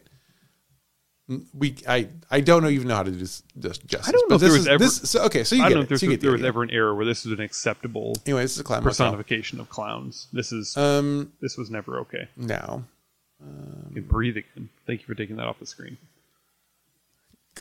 we 1.54 1.76
I 1.88 2.10
I 2.32 2.42
don't 2.42 2.64
know 2.64 2.70
even 2.70 2.88
know 2.88 2.96
how 2.96 3.04
to 3.04 3.12
do 3.12 3.18
this, 3.18 3.44
this 3.56 3.78
justice. 3.78 4.10
I 4.10 4.12
don't 4.12 4.30
know 4.30 4.36
if 4.38 4.42
there 4.42 4.52
was 4.52 4.62
is, 4.62 4.68
ever- 4.68 4.80
this, 4.84 4.96
so, 5.08 5.24
okay. 5.26 5.44
So 5.44 5.56
you 5.56 5.62
I 5.64 5.68
get 5.70 5.76
don't 5.76 5.84
know 5.84 5.86
it. 5.86 5.92
if 5.92 6.00
So 6.00 6.06
you 6.08 6.12
get 6.14 6.22
the 6.22 6.28
there 6.28 6.32
was 6.32 6.44
ever 6.44 6.64
an 6.64 6.72
era 6.72 6.96
where 6.96 7.06
this 7.06 7.26
was 7.26 7.38
an 7.38 7.44
acceptable 7.44 8.16
Anyway, 8.26 8.42
this 8.42 8.54
is 8.54 8.60
a 8.60 8.64
clown 8.64 8.82
personification 8.82 9.60
of 9.60 9.70
clowns. 9.70 10.28
This 10.34 10.52
is 10.52 10.76
Um, 10.76 11.32
this 11.42 11.58
was 11.58 11.70
never 11.70 12.00
okay. 12.00 12.28
Now 13.42 13.88
You 13.90 13.96
can 13.96 14.04
breathe 14.04 14.38
again. 14.38 14.70
Thank 14.88 15.02
you 15.02 15.08
for 15.08 15.16
taking 15.16 15.36
that 15.38 15.46
off 15.48 15.60
the 15.60 15.66
screen. 15.66 15.98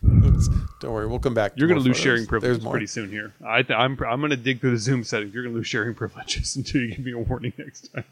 Oops. 0.05 0.49
don't 0.81 0.93
worry, 0.93 1.07
we'll 1.09 1.19
come 1.19 1.35
back. 1.35 1.53
You're 1.57 1.67
going 1.67 1.81
to 1.81 1.85
lose 1.85 1.97
photos. 1.97 2.03
sharing 2.05 2.27
privileges 2.27 2.65
pretty 2.65 2.87
soon 2.87 3.11
here. 3.11 3.35
I 3.45 3.63
th- 3.63 3.77
I'm 3.77 3.93
I'm 4.05 4.21
going 4.21 4.31
to 4.31 4.37
dig 4.37 4.61
through 4.61 4.73
the 4.73 4.79
Zoom 4.79 5.03
settings. 5.03 5.35
You're 5.35 5.43
going 5.43 5.55
to 5.55 5.59
lose 5.59 5.67
sharing 5.67 5.95
privileges 6.03 6.55
until 6.57 6.83
you 6.83 6.89
give 6.95 7.05
me 7.05 7.13
a 7.13 7.19
warning 7.19 7.53
next 7.59 7.93
time. 7.93 8.05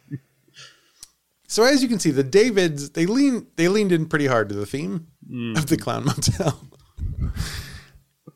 So 1.47 1.63
as 1.63 1.81
you 1.83 1.89
can 1.89 2.01
see, 2.01 2.11
the 2.11 2.25
Davids 2.25 2.91
they 2.91 3.07
lean 3.07 3.47
they 3.55 3.69
leaned 3.69 3.93
in 3.93 4.07
pretty 4.07 4.27
hard 4.27 4.49
to 4.49 4.55
the 4.55 4.67
theme 4.67 5.07
Mm. 5.31 5.57
of 5.59 5.67
the 5.67 5.77
clown 5.77 6.05
motel, 6.05 6.61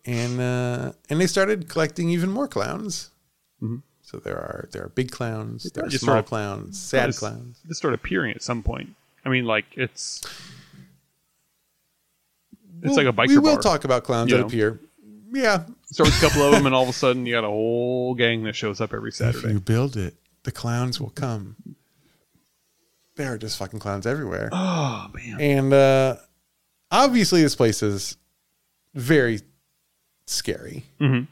and 0.04 0.40
uh, 0.40 0.92
and 1.08 1.20
they 1.20 1.26
started 1.28 1.68
collecting 1.68 2.10
even 2.10 2.30
more 2.30 2.48
clowns. 2.48 3.10
So 4.02 4.18
there 4.18 4.36
are 4.36 4.68
there 4.72 4.82
are 4.84 4.88
big 4.88 5.10
clowns, 5.12 5.70
there 5.72 5.84
are 5.84 5.88
Mm-hmm. 5.88 5.96
small 5.98 6.22
clowns, 6.22 6.80
sad 6.80 7.14
clowns. 7.14 7.60
They 7.64 7.74
start 7.74 7.94
appearing 7.94 8.32
at 8.32 8.42
some 8.42 8.62
point. 8.62 8.90
I 9.24 9.28
mean, 9.28 9.44
like 9.44 9.66
it's 9.76 10.22
it's 12.82 12.96
like 12.96 13.06
a 13.06 13.12
biker 13.12 13.28
We 13.28 13.38
will 13.38 13.54
bar. 13.54 13.62
talk 13.62 13.84
about 13.84 14.04
clowns 14.04 14.30
know. 14.32 14.46
appear. 14.46 14.80
Yeah, 15.32 15.64
Start 15.84 16.08
with 16.08 16.18
a 16.22 16.26
couple 16.28 16.42
of 16.42 16.52
them, 16.52 16.66
and 16.66 16.74
all 16.74 16.82
of 16.84 16.88
a 16.88 16.92
sudden 17.04 17.24
you 17.26 17.34
got 17.34 17.44
a 17.44 17.48
whole 17.48 18.14
gang 18.14 18.42
that 18.44 18.56
shows 18.56 18.80
up 18.80 18.92
every 18.92 19.10
if 19.10 19.16
Saturday. 19.16 19.52
you 19.52 19.60
build 19.60 19.96
it, 19.96 20.14
the 20.44 20.50
clowns 20.52 21.00
will 21.00 21.10
come. 21.10 21.56
There 23.16 23.32
are 23.32 23.38
just 23.38 23.58
fucking 23.58 23.78
clowns 23.80 24.06
everywhere. 24.06 24.48
Oh 24.52 25.10
man, 25.14 25.40
And 25.40 25.72
uh, 25.74 26.16
obviously, 26.90 27.42
this 27.42 27.54
place 27.54 27.82
is 27.82 28.16
very 28.94 29.40
scary. 30.26 30.84
Mhm. 31.00 31.26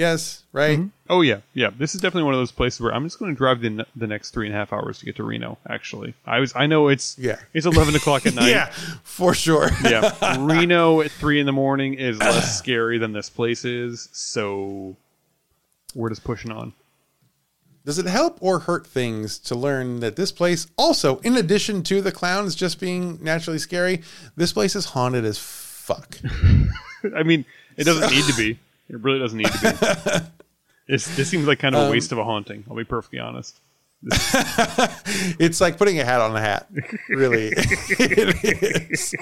Yes, 0.00 0.44
right? 0.54 0.78
Mm-hmm. 0.78 0.88
Oh 1.10 1.20
yeah, 1.20 1.40
yeah. 1.52 1.68
This 1.76 1.94
is 1.94 2.00
definitely 2.00 2.22
one 2.22 2.32
of 2.32 2.40
those 2.40 2.52
places 2.52 2.80
where 2.80 2.94
I'm 2.94 3.04
just 3.04 3.18
going 3.18 3.34
to 3.34 3.36
drive 3.36 3.60
the 3.60 3.68
ne- 3.68 3.84
the 3.94 4.06
next 4.06 4.30
three 4.30 4.46
and 4.46 4.54
a 4.54 4.58
half 4.58 4.72
hours 4.72 4.98
to 5.00 5.04
get 5.04 5.16
to 5.16 5.24
Reno. 5.24 5.58
Actually, 5.68 6.14
I 6.24 6.40
was 6.40 6.54
I 6.56 6.66
know 6.66 6.88
it's 6.88 7.18
Yeah. 7.18 7.36
it's 7.52 7.66
eleven 7.66 7.94
o'clock 7.94 8.24
at 8.24 8.34
night. 8.40 8.48
Yeah, 8.48 8.70
for 9.02 9.34
sure. 9.34 9.68
yeah. 9.84 10.36
Reno 10.40 11.02
at 11.02 11.10
three 11.10 11.38
in 11.38 11.44
the 11.44 11.52
morning 11.52 11.92
is 11.94 12.18
less 12.18 12.56
scary 12.56 12.96
than 12.96 13.12
this 13.12 13.28
place 13.28 13.66
is. 13.66 14.08
So 14.12 14.96
we're 15.94 16.08
just 16.08 16.24
pushing 16.24 16.50
on. 16.50 16.72
Does 17.84 17.98
it 17.98 18.06
help 18.06 18.38
or 18.40 18.60
hurt 18.60 18.86
things 18.86 19.38
to 19.40 19.54
learn 19.54 20.00
that 20.00 20.16
this 20.16 20.32
place 20.32 20.66
also, 20.78 21.18
in 21.18 21.36
addition 21.36 21.82
to 21.84 22.00
the 22.00 22.12
clowns 22.12 22.54
just 22.54 22.80
being 22.80 23.18
naturally 23.22 23.58
scary, 23.58 24.00
this 24.34 24.52
place 24.54 24.74
is 24.74 24.86
haunted 24.86 25.26
as 25.26 25.38
fuck? 25.38 26.18
I 27.16 27.22
mean, 27.22 27.44
it 27.76 27.84
doesn't 27.84 28.10
need 28.10 28.24
to 28.24 28.34
be. 28.36 28.58
It 28.90 29.00
really 29.00 29.18
doesn't 29.18 29.38
need 29.38 29.46
to 29.46 30.20
be. 30.20 30.26
It's, 30.88 31.14
this 31.14 31.30
seems 31.30 31.46
like 31.46 31.60
kind 31.60 31.76
of 31.76 31.86
a 31.86 31.90
waste 31.92 32.10
of 32.10 32.18
a 32.18 32.24
haunting. 32.24 32.64
I'll 32.68 32.74
be 32.74 32.82
perfectly 32.82 33.20
honest. 33.20 33.60
it's 34.02 35.60
like 35.60 35.78
putting 35.78 36.00
a 36.00 36.04
hat 36.04 36.20
on 36.20 36.34
a 36.34 36.40
hat, 36.40 36.68
really. 37.08 37.52
it 37.54 38.90
is. 38.90 39.14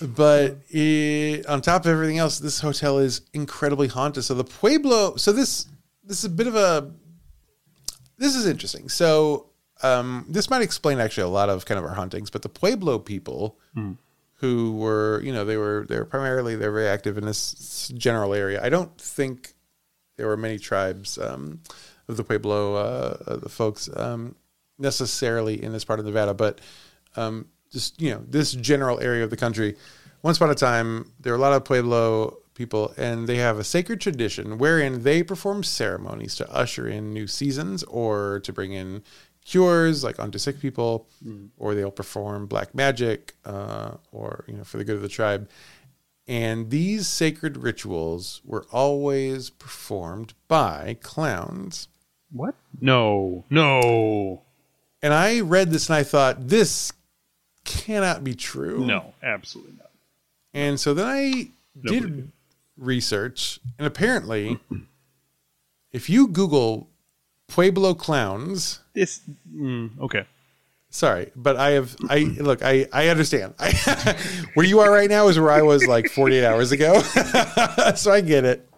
But 0.00 0.56
it, 0.70 1.46
on 1.46 1.60
top 1.60 1.82
of 1.84 1.86
everything 1.92 2.18
else, 2.18 2.40
this 2.40 2.58
hotel 2.58 2.98
is 2.98 3.20
incredibly 3.32 3.86
haunted. 3.86 4.24
So 4.24 4.34
the 4.34 4.42
Pueblo, 4.42 5.14
so 5.14 5.30
this 5.30 5.66
this 6.02 6.18
is 6.18 6.24
a 6.24 6.30
bit 6.30 6.48
of 6.48 6.56
a 6.56 6.90
this 8.18 8.34
is 8.34 8.46
interesting. 8.46 8.88
So 8.88 9.50
um, 9.84 10.26
this 10.28 10.50
might 10.50 10.62
explain 10.62 10.98
actually 10.98 11.24
a 11.24 11.28
lot 11.28 11.48
of 11.48 11.64
kind 11.64 11.78
of 11.78 11.84
our 11.84 11.94
hauntings. 11.94 12.28
But 12.28 12.42
the 12.42 12.48
Pueblo 12.48 12.98
people, 12.98 13.56
who 14.40 14.72
were 14.72 15.20
you 15.22 15.32
know 15.32 15.44
they 15.44 15.56
were 15.56 15.86
they 15.88 15.98
were 15.98 16.04
primarily 16.04 16.56
they're 16.56 16.72
very 16.72 16.88
active 16.88 17.18
in 17.18 17.26
this 17.26 17.92
general 17.94 18.34
area. 18.34 18.60
I 18.62 18.70
don't 18.70 18.98
think 18.98 19.54
there 20.16 20.26
were 20.26 20.36
many 20.36 20.58
tribes 20.58 21.18
um, 21.18 21.60
of 22.08 22.16
the 22.16 22.24
Pueblo, 22.24 22.74
uh, 22.74 23.36
the 23.36 23.48
folks 23.48 23.88
um, 23.96 24.34
necessarily 24.78 25.62
in 25.62 25.72
this 25.72 25.84
part 25.84 26.00
of 26.00 26.06
Nevada, 26.06 26.34
but 26.34 26.60
um, 27.16 27.48
just 27.70 28.00
you 28.00 28.10
know 28.10 28.24
this 28.28 28.52
general 28.52 28.98
area 29.00 29.24
of 29.24 29.30
the 29.30 29.36
country. 29.36 29.76
Once 30.22 30.36
upon 30.36 30.50
a 30.50 30.54
time, 30.54 31.12
there 31.20 31.32
were 31.32 31.38
a 31.38 31.40
lot 31.40 31.52
of 31.52 31.64
Pueblo 31.64 32.38
people, 32.54 32.92
and 32.96 33.26
they 33.26 33.36
have 33.36 33.58
a 33.58 33.64
sacred 33.64 34.00
tradition 34.00 34.58
wherein 34.58 35.02
they 35.02 35.22
perform 35.22 35.62
ceremonies 35.62 36.34
to 36.34 36.50
usher 36.50 36.86
in 36.86 37.12
new 37.12 37.26
seasons 37.26 37.82
or 37.84 38.40
to 38.40 38.52
bring 38.52 38.72
in 38.72 39.02
cures, 39.44 40.04
like 40.04 40.18
onto 40.20 40.38
sick 40.38 40.60
people, 40.60 41.08
or 41.58 41.74
they'll 41.74 41.90
perform 41.90 42.46
black 42.46 42.74
magic, 42.74 43.34
uh, 43.44 43.92
or 44.12 44.44
you 44.46 44.54
know 44.54 44.64
for 44.64 44.78
the 44.78 44.84
good 44.84 44.96
of 44.96 45.02
the 45.02 45.08
tribe. 45.08 45.48
And 46.28 46.70
these 46.70 47.08
sacred 47.08 47.56
rituals 47.56 48.40
were 48.44 48.64
always 48.70 49.50
performed 49.50 50.34
by 50.46 50.96
clowns. 51.02 51.88
What? 52.32 52.54
No, 52.80 53.44
no, 53.50 54.42
And 55.02 55.12
I 55.12 55.40
read 55.40 55.70
this 55.72 55.88
and 55.88 55.96
I 55.96 56.04
thought, 56.04 56.46
this 56.46 56.92
cannot 57.64 58.22
be 58.22 58.34
true. 58.34 58.86
no, 58.86 59.14
absolutely 59.22 59.72
not. 59.78 59.90
And 60.54 60.78
so 60.78 60.94
then 60.94 61.06
I 61.06 61.48
Nobody 61.74 62.00
did 62.00 62.16
did. 62.16 62.32
research, 62.76 63.58
and 63.78 63.86
apparently, 63.86 64.60
if 65.92 66.08
you 66.08 66.28
Google 66.28 66.88
Pueblo 67.48 67.94
clowns, 67.94 68.79
This 68.92 69.20
mm, 69.52 69.98
okay. 70.00 70.24
sorry, 70.90 71.30
but 71.36 71.56
I 71.56 71.70
have 71.70 71.96
I 72.08 72.18
look 72.18 72.62
I 72.62 72.86
I 72.92 73.08
understand. 73.08 73.54
I, 73.58 74.16
where 74.54 74.66
you 74.66 74.80
are 74.80 74.90
right 74.90 75.08
now 75.08 75.28
is 75.28 75.38
where 75.38 75.52
I 75.52 75.62
was 75.62 75.86
like 75.86 76.10
48 76.10 76.44
hours 76.44 76.72
ago, 76.72 77.00
so 77.94 78.12
I 78.12 78.20
get 78.20 78.44
it. 78.44 78.68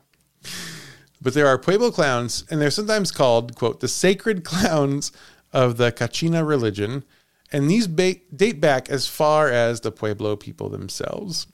But 1.22 1.34
there 1.34 1.46
are 1.46 1.56
Pueblo 1.56 1.92
clowns, 1.92 2.44
and 2.50 2.60
they're 2.60 2.70
sometimes 2.70 3.12
called 3.12 3.54
quote 3.54 3.80
the 3.80 3.88
sacred 3.88 4.44
clowns 4.52 5.12
of 5.52 5.76
the 5.76 5.92
Kachina 5.92 6.46
religion, 6.46 7.04
and 7.52 7.70
these 7.70 7.86
ba- 7.86 8.16
date 8.34 8.60
back 8.60 8.90
as 8.90 9.06
far 9.06 9.48
as 9.48 9.80
the 9.80 9.92
Pueblo 9.92 10.36
people 10.36 10.68
themselves. 10.68 11.46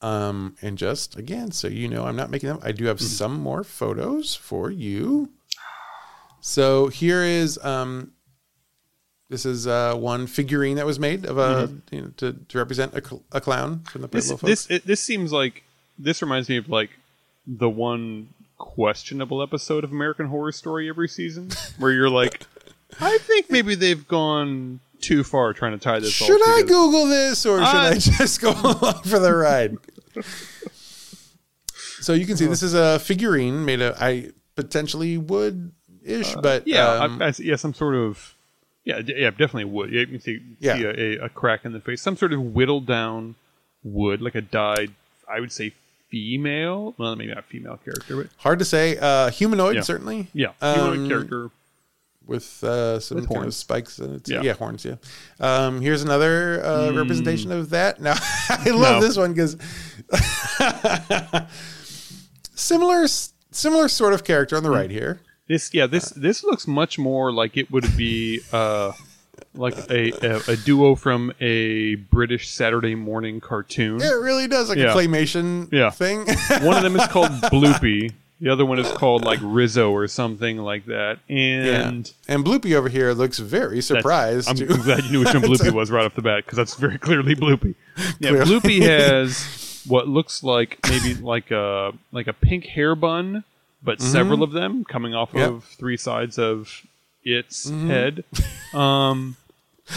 Um, 0.00 0.56
and 0.62 0.78
just 0.78 1.16
again, 1.16 1.50
so 1.50 1.68
you 1.68 1.88
know, 1.88 2.04
I'm 2.04 2.16
not 2.16 2.30
making 2.30 2.48
them. 2.48 2.60
I 2.62 2.72
do 2.72 2.86
have 2.86 3.00
some 3.00 3.38
more 3.40 3.64
photos 3.64 4.34
for 4.34 4.70
you. 4.70 5.30
So 6.40 6.88
here 6.88 7.22
is 7.22 7.58
um, 7.64 8.12
this 9.28 9.44
is 9.44 9.66
uh, 9.66 9.94
one 9.94 10.26
figurine 10.26 10.76
that 10.76 10.86
was 10.86 10.98
made 10.98 11.26
of 11.26 11.38
a 11.38 11.70
you 11.90 12.02
know, 12.02 12.08
to, 12.18 12.32
to 12.32 12.58
represent 12.58 12.94
a, 12.94 13.04
cl- 13.04 13.22
a 13.32 13.40
clown 13.40 13.80
from 13.90 14.02
the 14.02 14.08
This 14.08 14.28
Pueblo 14.28 14.48
this 14.48 14.62
folks. 14.66 14.70
it, 14.70 14.86
this 14.86 15.00
seems 15.00 15.32
like 15.32 15.64
this 15.98 16.22
reminds 16.22 16.48
me 16.48 16.56
of 16.56 16.68
like 16.68 16.90
the 17.46 17.68
one 17.68 18.28
questionable 18.56 19.42
episode 19.42 19.84
of 19.84 19.92
American 19.92 20.26
Horror 20.26 20.52
Story 20.52 20.88
every 20.88 21.08
season 21.08 21.50
where 21.78 21.92
you're 21.92 22.10
like, 22.10 22.42
I 23.00 23.18
think 23.18 23.50
maybe 23.50 23.74
they've 23.74 24.06
gone 24.08 24.80
too 25.00 25.22
far 25.24 25.52
trying 25.52 25.72
to 25.72 25.78
tie 25.78 25.98
this. 26.00 26.20
all 26.20 26.26
Should 26.26 26.40
I. 26.48 26.62
Google 26.62 27.06
this 27.06 27.44
or 27.46 27.58
should 27.58 27.64
Uh, 27.64 27.90
I 27.90 27.94
just 27.98 28.40
go 28.40 28.50
along 28.52 29.02
for 29.04 29.18
the 29.18 29.32
ride? 29.34 29.76
so 32.00 32.12
you 32.14 32.26
can 32.26 32.36
see 32.36 32.46
this 32.46 32.62
is 32.62 32.74
a 32.74 32.98
figurine 32.98 33.64
made 33.64 33.80
of 33.80 33.96
I 34.00 34.30
potentially 34.56 35.16
wood 35.18 35.72
ish, 36.08 36.34
but 36.42 36.66
Yeah, 36.66 36.88
um, 36.88 37.20
I, 37.22 37.26
I, 37.28 37.32
yeah, 37.38 37.56
some 37.56 37.74
sort 37.74 37.94
of 37.94 38.34
yeah, 38.84 39.00
d- 39.02 39.14
yeah, 39.18 39.30
definitely 39.30 39.64
wood. 39.66 39.90
Yeah, 39.92 40.00
you 40.00 40.06
can 40.06 40.20
see, 40.20 40.40
Yeah. 40.60 40.76
see 40.76 40.84
a, 40.84 41.24
a, 41.24 41.28
crack 41.28 41.64
in 41.64 41.72
the 41.72 41.80
face, 41.80 42.00
some 42.00 42.16
sort 42.16 42.32
of 42.32 42.40
whittled 42.40 42.86
down 42.86 43.34
wood, 43.84 44.22
like 44.22 44.34
a 44.34 44.40
dyed. 44.40 44.92
I 45.30 45.40
would 45.40 45.52
say 45.52 45.74
female. 46.08 46.94
Well, 46.96 47.14
maybe 47.16 47.34
not 47.34 47.44
female 47.44 47.76
character, 47.84 48.16
but 48.16 48.28
hard 48.38 48.58
to 48.60 48.64
say. 48.64 48.96
Uh, 48.96 49.30
humanoid 49.30 49.74
Yeah. 49.76 49.80
certainly. 49.82 50.28
yeah, 50.32 50.52
humanoid 50.60 50.98
Um, 51.00 51.08
character. 51.08 51.50
with 52.26 52.64
uh, 52.64 52.98
some 53.00 53.16
With 53.16 53.26
kind 53.26 53.36
of 53.36 53.42
horns. 53.42 53.56
spikes. 53.56 53.98
In 53.98 54.14
it. 54.14 54.26
Yeah. 54.28 54.40
Yeah. 54.42 54.52
horns. 54.54 54.86
Yeah. 54.86 54.94
Um, 55.38 55.80
here's 55.82 56.02
another 56.02 56.64
uh, 56.64 56.92
representation 56.92 57.52
of 57.52 57.68
that. 57.70 58.00
Now 58.00 58.14
I 58.48 58.70
love 58.70 59.00
No. 59.02 59.06
this 59.06 59.16
one 59.18 59.34
because 59.34 59.56
similar, 62.54 63.06
similar 63.50 63.88
sort 63.88 64.14
of 64.14 64.24
character 64.24 64.56
on 64.56 64.62
the 64.62 64.70
right 64.70 64.90
here. 64.90 65.20
This 65.48 65.72
yeah 65.72 65.86
this 65.86 66.10
this 66.10 66.44
looks 66.44 66.66
much 66.66 66.98
more 66.98 67.32
like 67.32 67.56
it 67.56 67.70
would 67.70 67.96
be 67.96 68.40
uh 68.52 68.92
like 69.54 69.76
a, 69.90 70.12
a 70.26 70.52
a 70.52 70.56
duo 70.56 70.94
from 70.94 71.32
a 71.40 71.94
British 71.96 72.50
Saturday 72.50 72.94
morning 72.94 73.40
cartoon. 73.40 73.98
Yeah, 74.00 74.10
It 74.10 74.20
really 74.20 74.46
does 74.46 74.68
like 74.68 74.78
Yeah. 74.78 74.92
a 74.92 74.94
claymation 74.96 75.72
Yeah. 75.72 75.90
thing. 75.90 76.18
One 76.64 76.76
of 76.76 76.82
them 76.82 76.96
is 76.96 77.06
called 77.08 77.30
Bloopy. 77.30 78.12
The 78.40 78.50
other 78.50 78.64
one 78.64 78.78
is 78.78 78.88
called 78.92 79.24
like 79.24 79.40
Rizzo 79.42 79.90
or 79.90 80.06
something 80.06 80.58
like 80.58 80.84
that. 80.86 81.18
And. 81.28 82.12
And 82.28 82.44
Bloopy 82.44 82.74
over 82.76 82.88
here 82.88 83.12
looks 83.12 83.40
very 83.40 83.80
surprised. 83.80 84.48
I'm, 84.48 84.54
to- 84.54 84.66
glad 84.66 85.02
you 85.06 85.10
knew 85.10 85.18
which 85.24 85.34
one 85.34 85.42
Bloopy 85.42 85.72
was 85.72 85.90
right 85.90 86.04
off 86.04 86.14
the 86.14 86.22
bat 86.22 86.44
because 86.44 86.56
that's 86.56 86.74
very 86.76 86.98
clearly 86.98 87.34
Bloopy. 87.34 87.74
Yeah, 88.20 88.30
Clearly. 88.30 88.44
Bloopy 88.60 88.82
has 88.82 89.82
what 89.88 90.06
looks 90.06 90.44
like 90.44 90.78
maybe 90.88 91.14
like 91.14 91.50
a 91.50 91.92
like 92.12 92.28
a 92.28 92.32
pink 92.32 92.66
hair 92.66 92.94
bun, 92.94 93.42
but 93.82 94.00
several 94.00 94.42
of 94.42 94.52
them 94.52 94.84
coming 94.84 95.14
off 95.14 95.28
Mm-hmm. 95.30 95.38
Yep. 95.38 95.46
Mm-hmm. 95.48 95.56
of 95.56 95.64
three 95.64 95.96
sides 95.96 96.38
of 96.38 96.82
its 97.24 97.68
head. 97.68 98.24
Um, 98.74 99.36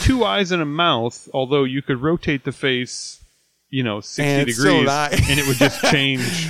two 0.04 0.24
eyes 0.26 0.52
and 0.52 0.62
a 0.62 0.66
mouth. 0.66 1.28
Although 1.34 1.64
you 1.64 1.82
could 1.82 2.02
rotate 2.02 2.44
the 2.44 2.52
face, 2.52 3.22
you 3.70 3.84
know, 3.84 4.02
sixty 4.02 4.24
And 4.24 4.46
degrees, 4.48 4.90
and 5.30 5.40
it 5.40 5.48
would 5.48 5.58
just 5.58 5.82
change. 5.92 6.48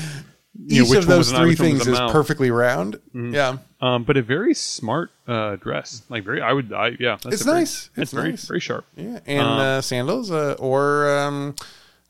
You 0.63 0.81
know, 0.81 0.85
Each 0.85 0.89
which 0.91 0.99
of 0.99 1.07
those 1.07 1.33
eye, 1.33 1.37
three 1.39 1.49
which 1.51 1.59
one 1.59 1.69
was 1.73 1.79
things 1.79 1.87
is 1.87 1.93
mouth. 1.93 2.09
Mm-hmm. 2.09 2.11
perfectly 2.11 2.51
round. 2.51 2.99
Yeah. 3.13 3.57
Um, 3.79 4.03
but 4.03 4.15
a 4.17 4.21
very 4.21 4.53
smart 4.53 5.09
uh, 5.27 5.55
dress, 5.55 6.03
like 6.09 6.23
very. 6.23 6.41
I 6.41 6.53
would. 6.53 6.71
I 6.73 6.89
yeah. 6.99 7.17
That's 7.23 7.35
It's 7.37 7.43
very- 7.43 7.59
nice. 7.59 7.89
It's 7.95 7.97
It's 7.97 8.11
very 8.13 8.29
nice. 8.31 8.45
very 8.45 8.59
sharp. 8.59 8.85
Yeah. 8.95 9.19
And 9.25 9.41
Um, 9.41 9.59
uh, 9.59 9.81
sandals 9.81 10.29
uh, 10.29 10.55
or 10.59 11.17
um, 11.19 11.55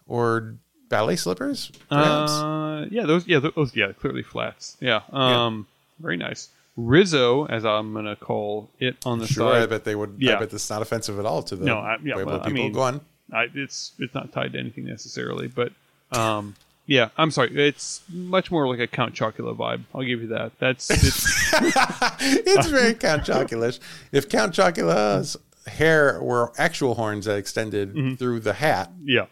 or 0.07 0.55
ballet 0.91 1.15
slippers. 1.15 1.71
perhaps? 1.89 2.31
Uh, 2.31 2.85
yeah, 2.91 3.05
those, 3.07 3.25
yeah, 3.25 3.39
those, 3.39 3.75
yeah, 3.75 3.91
clearly 3.93 4.21
flats. 4.21 4.77
Yeah, 4.79 5.01
um, 5.11 5.65
very 5.99 6.17
nice. 6.17 6.49
Rizzo, 6.77 7.45
as 7.47 7.65
I'm 7.65 7.93
gonna 7.93 8.15
call 8.15 8.69
it 8.79 8.95
on 9.05 9.17
the 9.19 9.27
Sure, 9.27 9.53
I 9.53 9.65
bet 9.65 9.83
they 9.83 9.95
would. 9.95 10.15
Yeah. 10.19 10.35
I 10.35 10.39
bet 10.39 10.51
that's 10.51 10.69
not 10.69 10.81
offensive 10.81 11.17
at 11.19 11.25
all 11.25 11.41
to 11.43 11.55
the 11.55 11.65
No, 11.65 11.79
I- 11.79 11.97
yeah, 12.03 12.13
Pueblo 12.13 12.25
well, 12.33 12.41
I 12.41 12.47
people. 12.47 12.53
mean- 12.63 12.71
Go 12.73 12.81
on. 12.81 13.01
I, 13.33 13.47
it's 13.55 13.93
it's 13.99 14.13
not 14.13 14.31
tied 14.33 14.53
to 14.53 14.59
anything 14.59 14.85
necessarily, 14.85 15.47
but 15.47 15.71
um, 16.11 16.55
yeah, 16.85 17.09
I'm 17.17 17.31
sorry. 17.31 17.49
It's 17.67 18.01
much 18.09 18.51
more 18.51 18.67
like 18.67 18.79
a 18.79 18.87
Count 18.87 19.13
Chocula 19.15 19.55
vibe. 19.55 19.83
I'll 19.95 20.03
give 20.03 20.21
you 20.21 20.27
that. 20.27 20.51
That's 20.59 20.89
it's, 20.91 21.53
it's 22.21 22.67
very 22.67 22.93
Count 22.93 23.23
Chocula. 23.23 23.79
If 24.11 24.27
Count 24.27 24.53
Chocula's 24.53 25.37
hair 25.67 26.21
were 26.21 26.51
actual 26.57 26.95
horns 26.95 27.25
that 27.25 27.37
extended 27.37 28.17
through 28.19 28.41
the 28.41 28.53
hat, 28.53 28.91
yeah, 29.05 29.21
it's 29.21 29.29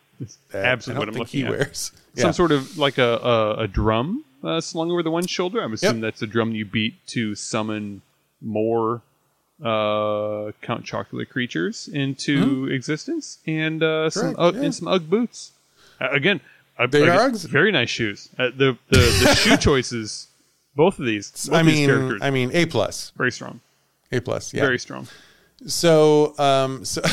absolutely 0.54 1.00
what 1.00 1.10
I'm 1.10 1.16
looking 1.20 1.40
he 1.42 1.46
at. 1.46 1.52
wears. 1.52 1.92
Some 2.16 2.34
sort 2.34 2.52
of 2.52 2.78
like 2.78 2.98
a 2.98 3.18
a, 3.18 3.54
a 3.64 3.68
drum 3.68 4.24
uh, 4.44 4.60
slung 4.62 4.92
over 4.92 5.04
the 5.04 5.12
one 5.12 5.28
shoulder. 5.28 5.62
I'm 5.64 5.74
assuming 5.74 6.02
that's 6.02 6.22
a 6.22 6.28
drum 6.28 6.52
you 6.54 6.66
beat 6.66 6.96
to 7.08 7.36
summon 7.36 8.02
more 8.42 9.02
uh, 9.64 10.52
Count 10.62 10.86
Chocula 10.86 11.28
creatures 11.28 11.88
into 11.92 12.68
existence, 12.68 13.40
and 13.46 13.84
uh, 13.84 14.10
some 14.10 14.34
Correct, 14.36 14.40
Ugg- 14.40 14.56
yeah. 14.56 14.62
and 14.64 14.76
some 14.76 14.88
UGG 14.88 15.10
boots. 15.10 15.52
Uh, 16.00 16.10
again, 16.12 16.40
uh, 16.78 16.88
They 16.88 17.08
are 17.08 17.30
Uggs? 17.30 17.46
very 17.48 17.72
nice 17.72 17.90
shoes. 17.90 18.30
Uh, 18.38 18.50
the 18.56 18.78
the, 18.90 18.98
the 18.98 19.36
shoe 19.42 19.58
choices, 19.58 20.28
both 20.76 21.00
of 21.00 21.06
these, 21.06 21.30
both 21.48 21.56
I 21.56 21.64
these 21.64 21.76
mean, 21.76 21.90
characters, 21.90 22.22
I 22.22 22.30
mean, 22.30 22.52
A 22.54 22.66
plus, 22.66 23.12
very 23.18 23.32
strong, 23.32 23.60
A 24.12 24.22
plus. 24.22 24.54
Yeah. 24.54 24.62
very 24.62 24.80
strong. 24.80 25.08
So, 25.68 26.38
um, 26.40 26.86
so, 26.86 27.02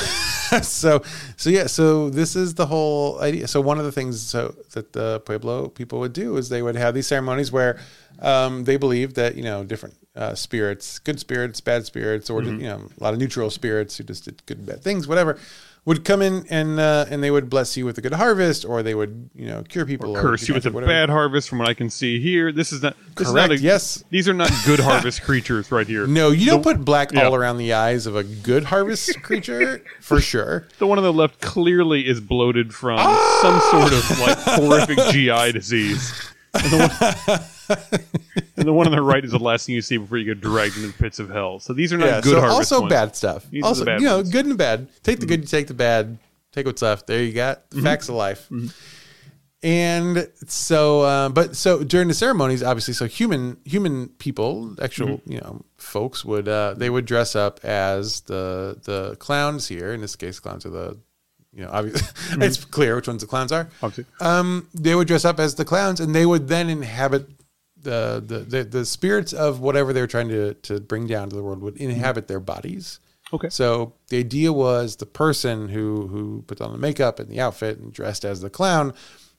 so, 0.63 1.03
so 1.37 1.51
yeah. 1.51 1.67
So 1.67 2.11
this 2.11 2.37
is 2.37 2.55
the 2.55 2.67
whole 2.67 3.21
idea. 3.21 3.47
So 3.49 3.61
one 3.61 3.79
of 3.79 3.85
the 3.85 3.93
things 3.93 4.21
so 4.21 4.55
that 4.73 4.93
the 4.93 5.21
Pueblo 5.21 5.69
people 5.69 5.99
would 6.01 6.13
do 6.13 6.37
is 6.37 6.49
they 6.49 6.63
would 6.63 6.77
have 6.77 6.95
these 6.95 7.07
ceremonies 7.07 7.51
where 7.53 7.79
um, 8.21 8.65
they 8.65 8.77
believed 8.77 9.17
that 9.17 9.37
you 9.37 9.43
know 9.43 9.65
different 9.65 9.95
uh, 10.15 10.35
spirits, 10.35 10.99
good 10.99 11.21
spirits, 11.21 11.61
bad 11.61 11.85
spirits, 11.85 12.31
or 12.31 12.41
Mm-hmm. 12.43 12.61
you 12.61 12.69
know 12.69 12.83
a 12.99 13.03
lot 13.03 13.13
of 13.15 13.21
neutral 13.21 13.51
spirits 13.51 13.97
who 13.97 14.05
just 14.05 14.25
did 14.25 14.45
good 14.47 14.59
and 14.59 14.67
bad 14.67 14.83
things, 14.83 15.07
whatever, 15.09 15.39
would 15.87 16.05
come 16.05 16.21
in 16.21 16.45
and 16.51 16.79
uh, 16.79 17.07
and 17.09 17.23
they 17.23 17.31
would 17.31 17.49
bless 17.49 17.77
you 17.77 17.87
with 17.87 17.97
a 17.97 18.01
good 18.01 18.13
harvest, 18.13 18.65
or 18.65 18.83
they 18.83 18.95
would 18.95 19.31
you 19.35 19.47
know 19.47 19.63
cure 19.63 19.87
people, 19.87 20.17
or, 20.17 20.21
Curse 20.21 20.49
you 20.49 20.55
with 20.55 20.67
a 20.67 20.71
whatever. 20.71 20.93
bad 20.93 21.09
harvest, 21.09 21.49
from 21.49 21.61
what 21.61 21.69
I 21.69 21.75
can 21.75 21.89
see 21.89 22.21
here. 22.21 22.53
This 22.53 22.73
is 22.73 22.83
not. 22.83 22.97
This 23.15 23.31
Correct, 23.31 23.53
Is 23.53 23.63
not 23.63 23.71
a, 23.71 23.73
yes. 23.73 24.05
These 24.11 24.29
are 24.29 24.35
not 24.35 24.51
good 24.67 24.81
harvest 24.81 25.23
creatures 25.23 25.71
right 25.73 25.87
here. 25.87 26.07
No, 26.07 26.31
you 26.31 26.47
don't 26.47 26.63
put 26.63 26.85
black 26.85 27.13
yeah. 27.13 27.23
all 27.23 27.35
around 27.35 27.57
the 27.57 27.73
eyes 27.73 28.07
of 28.07 28.17
a 28.17 28.25
good 28.25 28.65
harvest 28.65 29.23
creature 29.23 29.83
for 30.01 30.21
sure. 30.21 30.67
The 30.79 30.87
one 30.87 30.99
on 30.99 31.05
the 31.05 31.13
left 31.13 31.41
clearly 31.41 32.07
is 32.07 32.21
bloated 32.21 32.75
from 32.75 32.99
some 33.41 33.61
sort 33.71 33.93
of 33.93 34.19
like 34.21 34.39
horrific 34.39 34.99
GI 35.13 35.53
disease. 35.53 36.13
And 37.69 37.79
the, 37.79 37.83
one, 37.83 38.53
and 38.57 38.67
the 38.69 38.73
one 38.73 38.87
on 38.87 38.93
the 38.93 39.03
right 39.03 39.25
is 39.25 39.33
the 39.33 39.39
last 39.39 39.67
thing 39.67 39.75
you 39.75 39.83
see 39.83 39.97
before 39.99 40.17
you 40.19 40.25
get 40.25 40.41
dragged 40.41 40.77
into 40.77 40.89
the 40.89 40.95
pits 40.95 41.19
of 41.19 41.29
hell. 41.31 41.61
So 41.61 41.73
these 41.73 41.93
are 41.93 41.99
not 41.99 42.07
yeah, 42.07 42.21
good 42.21 42.35
so 42.35 42.41
harvest 42.41 42.73
also 42.73 42.81
ones. 42.83 42.91
bad 42.91 43.17
stuff. 43.17 43.51
These 43.51 43.65
also, 43.65 43.85
bad 43.85 44.01
you 44.01 44.07
know, 44.07 44.17
ones. 44.17 44.29
Mm-hmm. 44.29 44.39
good 44.39 44.47
and 44.47 44.59
bad. 44.59 44.89
Take 45.03 45.21
the 45.21 45.27
good, 45.27 45.41
you 45.41 45.47
take 45.47 45.67
the 45.67 45.75
bad. 45.75 46.19
Take 46.53 46.65
what's 46.67 46.81
left. 46.83 47.07
There 47.07 47.23
you 47.23 47.33
got 47.33 47.69
the 47.71 47.83
facts 47.83 48.09
of 48.09 48.15
life. 48.15 48.49
Mm-hmm. 48.51 48.69
And 49.63 50.29
so, 50.47 51.03
uh, 51.03 51.29
but 51.31 51.57
so 51.57 51.83
during 51.83 52.09
the 52.09 52.15
ceremonies, 52.15 52.63
obviously, 52.63 52.95
so 52.95 53.07
human 53.07 53.57
human 53.65 54.09
people, 54.19 54.75
actual 54.83 55.07
Mm-hmm. 55.19 55.33
you 55.33 55.41
know 55.41 55.65
folks 55.77 56.25
would 56.25 56.47
uh, 56.49 56.75
they 56.77 56.89
would 56.91 57.05
dress 57.05 57.35
up 57.35 57.61
as 57.65 58.21
the 58.23 58.79
the 58.85 59.17
clowns 59.17 59.67
here. 59.69 59.93
In 59.93 60.01
this 60.01 60.15
case, 60.15 60.39
clowns 60.41 60.65
are 60.67 60.71
the 60.71 60.99
you 61.53 61.65
know 61.65 61.71
obviously 61.73 62.03
Mm-hmm. 62.31 62.43
it's 62.43 62.65
clear 62.65 62.97
which 62.97 63.09
ones 63.09 63.23
the 63.23 63.27
clowns 63.29 63.51
are. 63.51 63.69
Obviously. 63.83 64.05
Um, 64.21 64.69
they 64.75 64.95
would 64.95 65.09
dress 65.09 65.25
up 65.25 65.41
as 65.41 65.55
the 65.57 65.65
clowns, 65.65 66.01
and 66.01 66.15
they 66.15 66.27
would 66.27 66.49
then 66.49 66.69
inhabit 66.71 67.29
the 67.87 68.23
the 68.25 68.39
the, 68.41 68.65
the 68.65 68.85
spirits 68.85 69.33
of 69.33 69.61
whatever 69.61 69.93
they're 69.93 70.07
trying 70.07 70.29
to 70.29 70.55
to 70.55 70.81
bring 70.81 71.07
down 71.07 71.31
to 71.31 71.37
the 71.37 71.43
world 71.43 71.61
would 71.63 71.77
inhabit 71.77 72.29
their 72.29 72.41
bodies. 72.41 73.01
Okay. 73.33 73.49
So 73.49 73.95
the 74.09 74.19
idea 74.19 74.53
was 74.53 74.97
the 74.97 75.07
person 75.07 75.69
who 75.69 76.07
who 76.09 76.45
put 76.47 76.61
on 76.61 76.73
the 76.73 76.79
makeup 76.79 77.19
and 77.19 77.29
the 77.29 77.41
outfit 77.41 77.79
and 77.79 77.93
dressed 77.93 78.25
as 78.25 78.41
the 78.41 78.51
clown, 78.51 78.93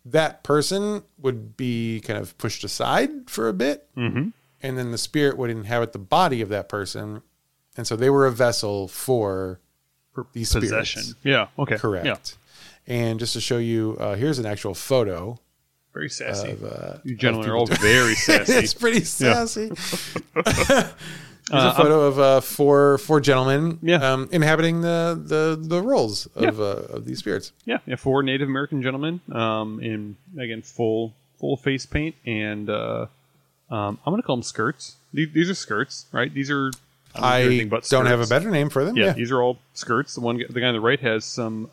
that 0.05 0.43
person 0.43 1.03
would 1.19 1.55
be 1.55 2.01
kind 2.01 2.19
of 2.19 2.37
pushed 2.37 2.63
aside 2.63 3.29
for 3.29 3.47
a 3.47 3.53
bit, 3.53 3.87
mm-hmm. 3.95 4.29
and 4.61 4.77
then 4.77 4.91
the 4.91 4.97
spirit 4.97 5.37
would 5.37 5.49
inhabit 5.49 5.93
the 5.93 5.99
body 5.99 6.41
of 6.41 6.49
that 6.49 6.69
person, 6.69 7.21
and 7.77 7.87
so 7.87 7.95
they 7.95 8.09
were 8.09 8.25
a 8.25 8.31
vessel 8.31 8.87
for 8.87 9.59
these 10.33 10.51
Possession. 10.51 11.03
spirits. 11.03 11.19
Yeah. 11.23 11.47
Okay. 11.59 11.77
Correct. 11.77 12.05
Yeah. 12.05 12.17
And 12.87 13.19
just 13.19 13.33
to 13.33 13.41
show 13.41 13.57
you, 13.57 13.97
uh, 13.99 14.15
here's 14.15 14.39
an 14.39 14.45
actual 14.45 14.73
photo 14.73 15.39
Very 15.97 16.09
sassy. 16.09 16.51
of. 16.51 16.63
Uh, 16.63 16.97
you 17.03 17.15
gentlemen 17.15 17.49
are 17.49 17.55
all 17.55 17.65
people 17.65 17.81
very 17.81 18.13
sassy. 18.27 18.53
it's 18.53 18.73
pretty 18.75 19.03
sassy. 19.03 19.71
Here's 21.49 21.63
a 21.63 21.73
photo 21.73 22.01
of 22.01 22.19
uh, 22.19 22.41
four 22.41 22.97
four 22.99 23.19
gentlemen 23.19 23.79
Yeah. 23.81 23.95
um, 24.13 24.29
inhabiting 24.31 24.81
the, 24.81 25.19
the, 25.19 25.57
the 25.59 25.81
roles 25.81 26.27
of, 26.35 26.59
uh, 26.59 26.63
of 26.95 27.05
these 27.05 27.19
spirits. 27.19 27.51
Yeah, 27.65 27.77
yeah, 27.87 27.95
four 27.95 28.21
Native 28.21 28.47
American 28.47 28.81
gentlemen, 28.83 29.21
um, 29.31 29.79
in 29.81 30.17
again 30.37 30.61
full 30.61 31.13
full 31.39 31.57
face 31.57 31.85
paint, 31.87 32.15
and 32.25 32.69
uh, 32.69 33.07
um, 33.71 33.97
I'm 34.05 34.11
gonna 34.13 34.21
call 34.23 34.35
them 34.35 34.43
skirts. 34.43 34.97
These, 35.13 35.31
these 35.33 35.49
are 35.49 35.55
skirts, 35.55 36.05
right? 36.11 36.31
These 36.31 36.51
are 36.51 36.71
I, 37.15 37.19
don't 37.19 37.23
I 37.23 37.41
do 37.41 37.47
anything 37.47 37.69
but 37.69 37.87
don't 37.89 38.05
have 38.05 38.19
a 38.19 38.27
better 38.27 38.51
name 38.51 38.69
for 38.69 38.83
them. 38.85 38.95
Yeah, 38.97 39.05
Yeah, 39.05 39.13
these 39.13 39.31
are 39.31 39.41
all 39.41 39.57
skirts. 39.73 40.13
The 40.15 40.21
one, 40.21 40.37
the 40.37 40.59
guy 40.59 40.67
on 40.67 40.73
the 40.75 40.81
right 40.81 40.99
has 40.99 41.25
some 41.25 41.69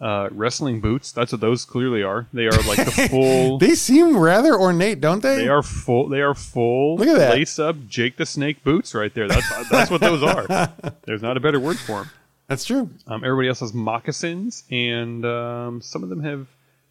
uh, 0.00 0.04
uh, 0.04 0.28
wrestling 0.32 0.80
boots. 0.80 1.12
That's 1.12 1.32
what 1.32 1.40
those 1.40 1.64
clearly 1.64 2.02
are. 2.02 2.26
They 2.32 2.46
are 2.46 2.62
like 2.62 2.84
the 2.84 3.08
full. 3.10 3.58
They 3.60 3.74
seem 3.74 4.16
rather 4.16 4.54
ornate, 4.54 5.00
don't 5.00 5.22
they? 5.22 5.36
They 5.36 5.48
are 5.48 5.62
full. 5.62 6.08
They 6.08 6.20
are 6.20 6.34
full. 6.34 6.96
Look 6.96 7.08
at 7.08 7.18
that. 7.18 7.34
lace 7.34 7.58
up 7.58 7.76
Jake 7.88 8.16
the 8.16 8.26
Snake 8.26 8.64
boots 8.64 8.94
right 8.94 9.12
there. 9.14 9.28
That's 9.28 9.68
that's 9.68 9.90
what 9.90 10.00
those 10.00 10.22
are. 10.22 10.72
There's 11.04 11.22
not 11.22 11.36
a 11.36 11.40
better 11.40 11.60
word 11.60 11.78
for 11.78 12.00
them. 12.00 12.10
That's 12.48 12.64
true. 12.64 12.90
Um, 13.06 13.22
everybody 13.24 13.48
else 13.48 13.60
has 13.60 13.72
moccasins, 13.72 14.64
and 14.70 15.24
um, 15.24 15.80
some 15.82 16.02
of 16.02 16.08
them 16.08 16.22
have 16.24 16.48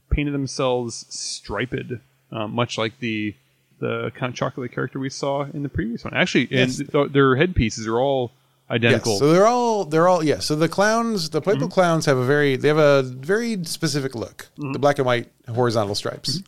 painted 0.10 0.34
themselves 0.34 1.05
striped, 1.10 1.91
um, 2.32 2.51
much 2.53 2.78
like 2.78 2.99
the 2.99 3.36
the 3.80 4.12
kind 4.16 4.32
of 4.32 4.36
chocolate 4.36 4.72
character 4.72 4.99
we 4.99 5.10
saw 5.10 5.43
in 5.53 5.64
the 5.64 5.70
previous 5.70 6.03
one. 6.03 6.14
Actually, 6.14 6.47
and 6.51 6.91
th- 6.91 7.12
their 7.12 7.36
headpieces 7.36 7.88
are 7.88 7.99
all 7.99 8.32
identical. 8.72 9.13
Yes. 9.13 9.20
So 9.20 9.32
they're 9.32 9.47
all 9.47 9.86
they're 9.86 10.07
all 10.07 10.24
yeah. 10.24 10.39
So 10.39 10.55
the 10.55 10.70
clowns, 10.70 11.30
the 11.30 11.41
playful 11.41 11.67
Mm-hmm. 11.67 11.74
clowns 11.74 12.05
have 12.05 12.17
a 12.17 12.26
very 12.26 12.55
they 12.55 12.67
have 12.67 12.78
a 12.78 13.03
very 13.03 13.63
specific 13.65 14.15
look. 14.15 14.47
The 14.57 14.80
black 14.80 14.97
and 14.99 15.05
white 15.05 15.30
horizontal 15.47 15.95
stripes. 15.95 16.41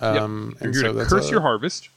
Yep. 0.00 0.20
Um, 0.22 0.56
You're 0.60 0.70
and 0.70 0.82
going 0.82 0.94
so 0.96 1.04
to 1.04 1.08
curse 1.08 1.28
a- 1.28 1.30
your 1.30 1.40
harvest. 1.42 1.88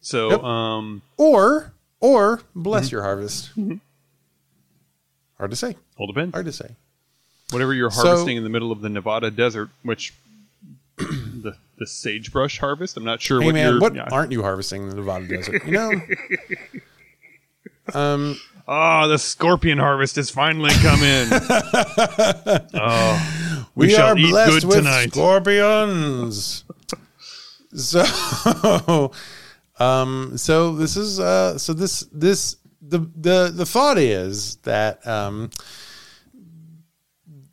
So, 0.00 0.30
Yep. 0.30 0.42
um, 0.44 1.02
or 1.16 1.72
or 2.00 2.42
bless 2.54 2.86
Mm-hmm. 2.86 2.94
your 2.94 3.02
harvest. 3.02 3.50
Hard 5.38 5.50
to 5.50 5.56
say. 5.56 5.76
Hold 5.96 5.98
all 5.98 6.06
depends. 6.08 6.32
Hard 6.34 6.46
to 6.46 6.52
say. 6.52 6.70
Whatever 7.50 7.74
you're 7.74 7.90
So- 7.90 8.02
harvesting 8.06 8.36
in 8.36 8.42
the 8.44 8.48
middle 8.50 8.72
of 8.72 8.80
the 8.80 8.88
Nevada 8.88 9.30
desert, 9.30 9.68
which 9.82 10.12
the 10.96 11.56
the 11.78 11.86
sagebrush 11.86 12.58
harvest. 12.58 12.96
I'm 12.96 13.04
not 13.04 13.20
sure 13.20 13.40
Hey 13.40 13.46
what 13.46 13.54
man, 13.54 13.72
you're. 13.72 13.80
what 13.80 13.94
yeah. 13.94 14.08
aren't 14.10 14.32
you 14.32 14.42
harvesting 14.42 14.82
in 14.84 14.88
the 14.88 14.96
Nevada 14.96 15.28
desert? 15.28 15.64
You 15.66 15.72
know. 15.72 15.92
um. 17.94 18.40
Ah, 18.68 19.06
the 19.06 19.18
scorpion 19.18 19.78
harvest 19.78 20.16
has 20.16 20.28
finally 20.28 20.70
come 20.82 21.00
in. 21.02 21.28
oh, 22.74 23.68
we, 23.76 23.86
We, 23.86 23.92
shall 23.92 24.08
are 24.08 24.14
blessed 24.16 24.50
good 24.50 24.64
with 24.64 24.78
tonight. 24.78 25.12
scorpions. 25.12 26.64
so, 27.76 29.12
um, 29.78 30.36
so 30.36 30.74
this 30.74 30.96
is 30.96 31.20
uh, 31.20 31.56
so 31.58 31.72
this 31.74 32.00
this 32.12 32.56
the 32.82 32.98
the 33.14 33.52
the 33.54 33.66
thought 33.66 33.98
is 33.98 34.56
that 34.56 35.06
um, 35.06 35.50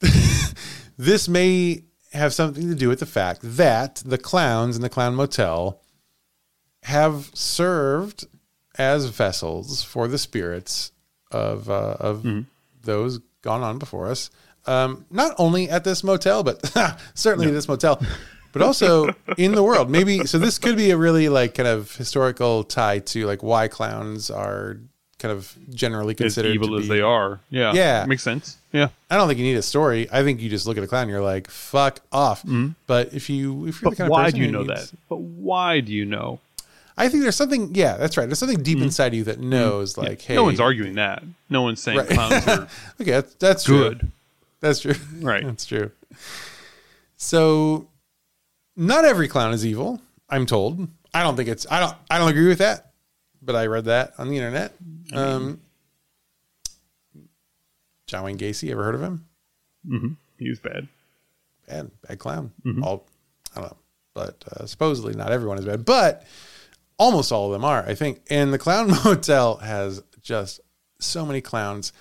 this 0.97 1.29
may 1.29 1.83
have 2.13 2.33
something 2.33 2.67
to 2.69 2.75
do 2.75 2.89
with 2.89 2.99
the 2.99 3.05
fact 3.05 3.41
that 3.43 4.01
the 4.03 4.17
clowns 4.17 4.75
in 4.75 4.81
the 4.81 4.89
clown 4.89 5.13
motel 5.13 5.79
have 6.83 7.29
served 7.35 8.25
as 8.79 9.05
vessels 9.05 9.83
for 9.83 10.07
the 10.07 10.17
spirits 10.17 10.91
of 11.33 11.69
uh, 11.69 11.97
of 11.99 12.25
those 12.83 13.19
gone 13.41 13.61
on 13.61 13.79
before 13.79 14.07
us. 14.07 14.29
Um, 14.65 15.05
not 15.11 15.35
only 15.37 15.69
at 15.69 15.83
this 15.83 16.03
motel, 16.03 16.43
but 16.43 16.61
certainly 17.13 17.51
this 17.51 17.67
motel, 17.67 18.01
but 18.53 18.61
also 18.61 19.13
in 19.37 19.55
the 19.55 19.63
world. 19.63 19.89
Maybe 19.89 20.25
so. 20.25 20.37
This 20.39 20.57
could 20.57 20.77
be 20.77 20.91
a 20.91 20.97
really 20.97 21.27
like 21.29 21.55
kind 21.55 21.67
of 21.67 21.93
historical 21.95 22.63
tie 22.63 22.99
to 22.99 23.25
like 23.25 23.43
why 23.43 23.67
clowns 23.67 24.29
are 24.31 24.77
kind 25.19 25.31
of 25.31 25.53
generally 25.69 26.13
as 26.13 26.17
considered 26.17 26.53
evil 26.53 26.69
to 26.69 26.77
as 26.77 26.87
they 26.87 27.01
are. 27.01 27.39
Yeah, 27.49 27.73
Yeah. 27.73 28.05
makes 28.05 28.23
sense. 28.23 28.57
Yeah, 28.73 28.87
I 29.09 29.17
don't 29.17 29.27
think 29.27 29.37
you 29.39 29.45
need 29.45 29.55
a 29.57 29.61
story. 29.61 30.07
I 30.11 30.23
think 30.23 30.41
you 30.41 30.49
just 30.49 30.65
look 30.65 30.77
at 30.77 30.83
a 30.83 30.87
clown 30.87 31.03
and 31.03 31.11
you're 31.11 31.21
like, 31.21 31.49
fuck 31.49 31.99
off. 32.11 32.43
But 32.87 33.13
if 33.13 33.29
you 33.29 33.67
if 33.67 33.81
you're 33.81 33.89
but 33.91 33.97
the 33.97 34.03
kind 34.03 34.09
why 34.09 34.21
of 34.21 34.25
person 34.27 34.39
do 34.39 34.45
you 34.45 34.51
know 34.51 34.63
needs- 34.63 34.91
that? 34.91 34.97
But 35.09 35.17
why 35.19 35.79
do 35.81 35.91
you 35.93 36.05
know? 36.05 36.39
I 36.97 37.09
think 37.09 37.23
there's 37.23 37.35
something. 37.35 37.73
Yeah, 37.73 37.97
that's 37.97 38.17
right. 38.17 38.25
There's 38.27 38.39
something 38.39 38.61
deep 38.61 38.79
inside 38.79 39.13
you 39.13 39.23
that 39.25 39.39
knows, 39.39 39.97
like, 39.97 40.21
hey, 40.21 40.35
no 40.35 40.43
one's 40.43 40.59
arguing 40.59 40.95
that. 40.95 41.23
No 41.49 41.61
one's 41.63 41.81
saying 41.81 41.97
Right. 41.97 42.07
clowns 42.09 42.47
are 42.47 42.67
Okay, 43.01 43.11
that's, 43.11 43.33
that's 43.35 43.63
true. 43.63 43.79
good. 43.89 44.11
That's 44.59 44.79
true. 44.79 44.93
Right. 45.19 45.43
that's 45.45 45.65
true. 45.65 45.91
So, 47.17 47.87
not 48.75 49.05
every 49.05 49.27
clown 49.27 49.53
is 49.53 49.65
evil. 49.65 49.99
I'm 50.29 50.45
told. 50.45 50.87
I 51.13 51.23
don't 51.23 51.35
think 51.35 51.49
it's. 51.49 51.65
I 51.69 51.79
don't. 51.79 51.95
I 52.11 52.17
don't 52.19 52.29
agree 52.29 52.47
with 52.47 52.59
that. 52.59 52.91
But 53.41 53.55
I 53.55 53.65
read 53.65 53.85
that 53.85 54.13
on 54.17 54.29
the 54.29 54.37
internet. 54.37 54.73
Um, 55.13 55.59
John 58.07 58.23
Wayne 58.23 58.37
Gacy. 58.37 58.71
Ever 58.71 58.83
heard 58.83 58.95
of 58.95 59.01
him? 59.01 59.25
He 60.39 60.49
was 60.49 60.59
bad. 60.59 60.87
bad, 61.67 61.91
bad 62.07 62.19
clown. 62.19 62.51
All 62.81 63.05
I 63.55 63.59
don't 63.61 63.69
know, 63.69 63.77
but 64.13 64.43
uh, 64.55 64.65
supposedly 64.65 65.13
not 65.13 65.31
everyone 65.31 65.57
is 65.57 65.65
bad, 65.65 65.83
but 65.85 66.25
almost 66.97 67.31
all 67.31 67.47
of 67.47 67.53
them 67.53 67.65
are, 67.65 67.85
I 67.87 67.95
think. 67.95 68.21
And 68.29 68.53
the 68.53 68.59
Clown 68.59 68.87
Motel 69.05 69.57
has 69.57 70.03
just 70.21 70.59
so 70.99 71.25
many 71.25 71.41
clowns, 71.41 71.91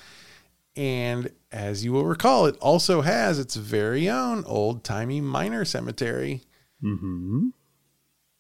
and 0.77 1.31
as 1.51 1.85
you 1.85 1.93
will 1.93 2.05
recall, 2.05 2.47
it 2.47 2.57
also 2.59 3.03
has 3.03 3.39
its 3.39 3.57
very 3.57 4.09
own 4.09 4.45
old 4.45 4.85
timey 4.85 5.21
miner 5.21 5.65
cemetery. 5.65 6.43
Mm-hmm. 6.83 7.49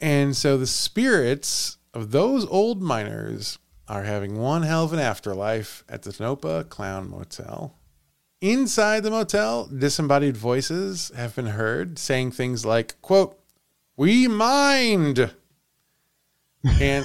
And 0.00 0.36
so 0.36 0.56
the 0.56 0.66
spirits 0.66 1.78
of 1.94 2.10
those 2.10 2.46
old 2.46 2.82
miners 2.82 3.58
are 3.86 4.04
having 4.04 4.38
one 4.38 4.62
hell 4.62 4.84
of 4.84 4.92
an 4.92 4.98
afterlife 4.98 5.84
at 5.88 6.02
the 6.02 6.12
Tonopah 6.12 6.64
Clown 6.64 7.10
Motel. 7.10 7.76
Inside 8.40 9.04
the 9.04 9.10
motel, 9.10 9.66
disembodied 9.66 10.36
voices 10.36 11.12
have 11.14 11.36
been 11.36 11.46
heard 11.46 11.98
saying 11.98 12.32
things 12.32 12.66
like, 12.66 13.00
quote, 13.00 13.38
we 13.96 14.26
mind. 14.26 15.32
And 16.64 17.04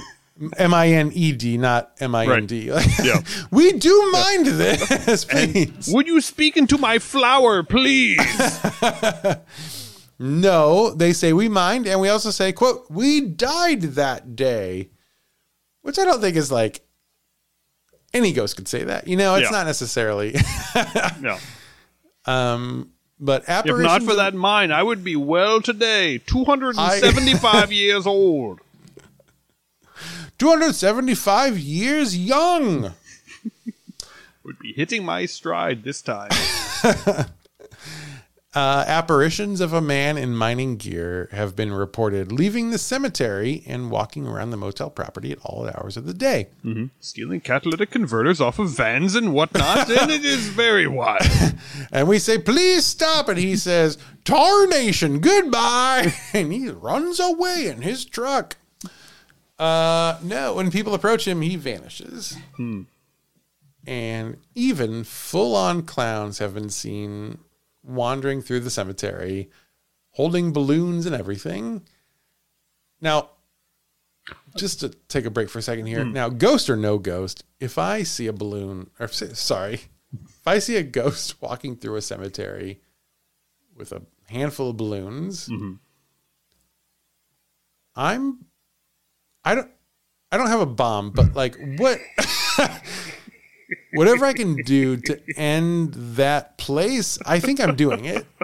M 0.56 0.72
I 0.72 0.88
N 0.88 1.10
E 1.14 1.32
D, 1.32 1.58
not 1.58 1.92
M 2.00 2.14
I 2.14 2.26
N 2.26 2.46
D. 2.46 2.66
Yeah. 3.02 3.20
we 3.50 3.72
do 3.72 4.10
mind 4.12 4.46
this, 4.46 5.24
please. 5.24 5.88
Would 5.92 6.06
you 6.06 6.20
speak 6.20 6.56
into 6.56 6.78
my 6.78 6.98
flower, 6.98 7.62
please? 7.62 8.18
No, 10.20 10.90
they 10.90 11.12
say 11.12 11.32
we 11.32 11.48
mind, 11.48 11.86
and 11.86 12.00
we 12.00 12.08
also 12.08 12.30
say, 12.32 12.52
quote, 12.52 12.86
we 12.90 13.20
died 13.20 13.82
that 13.82 14.34
day. 14.34 14.90
Which 15.82 15.96
I 15.98 16.04
don't 16.04 16.20
think 16.20 16.36
is 16.36 16.50
like 16.50 16.80
any 18.12 18.32
ghost 18.32 18.56
could 18.56 18.66
say 18.66 18.82
that. 18.82 19.06
You 19.06 19.16
know, 19.16 19.36
it's 19.36 19.44
Yeah. 19.44 19.50
not 19.58 19.66
necessarily 19.66 20.34
no. 21.20 21.38
um 22.24 22.90
but 23.20 23.44
If 23.48 23.66
not 23.66 24.02
for 24.02 24.14
that 24.16 24.34
mine, 24.34 24.70
I 24.72 24.82
would 24.82 25.02
be 25.04 25.14
well 25.16 25.60
today, 25.60 26.18
275 26.18 27.72
years 27.72 28.06
old. 28.06 28.60
275 30.38 31.58
years 31.58 32.16
young. 32.16 32.94
Would 34.44 34.58
be 34.58 34.72
hitting 34.72 35.04
my 35.04 35.26
stride 35.26 35.84
this 35.84 36.00
time. 36.00 36.30
Uh, 38.54 38.82
apparitions 38.88 39.60
of 39.60 39.74
a 39.74 39.80
man 39.80 40.16
in 40.16 40.34
mining 40.34 40.76
gear 40.76 41.28
have 41.32 41.54
been 41.54 41.72
reported 41.72 42.32
leaving 42.32 42.70
the 42.70 42.78
cemetery 42.78 43.62
and 43.66 43.90
walking 43.90 44.26
around 44.26 44.50
the 44.50 44.56
motel 44.56 44.88
property 44.88 45.30
at 45.30 45.38
all 45.44 45.68
hours 45.68 45.98
of 45.98 46.06
the 46.06 46.14
day. 46.14 46.48
Mm-hmm. 46.64 46.86
Stealing 46.98 47.40
catalytic 47.40 47.90
converters 47.90 48.40
off 48.40 48.58
of 48.58 48.70
vans 48.70 49.14
and 49.14 49.34
whatnot, 49.34 49.90
and 50.00 50.10
it 50.10 50.24
is 50.24 50.48
very 50.48 50.88
wild. 50.88 51.22
And 51.92 52.08
we 52.08 52.18
say, 52.18 52.38
please 52.38 52.86
stop. 52.86 53.28
And 53.28 53.38
he 53.38 53.54
says, 53.54 53.98
Tarnation, 54.24 55.20
goodbye. 55.20 56.14
And 56.32 56.52
he 56.52 56.68
runs 56.70 57.20
away 57.20 57.68
in 57.68 57.82
his 57.82 58.04
truck. 58.06 58.56
Uh, 59.58 60.18
no, 60.22 60.54
when 60.54 60.70
people 60.70 60.94
approach 60.94 61.26
him, 61.26 61.42
he 61.42 61.56
vanishes. 61.56 62.36
Hmm. 62.56 62.82
And 63.86 64.36
even 64.54 65.04
full 65.04 65.56
on 65.56 65.82
clowns 65.82 66.38
have 66.38 66.54
been 66.54 66.70
seen 66.70 67.38
wandering 67.82 68.42
through 68.42 68.60
the 68.60 68.70
cemetery, 68.70 69.50
holding 70.10 70.52
balloons 70.52 71.06
and 71.06 71.14
everything. 71.14 71.82
Now, 73.00 73.30
just 74.56 74.80
to 74.80 74.90
take 75.08 75.24
a 75.24 75.30
break 75.30 75.48
for 75.48 75.58
a 75.58 75.62
second 75.62 75.86
here. 75.86 76.04
Hmm. 76.04 76.12
Now, 76.12 76.28
ghost 76.28 76.68
or 76.68 76.76
no 76.76 76.98
ghost, 76.98 77.44
if 77.60 77.78
I 77.78 78.02
see 78.02 78.26
a 78.26 78.32
balloon, 78.32 78.90
or 79.00 79.08
sorry, 79.08 79.80
if 80.12 80.46
I 80.46 80.58
see 80.58 80.76
a 80.76 80.82
ghost 80.82 81.40
walking 81.42 81.76
through 81.76 81.96
a 81.96 82.02
cemetery 82.02 82.80
with 83.74 83.92
a 83.92 84.02
handful 84.28 84.70
of 84.70 84.76
balloons, 84.76 85.48
mm-hmm. 85.48 85.74
I'm, 87.94 88.46
I 89.44 89.54
don't, 89.54 89.70
I 90.30 90.36
don't 90.36 90.48
have 90.48 90.60
a 90.60 90.66
bomb, 90.66 91.10
but 91.10 91.34
like 91.34 91.56
what, 91.78 91.98
whatever 93.94 94.24
I 94.26 94.32
can 94.32 94.56
do 94.56 94.96
to 94.96 95.20
end 95.36 95.94
that 95.94 96.58
place, 96.58 97.18
I 97.24 97.40
think 97.40 97.60
I'm 97.60 97.76
doing 97.76 98.04
it. 98.04 98.26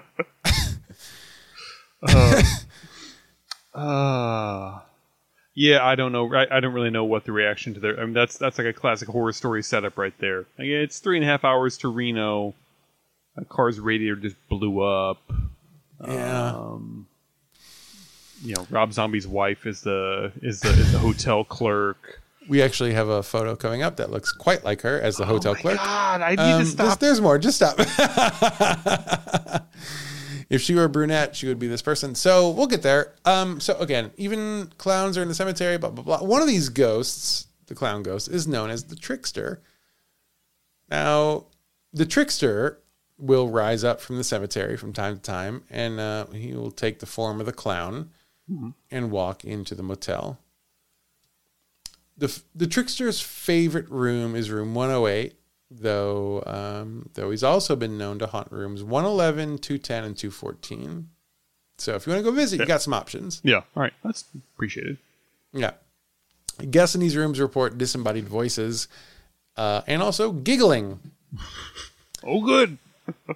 Uh, 3.74 4.78
yeah, 5.54 5.84
I 5.84 5.94
don't 5.96 6.12
know. 6.12 6.32
I, 6.32 6.58
I 6.58 6.60
don't 6.60 6.72
really 6.72 6.90
know 6.90 7.04
what 7.04 7.24
the 7.24 7.32
reaction 7.32 7.74
to 7.74 7.80
their. 7.80 7.98
I 7.98 8.04
mean, 8.04 8.14
that's 8.14 8.38
that's 8.38 8.58
like 8.58 8.66
a 8.68 8.72
classic 8.72 9.08
horror 9.08 9.32
story 9.32 9.62
setup 9.62 9.98
right 9.98 10.14
there. 10.18 10.40
Like, 10.58 10.68
it's 10.68 11.00
three 11.00 11.16
and 11.16 11.24
a 11.24 11.28
half 11.28 11.44
hours 11.44 11.78
to 11.78 11.88
Reno. 11.88 12.54
A 13.36 13.44
car's 13.44 13.80
radiator 13.80 14.16
just 14.16 14.36
blew 14.48 14.80
up. 14.80 15.18
Yeah. 16.06 16.76
You 18.44 18.54
know, 18.56 18.66
Rob 18.70 18.92
Zombie's 18.92 19.26
wife 19.26 19.66
is 19.66 19.80
the 19.80 20.30
is 20.42 20.60
the 20.60 20.68
is 20.68 20.92
the 20.92 20.98
hotel 20.98 21.42
clerk. 21.44 22.20
we 22.48 22.60
actually 22.62 22.92
have 22.92 23.08
a 23.08 23.22
photo 23.22 23.56
coming 23.56 23.82
up 23.82 23.96
that 23.96 24.10
looks 24.10 24.30
quite 24.32 24.62
like 24.64 24.82
her 24.82 25.00
as 25.00 25.16
the 25.16 25.24
hotel 25.24 25.52
Oh 25.52 25.54
my 25.54 25.60
clerk. 25.62 25.76
God, 25.78 26.20
I 26.20 26.30
need 26.30 26.38
Um, 26.40 26.58
to 26.58 26.64
this- 26.64 26.72
stop. 26.74 27.00
there's 27.00 27.20
more. 27.22 27.38
Just 27.38 27.56
stop. 27.56 27.76
if 30.50 30.60
she 30.60 30.74
were 30.74 30.84
a 30.84 30.88
brunette, 30.88 31.34
she 31.34 31.46
would 31.48 31.58
be 31.58 31.66
this 31.68 31.82
person. 31.82 32.14
So 32.14 32.50
we'll 32.50 32.66
get 32.66 32.82
there. 32.82 33.14
Um, 33.24 33.60
so 33.60 33.76
again, 33.78 34.10
even 34.16 34.70
clowns 34.78 35.16
are 35.16 35.22
in 35.22 35.28
the 35.28 35.34
cemetery. 35.34 35.78
Blah 35.78 35.90
blah 35.90 36.04
blah. 36.04 36.22
One 36.28 36.42
of 36.42 36.48
these 36.48 36.68
ghosts, 36.68 37.46
the 37.66 37.74
clown 37.74 38.02
ghost, 38.02 38.28
is 38.28 38.46
known 38.46 38.68
as 38.70 38.84
the 38.84 38.96
trickster. 38.96 39.62
Now, 40.90 41.46
the 41.92 42.04
trickster 42.04 42.80
will 43.16 43.48
rise 43.48 43.84
up 43.84 44.00
from 44.02 44.16
the 44.18 44.24
cemetery 44.24 44.76
from 44.76 44.92
time 44.92 45.14
to 45.16 45.22
time, 45.22 45.62
and 45.70 45.98
uh, 45.98 46.26
he 46.26 46.52
will 46.52 46.70
take 46.70 46.98
the 46.98 47.06
form 47.06 47.40
of 47.40 47.46
the 47.46 47.52
clown 47.52 48.10
and 48.90 49.10
walk 49.10 49.44
into 49.44 49.74
the 49.74 49.82
motel. 49.82 50.38
The, 52.16 52.40
the 52.54 52.66
trickster's 52.66 53.20
favorite 53.20 53.88
room 53.90 54.36
is 54.36 54.50
room 54.50 54.74
108, 54.74 55.34
though 55.70 56.42
um, 56.46 57.08
though 57.14 57.30
he's 57.30 57.42
also 57.42 57.74
been 57.74 57.98
known 57.98 58.18
to 58.20 58.26
haunt 58.26 58.52
rooms 58.52 58.82
111, 58.82 59.58
210, 59.58 60.04
and 60.04 60.16
214. 60.16 61.08
So 61.78 61.96
if 61.96 62.06
you 62.06 62.12
want 62.12 62.24
to 62.24 62.30
go 62.30 62.36
visit, 62.36 62.60
you 62.60 62.66
got 62.66 62.82
some 62.82 62.94
options. 62.94 63.40
yeah, 63.42 63.62
all 63.74 63.82
right, 63.82 63.92
that's 64.04 64.24
appreciated. 64.54 64.98
Yeah. 65.52 65.72
Guests 66.70 66.94
in 66.94 67.00
these 67.00 67.16
rooms 67.16 67.40
report 67.40 67.78
disembodied 67.78 68.28
voices 68.28 68.86
uh, 69.56 69.80
and 69.86 70.02
also 70.02 70.30
giggling. 70.30 71.00
Oh, 72.22 72.42
good. 72.42 72.78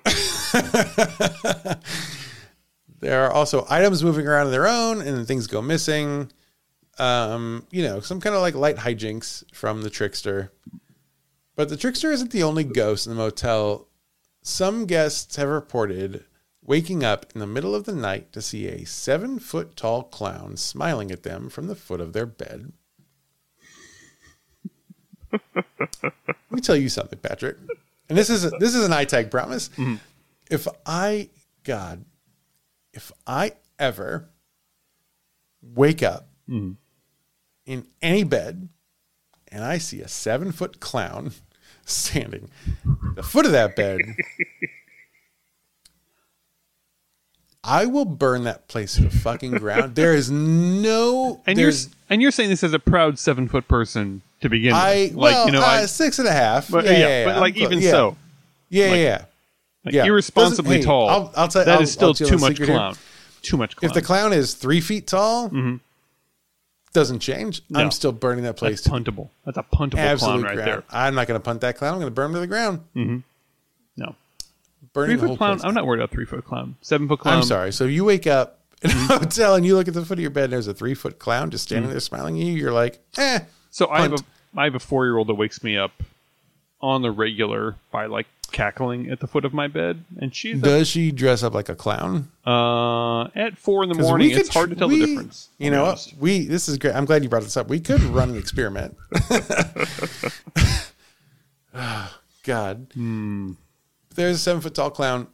There 3.00 3.24
are 3.24 3.32
also 3.32 3.66
items 3.70 4.02
moving 4.02 4.26
around 4.26 4.46
on 4.46 4.52
their 4.52 4.66
own 4.66 5.00
and 5.00 5.26
things 5.26 5.46
go 5.46 5.62
missing. 5.62 6.32
Um, 6.98 7.66
you 7.70 7.82
know, 7.82 8.00
some 8.00 8.20
kind 8.20 8.34
of 8.34 8.42
like 8.42 8.54
light 8.54 8.76
hijinks 8.76 9.44
from 9.54 9.82
the 9.82 9.90
trickster. 9.90 10.52
But 11.54 11.68
the 11.68 11.76
trickster 11.76 12.10
isn't 12.10 12.32
the 12.32 12.42
only 12.42 12.64
ghost 12.64 13.06
in 13.06 13.14
the 13.14 13.22
motel. 13.22 13.88
Some 14.42 14.86
guests 14.86 15.36
have 15.36 15.48
reported 15.48 16.24
waking 16.62 17.02
up 17.02 17.26
in 17.34 17.40
the 17.40 17.46
middle 17.46 17.74
of 17.74 17.84
the 17.84 17.94
night 17.94 18.32
to 18.32 18.42
see 18.42 18.66
a 18.68 18.84
seven 18.84 19.38
foot 19.38 19.74
tall 19.76 20.02
clown 20.02 20.56
smiling 20.56 21.10
at 21.10 21.22
them 21.22 21.48
from 21.48 21.66
the 21.66 21.74
foot 21.74 22.00
of 22.00 22.12
their 22.12 22.26
bed. 22.26 22.72
Let 25.32 25.64
me 26.50 26.60
tell 26.60 26.76
you 26.76 26.88
something, 26.88 27.18
Patrick. 27.18 27.56
And 28.08 28.16
this 28.16 28.30
is 28.30 28.50
this 28.58 28.74
is 28.74 28.84
an 28.84 28.92
iTag 28.92 29.30
promise. 29.30 29.70
If 30.50 30.66
I, 30.86 31.28
God, 31.64 32.04
if 32.98 33.12
I 33.28 33.52
ever 33.78 34.28
wake 35.62 36.02
up 36.02 36.26
in 37.64 37.86
any 38.02 38.24
bed 38.24 38.68
and 39.52 39.62
I 39.64 39.78
see 39.78 40.00
a 40.00 40.08
seven 40.08 40.50
foot 40.50 40.80
clown 40.80 41.30
standing 41.84 42.50
at 43.10 43.14
the 43.14 43.22
foot 43.22 43.46
of 43.46 43.52
that 43.52 43.76
bed, 43.76 44.00
I 47.62 47.86
will 47.86 48.04
burn 48.04 48.42
that 48.44 48.66
place 48.66 48.96
to 48.96 49.02
the 49.02 49.10
fucking 49.10 49.52
ground. 49.52 49.94
There 49.94 50.12
is 50.12 50.28
no. 50.28 51.40
And 51.46 51.56
you're 51.56 51.70
and 52.10 52.20
you're 52.20 52.32
saying 52.32 52.50
this 52.50 52.64
as 52.64 52.72
a 52.72 52.80
proud 52.80 53.16
seven 53.16 53.46
foot 53.46 53.68
person 53.68 54.22
to 54.40 54.48
begin 54.48 54.72
I 54.74 55.04
with, 55.04 55.14
well, 55.14 55.44
like 55.44 55.46
you 55.46 55.52
know, 55.52 55.60
uh, 55.64 55.66
I, 55.66 55.86
six 55.86 56.18
and 56.18 56.26
a 56.26 56.32
half. 56.32 56.68
but 56.68 56.84
yeah, 56.84 56.90
yeah, 56.90 56.98
yeah, 56.98 57.08
yeah, 57.08 57.24
but 57.26 57.34
I'm 57.36 57.40
like 57.42 57.54
close. 57.54 57.66
even 57.72 57.80
so, 57.82 58.16
yeah, 58.70 58.86
like- 58.88 58.96
yeah, 58.96 59.02
yeah. 59.04 59.24
Like, 59.84 59.94
Yeah. 59.94 60.04
irresponsibly 60.04 60.78
hey, 60.78 60.82
tall. 60.82 61.08
I'll- 61.08 61.32
I'll 61.36 61.48
tell- 61.48 61.64
that 61.64 61.76
I'll- 61.76 61.82
is 61.82 61.92
still 61.92 62.08
I'll 62.08 62.14
too 62.14 62.38
much 62.38 62.52
secret 62.52 62.68
here. 62.68 62.76
clown. 62.76 62.96
Too 63.42 63.56
much 63.56 63.76
clown. 63.76 63.88
If 63.90 63.94
the 63.94 64.02
clown 64.02 64.32
is 64.32 64.54
three 64.54 64.80
feet 64.80 65.06
tall, 65.06 65.48
mm-hmm. 65.48 65.76
doesn't 66.92 67.20
change. 67.20 67.62
No. 67.70 67.80
I'm 67.80 67.90
still 67.90 68.12
burning 68.12 68.44
that 68.44 68.56
place 68.56 68.82
That's 68.82 68.88
puntable. 68.88 69.30
That's 69.44 69.58
a 69.58 69.62
puntable 69.62 69.98
absolute 69.98 70.32
clown 70.32 70.42
right 70.42 70.54
ground. 70.54 70.68
there. 70.68 70.84
I'm 70.90 71.14
not 71.14 71.28
going 71.28 71.40
to 71.40 71.44
punt 71.44 71.60
that 71.60 71.76
clown. 71.76 71.94
I'm 71.94 72.00
going 72.00 72.10
to 72.10 72.14
burn 72.14 72.30
him 72.30 72.34
to 72.34 72.40
the 72.40 72.46
ground. 72.46 72.80
Mm-hmm. 72.96 73.18
No, 73.96 74.14
Burning 74.92 75.18
three 75.18 75.28
the 75.28 75.32
foot 75.34 75.38
clown. 75.38 75.60
I'm 75.64 75.74
not 75.74 75.86
worried 75.86 76.00
about 76.00 76.10
three 76.10 76.24
foot 76.24 76.44
clown. 76.44 76.76
Seven 76.82 77.08
foot 77.08 77.20
clown. 77.20 77.38
I'm 77.38 77.42
sorry. 77.42 77.72
So 77.72 77.84
you 77.84 78.04
wake 78.04 78.26
up 78.26 78.60
in 78.82 78.90
a 78.90 78.94
hotel 78.94 79.54
and 79.54 79.62
mm-hmm. 79.62 79.64
you 79.64 79.76
look 79.76 79.88
at 79.88 79.94
the 79.94 80.04
foot 80.04 80.18
of 80.18 80.22
your 80.22 80.30
bed 80.30 80.44
and 80.44 80.52
there's 80.54 80.66
a 80.68 80.74
three 80.74 80.94
foot 80.94 81.18
clown 81.18 81.50
just 81.50 81.64
standing 81.64 81.90
there 81.90 82.00
smiling 82.00 82.40
at 82.40 82.46
you. 82.46 82.54
You're 82.54 82.72
like, 82.72 83.00
eh. 83.16 83.40
So 83.70 83.88
I 83.88 84.02
have 84.02 84.12
a 84.14 84.18
I 84.56 84.64
have 84.64 84.74
a 84.74 84.80
four 84.80 85.04
year 85.04 85.16
old 85.16 85.28
that 85.28 85.34
wakes 85.34 85.62
me 85.62 85.76
up 85.76 85.92
on 86.80 87.02
the 87.02 87.10
regular 87.10 87.76
by 87.90 88.06
like 88.06 88.26
cackling 88.50 89.10
at 89.10 89.20
the 89.20 89.26
foot 89.26 89.44
of 89.44 89.52
my 89.52 89.68
bed, 89.68 90.04
and 90.20 90.34
she's 90.34 90.60
Does 90.60 90.88
she 90.88 91.12
dress 91.12 91.42
up 91.42 91.54
like 91.54 91.68
a 91.68 91.74
clown? 91.74 92.30
uh, 92.46 93.24
at 93.34 93.58
four 93.58 93.82
in 93.84 93.90
the 93.90 93.94
morning. 93.94 94.30
could 94.30 94.40
It's 94.40 94.54
hard 94.54 94.70
to 94.70 94.76
tell 94.76 94.88
we- 94.88 95.00
the 95.00 95.06
difference. 95.06 95.48
You 95.58 95.70
know 95.70 95.84
honest. 95.84 96.14
We 96.18 96.46
this 96.46 96.68
is 96.68 96.78
great. 96.78 96.94
I'm 96.94 97.04
glad 97.04 97.22
you 97.22 97.28
brought 97.28 97.42
this 97.42 97.56
up. 97.56 97.68
We 97.68 97.80
could 97.80 98.00
run 98.02 98.30
an 98.30 98.38
experiment. 98.38 98.96
God, 102.44 102.86
Hmm. 102.94 103.52
there's 104.14 104.36
a 104.36 104.38
seven 104.38 104.62
foot 104.62 104.74
tall 104.74 104.90
clown. 104.90 105.26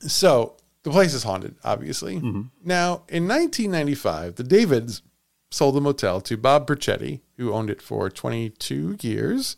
So 0.00 0.56
the 0.82 0.90
place 0.90 1.14
is 1.14 1.22
haunted, 1.22 1.54
obviously. 1.62 2.16
Mm-hmm. 2.16 2.42
Now, 2.64 3.02
in 3.08 3.28
1995, 3.28 4.36
the 4.36 4.42
Davids 4.44 5.02
sold 5.50 5.74
the 5.76 5.80
motel 5.80 6.20
to 6.22 6.36
Bob 6.36 6.66
Perchetti, 6.66 7.20
who 7.36 7.52
owned 7.52 7.70
it 7.70 7.82
for 7.82 8.08
22 8.10 8.96
years. 9.02 9.56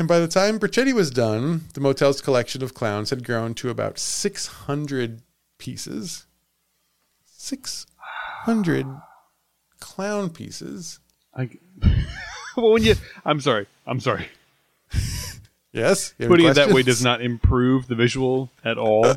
And 0.00 0.08
by 0.08 0.18
the 0.18 0.28
time 0.28 0.58
Perchetti 0.58 0.94
was 0.94 1.10
done, 1.10 1.66
the 1.74 1.80
motel's 1.82 2.22
collection 2.22 2.62
of 2.62 2.72
clowns 2.72 3.10
had 3.10 3.22
grown 3.22 3.52
to 3.56 3.68
about 3.68 3.98
600 3.98 5.20
pieces. 5.58 6.24
600 7.26 8.86
clown 9.78 10.30
pieces. 10.30 11.00
I, 11.36 11.50
well, 12.56 12.72
when 12.72 12.82
you, 12.82 12.94
I'm 13.26 13.42
sorry, 13.42 13.66
I'm 13.86 14.00
sorry. 14.00 14.28
Yes? 15.72 16.14
Putting 16.18 16.46
it 16.48 16.54
that 16.54 16.70
way 16.72 16.82
does 16.82 17.04
not 17.04 17.22
improve 17.22 17.86
the 17.86 17.94
visual 17.94 18.50
at 18.64 18.76
all. 18.76 19.04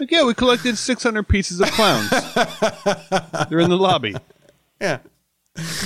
Like, 0.00 0.10
yeah, 0.10 0.24
we 0.24 0.34
collected 0.34 0.76
600 0.76 1.28
pieces 1.28 1.60
of 1.60 1.70
clowns. 1.70 2.10
They're 3.48 3.60
in 3.60 3.70
the 3.70 3.78
lobby. 3.78 4.16
Yeah. 4.80 4.98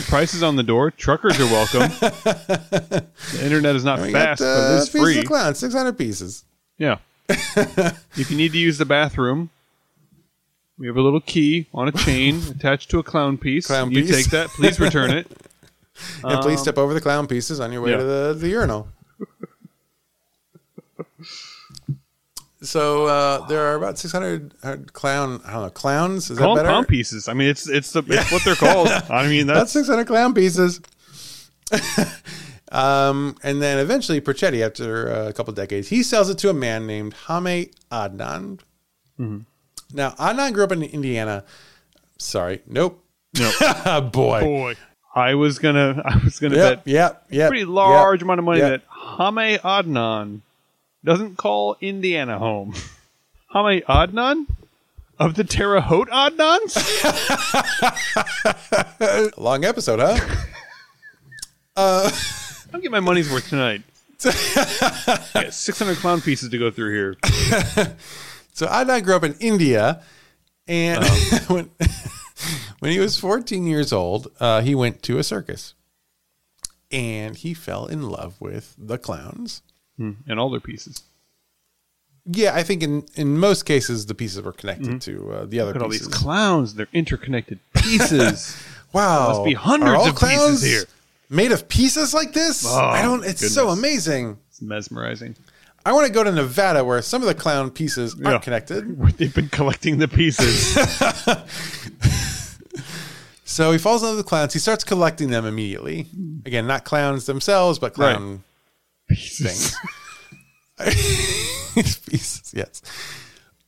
Prices 0.08 0.42
on 0.42 0.56
the 0.56 0.62
door. 0.62 0.90
Truckers 0.90 1.38
are 1.38 1.44
welcome. 1.46 1.80
the 2.00 3.04
internet 3.42 3.76
is 3.76 3.84
not 3.84 3.98
fast, 4.00 4.40
got, 4.40 4.44
but 4.44 4.44
uh, 4.44 4.74
it 4.74 4.78
is 4.82 4.88
free. 4.88 5.22
clown, 5.22 5.54
600 5.54 5.96
pieces. 5.96 6.44
Yeah. 6.78 6.98
if 7.28 8.30
you 8.30 8.36
need 8.36 8.52
to 8.52 8.58
use 8.58 8.78
the 8.78 8.84
bathroom, 8.84 9.50
we 10.78 10.86
have 10.88 10.96
a 10.96 11.00
little 11.02 11.20
key 11.20 11.68
on 11.72 11.86
a 11.88 11.92
chain 11.92 12.40
attached 12.50 12.90
to 12.90 12.98
a 12.98 13.02
clown 13.02 13.38
piece. 13.38 13.66
Clown 13.68 13.90
you 13.92 14.02
piece. 14.02 14.10
take 14.24 14.30
that. 14.30 14.48
Please 14.48 14.80
return 14.80 15.10
it. 15.10 15.26
And 16.24 16.40
please 16.40 16.60
step 16.62 16.78
over 16.78 16.94
the 16.94 17.00
clown 17.02 17.26
pieces 17.26 17.60
on 17.60 17.72
your 17.72 17.82
way 17.82 17.92
Um, 17.92 18.00
yeah. 18.00 18.04
to 18.04 18.04
the, 18.04 18.34
the 18.40 18.48
urinal. 18.48 18.88
So 22.62 23.06
uh, 23.06 23.46
there 23.46 23.66
are 23.66 23.74
about 23.74 23.98
600 23.98 24.54
uh, 24.62 24.76
clown, 24.92 25.40
I 25.44 25.52
don't 25.52 25.62
know, 25.62 25.70
clowns? 25.70 26.30
Is 26.30 26.38
Call 26.38 26.54
that 26.54 26.62
better? 26.62 26.72
clown 26.72 26.84
pieces. 26.84 27.28
I 27.28 27.32
mean, 27.32 27.48
it's 27.48 27.68
it's 27.68 27.92
the 27.92 28.02
it's 28.06 28.30
what 28.30 28.44
they're 28.44 28.54
called. 28.56 28.88
I 28.88 29.26
mean, 29.28 29.46
That's 29.46 29.72
that's 29.72 29.72
600 29.72 30.06
clown 30.06 30.34
pieces. 30.34 30.80
um, 32.72 33.36
and 33.42 33.62
then 33.62 33.78
eventually, 33.78 34.20
Perchetti, 34.20 34.64
after 34.64 35.10
uh, 35.10 35.28
a 35.28 35.32
couple 35.32 35.54
decades, 35.54 35.88
he 35.88 36.02
sells 36.02 36.28
it 36.28 36.38
to 36.38 36.50
a 36.50 36.54
man 36.54 36.86
named 36.86 37.14
Hame 37.28 37.70
Adnan. 37.90 38.60
Mm-hmm. 39.18 39.38
Now, 39.92 40.10
Adnan 40.12 40.52
grew 40.52 40.64
up 40.64 40.72
in 40.72 40.82
Indiana. 40.82 41.44
Sorry, 42.18 42.60
nope. 42.66 43.02
no. 43.38 43.50
Boy. 44.12 44.40
boy. 44.40 44.74
I 45.12 45.34
was 45.34 45.58
gonna 45.58 46.02
I 46.04 46.22
was 46.22 46.38
gonna 46.38 46.56
Yep, 46.56 46.84
bet 46.84 46.92
yep, 46.92 47.26
yep. 47.30 47.48
pretty 47.48 47.64
large 47.64 48.20
yep, 48.20 48.24
amount 48.24 48.38
of 48.38 48.44
money 48.44 48.60
yep. 48.60 48.82
that 48.82 49.18
Hame 49.18 49.58
Adnan 49.58 50.42
doesn't 51.04 51.36
call 51.36 51.76
Indiana 51.80 52.38
home. 52.38 52.74
Hame 53.52 53.80
Adnan 53.82 54.46
of 55.18 55.34
the 55.34 55.44
Terre 55.44 55.80
Haute 55.80 56.08
Adnans. 56.10 56.76
Long 59.36 59.64
episode, 59.64 59.98
huh? 60.00 60.16
uh, 61.76 62.10
I'll 62.72 62.80
get 62.80 62.90
my 62.90 63.00
money's 63.00 63.30
worth 63.30 63.48
tonight. 63.48 63.82
yeah, 64.24 65.50
600 65.50 65.96
clown 65.96 66.20
pieces 66.20 66.50
to 66.50 66.58
go 66.58 66.70
through 66.70 66.92
here. 66.92 67.16
So 68.52 68.66
Adnan 68.66 69.02
grew 69.04 69.16
up 69.16 69.24
in 69.24 69.34
India, 69.40 70.02
and 70.68 71.02
Uh-huh. 71.02 71.54
when 71.54 71.70
when 72.80 72.92
he 72.92 72.98
was 72.98 73.18
14 73.18 73.66
years 73.66 73.92
old, 73.92 74.30
uh, 74.40 74.60
he 74.60 74.74
went 74.74 75.02
to 75.04 75.18
a 75.18 75.22
circus, 75.24 75.74
and 76.90 77.36
he 77.36 77.54
fell 77.54 77.86
in 77.86 78.08
love 78.10 78.38
with 78.40 78.74
the 78.78 78.98
clowns. 78.98 79.62
And 80.26 80.40
all 80.40 80.50
their 80.50 80.60
pieces. 80.60 81.02
Yeah, 82.26 82.54
I 82.54 82.62
think 82.62 82.82
in 82.82 83.04
in 83.16 83.38
most 83.38 83.64
cases 83.64 84.06
the 84.06 84.14
pieces 84.14 84.42
were 84.42 84.52
connected 84.52 85.00
to 85.02 85.32
uh, 85.32 85.44
the 85.46 85.60
other 85.60 85.72
Mm-hmm. 85.72 85.74
Look 85.74 85.76
at 85.76 85.82
all 85.82 85.88
these 85.88 86.06
clowns. 86.08 86.74
They're 86.74 86.88
interconnected 86.92 87.58
pieces. 87.74 88.56
wow, 88.92 89.18
there 89.26 89.34
must 89.34 89.44
be 89.44 89.54
hundreds 89.54 90.06
of 90.06 90.14
pieces 90.14 90.18
clowns 90.18 90.62
here. 90.62 90.84
Made 91.28 91.52
of 91.52 91.68
pieces 91.68 92.12
like 92.12 92.32
this? 92.32 92.64
Oh, 92.66 92.78
I 92.78 93.02
don't. 93.02 93.24
It's 93.24 93.52
so 93.52 93.68
amazing. 93.70 94.36
it's 94.48 94.60
mesmerizing. 94.60 95.36
I 95.86 95.92
want 95.92 96.06
to 96.06 96.12
go 96.12 96.22
to 96.22 96.30
Nevada 96.30 96.84
where 96.84 97.00
some 97.00 97.22
of 97.22 97.28
the 97.28 97.34
clown 97.34 97.70
pieces 97.70 98.14
aren't 98.22 98.42
connected. 98.42 98.98
Where 98.98 99.10
they've 99.12 99.34
been 99.34 99.48
collecting 99.48 99.96
the 99.96 100.08
pieces. 100.08 100.76
So 103.50 103.72
he 103.72 103.78
falls 103.78 104.02
in 104.02 104.08
love 104.08 104.16
with 104.16 104.26
clowns. 104.26 104.52
He 104.52 104.60
starts 104.60 104.84
collecting 104.84 105.30
them 105.30 105.44
immediately. 105.44 106.06
Again, 106.46 106.68
not 106.68 106.84
clowns 106.84 107.26
themselves, 107.26 107.80
but 107.80 107.94
clown 107.94 108.16
things. 108.18 108.40
Pieces, 109.10 109.76
pieces, 110.84 112.52
yes. 112.54 112.82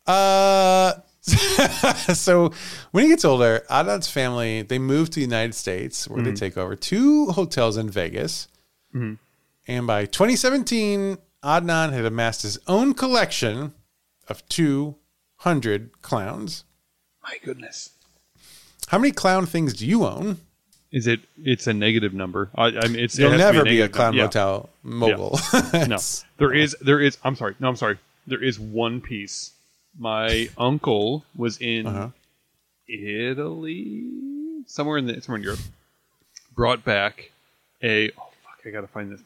Uh, 0.06 0.94
so 2.14 2.52
when 2.90 3.05
he 3.05 3.10
gets 3.10 3.24
older, 3.24 3.64
Adnan's 3.70 4.09
family 4.10 4.62
they 4.62 4.78
move 4.78 5.10
to 5.10 5.16
the 5.16 5.20
United 5.20 5.55
States 5.55 6.09
where 6.09 6.23
they 6.23 6.32
take 6.32 6.56
over 6.56 6.74
two 6.74 7.27
hotels 7.32 7.77
in 7.77 7.90
Vegas. 7.90 8.48
And 9.69 9.86
by 9.86 10.06
2017, 10.06 11.19
Adnan 11.44 11.93
had 11.93 12.05
amassed 12.05 12.43
his 12.43 12.59
own 12.66 12.94
collection 12.94 13.74
of 14.28 14.47
200 14.48 16.02
clowns. 16.02 16.64
My 17.23 17.36
goodness. 17.44 17.90
How 18.89 18.98
many 18.98 19.12
clown 19.12 19.47
things 19.47 19.74
do 19.74 19.86
you 19.86 20.05
own? 20.05 20.39
Is 20.93 21.06
it? 21.06 21.20
It's 21.43 21.66
a 21.66 21.73
negative 21.73 22.12
number. 22.12 22.51
I, 22.55 22.66
I 22.66 22.86
mean, 22.89 22.97
it's. 22.97 23.19
it 23.19 23.23
You'll 23.23 23.31
to 23.32 23.39
never 23.39 23.64
be 23.64 23.81
a 23.81 23.89
negative 23.89 23.93
clown 23.93 24.06
number. 24.16 24.19
Yeah. 24.19 24.24
motel 24.24 24.70
mogul. 24.82 25.39
No, 25.89 25.98
there 26.39 26.52
is. 26.52 26.77
There 26.82 27.01
is. 27.01 27.16
I'm 27.24 27.35
sorry. 27.35 27.55
No, 27.60 27.69
I'm 27.69 27.77
sorry. 27.77 27.98
There 28.27 28.43
is 28.43 28.60
one 28.60 29.01
piece. 29.01 29.52
My 29.98 30.48
uncle 30.59 31.24
was 31.36 31.59
in 31.59 31.86
Uh-huh. 31.86 32.09
Italy, 32.89 34.05
somewhere 34.66 34.98
in 34.98 35.06
the 35.06 35.20
somewhere 35.23 35.39
in 35.39 35.44
Europe. 35.44 35.60
Brought 36.55 36.85
back 36.85 37.31
a. 37.82 38.10
Oh 38.10 38.28
fuck! 38.44 38.60
I 38.66 38.70
gotta 38.70 38.86
find 38.86 39.10
this. 39.12 39.20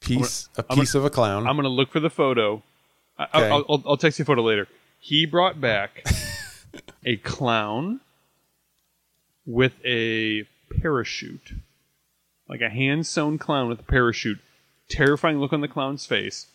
piece, 0.00 0.48
a 0.56 0.64
I'm 0.70 0.78
piece 0.78 0.94
of 0.94 1.04
a 1.04 1.10
clown. 1.10 1.46
I'm 1.46 1.56
gonna 1.56 1.68
look 1.68 1.90
for 1.90 2.00
the 2.00 2.10
photo. 2.10 2.62
I, 3.18 3.24
Okay. 3.24 3.48
I'll, 3.50 3.64
I'll, 3.68 3.82
I'll 3.86 3.96
text 3.98 4.18
you 4.18 4.22
a 4.22 4.26
photo 4.26 4.42
later. 4.42 4.66
He 4.98 5.26
brought 5.26 5.60
back 5.60 6.04
a 7.04 7.16
clown 7.18 8.00
with 9.46 9.72
a 9.84 10.46
parachute, 10.80 11.52
like 12.48 12.60
a 12.60 12.68
hand 12.70 13.06
sewn 13.06 13.38
clown 13.38 13.68
with 13.68 13.80
a 13.80 13.84
parachute. 13.84 14.38
Terrifying 14.88 15.38
look 15.38 15.52
on 15.52 15.60
the 15.60 15.68
clown's 15.68 16.04
face. 16.06 16.46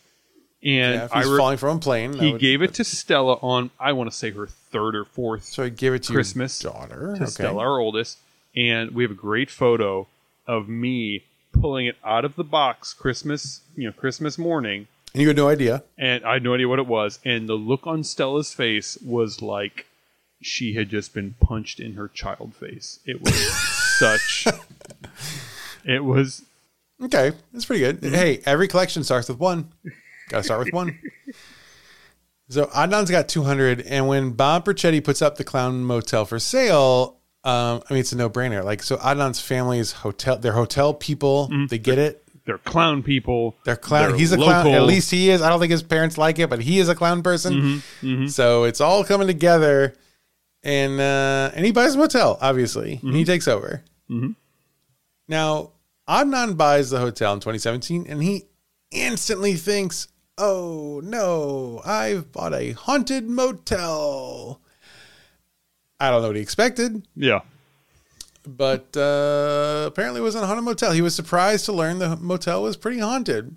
And 0.63 0.95
yeah, 0.95 1.05
if 1.05 1.13
I 1.13 1.19
he's 1.21 1.29
re- 1.29 1.37
falling 1.37 1.57
from 1.57 1.77
a 1.77 1.79
plane, 1.79 2.11
that 2.11 2.21
he 2.21 2.31
would- 2.33 2.41
gave 2.41 2.61
it 2.61 2.73
to 2.75 2.83
Stella 2.83 3.33
on 3.41 3.69
I 3.79 3.93
want 3.93 4.09
to 4.11 4.15
say 4.15 4.31
her 4.31 4.47
third 4.47 4.95
or 4.95 5.05
fourth 5.05 5.43
So 5.45 5.63
he 5.63 5.69
gave 5.69 5.93
it 5.93 6.03
to 6.03 6.13
Christmas 6.13 6.61
your 6.63 6.73
daughter. 6.73 7.13
to 7.17 7.23
okay. 7.23 7.25
Stella, 7.31 7.59
our 7.61 7.79
oldest, 7.79 8.17
and 8.55 8.91
we 8.91 9.03
have 9.03 9.11
a 9.11 9.15
great 9.15 9.49
photo 9.51 10.07
of 10.47 10.67
me 10.67 11.23
pulling 11.53 11.85
it 11.85 11.95
out 12.03 12.25
of 12.25 12.35
the 12.35 12.43
box 12.43 12.93
Christmas, 12.93 13.61
you 13.75 13.85
know, 13.85 13.93
Christmas 13.93 14.37
morning, 14.37 14.87
And 15.13 15.21
you 15.21 15.27
had 15.29 15.37
no 15.37 15.47
idea. 15.47 15.83
and 15.97 16.25
I 16.25 16.33
had 16.33 16.43
no 16.43 16.53
idea 16.55 16.67
what 16.67 16.79
it 16.79 16.87
was. 16.87 17.19
And 17.23 17.47
the 17.47 17.53
look 17.55 17.85
on 17.87 18.03
Stella's 18.03 18.53
face 18.53 18.97
was 19.05 19.41
like 19.41 19.85
she 20.41 20.73
had 20.73 20.89
just 20.89 21.13
been 21.13 21.35
punched 21.39 21.79
in 21.79 21.93
her 21.93 22.07
child 22.09 22.53
face. 22.55 22.99
It 23.05 23.21
was 23.21 23.33
such. 23.99 24.47
It 25.87 26.03
was 26.03 26.41
Okay, 27.03 27.31
that's 27.53 27.65
pretty 27.65 27.81
good. 27.81 28.01
Mm-hmm. 28.01 28.15
Hey, 28.15 28.41
every 28.45 28.67
collection 28.67 29.03
starts 29.03 29.29
with 29.29 29.37
one. 29.37 29.69
Got 30.29 30.37
to 30.37 30.43
start 30.43 30.59
with 30.65 30.73
one. 30.73 30.97
So 32.47 32.67
Adnan's 32.67 33.09
got 33.09 33.27
200, 33.27 33.81
and 33.81 34.07
when 34.07 34.33
Bob 34.33 34.65
Perchetti 34.65 35.03
puts 35.03 35.23
up 35.23 35.35
the 35.37 35.43
Clown 35.43 35.83
Motel 35.83 36.25
for 36.25 36.37
sale, 36.37 37.17
um, 37.43 37.81
I 37.89 37.93
mean 37.93 38.01
it's 38.01 38.11
a 38.11 38.17
no-brainer. 38.17 38.63
Like 38.63 38.83
so, 38.83 38.97
Adnan's 38.97 39.41
family's 39.41 39.91
hotel, 39.93 40.37
they're 40.37 40.51
hotel 40.51 40.93
people. 40.93 41.49
Mm-hmm. 41.51 41.65
They 41.67 41.79
get 41.79 41.97
it. 41.97 42.23
they're 42.45 42.59
clown 42.59 43.01
people. 43.01 43.55
They're 43.65 43.75
clown. 43.75 44.09
They're 44.09 44.17
he's 44.19 44.31
a 44.31 44.37
clown. 44.37 44.67
At 44.67 44.83
least 44.83 45.09
he 45.09 45.31
is. 45.31 45.41
I 45.41 45.49
don't 45.49 45.59
think 45.59 45.71
his 45.71 45.81
parents 45.81 46.19
like 46.19 46.37
it, 46.37 46.47
but 46.47 46.61
he 46.61 46.77
is 46.77 46.87
a 46.87 46.93
clown 46.93 47.23
person. 47.23 47.81
Mm-hmm. 48.03 48.27
So 48.27 48.65
it's 48.65 48.79
all 48.79 49.03
coming 49.03 49.25
together, 49.25 49.95
and 50.65 50.99
uh, 50.99 51.51
and 51.55 51.65
he 51.65 51.71
buys 51.71 51.95
a 51.95 51.97
motel, 51.97 52.37
obviously, 52.41 52.99
and 53.01 53.15
he 53.15 53.23
takes 53.23 53.47
over. 53.47 53.83
Now 55.27 55.71
Adnan 56.07 56.57
buys 56.57 56.89
the 56.89 56.99
hotel 56.99 57.33
in 57.33 57.39
2017, 57.39 58.05
and 58.09 58.21
he 58.21 58.45
instantly 58.91 59.53
thinks, 59.53 60.07
"Oh 60.37 61.01
no, 61.03 61.81
I've 61.85 62.31
bought 62.31 62.53
a 62.53 62.71
haunted 62.73 63.27
motel." 63.29 64.59
I 65.99 66.09
don't 66.11 66.21
know 66.21 66.27
what 66.27 66.35
he 66.35 66.41
expected 66.41 67.07
Yeah. 67.15 67.39
but 68.45 68.95
uh, 68.97 69.85
apparently 69.87 70.19
it 70.19 70.23
wasn't 70.23 70.43
a 70.43 70.47
haunted 70.47 70.65
motel. 70.65 70.91
He 70.91 71.01
was 71.01 71.15
surprised 71.15 71.63
to 71.65 71.71
learn 71.73 71.99
the 71.99 72.17
motel 72.17 72.61
was 72.63 72.75
pretty 72.75 72.99
haunted. 72.99 73.55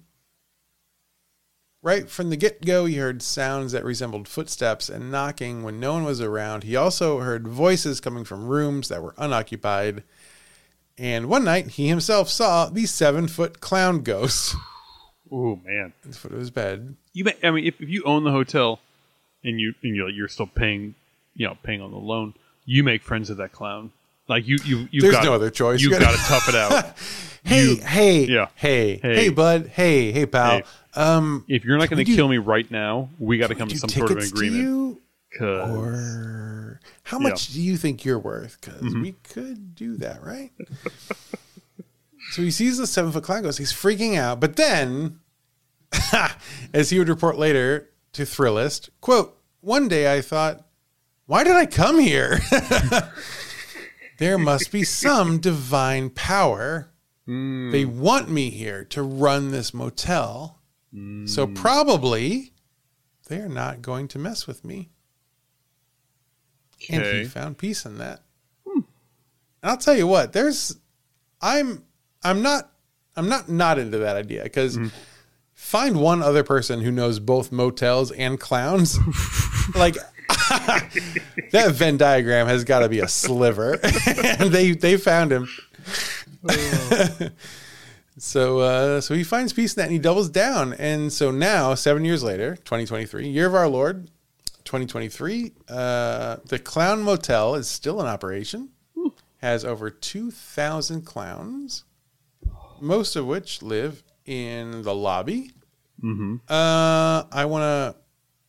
Right 1.80 2.10
from 2.10 2.30
the 2.30 2.36
get 2.36 2.64
go, 2.64 2.86
he 2.86 2.96
heard 2.96 3.22
sounds 3.22 3.70
that 3.72 3.84
resembled 3.84 4.26
footsteps 4.26 4.88
and 4.88 5.12
knocking 5.12 5.62
when 5.62 5.78
no 5.78 5.92
one 5.92 6.04
was 6.04 6.20
around. 6.20 6.64
He 6.64 6.74
also 6.74 7.20
heard 7.20 7.46
voices 7.46 8.00
coming 8.00 8.24
from 8.24 8.48
rooms 8.48 8.88
that 8.88 9.00
were 9.02 9.14
unoccupied. 9.16 10.02
And 10.96 11.28
one 11.28 11.44
night, 11.44 11.68
he 11.68 11.86
himself 11.86 12.28
saw 12.28 12.66
the 12.68 12.84
seven 12.86 13.28
foot 13.28 13.60
clown 13.60 14.02
ghost 14.02 14.56
Oh 15.30 15.60
man. 15.64 15.92
at 16.04 16.10
the 16.10 16.16
foot 16.18 16.32
of 16.32 16.38
his 16.40 16.50
bed. 16.50 16.96
You, 17.12 17.24
may, 17.24 17.34
I 17.44 17.52
mean, 17.52 17.64
if, 17.66 17.80
if 17.80 17.88
you 17.88 18.02
own 18.04 18.24
the 18.24 18.32
hotel, 18.32 18.80
and 19.44 19.60
you 19.60 19.72
and 19.84 19.94
you're, 19.94 20.08
you're 20.08 20.26
still 20.28 20.48
paying, 20.48 20.96
you 21.36 21.46
know, 21.46 21.56
paying 21.62 21.80
on 21.80 21.92
the 21.92 21.96
loan, 21.98 22.34
you 22.64 22.82
make 22.82 23.02
friends 23.02 23.28
with 23.28 23.38
that 23.38 23.52
clown. 23.52 23.92
Like 24.26 24.48
you, 24.48 24.58
you, 24.64 24.88
you. 24.90 25.00
There's 25.00 25.14
got, 25.14 25.24
no 25.24 25.32
other 25.34 25.48
choice. 25.50 25.80
You've 25.80 25.92
You 25.92 25.98
got 26.00 26.06
gotta- 26.06 26.16
to 26.18 26.22
tough 26.24 26.48
it 26.48 26.54
out. 26.56 26.98
Hey, 27.44 27.64
You- 27.68 27.76
hey, 27.76 28.24
yeah. 28.24 28.48
hey, 28.56 28.96
Hey. 28.96 29.14
hey, 29.14 29.28
bud, 29.28 29.68
hey, 29.68 30.10
hey, 30.10 30.26
pal. 30.26 30.56
Hey. 30.58 30.62
Um, 30.98 31.44
If 31.48 31.64
you're 31.64 31.78
not 31.78 31.88
going 31.90 32.04
to 32.04 32.12
kill 32.16 32.28
me 32.28 32.38
right 32.38 32.68
now, 32.70 33.08
we 33.18 33.38
got 33.38 33.48
to 33.48 33.54
come 33.54 33.68
to 33.68 33.78
some 33.78 33.88
sort 33.88 34.10
of 34.10 34.18
an 34.18 34.24
agreement. 34.24 34.98
or 35.40 36.80
how 37.04 37.18
much 37.18 37.52
do 37.52 37.60
you 37.62 37.76
think 37.76 38.04
you're 38.04 38.18
worth? 38.18 38.58
Because 38.60 38.82
Mm-hmm. 38.82 39.02
we 39.02 39.12
could 39.22 39.74
do 39.74 39.96
that, 39.98 40.22
right? 40.24 40.50
so 42.32 42.42
he 42.42 42.50
sees 42.50 42.78
the 42.78 42.86
seven 42.86 43.12
foot 43.12 43.22
clown 43.24 43.42
ghost. 43.42 43.58
He's 43.58 43.72
freaking 43.72 44.16
out, 44.16 44.40
but 44.40 44.56
then, 44.56 45.20
as 46.74 46.90
he 46.90 46.98
would 46.98 47.08
report 47.08 47.38
later 47.38 47.88
to 48.14 48.22
Thrillist, 48.22 48.90
quote: 49.00 49.38
"One 49.60 49.86
day 49.88 50.12
I 50.12 50.20
thought, 50.20 50.66
why 51.26 51.44
did 51.44 51.54
I 51.56 51.66
come 51.66 51.98
here? 51.98 52.40
there 54.18 54.38
must 54.38 54.72
be 54.72 54.82
some 54.84 55.38
divine 55.38 56.10
power. 56.10 56.88
Hmm. 57.26 57.70
They 57.70 57.84
want 57.84 58.30
me 58.30 58.50
here 58.50 58.84
to 58.86 59.02
run 59.02 59.50
this 59.50 59.72
motel, 59.74 60.57
so 61.26 61.46
Hmm. 61.46 61.54
probably." 61.54 62.52
They 63.28 63.40
are 63.40 63.48
not 63.48 63.82
going 63.82 64.08
to 64.08 64.18
mess 64.18 64.46
with 64.46 64.64
me 64.64 64.88
and 66.88 67.02
he 67.04 67.24
found 67.24 67.58
peace 67.58 67.84
in 67.84 67.98
that. 67.98 68.22
And 68.66 68.84
I'll 69.62 69.76
tell 69.76 69.96
you 69.96 70.06
what, 70.06 70.32
there's, 70.32 70.76
I'm, 71.40 71.84
I'm 72.22 72.42
not, 72.42 72.70
I'm 73.16 73.28
not 73.28 73.48
not 73.48 73.78
into 73.78 73.98
that 73.98 74.16
idea 74.16 74.44
because 74.44 74.78
find 75.52 76.00
one 76.00 76.22
other 76.22 76.44
person 76.44 76.80
who 76.80 76.92
knows 76.92 77.18
both 77.18 77.50
motels 77.50 78.12
and 78.12 78.38
clowns. 78.38 78.96
like 79.74 79.94
that 81.50 81.70
Venn 81.72 81.96
diagram 81.96 82.46
has 82.46 82.62
got 82.64 82.78
to 82.80 82.88
be 82.88 83.00
a 83.00 83.08
sliver, 83.08 83.78
and 84.06 84.52
they 84.52 84.72
they 84.72 84.96
found 84.96 85.32
him. 85.32 85.48
So, 88.18 88.60
uh, 88.60 89.00
so 89.00 89.14
he 89.14 89.24
finds 89.24 89.52
peace 89.52 89.74
in 89.74 89.80
that 89.80 89.84
and 89.84 89.92
he 89.92 89.98
doubles 89.98 90.28
down. 90.28 90.72
And 90.74 91.12
so 91.12 91.30
now, 91.30 91.74
seven 91.74 92.04
years 92.04 92.22
later, 92.22 92.56
2023, 92.56 93.28
year 93.28 93.46
of 93.46 93.54
our 93.54 93.68
Lord, 93.68 94.08
2023, 94.64 95.52
uh, 95.68 96.36
the 96.46 96.58
Clown 96.58 97.02
Motel 97.02 97.54
is 97.54 97.68
still 97.68 98.00
in 98.00 98.06
operation, 98.06 98.70
has 99.38 99.64
over 99.64 99.88
2,000 99.90 101.02
clowns, 101.02 101.84
most 102.80 103.16
of 103.16 103.26
which 103.26 103.62
live 103.62 104.02
in 104.26 104.82
the 104.82 104.94
lobby. 104.94 105.52
Uh, 106.48 107.24
I 107.32 107.44
want 107.46 107.62
to 107.62 107.96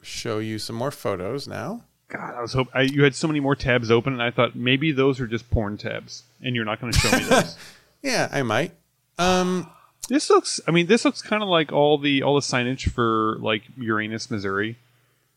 show 0.05 0.39
you 0.39 0.59
some 0.59 0.75
more 0.75 0.91
photos 0.91 1.47
now. 1.47 1.83
God, 2.09 2.33
I 2.35 2.41
was 2.41 2.53
hoping 2.53 2.71
I, 2.75 2.81
you 2.81 3.03
had 3.03 3.13
so 3.15 3.27
many 3.27 3.39
more 3.39 3.55
tabs 3.55 3.91
open, 3.91 4.13
and 4.13 4.21
I 4.21 4.31
thought 4.31 4.55
maybe 4.55 4.91
those 4.91 5.19
are 5.19 5.27
just 5.27 5.49
porn 5.51 5.77
tabs, 5.77 6.23
and 6.41 6.55
you're 6.55 6.65
not 6.65 6.81
going 6.81 6.91
to 6.91 6.99
show 6.99 7.15
me 7.17 7.23
those. 7.29 7.55
Yeah, 8.01 8.27
I 8.31 8.41
might. 8.41 8.73
Um, 9.19 9.69
this 10.07 10.29
looks. 10.29 10.59
I 10.67 10.71
mean, 10.71 10.87
this 10.87 11.05
looks 11.05 11.21
kind 11.21 11.43
of 11.43 11.49
like 11.49 11.71
all 11.71 11.97
the 11.97 12.23
all 12.23 12.35
the 12.35 12.41
signage 12.41 12.89
for 12.91 13.37
like 13.39 13.63
Uranus, 13.77 14.31
Missouri, 14.31 14.77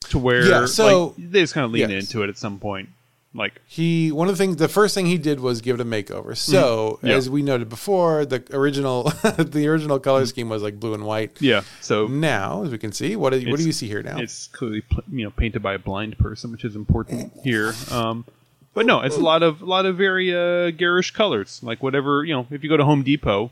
to 0.09 0.19
where 0.19 0.47
Yeah, 0.49 0.67
so- 0.67 1.09
like, 1.19 1.31
they 1.31 1.41
just 1.41 1.55
kind 1.55 1.65
of 1.67 1.73
lean 1.73 1.91
Yes. 1.91 2.05
into 2.05 2.23
it 2.23 2.29
at 2.31 2.39
some 2.39 2.59
point. 2.59 2.89
Like, 3.35 3.63
he 3.67 4.13
one 4.13 4.29
of 4.29 4.35
the 4.35 4.39
things 4.45 4.57
the 4.57 4.69
first 4.69 4.95
thing 4.95 5.07
he 5.07 5.17
did 5.17 5.41
was 5.41 5.63
give 5.63 5.81
it 5.81 5.83
a 5.83 5.87
makeover 5.87 6.37
so 6.37 6.99
Mm-hmm. 6.99 7.07
Yeah. 7.07 7.15
as 7.17 7.31
we 7.31 7.41
noted 7.41 7.71
before 7.71 8.27
the 8.27 8.45
original 8.53 9.05
the 9.39 9.67
original 9.69 9.99
color 9.99 10.27
scheme 10.27 10.51
was 10.51 10.63
like 10.63 10.79
blue 10.79 10.93
and 10.93 11.07
white 11.07 11.41
yeah. 11.41 11.63
So 11.81 12.09
now 12.09 12.63
as 12.65 12.71
we 12.73 12.77
can 12.77 12.93
see 12.93 13.17
what 13.17 13.31
do, 13.33 13.51
what 13.51 13.59
do 13.59 13.65
you 13.65 13.73
see 13.73 13.89
here 13.89 14.03
now 14.03 14.19
it's 14.19 14.49
clearly 14.49 14.83
you 15.11 15.25
know 15.25 15.31
painted 15.31 15.63
by 15.63 15.73
a 15.73 15.79
blind 15.79 16.19
person, 16.19 16.53
which 16.53 16.63
is 16.63 16.77
important 16.77 17.33
here. 17.43 17.73
Um, 17.91 18.27
but 18.75 18.85
no, 18.85 19.01
it's 19.01 19.17
a 19.17 19.21
lot 19.21 19.43
of 19.43 19.63
a 19.63 19.67
lot 19.67 19.87
of 19.87 19.97
very 19.97 20.35
uh, 20.35 20.71
garish 20.71 21.13
colors, 21.13 21.59
like 21.63 21.83
whatever 21.83 22.25
you 22.25 22.35
know. 22.35 22.47
If 22.51 22.63
you 22.63 22.69
go 22.69 22.77
to 22.77 22.85
Home 22.85 23.03
Depot 23.03 23.51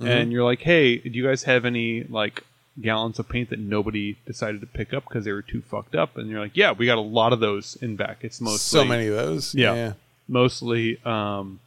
Mm-hmm. 0.00 0.06
and 0.10 0.32
you're 0.32 0.44
like, 0.44 0.60
"Hey, 0.62 0.96
do 0.98 1.10
you 1.10 1.24
guys 1.24 1.44
have 1.44 1.64
any 1.64 2.02
like 2.04 2.42
gallons 2.80 3.18
of 3.18 3.28
paint 3.28 3.50
that 3.50 3.58
nobody 3.58 4.16
decided 4.26 4.60
to 4.62 4.66
pick 4.66 4.92
up 4.94 5.04
because 5.04 5.24
they 5.24 5.32
were 5.32 5.42
too 5.42 5.62
fucked 5.62 5.94
up?" 5.94 6.16
And 6.16 6.28
you're 6.30 6.40
like, 6.40 6.56
"Yeah, 6.56 6.72
we 6.72 6.86
got 6.86 6.98
a 6.98 7.02
lot 7.02 7.32
of 7.32 7.40
those 7.40 7.76
in 7.82 7.96
back. 7.96 8.18
It's 8.22 8.40
mostly 8.40 8.58
so 8.80 8.84
many 8.84 9.06
of 9.08 9.14
those 9.14 9.54
Yeah. 9.54 9.74
yeah 9.74 9.92
mostly 10.28 10.98
um, 11.04 11.60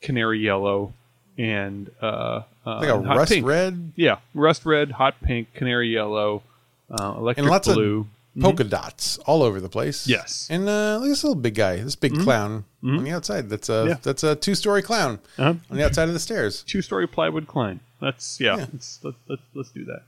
canary 0.00 0.38
yellow 0.40 0.92
and 1.38 1.90
uh, 2.00 2.42
uh, 2.66 2.76
Like 2.78 2.88
a 2.88 2.98
rust 2.98 3.32
pink. 3.32 3.46
red 3.46 3.92
Yeah, 3.96 4.18
rust 4.34 4.64
red, 4.64 4.92
hot 4.92 5.16
pink, 5.22 5.52
canary 5.54 5.88
yellow, 5.92 6.42
uh, 6.90 7.14
electric 7.16 7.38
and 7.44 7.50
lots 7.50 7.66
blue. 7.68 8.00
of 8.00 8.06
polka 8.40 8.64
dots 8.64 9.18
all 9.18 9.42
over 9.42 9.60
the 9.60 9.68
place. 9.68 10.06
Yes. 10.06 10.46
And 10.50 10.68
uh, 10.68 10.96
look 10.96 11.04
at 11.06 11.08
this 11.08 11.24
little 11.24 11.34
big 11.40 11.54
guy, 11.54 11.76
this 11.76 11.96
big 11.96 12.14
clown 12.18 12.64
on 12.82 13.04
the 13.04 13.10
outside. 13.12 13.48
That's 13.48 13.68
a 13.68 13.86
Yeah. 13.88 13.96
that's 14.02 14.22
a 14.24 14.34
two 14.36 14.54
story 14.54 14.82
clown 14.82 15.18
Uh-huh. 15.38 15.54
on 15.70 15.76
the 15.76 15.84
outside 15.84 16.08
of 16.08 16.14
the 16.14 16.20
stairs. 16.20 16.62
Two 16.62 16.82
story 16.82 17.06
plywood 17.06 17.46
clown. 17.46 17.80
That's 18.00 18.40
yeah. 18.40 18.56
Yeah. 18.56 18.66
Let's, 18.72 18.98
let, 19.04 19.14
let, 19.28 19.38
let's 19.54 19.70
do 19.70 19.84
that. 19.84 20.02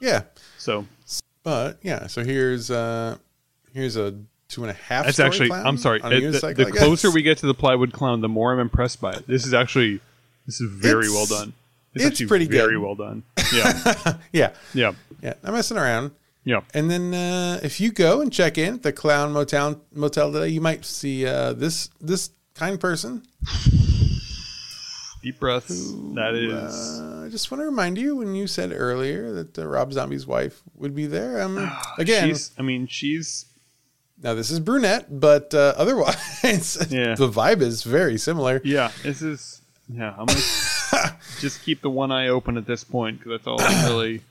Yeah. 0.00 0.22
So 0.58 0.86
But 1.42 1.78
yeah, 1.82 2.06
so 2.08 2.24
here's 2.24 2.70
uh 2.70 3.16
here's 3.72 3.96
a 3.96 4.14
two 4.48 4.62
and 4.62 4.70
a 4.70 4.74
half. 4.74 5.06
that's 5.06 5.18
actually. 5.18 5.50
I'm 5.50 5.78
sorry. 5.78 6.00
it- 6.04 6.32
the 6.40 6.54
the 6.64 6.70
closer 6.72 7.10
we 7.10 7.22
get 7.22 7.38
to 7.38 7.46
the 7.46 7.54
plywood 7.54 7.92
clown, 7.92 8.20
the 8.20 8.28
more 8.28 8.52
I'm 8.52 8.58
impressed 8.60 9.00
by 9.00 9.12
it. 9.14 9.26
This 9.26 9.46
is 9.46 9.54
actually 9.54 10.00
this 10.46 10.60
is 10.60 10.70
very 10.70 11.06
It's- 11.06 11.14
well 11.14 11.26
done. 11.40 11.52
it's 11.94 12.04
actually 12.04 12.26
pretty 12.26 12.46
good. 12.46 12.58
very 12.58 12.76
well 12.78 12.94
done. 12.94 13.22
Yeah, 13.52 14.16
yeah, 14.32 14.50
yeah, 14.74 14.92
yeah, 15.22 15.34
I'm 15.44 15.52
messing 15.54 15.76
around. 15.78 16.10
Yeah. 16.44 16.60
And 16.74 16.90
then 16.90 17.14
uh, 17.14 17.60
if 17.62 17.80
you 17.80 17.92
go 17.92 18.20
and 18.20 18.32
check 18.32 18.58
in 18.58 18.74
at 18.74 18.82
the 18.82 18.92
Clown 18.92 19.32
Motel 19.32 19.80
Motel 19.94 20.32
today, 20.32 20.48
you 20.48 20.60
might 20.60 20.84
see 20.84 21.26
uh, 21.26 21.52
this 21.52 21.88
this 22.00 22.30
kind 22.54 22.78
person. 22.80 23.22
Deep 25.22 25.38
breaths. 25.38 25.92
That 26.14 26.34
is. 26.34 27.00
Uh, 27.00 27.22
I 27.26 27.28
just 27.28 27.48
want 27.50 27.60
to 27.60 27.66
remind 27.66 27.96
you 27.96 28.16
when 28.16 28.34
you 28.34 28.48
said 28.48 28.72
earlier 28.74 29.32
that 29.34 29.56
uh, 29.56 29.66
Rob 29.68 29.92
Zombie's 29.92 30.26
wife 30.26 30.62
would 30.74 30.96
be 30.96 31.06
there. 31.06 31.40
Um, 31.42 31.70
again, 31.98 32.28
she's. 32.28 32.50
I 32.58 32.62
mean, 32.62 32.88
she's. 32.88 33.46
now 34.20 34.34
this 34.34 34.50
is 34.50 34.58
brunette, 34.58 35.20
but 35.20 35.54
uh, 35.54 35.74
otherwise, 35.76 36.16
Yeah. 36.90 37.14
the 37.14 37.28
vibe 37.30 37.60
is 37.62 37.84
very 37.84 38.18
similar. 38.18 38.60
Yeah, 38.64 38.90
this 39.04 39.22
is. 39.22 39.60
Yeah, 39.88 40.10
I'm 40.18 40.26
gonna 40.26 40.40
just 41.40 41.62
keep 41.62 41.82
the 41.82 41.90
one 41.90 42.10
eye 42.10 42.26
open 42.28 42.56
at 42.56 42.66
this 42.66 42.82
point 42.82 43.18
because 43.18 43.32
that's 43.32 43.46
all 43.46 43.60
I 43.60 43.84
really. 43.88 44.22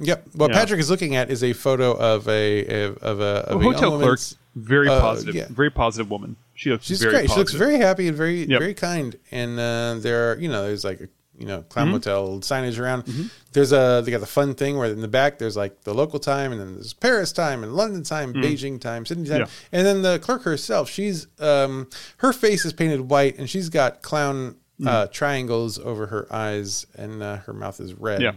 Yep. 0.00 0.26
What 0.34 0.50
Yeah. 0.50 0.56
Patrick 0.58 0.80
is 0.80 0.90
looking 0.90 1.16
at 1.16 1.30
is 1.30 1.42
a 1.42 1.52
photo 1.52 1.92
of 1.96 2.28
a 2.28 2.64
of 2.66 2.96
a, 3.00 3.04
of 3.06 3.20
a, 3.20 3.24
of 3.24 3.56
A 3.56 3.58
a 3.58 3.62
hotel 3.72 3.98
clerk, 3.98 4.20
very 4.54 4.88
uh, 4.88 5.00
positive, 5.00 5.34
yeah. 5.34 5.46
very 5.50 5.70
positive 5.70 6.10
woman. 6.10 6.36
She 6.54 6.70
looks 6.70 6.84
She's 6.86 7.00
very 7.00 7.12
great. 7.12 7.30
She 7.30 7.36
looks 7.36 7.52
very 7.54 7.78
happy 7.78 8.08
and 8.08 8.16
very 8.16 8.44
Yep. 8.44 8.58
very 8.60 8.74
kind. 8.74 9.16
And 9.30 9.58
uh, 9.58 9.96
there, 9.98 10.32
are, 10.32 10.38
you 10.38 10.48
know, 10.48 10.62
there's 10.66 10.84
like 10.84 11.00
a 11.00 11.08
you 11.38 11.46
know 11.46 11.58
Mm-hmm. 11.58 11.68
clown 11.68 11.88
motel 11.90 12.38
signage 12.40 12.78
around. 12.80 13.04
There's 13.52 13.72
a 13.72 14.02
they 14.04 14.10
got 14.10 14.20
the 14.20 14.26
fun 14.26 14.54
thing 14.54 14.76
where 14.76 14.90
in 14.90 15.00
the 15.00 15.08
back 15.08 15.38
there's 15.38 15.56
like 15.56 15.82
the 15.82 15.94
local 15.94 16.18
time, 16.18 16.50
and 16.52 16.60
then 16.60 16.74
there's 16.74 16.92
Paris 16.92 17.30
time 17.32 17.62
and 17.62 17.74
London 17.74 18.02
time, 18.02 18.32
Beijing 18.34 18.80
time, 18.80 19.06
Sydney 19.06 19.28
time. 19.28 19.40
Yeah. 19.40 19.46
and 19.72 19.86
then 19.86 20.02
the 20.02 20.18
clerk 20.18 20.42
herself. 20.42 20.88
She's 20.90 21.26
um 21.40 21.88
her 22.18 22.32
face 22.32 22.64
is 22.64 22.72
painted 22.72 23.02
white, 23.08 23.38
and 23.38 23.48
she's 23.48 23.68
got 23.68 24.02
clown 24.02 24.56
uh, 24.86 25.06
Mm. 25.06 25.12
triangles 25.12 25.78
over 25.80 26.06
her 26.06 26.26
eyes, 26.32 26.86
and 26.96 27.20
uh, 27.22 27.36
her 27.38 27.52
mouth 27.52 27.80
is 27.80 27.94
red, 27.94 28.20
Yeah. 28.22 28.32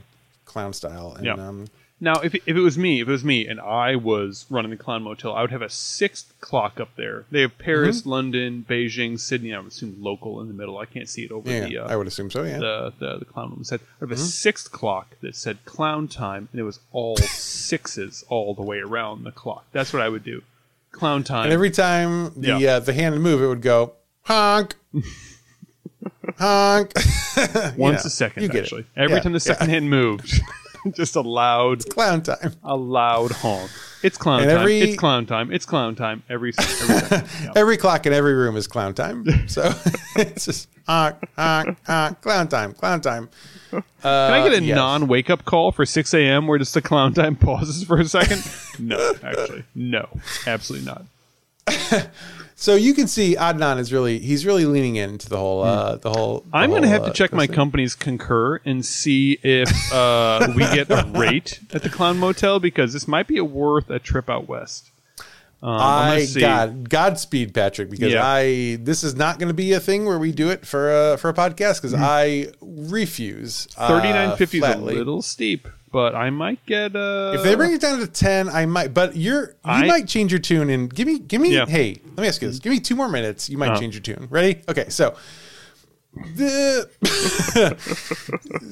Clown 0.52 0.74
style. 0.74 1.14
And 1.16 1.26
Yeah. 1.26 1.34
um, 1.48 1.68
Now, 2.04 2.16
if 2.22 2.34
it, 2.34 2.42
if 2.48 2.56
it 2.58 2.62
was 2.62 2.80
me, 2.80 3.00
if 3.00 3.08
it 3.08 3.12
was 3.12 3.24
me, 3.24 3.46
and 3.48 3.60
I 3.62 3.96
was 3.96 4.48
running 4.50 4.72
the 4.72 4.78
Clown 4.86 5.04
Motel, 5.04 5.36
I 5.36 5.42
would 5.42 5.52
have 5.52 5.62
a 5.62 5.70
sixth 5.70 6.34
clock 6.42 6.80
up 6.80 6.90
there. 6.98 7.26
They 7.30 7.42
have 7.42 7.60
Paris, 7.60 8.00
Mm-hmm. 8.02 8.10
London, 8.10 8.66
Beijing, 8.68 9.20
Sydney. 9.20 9.54
I 9.54 9.60
would 9.60 9.68
assume 9.72 9.98
local 10.00 10.42
in 10.42 10.48
the 10.48 10.56
middle. 10.56 10.80
I 10.80 10.86
can't 10.86 11.08
see 11.08 11.24
it 11.24 11.32
over 11.32 11.48
yeah, 11.48 11.68
the, 11.68 11.78
uh, 11.78 11.88
I 11.94 11.96
would 11.96 12.08
assume 12.08 12.32
so. 12.32 12.42
Yeah. 12.44 12.58
the 12.58 12.94
the 12.98 13.18
the 13.20 13.26
clown 13.26 13.52
woman 13.52 13.66
said. 13.66 13.82
I 13.82 14.06
have 14.06 14.12
a 14.12 14.16
Mm-hmm. 14.16 14.24
sixth 14.24 14.72
clock 14.72 15.08
that 15.22 15.36
said 15.36 15.64
clown 15.66 16.08
time, 16.08 16.50
and 16.52 16.60
it 16.60 16.64
was 16.64 16.80
all 16.92 17.18
sixes 17.68 18.24
all 18.30 18.56
the 18.56 18.64
way 18.64 18.80
around 18.80 19.24
the 19.24 19.32
clock. 19.32 19.66
That's 19.72 19.94
what 19.94 20.02
I 20.02 20.10
would 20.10 20.24
do. 20.24 20.42
Clown 20.92 21.24
time. 21.24 21.44
And 21.46 21.54
every 21.54 21.70
time 21.72 22.32
the 22.36 22.58
Yeah. 22.60 22.76
uh, 22.78 22.80
the 22.80 22.94
hand 22.94 23.14
would 23.14 23.22
move, 23.22 23.44
it 23.44 23.48
would 23.48 23.62
go 23.62 23.94
honk, 24.24 24.76
honk. 26.38 26.92
once 27.78 28.04
know, 28.04 28.08
a 28.08 28.10
second, 28.10 28.44
you 28.44 28.50
get 28.50 28.58
it. 28.60 28.62
actually. 28.64 28.86
Every 28.96 29.16
Yeah, 29.18 29.22
time 29.24 29.34
the 29.34 29.40
second 29.40 29.70
hand 29.70 29.90
moved, 29.90 30.42
just 30.94 31.16
a 31.16 31.22
loud, 31.22 31.88
Clown 31.90 32.22
time. 32.24 32.54
a 32.64 32.76
loud 32.76 33.32
honk. 33.32 33.70
It's 34.04 34.18
clown 34.18 34.42
And 34.42 34.50
time. 34.50 34.60
every- 34.62 34.80
It's 34.82 34.98
clown 35.00 35.26
time. 35.28 35.52
It's 35.52 35.66
clown 35.66 35.96
time. 35.96 36.24
Every 36.30 36.54
every. 36.58 36.96
Yeah. 37.44 37.52
Every 37.56 37.78
clock 37.78 38.06
in 38.08 38.14
every 38.14 38.34
room 38.34 38.56
is 38.58 38.66
clown 38.68 38.94
time. 38.96 39.48
So 39.48 39.72
it's 40.16 40.46
just 40.46 40.68
honk, 40.88 41.18
honk, 41.36 41.78
honk, 41.86 42.22
clown 42.22 42.48
time, 42.48 42.74
clown 42.74 43.02
time. 43.02 43.30
Can 43.70 43.84
I 44.04 44.44
get 44.44 44.54
a 44.54 44.58
uh, 44.58 44.60
yes. 44.62 44.76
non 44.76 45.08
wake 45.08 45.30
up 45.30 45.46
call 45.46 45.72
for 45.72 45.86
6 45.86 46.14
a.m. 46.16 46.46
where 46.48 46.58
just 46.58 46.74
the 46.74 46.82
clown 46.82 47.14
time 47.14 47.36
pauses 47.38 47.84
for 47.86 48.00
a 48.00 48.06
second? 48.06 48.44
no, 48.80 49.14
actually. 49.24 49.64
No, 49.76 50.10
absolutely 50.48 50.88
not. 50.88 51.06
So 52.62 52.76
you 52.76 52.94
can 52.94 53.08
see 53.08 53.36
Adnan 53.36 53.80
is 53.80 53.92
really 53.92 54.20
he's 54.20 54.46
really 54.46 54.66
leaning 54.66 54.96
into 54.96 55.28
the 55.28 55.38
whole 55.38 55.64
uh, 55.64 55.96
the 55.96 56.12
whole. 56.12 56.42
the 56.42 56.50
Hmm. 56.50 56.56
I'm 56.56 56.70
going 56.70 56.84
to 56.84 56.88
have 56.90 57.04
to 57.06 57.10
uh, 57.10 57.14
check 57.14 57.34
my 57.34 57.48
thing. 57.48 57.56
company's 57.56 57.96
concur 57.96 58.58
and 58.64 58.86
see 58.86 59.40
if 59.42 59.92
uh, 59.92 60.48
we 60.56 60.62
get 60.66 60.92
a 60.92 61.10
rate 61.16 61.60
at 61.74 61.82
the 61.82 61.90
Clown 61.90 62.20
Motel 62.20 62.60
because 62.60 62.94
this 62.94 63.08
might 63.08 63.26
be 63.28 63.38
a 63.40 63.44
worth 63.44 63.90
a 63.90 63.98
trip 63.98 64.30
out 64.30 64.48
west. 64.48 64.92
Um, 65.64 65.70
I. 65.74 66.28
God 66.40 66.88
Godspeed 66.90 67.54
Patrick 67.56 67.90
because 67.90 68.14
Yeah. 68.14 68.22
I 68.24 68.78
this 68.80 69.04
is 69.04 69.16
not 69.16 69.40
going 69.40 69.48
to 69.48 69.54
be 69.56 69.74
a 69.74 69.80
thing 69.80 70.06
where 70.06 70.20
we 70.20 70.32
do 70.32 70.52
it 70.52 70.64
for 70.66 71.14
a 71.14 71.18
for 71.18 71.30
a 71.30 71.34
podcast 71.34 71.82
because 71.82 71.94
Hmm. 71.94 72.04
I 72.04 72.48
refuse. 72.62 73.68
uh, 73.76 73.88
Thirty 73.88 74.10
nine 74.14 74.38
fifty 74.38 74.60
is 74.60 74.64
a 74.64 74.78
little 74.78 75.24
steep, 75.24 75.68
but 75.92 76.16
I 76.16 76.30
might 76.30 76.66
get 76.66 76.96
a. 76.96 77.34
If 77.36 77.44
they 77.44 77.56
bring 77.56 77.74
it 77.74 77.82
down 77.82 78.00
to 78.00 78.08
ten, 78.08 78.48
I 78.50 78.66
might. 78.66 78.94
But 78.94 79.16
you're 79.16 79.50
you 79.50 79.56
I- 79.66 79.86
might 79.88 80.08
change 80.08 80.32
your 80.32 80.40
tune 80.40 80.70
and 80.70 80.94
give 80.94 81.08
me 81.08 81.20
give 81.20 81.42
me. 81.42 81.54
Yeah. 81.54 81.66
Hey, 81.66 82.00
let 82.16 82.22
me 82.24 82.28
ask 82.28 82.42
you 82.42 82.48
this: 82.48 82.60
give 82.60 82.72
me 82.72 82.80
two 82.80 82.96
more 82.96 83.10
minutes. 83.10 83.50
You 83.50 83.58
might 83.58 83.72
Uh-huh. 83.72 83.80
change 83.80 83.96
your 83.96 84.02
tune. 84.04 84.28
Ready? 84.30 84.62
Okay, 84.70 84.90
so 84.90 85.16
the 86.36 86.90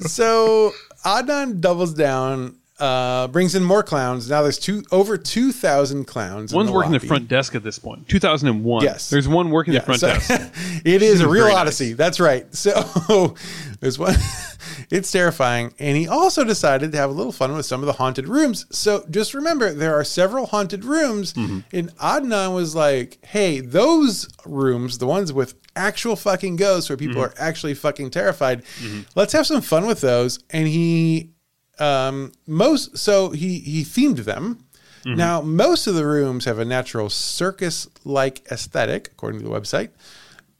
so 0.08 0.72
Adnan 1.04 1.60
doubles 1.60 1.94
down. 1.94 2.56
Uh, 2.80 3.28
brings 3.28 3.54
in 3.54 3.62
more 3.62 3.82
clowns. 3.82 4.30
Now 4.30 4.40
there's 4.42 4.58
two 4.58 4.82
over 4.90 5.18
two 5.18 5.52
thousand 5.52 6.06
clowns. 6.06 6.52
in 6.52 6.56
One's 6.56 6.68
the 6.70 6.74
working 6.74 6.92
the 6.92 7.00
front 7.00 7.28
desk 7.28 7.54
at 7.54 7.62
this 7.62 7.78
point. 7.78 8.08
2001. 8.08 8.82
Yes. 8.82 9.10
There's 9.10 9.28
one 9.28 9.50
working 9.50 9.74
the 9.74 9.80
front 9.82 10.00
so- 10.00 10.08
desk. 10.08 10.30
it 10.84 11.02
is 11.02 11.20
a 11.20 11.28
real 11.28 11.42
Very 11.44 11.52
nice. 11.54 11.60
odyssey. 11.60 11.92
That's 11.92 12.18
right. 12.20 12.46
So 12.54 13.34
there's 13.80 13.98
one. 13.98 14.14
it's 14.90 15.10
terrifying, 15.10 15.72
and 15.78 15.96
he 15.96 16.06
also 16.08 16.44
decided 16.44 16.92
to 16.92 16.98
have 16.98 17.10
a 17.10 17.12
little 17.12 17.32
fun 17.32 17.54
with 17.54 17.66
some 17.66 17.80
of 17.80 17.86
the 17.86 17.92
haunted 17.94 18.28
rooms. 18.28 18.66
So 18.70 19.04
just 19.10 19.34
remember, 19.34 19.72
there 19.72 19.94
are 19.94 20.04
several 20.04 20.46
haunted 20.46 20.84
rooms, 20.84 21.32
Mm-hmm. 21.34 21.60
and 21.72 21.96
Adnan 21.96 22.54
was 22.54 22.74
like, 22.74 23.18
"Hey, 23.24 23.60
those 23.60 24.28
rooms, 24.46 24.98
the 24.98 25.06
ones 25.06 25.32
with 25.32 25.54
actual 25.76 26.16
fucking 26.16 26.56
ghosts, 26.56 26.88
where 26.90 26.96
people 26.96 27.22
Mm-hmm. 27.22 27.38
are 27.38 27.48
actually 27.48 27.74
fucking 27.74 28.10
terrified, 28.10 28.62
let's 29.14 29.32
have 29.32 29.46
some 29.46 29.60
fun 29.62 29.86
with 29.86 30.00
those." 30.00 30.38
And 30.50 30.66
he 30.68 31.30
um 31.80 32.32
most 32.46 32.96
so 32.98 33.30
he 33.30 33.58
he 33.60 33.82
themed 33.82 34.24
them 34.24 34.64
Mm-hmm. 35.02 35.16
now 35.16 35.40
most 35.40 35.86
of 35.86 35.94
the 35.94 36.04
rooms 36.04 36.44
have 36.44 36.58
a 36.58 36.64
natural 36.66 37.08
circus 37.08 37.88
like 38.04 38.42
aesthetic 38.52 39.08
according 39.08 39.40
to 39.40 39.48
the 39.48 39.50
website 39.50 39.88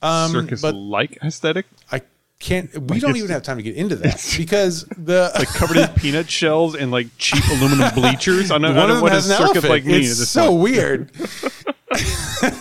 um 0.00 0.30
circus 0.32 0.62
like 0.62 1.18
aesthetic. 1.22 1.66
i 1.92 2.00
can't 2.38 2.70
we 2.90 2.98
don't 3.00 3.18
even 3.18 3.28
have 3.28 3.42
time 3.42 3.58
to 3.58 3.62
get 3.62 3.76
into 3.76 3.96
that 4.02 4.34
because 4.38 4.84
the 4.96 5.30
like 5.38 5.48
covered 5.48 5.76
in 5.76 5.88
peanut 5.88 6.30
shells 6.30 6.74
and 6.74 6.90
like 6.90 7.08
cheap 7.18 7.44
aluminum 7.50 7.92
bleachers. 7.94 8.50
I 8.50 8.56
don't, 8.56 8.64
I 8.64 8.68
one 8.68 8.76
don't 8.76 8.90
of 8.92 8.96
know 8.96 9.02
what 9.02 9.12
has 9.12 9.28
does 9.28 9.36
circus 9.36 9.56
elephant 9.62 9.70
like 9.72 9.84
mean 9.84 9.96
it's 10.04 10.26
so 10.26 10.48
point. 10.48 10.62
weird 10.62 11.10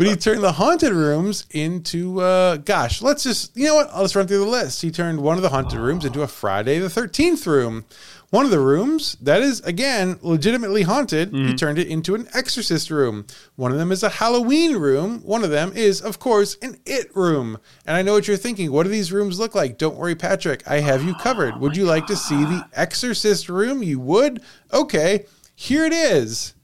but 0.00 0.08
he 0.08 0.16
turned 0.16 0.42
the 0.42 0.52
haunted 0.52 0.94
rooms 0.94 1.44
into 1.50 2.20
uh 2.20 2.56
gosh 2.56 3.02
let's 3.02 3.22
just 3.22 3.54
you 3.54 3.66
know 3.66 3.74
what? 3.74 3.94
Let's 3.94 4.16
run 4.16 4.26
through 4.26 4.38
the 4.38 4.46
list. 4.46 4.80
He 4.80 4.90
turned 4.90 5.20
one 5.20 5.36
of 5.36 5.42
the 5.42 5.50
haunted 5.50 5.78
rooms 5.78 6.06
into 6.06 6.22
a 6.22 6.26
friday 6.26 6.78
the 6.78 6.88
13th 6.88 7.46
room. 7.46 7.84
One 8.30 8.44
of 8.44 8.50
the 8.50 8.60
rooms 8.60 9.16
that 9.20 9.42
is 9.42 9.60
again 9.60 10.18
legitimately 10.22 10.82
haunted 10.82 11.32
Mm-hmm. 11.32 11.48
he 11.48 11.54
turned 11.54 11.78
it 11.78 11.88
into 11.88 12.14
an 12.14 12.28
exorcist 12.32 12.90
room. 12.90 13.26
One 13.56 13.72
of 13.72 13.78
them 13.78 13.92
is 13.92 14.02
a 14.02 14.08
halloween 14.08 14.76
room. 14.76 15.20
One 15.20 15.44
of 15.44 15.50
them 15.50 15.72
is 15.74 16.00
of 16.00 16.18
course 16.18 16.56
an 16.62 16.78
it 16.86 17.14
room. 17.14 17.58
And 17.84 17.94
i 17.94 18.00
know 18.00 18.14
what 18.14 18.26
you're 18.26 18.38
thinking. 18.38 18.72
What 18.72 18.84
do 18.84 18.88
these 18.88 19.12
rooms 19.12 19.38
look 19.38 19.54
like? 19.54 19.76
Don't 19.76 19.96
worry 19.98 20.14
patrick. 20.14 20.62
I 20.66 20.80
have 20.80 21.04
you 21.04 21.14
covered. 21.14 21.60
Would 21.60 21.76
you 21.76 21.84
like 21.84 22.06
to 22.06 22.16
see 22.16 22.42
the 22.42 22.64
exorcist 22.74 23.50
room? 23.50 23.82
You 23.82 24.00
would? 24.00 24.40
Okay 24.72 25.26
here 25.60 25.84
it 25.84 25.92
is 25.92 26.54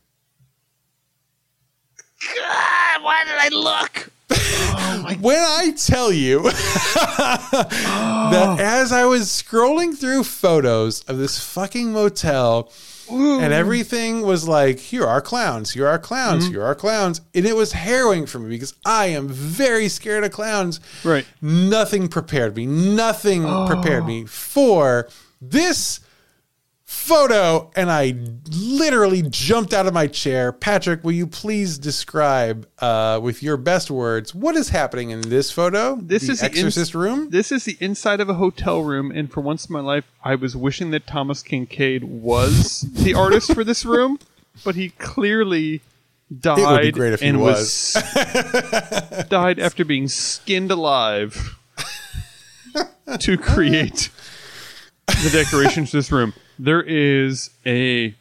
God, 2.20 3.02
why 3.02 3.24
did 3.24 3.34
I 3.36 3.48
look? 3.48 4.10
when 5.20 5.38
I 5.38 5.72
tell 5.76 6.12
you 6.12 6.42
that 6.50 7.68
oh. 8.32 8.56
as 8.58 8.90
I 8.90 9.04
was 9.04 9.24
scrolling 9.26 9.96
through 9.96 10.24
photos 10.24 11.02
of 11.02 11.18
this 11.18 11.38
fucking 11.38 11.92
motel 11.92 12.72
and 13.08 13.52
everything 13.52 14.22
was 14.22 14.48
like, 14.48 14.78
here 14.78 15.06
are 15.06 15.20
clowns, 15.20 15.72
here 15.72 15.86
are 15.86 15.98
clowns, 15.98 16.44
mm-hmm. 16.44 16.54
here 16.54 16.64
are 16.64 16.74
clowns. 16.74 17.20
And 17.34 17.46
it 17.46 17.54
was 17.54 17.72
harrowing 17.72 18.26
for 18.26 18.38
me 18.38 18.48
because 18.50 18.74
I 18.84 19.06
am 19.06 19.28
very 19.28 19.88
scared 19.88 20.24
of 20.24 20.32
clowns. 20.32 20.80
Right. 21.04 21.24
Nothing 21.40 22.08
prepared 22.08 22.56
me, 22.56 22.66
nothing 22.66 23.44
prepared 23.66 24.06
me 24.06 24.24
for 24.24 25.08
this 25.40 26.00
photo 26.96 27.70
and 27.76 27.90
I 27.90 28.14
literally 28.50 29.22
jumped 29.22 29.72
out 29.72 29.86
of 29.86 29.94
my 29.94 30.06
chair. 30.06 30.50
Patrick, 30.50 31.04
will 31.04 31.12
you 31.12 31.26
please 31.26 31.78
describe 31.78 32.66
uh, 32.80 33.20
with 33.22 33.42
your 33.42 33.56
best 33.56 33.90
words 33.90 34.34
what 34.34 34.56
is 34.56 34.70
happening 34.70 35.10
in 35.10 35.20
this 35.20 35.50
photo? 35.50 35.96
This 35.96 36.26
the 36.26 36.32
is 36.32 36.40
the 36.40 36.46
Exorcist 36.46 36.94
room. 36.94 37.30
This 37.30 37.52
is 37.52 37.64
the 37.64 37.76
inside 37.80 38.20
of 38.20 38.28
a 38.28 38.34
hotel 38.34 38.82
room, 38.82 39.12
and 39.12 39.30
for 39.30 39.40
once 39.40 39.66
in 39.66 39.72
my 39.72 39.80
life, 39.80 40.04
I 40.24 40.34
was 40.34 40.56
wishing 40.56 40.90
that 40.92 41.06
Thomas 41.06 41.42
Kinkade 41.42 42.02
was 42.02 42.80
the 42.92 43.14
artist 43.14 43.54
for 43.54 43.62
this 43.62 43.84
room, 43.84 44.18
but 44.64 44.74
he 44.74 44.88
clearly 44.90 45.82
died 46.40 46.94
great 46.94 47.12
if 47.12 47.20
he 47.20 47.28
and 47.28 47.40
was. 47.40 47.92
died 49.28 49.60
after 49.60 49.84
being 49.84 50.08
skinned 50.08 50.72
alive 50.72 51.56
to 53.20 53.36
create 53.36 54.10
the 55.06 55.30
decorations 55.30 55.90
to 55.90 55.98
this 55.98 56.10
room. 56.10 56.32
There 56.58 56.82
is 56.82 57.50
a, 57.64 58.14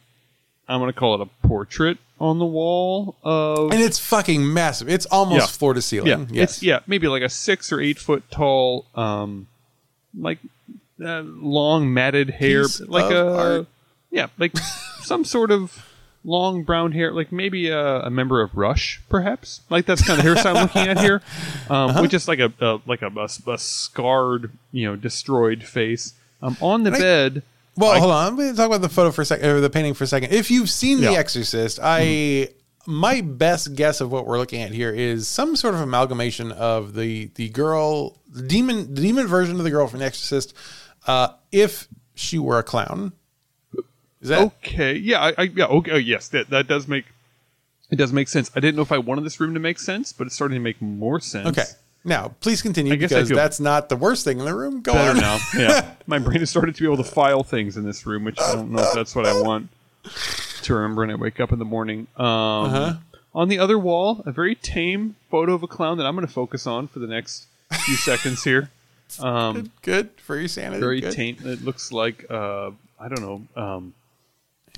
I'm 0.68 0.80
going 0.80 0.92
to 0.92 0.98
call 0.98 1.14
it 1.14 1.20
a 1.20 1.46
portrait 1.46 1.98
on 2.18 2.38
the 2.38 2.46
wall 2.46 3.14
of 3.22 3.72
and 3.72 3.80
it's 3.82 3.98
fucking 3.98 4.52
massive. 4.52 4.88
It's 4.88 5.06
almost 5.06 5.40
Yeah. 5.40 5.46
floor 5.58 5.74
to 5.74 5.82
ceiling. 5.82 6.08
yeah, 6.08 6.26
Yes. 6.30 6.50
it's 6.54 6.62
yeah, 6.62 6.80
maybe 6.86 7.08
like 7.08 7.22
a 7.22 7.28
six 7.28 7.70
or 7.72 7.80
eight 7.80 7.98
foot 7.98 8.24
tall, 8.30 8.86
um, 8.94 9.46
like 10.18 10.38
uh, 11.04 11.20
long 11.24 11.92
matted 11.92 12.30
hair, 12.30 12.62
Piece 12.62 12.80
like 12.80 13.12
of 13.12 13.26
a 13.26 13.36
art. 13.36 13.66
yeah, 14.10 14.28
like 14.38 14.56
some 15.02 15.24
sort 15.26 15.50
of 15.50 15.84
long 16.24 16.62
brown 16.64 16.92
hair, 16.92 17.12
like 17.12 17.30
maybe 17.30 17.68
a, 17.68 18.00
a 18.00 18.10
member 18.10 18.40
of 18.40 18.56
Rush, 18.56 19.00
perhaps. 19.10 19.60
Like 19.68 19.84
that's 19.86 20.02
kind 20.06 20.18
of 20.18 20.24
the 20.24 20.30
hairstyle 20.30 20.56
I'm 20.56 20.62
looking 20.62 20.88
at 20.88 20.98
here, 21.00 21.20
um, 21.70 21.90
Uh-huh. 21.90 22.02
with 22.02 22.10
just 22.10 22.28
like 22.28 22.38
a, 22.38 22.50
a 22.60 22.80
like 22.86 23.02
a, 23.02 23.08
a, 23.14 23.28
a 23.52 23.58
scarred, 23.58 24.50
you 24.72 24.86
know, 24.86 24.96
destroyed 24.96 25.64
face. 25.64 26.14
Um, 26.42 26.56
on 26.62 26.82
the 26.84 26.90
bed. 26.92 27.42
Well, 27.76 27.92
I- 27.92 27.98
hold 27.98 28.10
on. 28.12 28.26
I'm 28.28 28.36
going 28.36 28.50
to 28.50 28.56
talk 28.56 28.66
about 28.66 28.80
the 28.80 28.88
photo 28.88 29.10
for 29.10 29.22
a 29.22 29.24
second, 29.24 29.48
or 29.48 29.60
the 29.60 29.70
painting 29.70 29.94
for 29.94 30.04
a 30.04 30.06
second. 30.06 30.32
If 30.32 30.50
you've 30.50 30.70
seen 30.70 31.00
The 31.00 31.16
Exorcist, 31.16 31.78
I 31.82 32.48
my 32.88 33.20
best 33.20 33.74
guess 33.74 34.00
of 34.00 34.12
what 34.12 34.26
we're 34.26 34.38
looking 34.38 34.62
at 34.62 34.70
here 34.70 34.92
is 34.92 35.26
some 35.26 35.56
sort 35.56 35.74
of 35.74 35.80
amalgamation 35.80 36.52
of 36.52 36.94
the 36.94 37.30
the 37.34 37.48
girl, 37.50 38.20
the 38.30 38.42
demon, 38.42 38.94
the 38.94 39.02
demon 39.02 39.26
version 39.26 39.56
of 39.56 39.64
the 39.64 39.70
girl 39.70 39.86
from 39.88 39.98
The 40.00 40.06
Exorcist, 40.06 40.54
uh, 41.06 41.28
if 41.52 41.88
she 42.14 42.38
were 42.38 42.58
a 42.58 42.62
clown. 42.62 43.12
Is 44.20 44.30
that 44.30 44.40
Okay. 44.64 44.94
Yeah. 44.94 45.20
I, 45.20 45.34
I 45.36 45.42
yeah. 45.54 45.66
Okay. 45.66 45.90
oh, 45.90 45.96
yes. 45.96 46.28
That 46.28 46.48
that 46.50 46.66
does 46.68 46.88
make 46.88 47.04
it 47.90 47.96
does 47.96 48.12
make 48.12 48.28
sense. 48.28 48.50
I 48.56 48.60
didn't 48.60 48.76
know 48.76 48.82
if 48.82 48.90
I 48.92 48.98
wanted 48.98 49.24
this 49.24 49.38
room 49.38 49.54
to 49.54 49.60
make 49.60 49.78
sense, 49.78 50.12
but 50.12 50.26
it's 50.26 50.34
starting 50.34 50.54
to 50.56 50.60
make 50.62 50.80
more 50.80 51.20
sense. 51.20 51.48
okay? 51.48 51.64
Now, 52.06 52.28
please 52.40 52.62
continue 52.62 52.92
I 52.92 52.96
guess 52.96 53.10
I 53.12 53.16
because 53.16 53.28
feel 53.28 53.36
that's 53.36 53.60
not 53.60 53.88
the 53.90 53.96
worst 53.96 54.24
thing 54.24 54.38
in 54.38 54.44
the 54.46 54.54
room. 54.54 54.80
Go 54.80 54.92
Better 54.94 55.10
on. 55.10 55.16
now. 55.18 55.38
Yeah. 55.58 55.94
My 56.06 56.18
brain 56.18 56.38
has 56.40 56.48
started 56.50 56.74
to 56.76 56.80
be 56.80 56.86
able 56.86 57.02
to 57.02 57.10
file 57.10 57.42
things 57.42 57.76
in 57.76 57.84
this 57.84 58.06
room, 58.06 58.24
which 58.24 58.40
I 58.40 58.54
don't 58.54 58.70
know 58.70 58.82
if 58.82 58.94
that's 58.94 59.14
what 59.16 59.26
I 59.26 59.38
want 59.42 59.68
to 60.62 60.74
remember 60.74 61.00
when 61.02 61.10
I 61.10 61.16
wake 61.16 61.40
up 61.40 61.52
in 61.52 61.58
the 61.58 61.64
morning. 61.64 62.06
Um, 62.16 62.26
Uh-huh. 62.26 62.94
On 63.34 63.48
the 63.48 63.58
other 63.58 63.78
wall, 63.78 64.22
a 64.24 64.32
very 64.32 64.54
tame 64.54 65.16
photo 65.30 65.52
of 65.52 65.62
a 65.62 65.66
clown 65.66 65.98
that 65.98 66.06
I'm 66.06 66.14
going 66.14 66.26
to 66.26 66.32
focus 66.32 66.66
on 66.66 66.88
for 66.88 67.00
the 67.00 67.06
next 67.06 67.46
few 67.84 67.96
seconds 67.96 68.42
here. 68.44 68.70
Um, 69.20 69.70
Good 69.82 70.10
for 70.16 70.36
your 70.38 70.48
sanity. 70.48 70.80
very 70.80 71.00
Good. 71.02 71.12
tame. 71.12 71.36
It 71.44 71.62
looks 71.62 71.92
like 71.92 72.24
uh, 72.30 72.70
I 72.98 73.08
don't 73.08 73.20
know. 73.20 73.42
Um, 73.62 73.94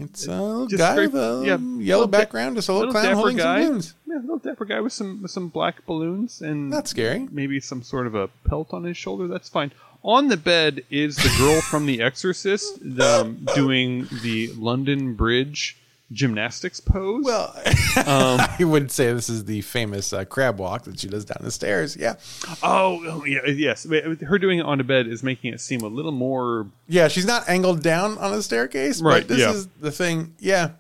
It's 0.01 0.27
a 0.27 0.31
little 0.31 0.67
Just 0.67 0.79
guy 0.79 0.97
with 0.97 1.15
a 1.15 1.43
yeah, 1.45 1.59
yellow 1.83 2.07
background, 2.07 2.57
just 2.57 2.69
a 2.69 2.73
little, 2.73 2.89
little 2.89 3.01
clown 3.01 3.15
holding 3.15 3.37
guy. 3.37 3.63
some 3.63 3.69
balloons. 3.71 3.95
yeah, 4.07 4.19
a 4.19 4.21
little 4.21 4.39
dapper 4.39 4.65
guy 4.65 4.81
with 4.81 4.93
some 4.93 5.23
with 5.23 5.31
some 5.31 5.49
black 5.49 5.85
balloons 5.87 6.41
and 6.43 6.71
Not 6.71 6.87
scary. 6.89 7.29
maybe 7.31 7.61
some 7.61 7.83
sort 7.83 8.07
of 8.07 8.15
a 8.15 8.29
pelt 8.47 8.73
on 8.75 8.85
his 8.85 8.97
shoulder. 8.97 9.27
That's 9.27 9.49
fine. 9.49 9.73
On 10.05 10.29
the 10.29 10.37
bed 10.37 10.85
is 10.91 11.17
the 11.17 11.35
girl 11.39 11.61
from 11.61 11.87
The 11.87 12.01
Exorcist 12.03 12.81
um, 13.01 13.47
doing 13.55 14.07
the 14.23 14.49
London 14.57 15.15
Bridge 15.15 15.77
gymnastics 16.13 16.81
pose. 16.81 17.25
Well, 17.25 17.55
Um, 17.99 18.39
I 18.41 18.59
wouldn't 18.65 18.93
say 18.93 19.13
this 19.13 19.29
is 19.29 19.45
the 19.45 19.61
famous 19.63 20.13
uh, 20.13 20.25
crab 20.25 20.59
walk 20.59 20.85
that 20.85 21.01
she 21.01 21.09
does 21.09 21.25
down 21.25 21.39
the 21.43 21.51
stairs. 21.51 21.97
Yeah, 21.97 22.15
oh, 22.63 23.03
oh, 23.07 23.25
yeah, 23.25 23.45
yes. 23.47 23.85
Her 23.85 24.39
doing 24.39 24.61
it 24.61 24.65
on 24.67 24.79
the 24.79 24.85
bed 24.85 25.07
is 25.09 25.23
making 25.23 25.53
it 25.53 25.61
seem 25.61 25.81
a 25.81 25.89
little 25.89 26.13
more. 26.13 26.67
yeah. 26.87 27.09
She's 27.09 27.27
not 27.27 27.49
angled 27.49 27.83
down 27.83 28.17
on 28.19 28.33
a 28.35 28.43
staircase, 28.43 29.01
Right, 29.03 29.21
But 29.27 29.29
this 29.29 29.39
yeah. 29.41 29.51
is 29.51 29.67
the 29.81 29.91
thing. 29.91 30.35
Yeah, 30.39 30.71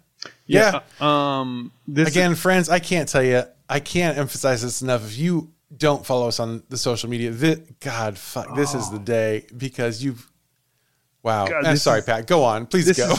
yeah. 0.46 0.80
uh, 1.00 1.05
um. 1.05 1.72
This 1.88 2.09
Again, 2.09 2.34
friends, 2.36 2.68
I 2.68 2.78
can't 2.78 3.09
tell 3.09 3.22
you. 3.22 3.42
I 3.68 3.80
can't 3.80 4.16
emphasize 4.16 4.62
this 4.62 4.80
enough. 4.80 5.05
If 5.05 5.18
you 5.18 5.50
don't 5.76 6.06
follow 6.06 6.28
us 6.28 6.38
on 6.40 6.62
the 6.68 6.78
social 6.78 7.10
media, 7.10 7.32
thi- 7.32 7.62
God, 7.80 8.16
fuck, 8.16 8.55
this 8.55 8.74
is 8.74 8.90
the 8.90 8.98
day 8.98 9.44
because 9.56 10.02
you've. 10.02 10.30
Wow. 11.22 11.48
God, 11.48 11.64
I'm 11.66 11.76
sorry, 11.76 11.98
is- 11.98 12.05
Pat. 12.06 12.26
Go 12.28 12.44
on, 12.44 12.66
please 12.66 12.86
this 12.86 12.96
go. 12.96 13.14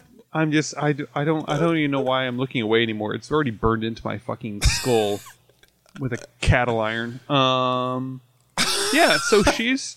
I'm 0.36 0.52
just. 0.52 0.76
I, 0.76 0.94
I 1.14 1.24
don't. 1.24 1.48
I 1.48 1.58
don't 1.58 1.76
even 1.78 1.90
know 1.90 2.02
why 2.02 2.24
I'm 2.24 2.36
looking 2.36 2.60
away 2.62 2.82
anymore. 2.82 3.14
It's 3.14 3.30
already 3.30 3.50
burned 3.50 3.84
into 3.84 4.02
my 4.04 4.18
fucking 4.18 4.62
skull 4.62 5.20
with 6.00 6.12
a 6.12 6.18
cattle 6.40 6.78
iron. 6.80 7.20
Um. 7.28 8.20
Yeah. 8.92 9.16
So 9.28 9.42
she's. 9.54 9.96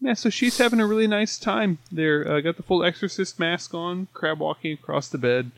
Yeah, 0.00 0.12
so 0.14 0.28
she's 0.28 0.58
having 0.58 0.80
a 0.80 0.86
really 0.86 1.06
nice 1.06 1.38
time 1.38 1.78
there. 1.90 2.26
Uh, 2.28 2.40
got 2.40 2.56
the 2.58 2.62
full 2.62 2.84
exorcist 2.84 3.38
mask 3.38 3.72
on, 3.72 4.08
crab 4.12 4.38
walking 4.40 4.72
across 4.72 5.08
the 5.08 5.16
bed. 5.18 5.50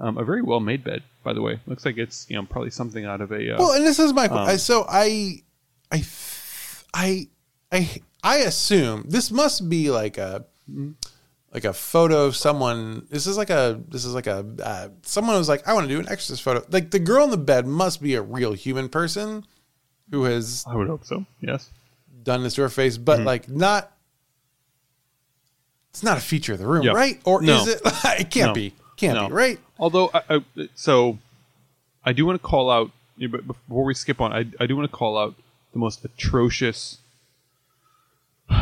Um, 0.00 0.18
a 0.18 0.24
very 0.24 0.42
well 0.42 0.58
made 0.58 0.82
bed, 0.82 1.04
by 1.22 1.32
the 1.32 1.40
way. 1.40 1.60
Looks 1.66 1.84
like 1.84 1.96
it's 1.96 2.26
you 2.28 2.36
know 2.36 2.44
probably 2.44 2.70
something 2.70 3.04
out 3.04 3.20
of 3.20 3.30
a. 3.30 3.54
Uh, 3.54 3.58
Well, 3.58 3.72
and 3.72 3.84
this 3.84 3.98
is 3.98 4.12
my 4.12 4.26
Um, 4.26 4.38
I 4.38 4.56
so 4.56 4.84
I 4.88 5.42
I 5.92 6.04
I 6.92 7.28
I 7.70 8.02
I 8.22 8.36
assume 8.38 9.04
this 9.08 9.30
must 9.30 9.68
be 9.68 9.90
like 9.90 10.18
a 10.18 10.44
like 11.54 11.64
a 11.64 11.72
photo 11.72 12.26
of 12.26 12.34
someone. 12.36 13.06
This 13.10 13.26
is 13.26 13.36
like 13.38 13.48
a 13.50 13.80
this 13.88 14.04
is 14.04 14.12
like 14.14 14.26
a 14.26 14.44
uh, 14.62 14.88
someone 15.02 15.36
was 15.36 15.48
like 15.48 15.66
I 15.66 15.72
want 15.72 15.88
to 15.88 15.94
do 15.94 16.00
an 16.00 16.08
exorcist 16.08 16.42
photo. 16.42 16.64
Like 16.68 16.90
the 16.90 16.98
girl 16.98 17.24
in 17.24 17.30
the 17.30 17.36
bed 17.38 17.66
must 17.66 18.02
be 18.02 18.14
a 18.14 18.22
real 18.22 18.52
human 18.52 18.88
person 18.88 19.46
who 20.10 20.24
has 20.24 20.64
I 20.66 20.74
would 20.74 20.88
hope 20.88 21.04
so. 21.04 21.24
Yes. 21.40 21.70
done 22.24 22.42
this 22.42 22.54
to 22.56 22.62
her 22.62 22.68
face, 22.68 22.98
but 22.98 23.18
Mm-hmm. 23.18 23.26
like 23.26 23.48
not. 23.48 23.90
It's 25.90 26.02
not 26.02 26.18
a 26.18 26.20
feature 26.20 26.54
of 26.54 26.58
the 26.58 26.66
room, 26.66 26.82
Yeah. 26.82 26.92
right? 26.92 27.20
Or 27.24 27.40
No. 27.40 27.62
is 27.62 27.68
it? 27.68 27.80
it 28.20 28.30
can't 28.30 28.48
No. 28.50 28.54
be. 28.54 28.74
Can't 28.96 29.14
No. 29.16 29.28
be, 29.28 29.32
right? 29.34 29.58
Although, 29.78 30.10
I, 30.12 30.22
I, 30.56 30.68
so 30.74 31.18
I 32.04 32.12
do 32.12 32.26
want 32.26 32.40
to 32.40 32.46
call 32.46 32.70
out. 32.70 32.90
But 33.30 33.46
before 33.46 33.84
we 33.84 33.94
skip 33.94 34.20
on, 34.20 34.32
I, 34.32 34.44
I 34.58 34.66
do 34.66 34.74
want 34.76 34.90
to 34.90 34.96
call 34.96 35.16
out 35.16 35.36
the 35.72 35.78
most 35.78 36.04
atrocious, 36.04 36.98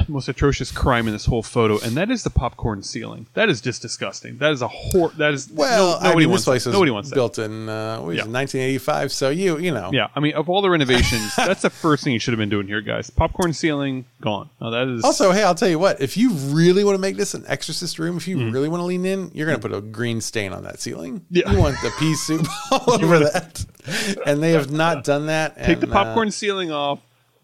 most 0.08 0.28
atrocious 0.28 0.70
crime 0.70 1.06
in 1.06 1.12
this 1.12 1.26
whole 1.26 1.42
photo, 1.42 1.78
and 1.80 1.96
that 1.96 2.10
is 2.10 2.22
the 2.22 2.30
popcorn 2.30 2.82
ceiling. 2.82 3.26
That 3.34 3.48
is 3.48 3.60
just 3.60 3.82
disgusting. 3.82 4.38
That 4.38 4.52
is 4.52 4.62
a 4.62 4.68
hor. 4.68 5.10
That 5.10 5.32
is 5.34 5.50
Well, 5.50 5.86
no, 5.86 5.94
nobody 5.94 6.08
I 6.10 6.14
mean, 6.18 6.28
wants 6.30 6.42
this 6.44 6.48
place 6.48 6.64
that. 6.64 6.72
nobody 6.72 6.90
wants 6.90 7.10
that. 7.10 7.14
built 7.16 7.38
in 7.38 7.68
uh, 7.68 7.98
what 8.00 8.14
Yeah. 8.14 8.22
1985. 8.24 9.12
So 9.12 9.30
you, 9.30 9.58
you 9.58 9.70
know, 9.72 9.90
Yeah, 9.92 10.08
I 10.14 10.20
mean, 10.20 10.34
of 10.34 10.48
all 10.48 10.62
the 10.62 10.70
renovations, 10.70 11.34
that's 11.36 11.62
the 11.62 11.70
first 11.70 12.04
thing 12.04 12.12
you 12.12 12.18
should 12.18 12.32
have 12.32 12.38
been 12.38 12.48
doing 12.48 12.66
here, 12.68 12.80
guys. 12.80 13.10
Popcorn 13.10 13.52
ceiling 13.52 14.04
gone. 14.20 14.50
Now 14.60 14.70
that 14.70 14.88
is 14.88 15.04
Also, 15.04 15.32
hey, 15.32 15.42
I'll 15.42 15.54
tell 15.54 15.68
you 15.68 15.78
what. 15.78 16.00
If 16.00 16.16
you 16.16 16.30
really 16.30 16.84
want 16.84 16.94
to 16.94 17.00
make 17.00 17.16
this 17.16 17.34
an 17.34 17.44
exorcist 17.48 17.98
room, 17.98 18.16
if 18.16 18.26
you 18.28 18.36
Mm. 18.36 18.52
really 18.52 18.68
want 18.68 18.80
to 18.80 18.84
lean 18.86 19.04
in, 19.04 19.30
you're 19.34 19.46
going 19.46 19.60
to 19.60 19.68
put 19.68 19.76
a 19.76 19.80
green 19.80 20.20
stain 20.20 20.52
on 20.52 20.62
that 20.64 20.80
ceiling. 20.80 21.24
Yeah. 21.30 21.50
You 21.52 21.58
want 21.58 21.76
the 21.82 21.92
pea 21.98 22.14
soup 22.14 22.46
all 22.70 22.92
over 23.04 23.18
that. 23.20 23.64
And 24.26 24.42
they 24.42 24.52
have 24.52 24.70
not 24.70 25.04
done 25.04 25.26
that. 25.26 25.62
take 25.62 25.80
the 25.80 25.88
uh, 25.88 25.92
popcorn 25.92 26.30
ceiling 26.30 26.70
off, 26.70 27.00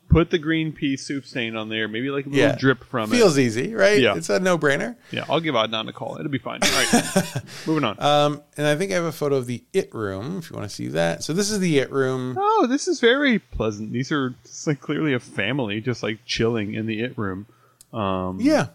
put 0.09 0.31
the 0.31 0.39
green 0.39 0.73
pea 0.73 0.97
soup 0.97 1.27
stain 1.27 1.57
on 1.57 1.69
there, 1.69 1.89
maybe 1.89 2.11
like 2.11 2.27
a 2.27 2.29
little 2.29 2.45
yeah. 2.45 2.57
drip 2.57 2.85
from 2.85 3.13
it. 3.13 3.17
Feels 3.17 3.39
easy, 3.39 3.75
right? 3.75 4.01
Yeah. 4.01 4.17
It's 4.17 4.29
a 4.31 4.41
no 4.41 4.59
brainer. 4.59 4.97
Yeah, 5.11 5.25
I'll 5.29 5.41
give 5.41 5.55
Adnan 5.55 5.89
a 5.89 5.93
call. 5.93 6.17
It'll 6.19 6.31
be 6.31 6.39
fine. 6.39 6.61
All 6.63 6.71
right, 6.71 7.43
moving 7.67 7.85
on. 7.85 8.01
Um, 8.01 8.43
and 8.57 8.67
I 8.67 8.77
think 8.77 8.91
I 8.93 8.95
have 8.95 9.05
a 9.05 9.13
photo 9.13 9.37
of 9.37 9.47
the 9.47 9.63
it 9.73 9.95
room 9.95 10.39
if 10.39 10.51
you 10.51 10.57
want 10.57 10.69
to 10.69 10.75
see 10.75 10.89
that. 10.89 11.23
So 11.23 11.33
this 11.33 11.51
is 11.51 11.61
the 11.61 11.79
it 11.79 11.91
room. 11.91 12.37
Oh, 12.39 12.67
this 12.69 12.89
is 12.89 13.01
very 13.01 13.39
pleasant. 13.39 13.93
These 13.93 14.11
are 14.13 14.35
it's 14.45 14.67
like 14.67 14.81
clearly 14.81 15.15
a 15.15 15.21
family 15.21 15.81
just 15.81 16.03
like 16.03 16.19
chilling 16.25 16.75
in 16.75 16.87
the 16.87 17.01
it 17.01 17.17
room. 17.17 17.47
Um, 17.93 18.41
Yeah. 18.41 18.69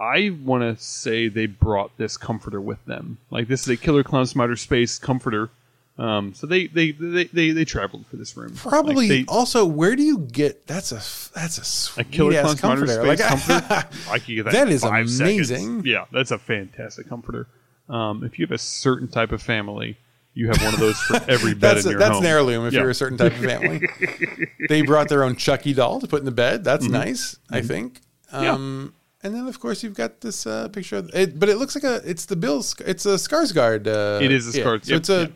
I 0.00 0.36
want 0.42 0.62
to 0.62 0.82
say 0.82 1.28
they 1.28 1.46
brought 1.46 1.96
this 1.96 2.16
comforter 2.16 2.60
with 2.60 2.84
them. 2.86 3.18
Like 3.30 3.46
this 3.46 3.62
is 3.62 3.68
a 3.68 3.76
Killer 3.76 4.02
Clowns 4.02 4.32
from 4.32 4.40
Outer 4.40 4.56
Space 4.56 4.98
comforter. 4.98 5.50
Um, 5.98 6.32
so 6.34 6.46
they 6.46 6.66
they, 6.68 6.92
they 6.92 7.24
they 7.24 7.50
they 7.50 7.64
traveled 7.66 8.06
for 8.06 8.16
this 8.16 8.34
room. 8.36 8.54
Probably. 8.56 8.94
Like, 9.08 9.08
they, 9.08 9.24
also, 9.32 9.66
where 9.66 9.94
do 9.94 10.02
you 10.02 10.18
get 10.18 10.66
that's 10.66 10.90
a 10.90 11.02
that's 11.34 11.58
a 11.96 12.00
a 12.00 12.04
Killer 12.04 12.34
ass 12.38 12.58
Clowns 12.58 12.60
from 12.60 12.70
Outer 12.70 12.86
comforter. 12.86 13.16
Space 13.16 13.20
Like, 13.20 13.58
comforter. 13.58 13.88
I 14.10 14.18
could 14.18 14.34
get 14.34 14.44
that. 14.46 14.52
That 14.52 14.68
is 14.70 14.80
seconds. 14.80 15.20
amazing. 15.20 15.82
Yeah, 15.84 16.06
that's 16.10 16.30
a 16.30 16.38
fantastic 16.38 17.08
comforter. 17.08 17.46
Um, 17.88 18.24
if 18.24 18.38
you 18.38 18.46
have 18.46 18.52
a 18.52 18.58
certain 18.58 19.06
type 19.08 19.32
of 19.32 19.42
family, 19.42 19.98
you 20.32 20.46
have 20.48 20.62
one 20.62 20.72
of 20.72 20.80
those 20.80 20.98
for 20.98 21.16
every 21.30 21.52
bed 21.62 21.76
that's 21.76 21.84
in 21.84 21.88
a, 21.88 21.90
your 21.92 21.98
that's 22.00 22.14
home. 22.14 22.24
an 22.24 22.30
heirloom 22.30 22.66
if 22.66 22.72
Yeah. 22.72 22.80
you're 22.80 22.90
a 22.90 22.94
certain 22.94 23.18
type 23.18 23.32
of 23.34 23.40
family. 23.44 23.86
they 24.70 24.80
brought 24.82 25.08
their 25.10 25.24
own 25.24 25.36
Chucky 25.36 25.74
doll 25.74 26.00
to 26.00 26.06
put 26.08 26.20
in 26.20 26.24
the 26.24 26.30
bed. 26.30 26.64
That's 26.64 26.84
Mm-hmm. 26.84 26.92
nice, 26.94 27.36
I 27.50 27.60
think. 27.60 28.00
Um, 28.32 28.94
And 29.22 29.34
then 29.34 29.46
of 29.46 29.60
course 29.60 29.82
you've 29.82 29.94
got 29.94 30.22
this 30.22 30.46
uh, 30.46 30.68
picture 30.68 30.96
of 30.96 31.10
it, 31.14 31.38
but 31.38 31.48
it 31.50 31.56
looks 31.58 31.74
like 31.74 31.84
a 31.84 32.00
it's 32.08 32.24
the 32.24 32.34
Bill's 32.36 32.74
it's 32.80 33.04
a 33.04 33.16
Skarsgård. 33.16 33.86
Uh, 33.86 34.24
It 34.24 34.32
is 34.32 34.54
a 34.54 34.58
yeah. 34.58 34.64
So 34.64 34.94
it's 34.96 35.08
a 35.10 35.20
yep. 35.20 35.32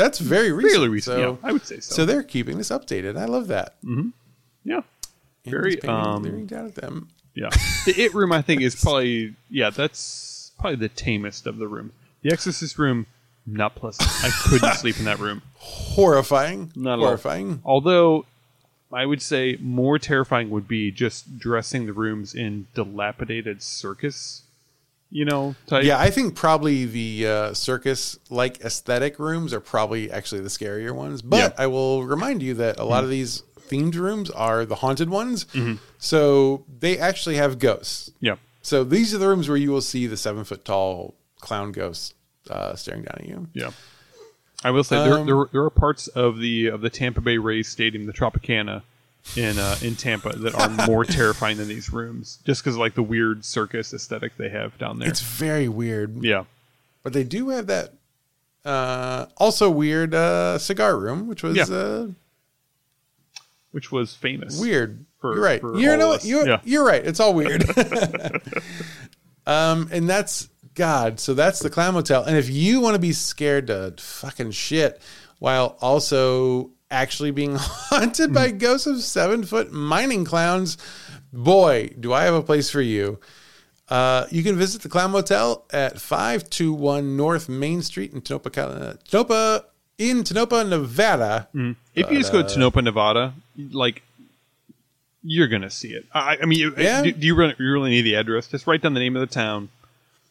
That's 0.00 0.18
very 0.18 0.50
recent. 0.52 0.72
Fairly 0.72 0.88
recent, 0.88 1.16
So, 1.16 1.30
yeah, 1.42 1.48
I 1.48 1.52
would 1.52 1.64
say 1.66 1.80
so. 1.80 1.94
so 1.94 2.06
they're 2.06 2.22
keeping 2.22 2.58
this 2.58 2.70
updated. 2.70 3.16
I 3.18 3.26
love 3.26 3.48
that. 3.48 3.74
yeah, 3.82 3.94
And 4.74 4.82
very 5.44 5.80
um, 5.82 6.22
leering 6.22 6.46
down 6.46 6.66
at 6.66 6.74
them. 6.74 7.08
Yeah, 7.34 7.48
the 7.86 7.94
it 7.96 8.12
room 8.14 8.32
I 8.32 8.42
think 8.42 8.60
is 8.62 8.74
probably 8.74 9.36
yeah 9.48 9.70
that's 9.70 10.50
probably 10.58 10.76
the 10.76 10.88
tamest 10.88 11.46
of 11.46 11.58
the 11.58 11.68
rooms. 11.68 11.92
The 12.22 12.32
Exorcist 12.32 12.76
room, 12.78 13.06
not 13.46 13.74
pleasant. 13.76 14.08
I 14.24 14.30
couldn't 14.42 14.74
sleep 14.74 14.98
in 14.98 15.04
that 15.06 15.18
room. 15.20 15.42
Horrifying. 15.54 16.72
Not 16.74 16.94
at 16.94 16.98
all. 16.98 17.04
Horrifying. 17.06 17.60
Although 17.64 18.26
I 18.92 19.06
would 19.06 19.22
say 19.22 19.56
more 19.60 19.98
terrifying 19.98 20.50
would 20.50 20.66
be 20.68 20.90
just 20.90 21.38
dressing 21.38 21.86
the 21.86 21.92
rooms 21.92 22.34
in 22.34 22.66
dilapidated 22.74 23.62
circus, 23.62 24.42
you 25.10 25.24
know, 25.24 25.54
type. 25.66 25.84
Yeah, 25.84 25.98
I 25.98 26.10
think 26.10 26.34
probably 26.34 26.84
the 26.84 27.26
uh, 27.26 27.54
circus 27.54 28.18
like 28.30 28.60
aesthetic 28.60 29.18
rooms 29.18 29.52
are 29.52 29.60
probably 29.60 30.10
actually 30.10 30.40
the 30.40 30.48
scarier 30.48 30.92
ones. 30.92 31.22
But. 31.22 31.58
I 31.58 31.66
will 31.66 32.04
remind 32.04 32.42
you 32.42 32.54
that 32.54 32.78
a 32.78 32.84
lot 32.84 33.04
of 33.04 33.10
these 33.10 33.42
themed 33.70 33.94
rooms 33.94 34.30
are 34.30 34.64
the 34.64 34.76
haunted 34.76 35.10
ones. 35.10 35.44
Mm-hmm. 35.46 35.74
So 35.98 36.64
they 36.78 36.98
actually 36.98 37.36
have 37.36 37.58
ghosts. 37.58 38.10
Yeah. 38.20 38.36
So 38.62 38.84
these 38.84 39.14
are 39.14 39.18
the 39.18 39.28
rooms 39.28 39.48
where 39.48 39.58
you 39.58 39.70
will 39.70 39.80
see 39.80 40.06
the 40.06 40.16
seven 40.16 40.44
foot 40.44 40.64
tall 40.64 41.14
clown 41.40 41.72
ghost 41.72 42.14
uh, 42.48 42.74
staring 42.74 43.02
down 43.02 43.16
at 43.20 43.26
you. 43.26 43.48
Yeah. 43.54 43.70
I 44.62 44.70
will 44.72 44.84
say 44.84 45.02
there, 45.02 45.18
Um, 45.18 45.26
there 45.26 45.46
there 45.52 45.62
are 45.62 45.70
parts 45.70 46.08
of 46.08 46.38
the 46.38 46.66
of 46.66 46.82
the 46.82 46.90
Tampa 46.90 47.22
Bay 47.22 47.38
Rays 47.38 47.68
stadium, 47.68 48.04
the 48.04 48.12
Tropicana, 48.12 48.82
in 49.36 49.58
uh, 49.58 49.76
in 49.82 49.94
Tampa 49.96 50.30
that 50.30 50.54
are 50.54 50.86
more 50.86 51.04
terrifying 51.18 51.56
than 51.56 51.68
these 51.68 51.92
rooms, 51.92 52.38
just 52.44 52.62
because 52.64 52.76
like 52.76 52.94
the 52.94 53.02
weird 53.02 53.44
circus 53.44 53.92
aesthetic 53.94 54.36
they 54.36 54.48
have 54.48 54.76
down 54.78 54.98
there. 54.98 55.08
It's 55.08 55.20
very 55.20 55.68
weird. 55.68 56.22
yeah, 56.24 56.44
But 57.02 57.12
they 57.12 57.24
do 57.24 57.50
have 57.50 57.66
that 57.68 57.94
uh, 58.64 59.26
also 59.36 59.70
weird 59.70 60.14
uh, 60.14 60.58
cigar 60.58 60.96
room, 60.98 61.26
which 61.28 61.42
was 61.42 61.56
Yeah. 61.56 61.64
uh, 61.74 62.06
which 63.72 63.92
was 63.92 64.14
famous. 64.14 64.58
weird. 64.60 65.04
For- 65.20 65.34
you're 65.34 65.44
right. 65.44 65.62
You 65.62 65.96
know 65.96 66.04
of 66.04 66.08
what? 66.08 66.16
us. 66.20 66.26
You're, 66.26 66.46
Yeah. 66.48 66.60
you're 66.64 66.84
right. 66.84 67.04
It's 67.06 67.20
all 67.20 67.34
weird. 67.34 67.62
um, 69.46 69.88
and 69.92 70.08
that's 70.08 70.48
God. 70.74 71.20
So 71.20 71.34
that's 71.34 71.60
the 71.60 71.70
clown 71.70 71.94
motel. 71.94 72.24
And 72.24 72.36
if 72.36 72.48
you 72.50 72.80
want 72.80 72.94
to 72.94 72.98
be 73.00 73.12
scared 73.12 73.66
to 73.68 73.94
fucking 73.98 74.50
shit 74.52 75.00
while 75.38 75.76
also 75.80 76.70
actually 76.90 77.30
being 77.30 77.56
haunted 77.58 78.28
Hmm. 78.30 78.34
by 78.34 78.50
ghosts 78.50 78.86
of 78.86 79.00
seven 79.02 79.44
foot 79.44 79.72
mining 79.72 80.24
clowns, 80.24 80.76
boy, 81.32 81.90
do 81.98 82.12
I 82.12 82.24
have 82.24 82.34
a 82.34 82.42
place 82.42 82.70
for 82.70 82.80
you. 82.80 83.18
Uh, 83.88 84.26
you 84.30 84.42
can 84.44 84.56
visit 84.56 84.82
the 84.82 84.88
Clown 84.88 85.10
Motel 85.10 85.64
at 85.72 86.00
521 86.00 87.16
North 87.16 87.48
Main 87.48 87.82
Street 87.82 88.12
in 88.12 88.20
Tonopah, 88.20 88.60
uh, 88.60 88.94
Tonopah 89.08 89.60
in 89.98 90.22
Tonopah, 90.22 90.62
Nevada. 90.62 91.48
If 91.94 92.08
you 92.10 92.18
just 92.18 92.30
go 92.32 92.42
to 92.42 92.48
Tonopah, 92.48 92.82
Nevada, 92.82 93.34
like 93.56 94.02
you're 95.22 95.48
gonna 95.48 95.70
see 95.70 95.88
it. 95.88 96.06
I, 96.14 96.38
I 96.40 96.46
mean, 96.46 96.58
you- 96.60 96.74
Yeah. 96.78 97.02
do, 97.02 97.10
do 97.12 97.26
you 97.26 97.34
really, 97.34 97.54
you 97.58 97.72
really 97.72 97.90
need 97.90 98.02
the 98.02 98.14
address? 98.14 98.46
Just 98.46 98.66
write 98.66 98.80
down 98.82 98.94
the 98.94 99.00
name 99.00 99.16
of 99.16 99.20
the 99.20 99.26
town. 99.34 99.68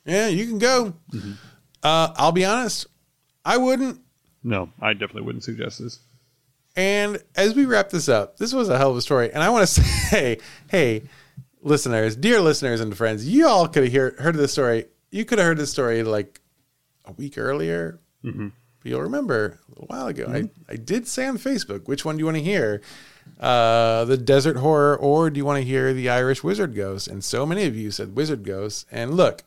Yeah, 0.05 0.27
you 0.27 0.47
can 0.47 0.57
go. 0.57 0.93
Mm-hmm. 1.13 1.33
Uh, 1.83 2.13
I'll 2.15 2.31
be 2.31 2.45
honest, 2.45 2.87
I 3.45 3.57
wouldn't. 3.57 3.99
No, 4.43 4.69
I 4.81 4.93
definitely 4.93 5.23
wouldn't 5.23 5.43
suggest 5.43 5.79
this. 5.79 5.99
And 6.75 7.21
as 7.35 7.55
we 7.55 7.65
wrap 7.65 7.89
this 7.89 8.07
up, 8.07 8.37
this 8.37 8.53
was 8.53 8.69
a 8.69 8.77
hell 8.77 8.91
of 8.91 8.97
a 8.97 9.01
story. 9.01 9.31
And 9.33 9.43
I 9.43 9.49
want 9.49 9.67
to 9.67 9.81
say, 10.09 10.37
hey, 10.69 11.03
listeners, 11.61 12.15
dear 12.15 12.39
listeners 12.41 12.79
and 12.81 12.95
friends, 12.95 13.27
you 13.27 13.47
all 13.47 13.67
could 13.67 13.83
have 13.83 13.91
hear, 13.91 14.15
heard 14.19 14.35
of 14.35 14.41
this 14.41 14.51
story. 14.53 14.85
You 15.11 15.25
could 15.25 15.39
have 15.39 15.47
heard 15.47 15.57
this 15.57 15.71
story 15.71 16.03
like 16.03 16.39
a 17.05 17.11
week 17.13 17.37
earlier. 17.37 17.99
Mm-hmm. 18.23 18.49
You'll 18.83 19.01
remember 19.01 19.59
a 19.67 19.69
little 19.71 19.87
while 19.87 20.07
ago. 20.07 20.25
I, 20.29 20.49
I 20.71 20.75
did 20.77 21.07
say 21.07 21.27
on 21.27 21.37
Facebook, 21.37 21.87
which 21.87 22.05
one 22.05 22.15
do 22.15 22.19
you 22.19 22.25
want 22.25 22.37
to 22.37 22.43
hear? 22.43 22.81
Uh, 23.39 24.05
the 24.05 24.17
desert 24.17 24.55
horror, 24.57 24.95
or 24.97 25.29
do 25.29 25.37
you 25.37 25.45
want 25.45 25.57
to 25.59 25.65
hear 25.65 25.93
the 25.93 26.09
Irish 26.09 26.43
wizard 26.43 26.75
ghost? 26.75 27.07
And 27.07 27.23
so 27.23 27.45
many 27.45 27.65
of 27.65 27.75
you 27.75 27.91
said 27.91 28.15
wizard 28.15 28.43
ghost. 28.43 28.85
And 28.91 29.15
look, 29.15 29.43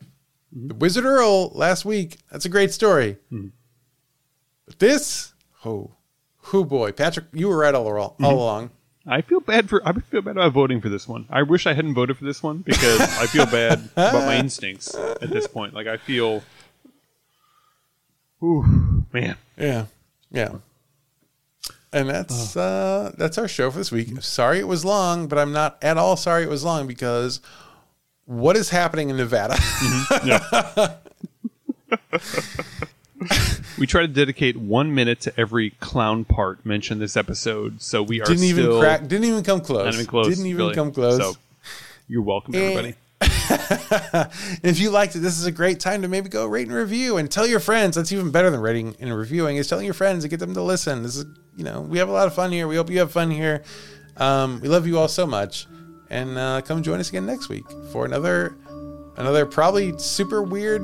Mm-hmm. 0.54 0.68
the 0.68 0.74
Wizard 0.74 1.06
Earl 1.06 1.48
last 1.54 1.86
week, 1.86 2.18
that's 2.30 2.44
a 2.44 2.50
great 2.50 2.72
story. 2.74 3.16
But 4.66 4.78
this, 4.78 5.32
oh, 5.64 5.92
oh 6.52 6.64
boy, 6.64 6.92
Patrick, 6.92 7.26
you 7.32 7.48
were 7.48 7.56
right 7.58 7.74
all, 7.74 7.86
all, 7.96 8.10
Mm-hmm. 8.10 8.24
all 8.24 8.34
along. 8.34 8.70
I 9.06 9.20
feel 9.20 9.40
bad 9.40 9.68
for. 9.68 9.82
I 9.86 9.92
feel 9.92 10.22
bad 10.22 10.36
about 10.36 10.52
voting 10.52 10.80
for 10.80 10.88
this 10.88 11.08
one. 11.08 11.26
I 11.28 11.42
wish 11.42 11.66
I 11.66 11.72
hadn't 11.72 11.94
voted 11.94 12.16
for 12.18 12.24
this 12.24 12.40
one 12.42 12.58
because 12.58 13.00
I 13.00 13.26
feel 13.26 13.46
bad 13.46 13.88
about 13.96 14.26
my 14.26 14.36
instincts 14.38 14.94
at 14.94 15.28
this 15.28 15.48
point. 15.48 15.74
Like 15.74 15.88
I 15.88 15.96
feel, 15.96 16.44
ooh, 18.42 19.04
man. 19.12 19.36
Yeah, 19.56 19.86
yeah. 20.30 20.52
And 21.92 22.08
that's 22.08 22.56
uh, 22.56 23.12
that's 23.18 23.38
our 23.38 23.48
show 23.48 23.72
for 23.72 23.78
this 23.78 23.90
week. 23.90 24.22
Sorry 24.22 24.60
it 24.60 24.68
was 24.68 24.84
long, 24.84 25.26
but 25.26 25.36
I'm 25.36 25.52
not 25.52 25.78
at 25.82 25.98
all 25.98 26.16
sorry 26.16 26.44
it 26.44 26.48
was 26.48 26.62
long 26.64 26.86
because 26.86 27.40
what 28.24 28.56
is 28.56 28.70
happening 28.70 29.10
in 29.10 29.16
Nevada? 29.16 29.56
We 33.78 33.86
try 33.86 34.02
to 34.02 34.08
dedicate 34.08 34.56
one 34.56 34.94
minute 34.94 35.20
to 35.22 35.40
every 35.40 35.70
clown 35.70 36.26
part 36.26 36.64
mentioned 36.66 37.00
this 37.00 37.16
episode, 37.16 37.80
so 37.80 38.02
we 38.02 38.20
are 38.20 38.24
didn't 38.24 38.44
even 38.44 38.64
still 38.64 38.80
crack. 38.80 39.00
Didn't 39.08 39.24
even 39.24 39.42
come 39.42 39.62
close. 39.62 39.86
not 39.86 39.94
even 39.94 40.06
close. 40.06 40.28
Didn't 40.28 40.44
even 40.44 40.58
really. 40.58 40.74
come 40.74 40.92
close. 40.92 41.16
So 41.16 41.40
you're 42.06 42.22
welcome, 42.22 42.54
everybody. 42.54 42.94
if 44.62 44.78
you 44.78 44.90
liked 44.90 45.16
it, 45.16 45.20
this 45.20 45.38
is 45.38 45.46
a 45.46 45.52
great 45.52 45.80
time 45.80 46.02
to 46.02 46.08
maybe 46.08 46.28
go 46.28 46.46
rate 46.46 46.66
and 46.66 46.76
review 46.76 47.16
and 47.16 47.30
tell 47.30 47.46
your 47.46 47.60
friends. 47.60 47.96
That's 47.96 48.12
even 48.12 48.30
better 48.30 48.50
than 48.50 48.60
rating 48.60 48.96
and 49.00 49.16
reviewing 49.16 49.56
is 49.56 49.68
telling 49.68 49.84
your 49.84 49.94
friends 49.94 50.24
and 50.24 50.30
get 50.30 50.40
them 50.40 50.54
to 50.54 50.62
listen. 50.62 51.02
This 51.02 51.16
is, 51.16 51.24
you 51.56 51.64
know, 51.64 51.80
we 51.80 51.98
have 51.98 52.08
a 52.08 52.12
lot 52.12 52.26
of 52.26 52.34
fun 52.34 52.52
here. 52.52 52.68
We 52.68 52.76
hope 52.76 52.90
you 52.90 52.98
have 52.98 53.10
fun 53.10 53.30
here. 53.30 53.62
Um, 54.16 54.60
we 54.60 54.68
love 54.68 54.86
you 54.86 54.98
all 54.98 55.08
so 55.08 55.26
much, 55.26 55.66
and 56.10 56.36
uh, 56.36 56.60
come 56.62 56.82
join 56.82 57.00
us 57.00 57.08
again 57.08 57.24
next 57.24 57.48
week 57.48 57.64
for 57.90 58.04
another, 58.04 58.54
another 59.16 59.46
probably 59.46 59.96
super 59.98 60.42
weird, 60.42 60.82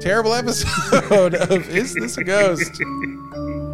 terrible 0.00 0.34
episode 0.34 1.34
of 1.34 1.68
Is 1.68 1.94
This 1.94 2.18
a 2.18 2.24
Ghost? 2.24 2.82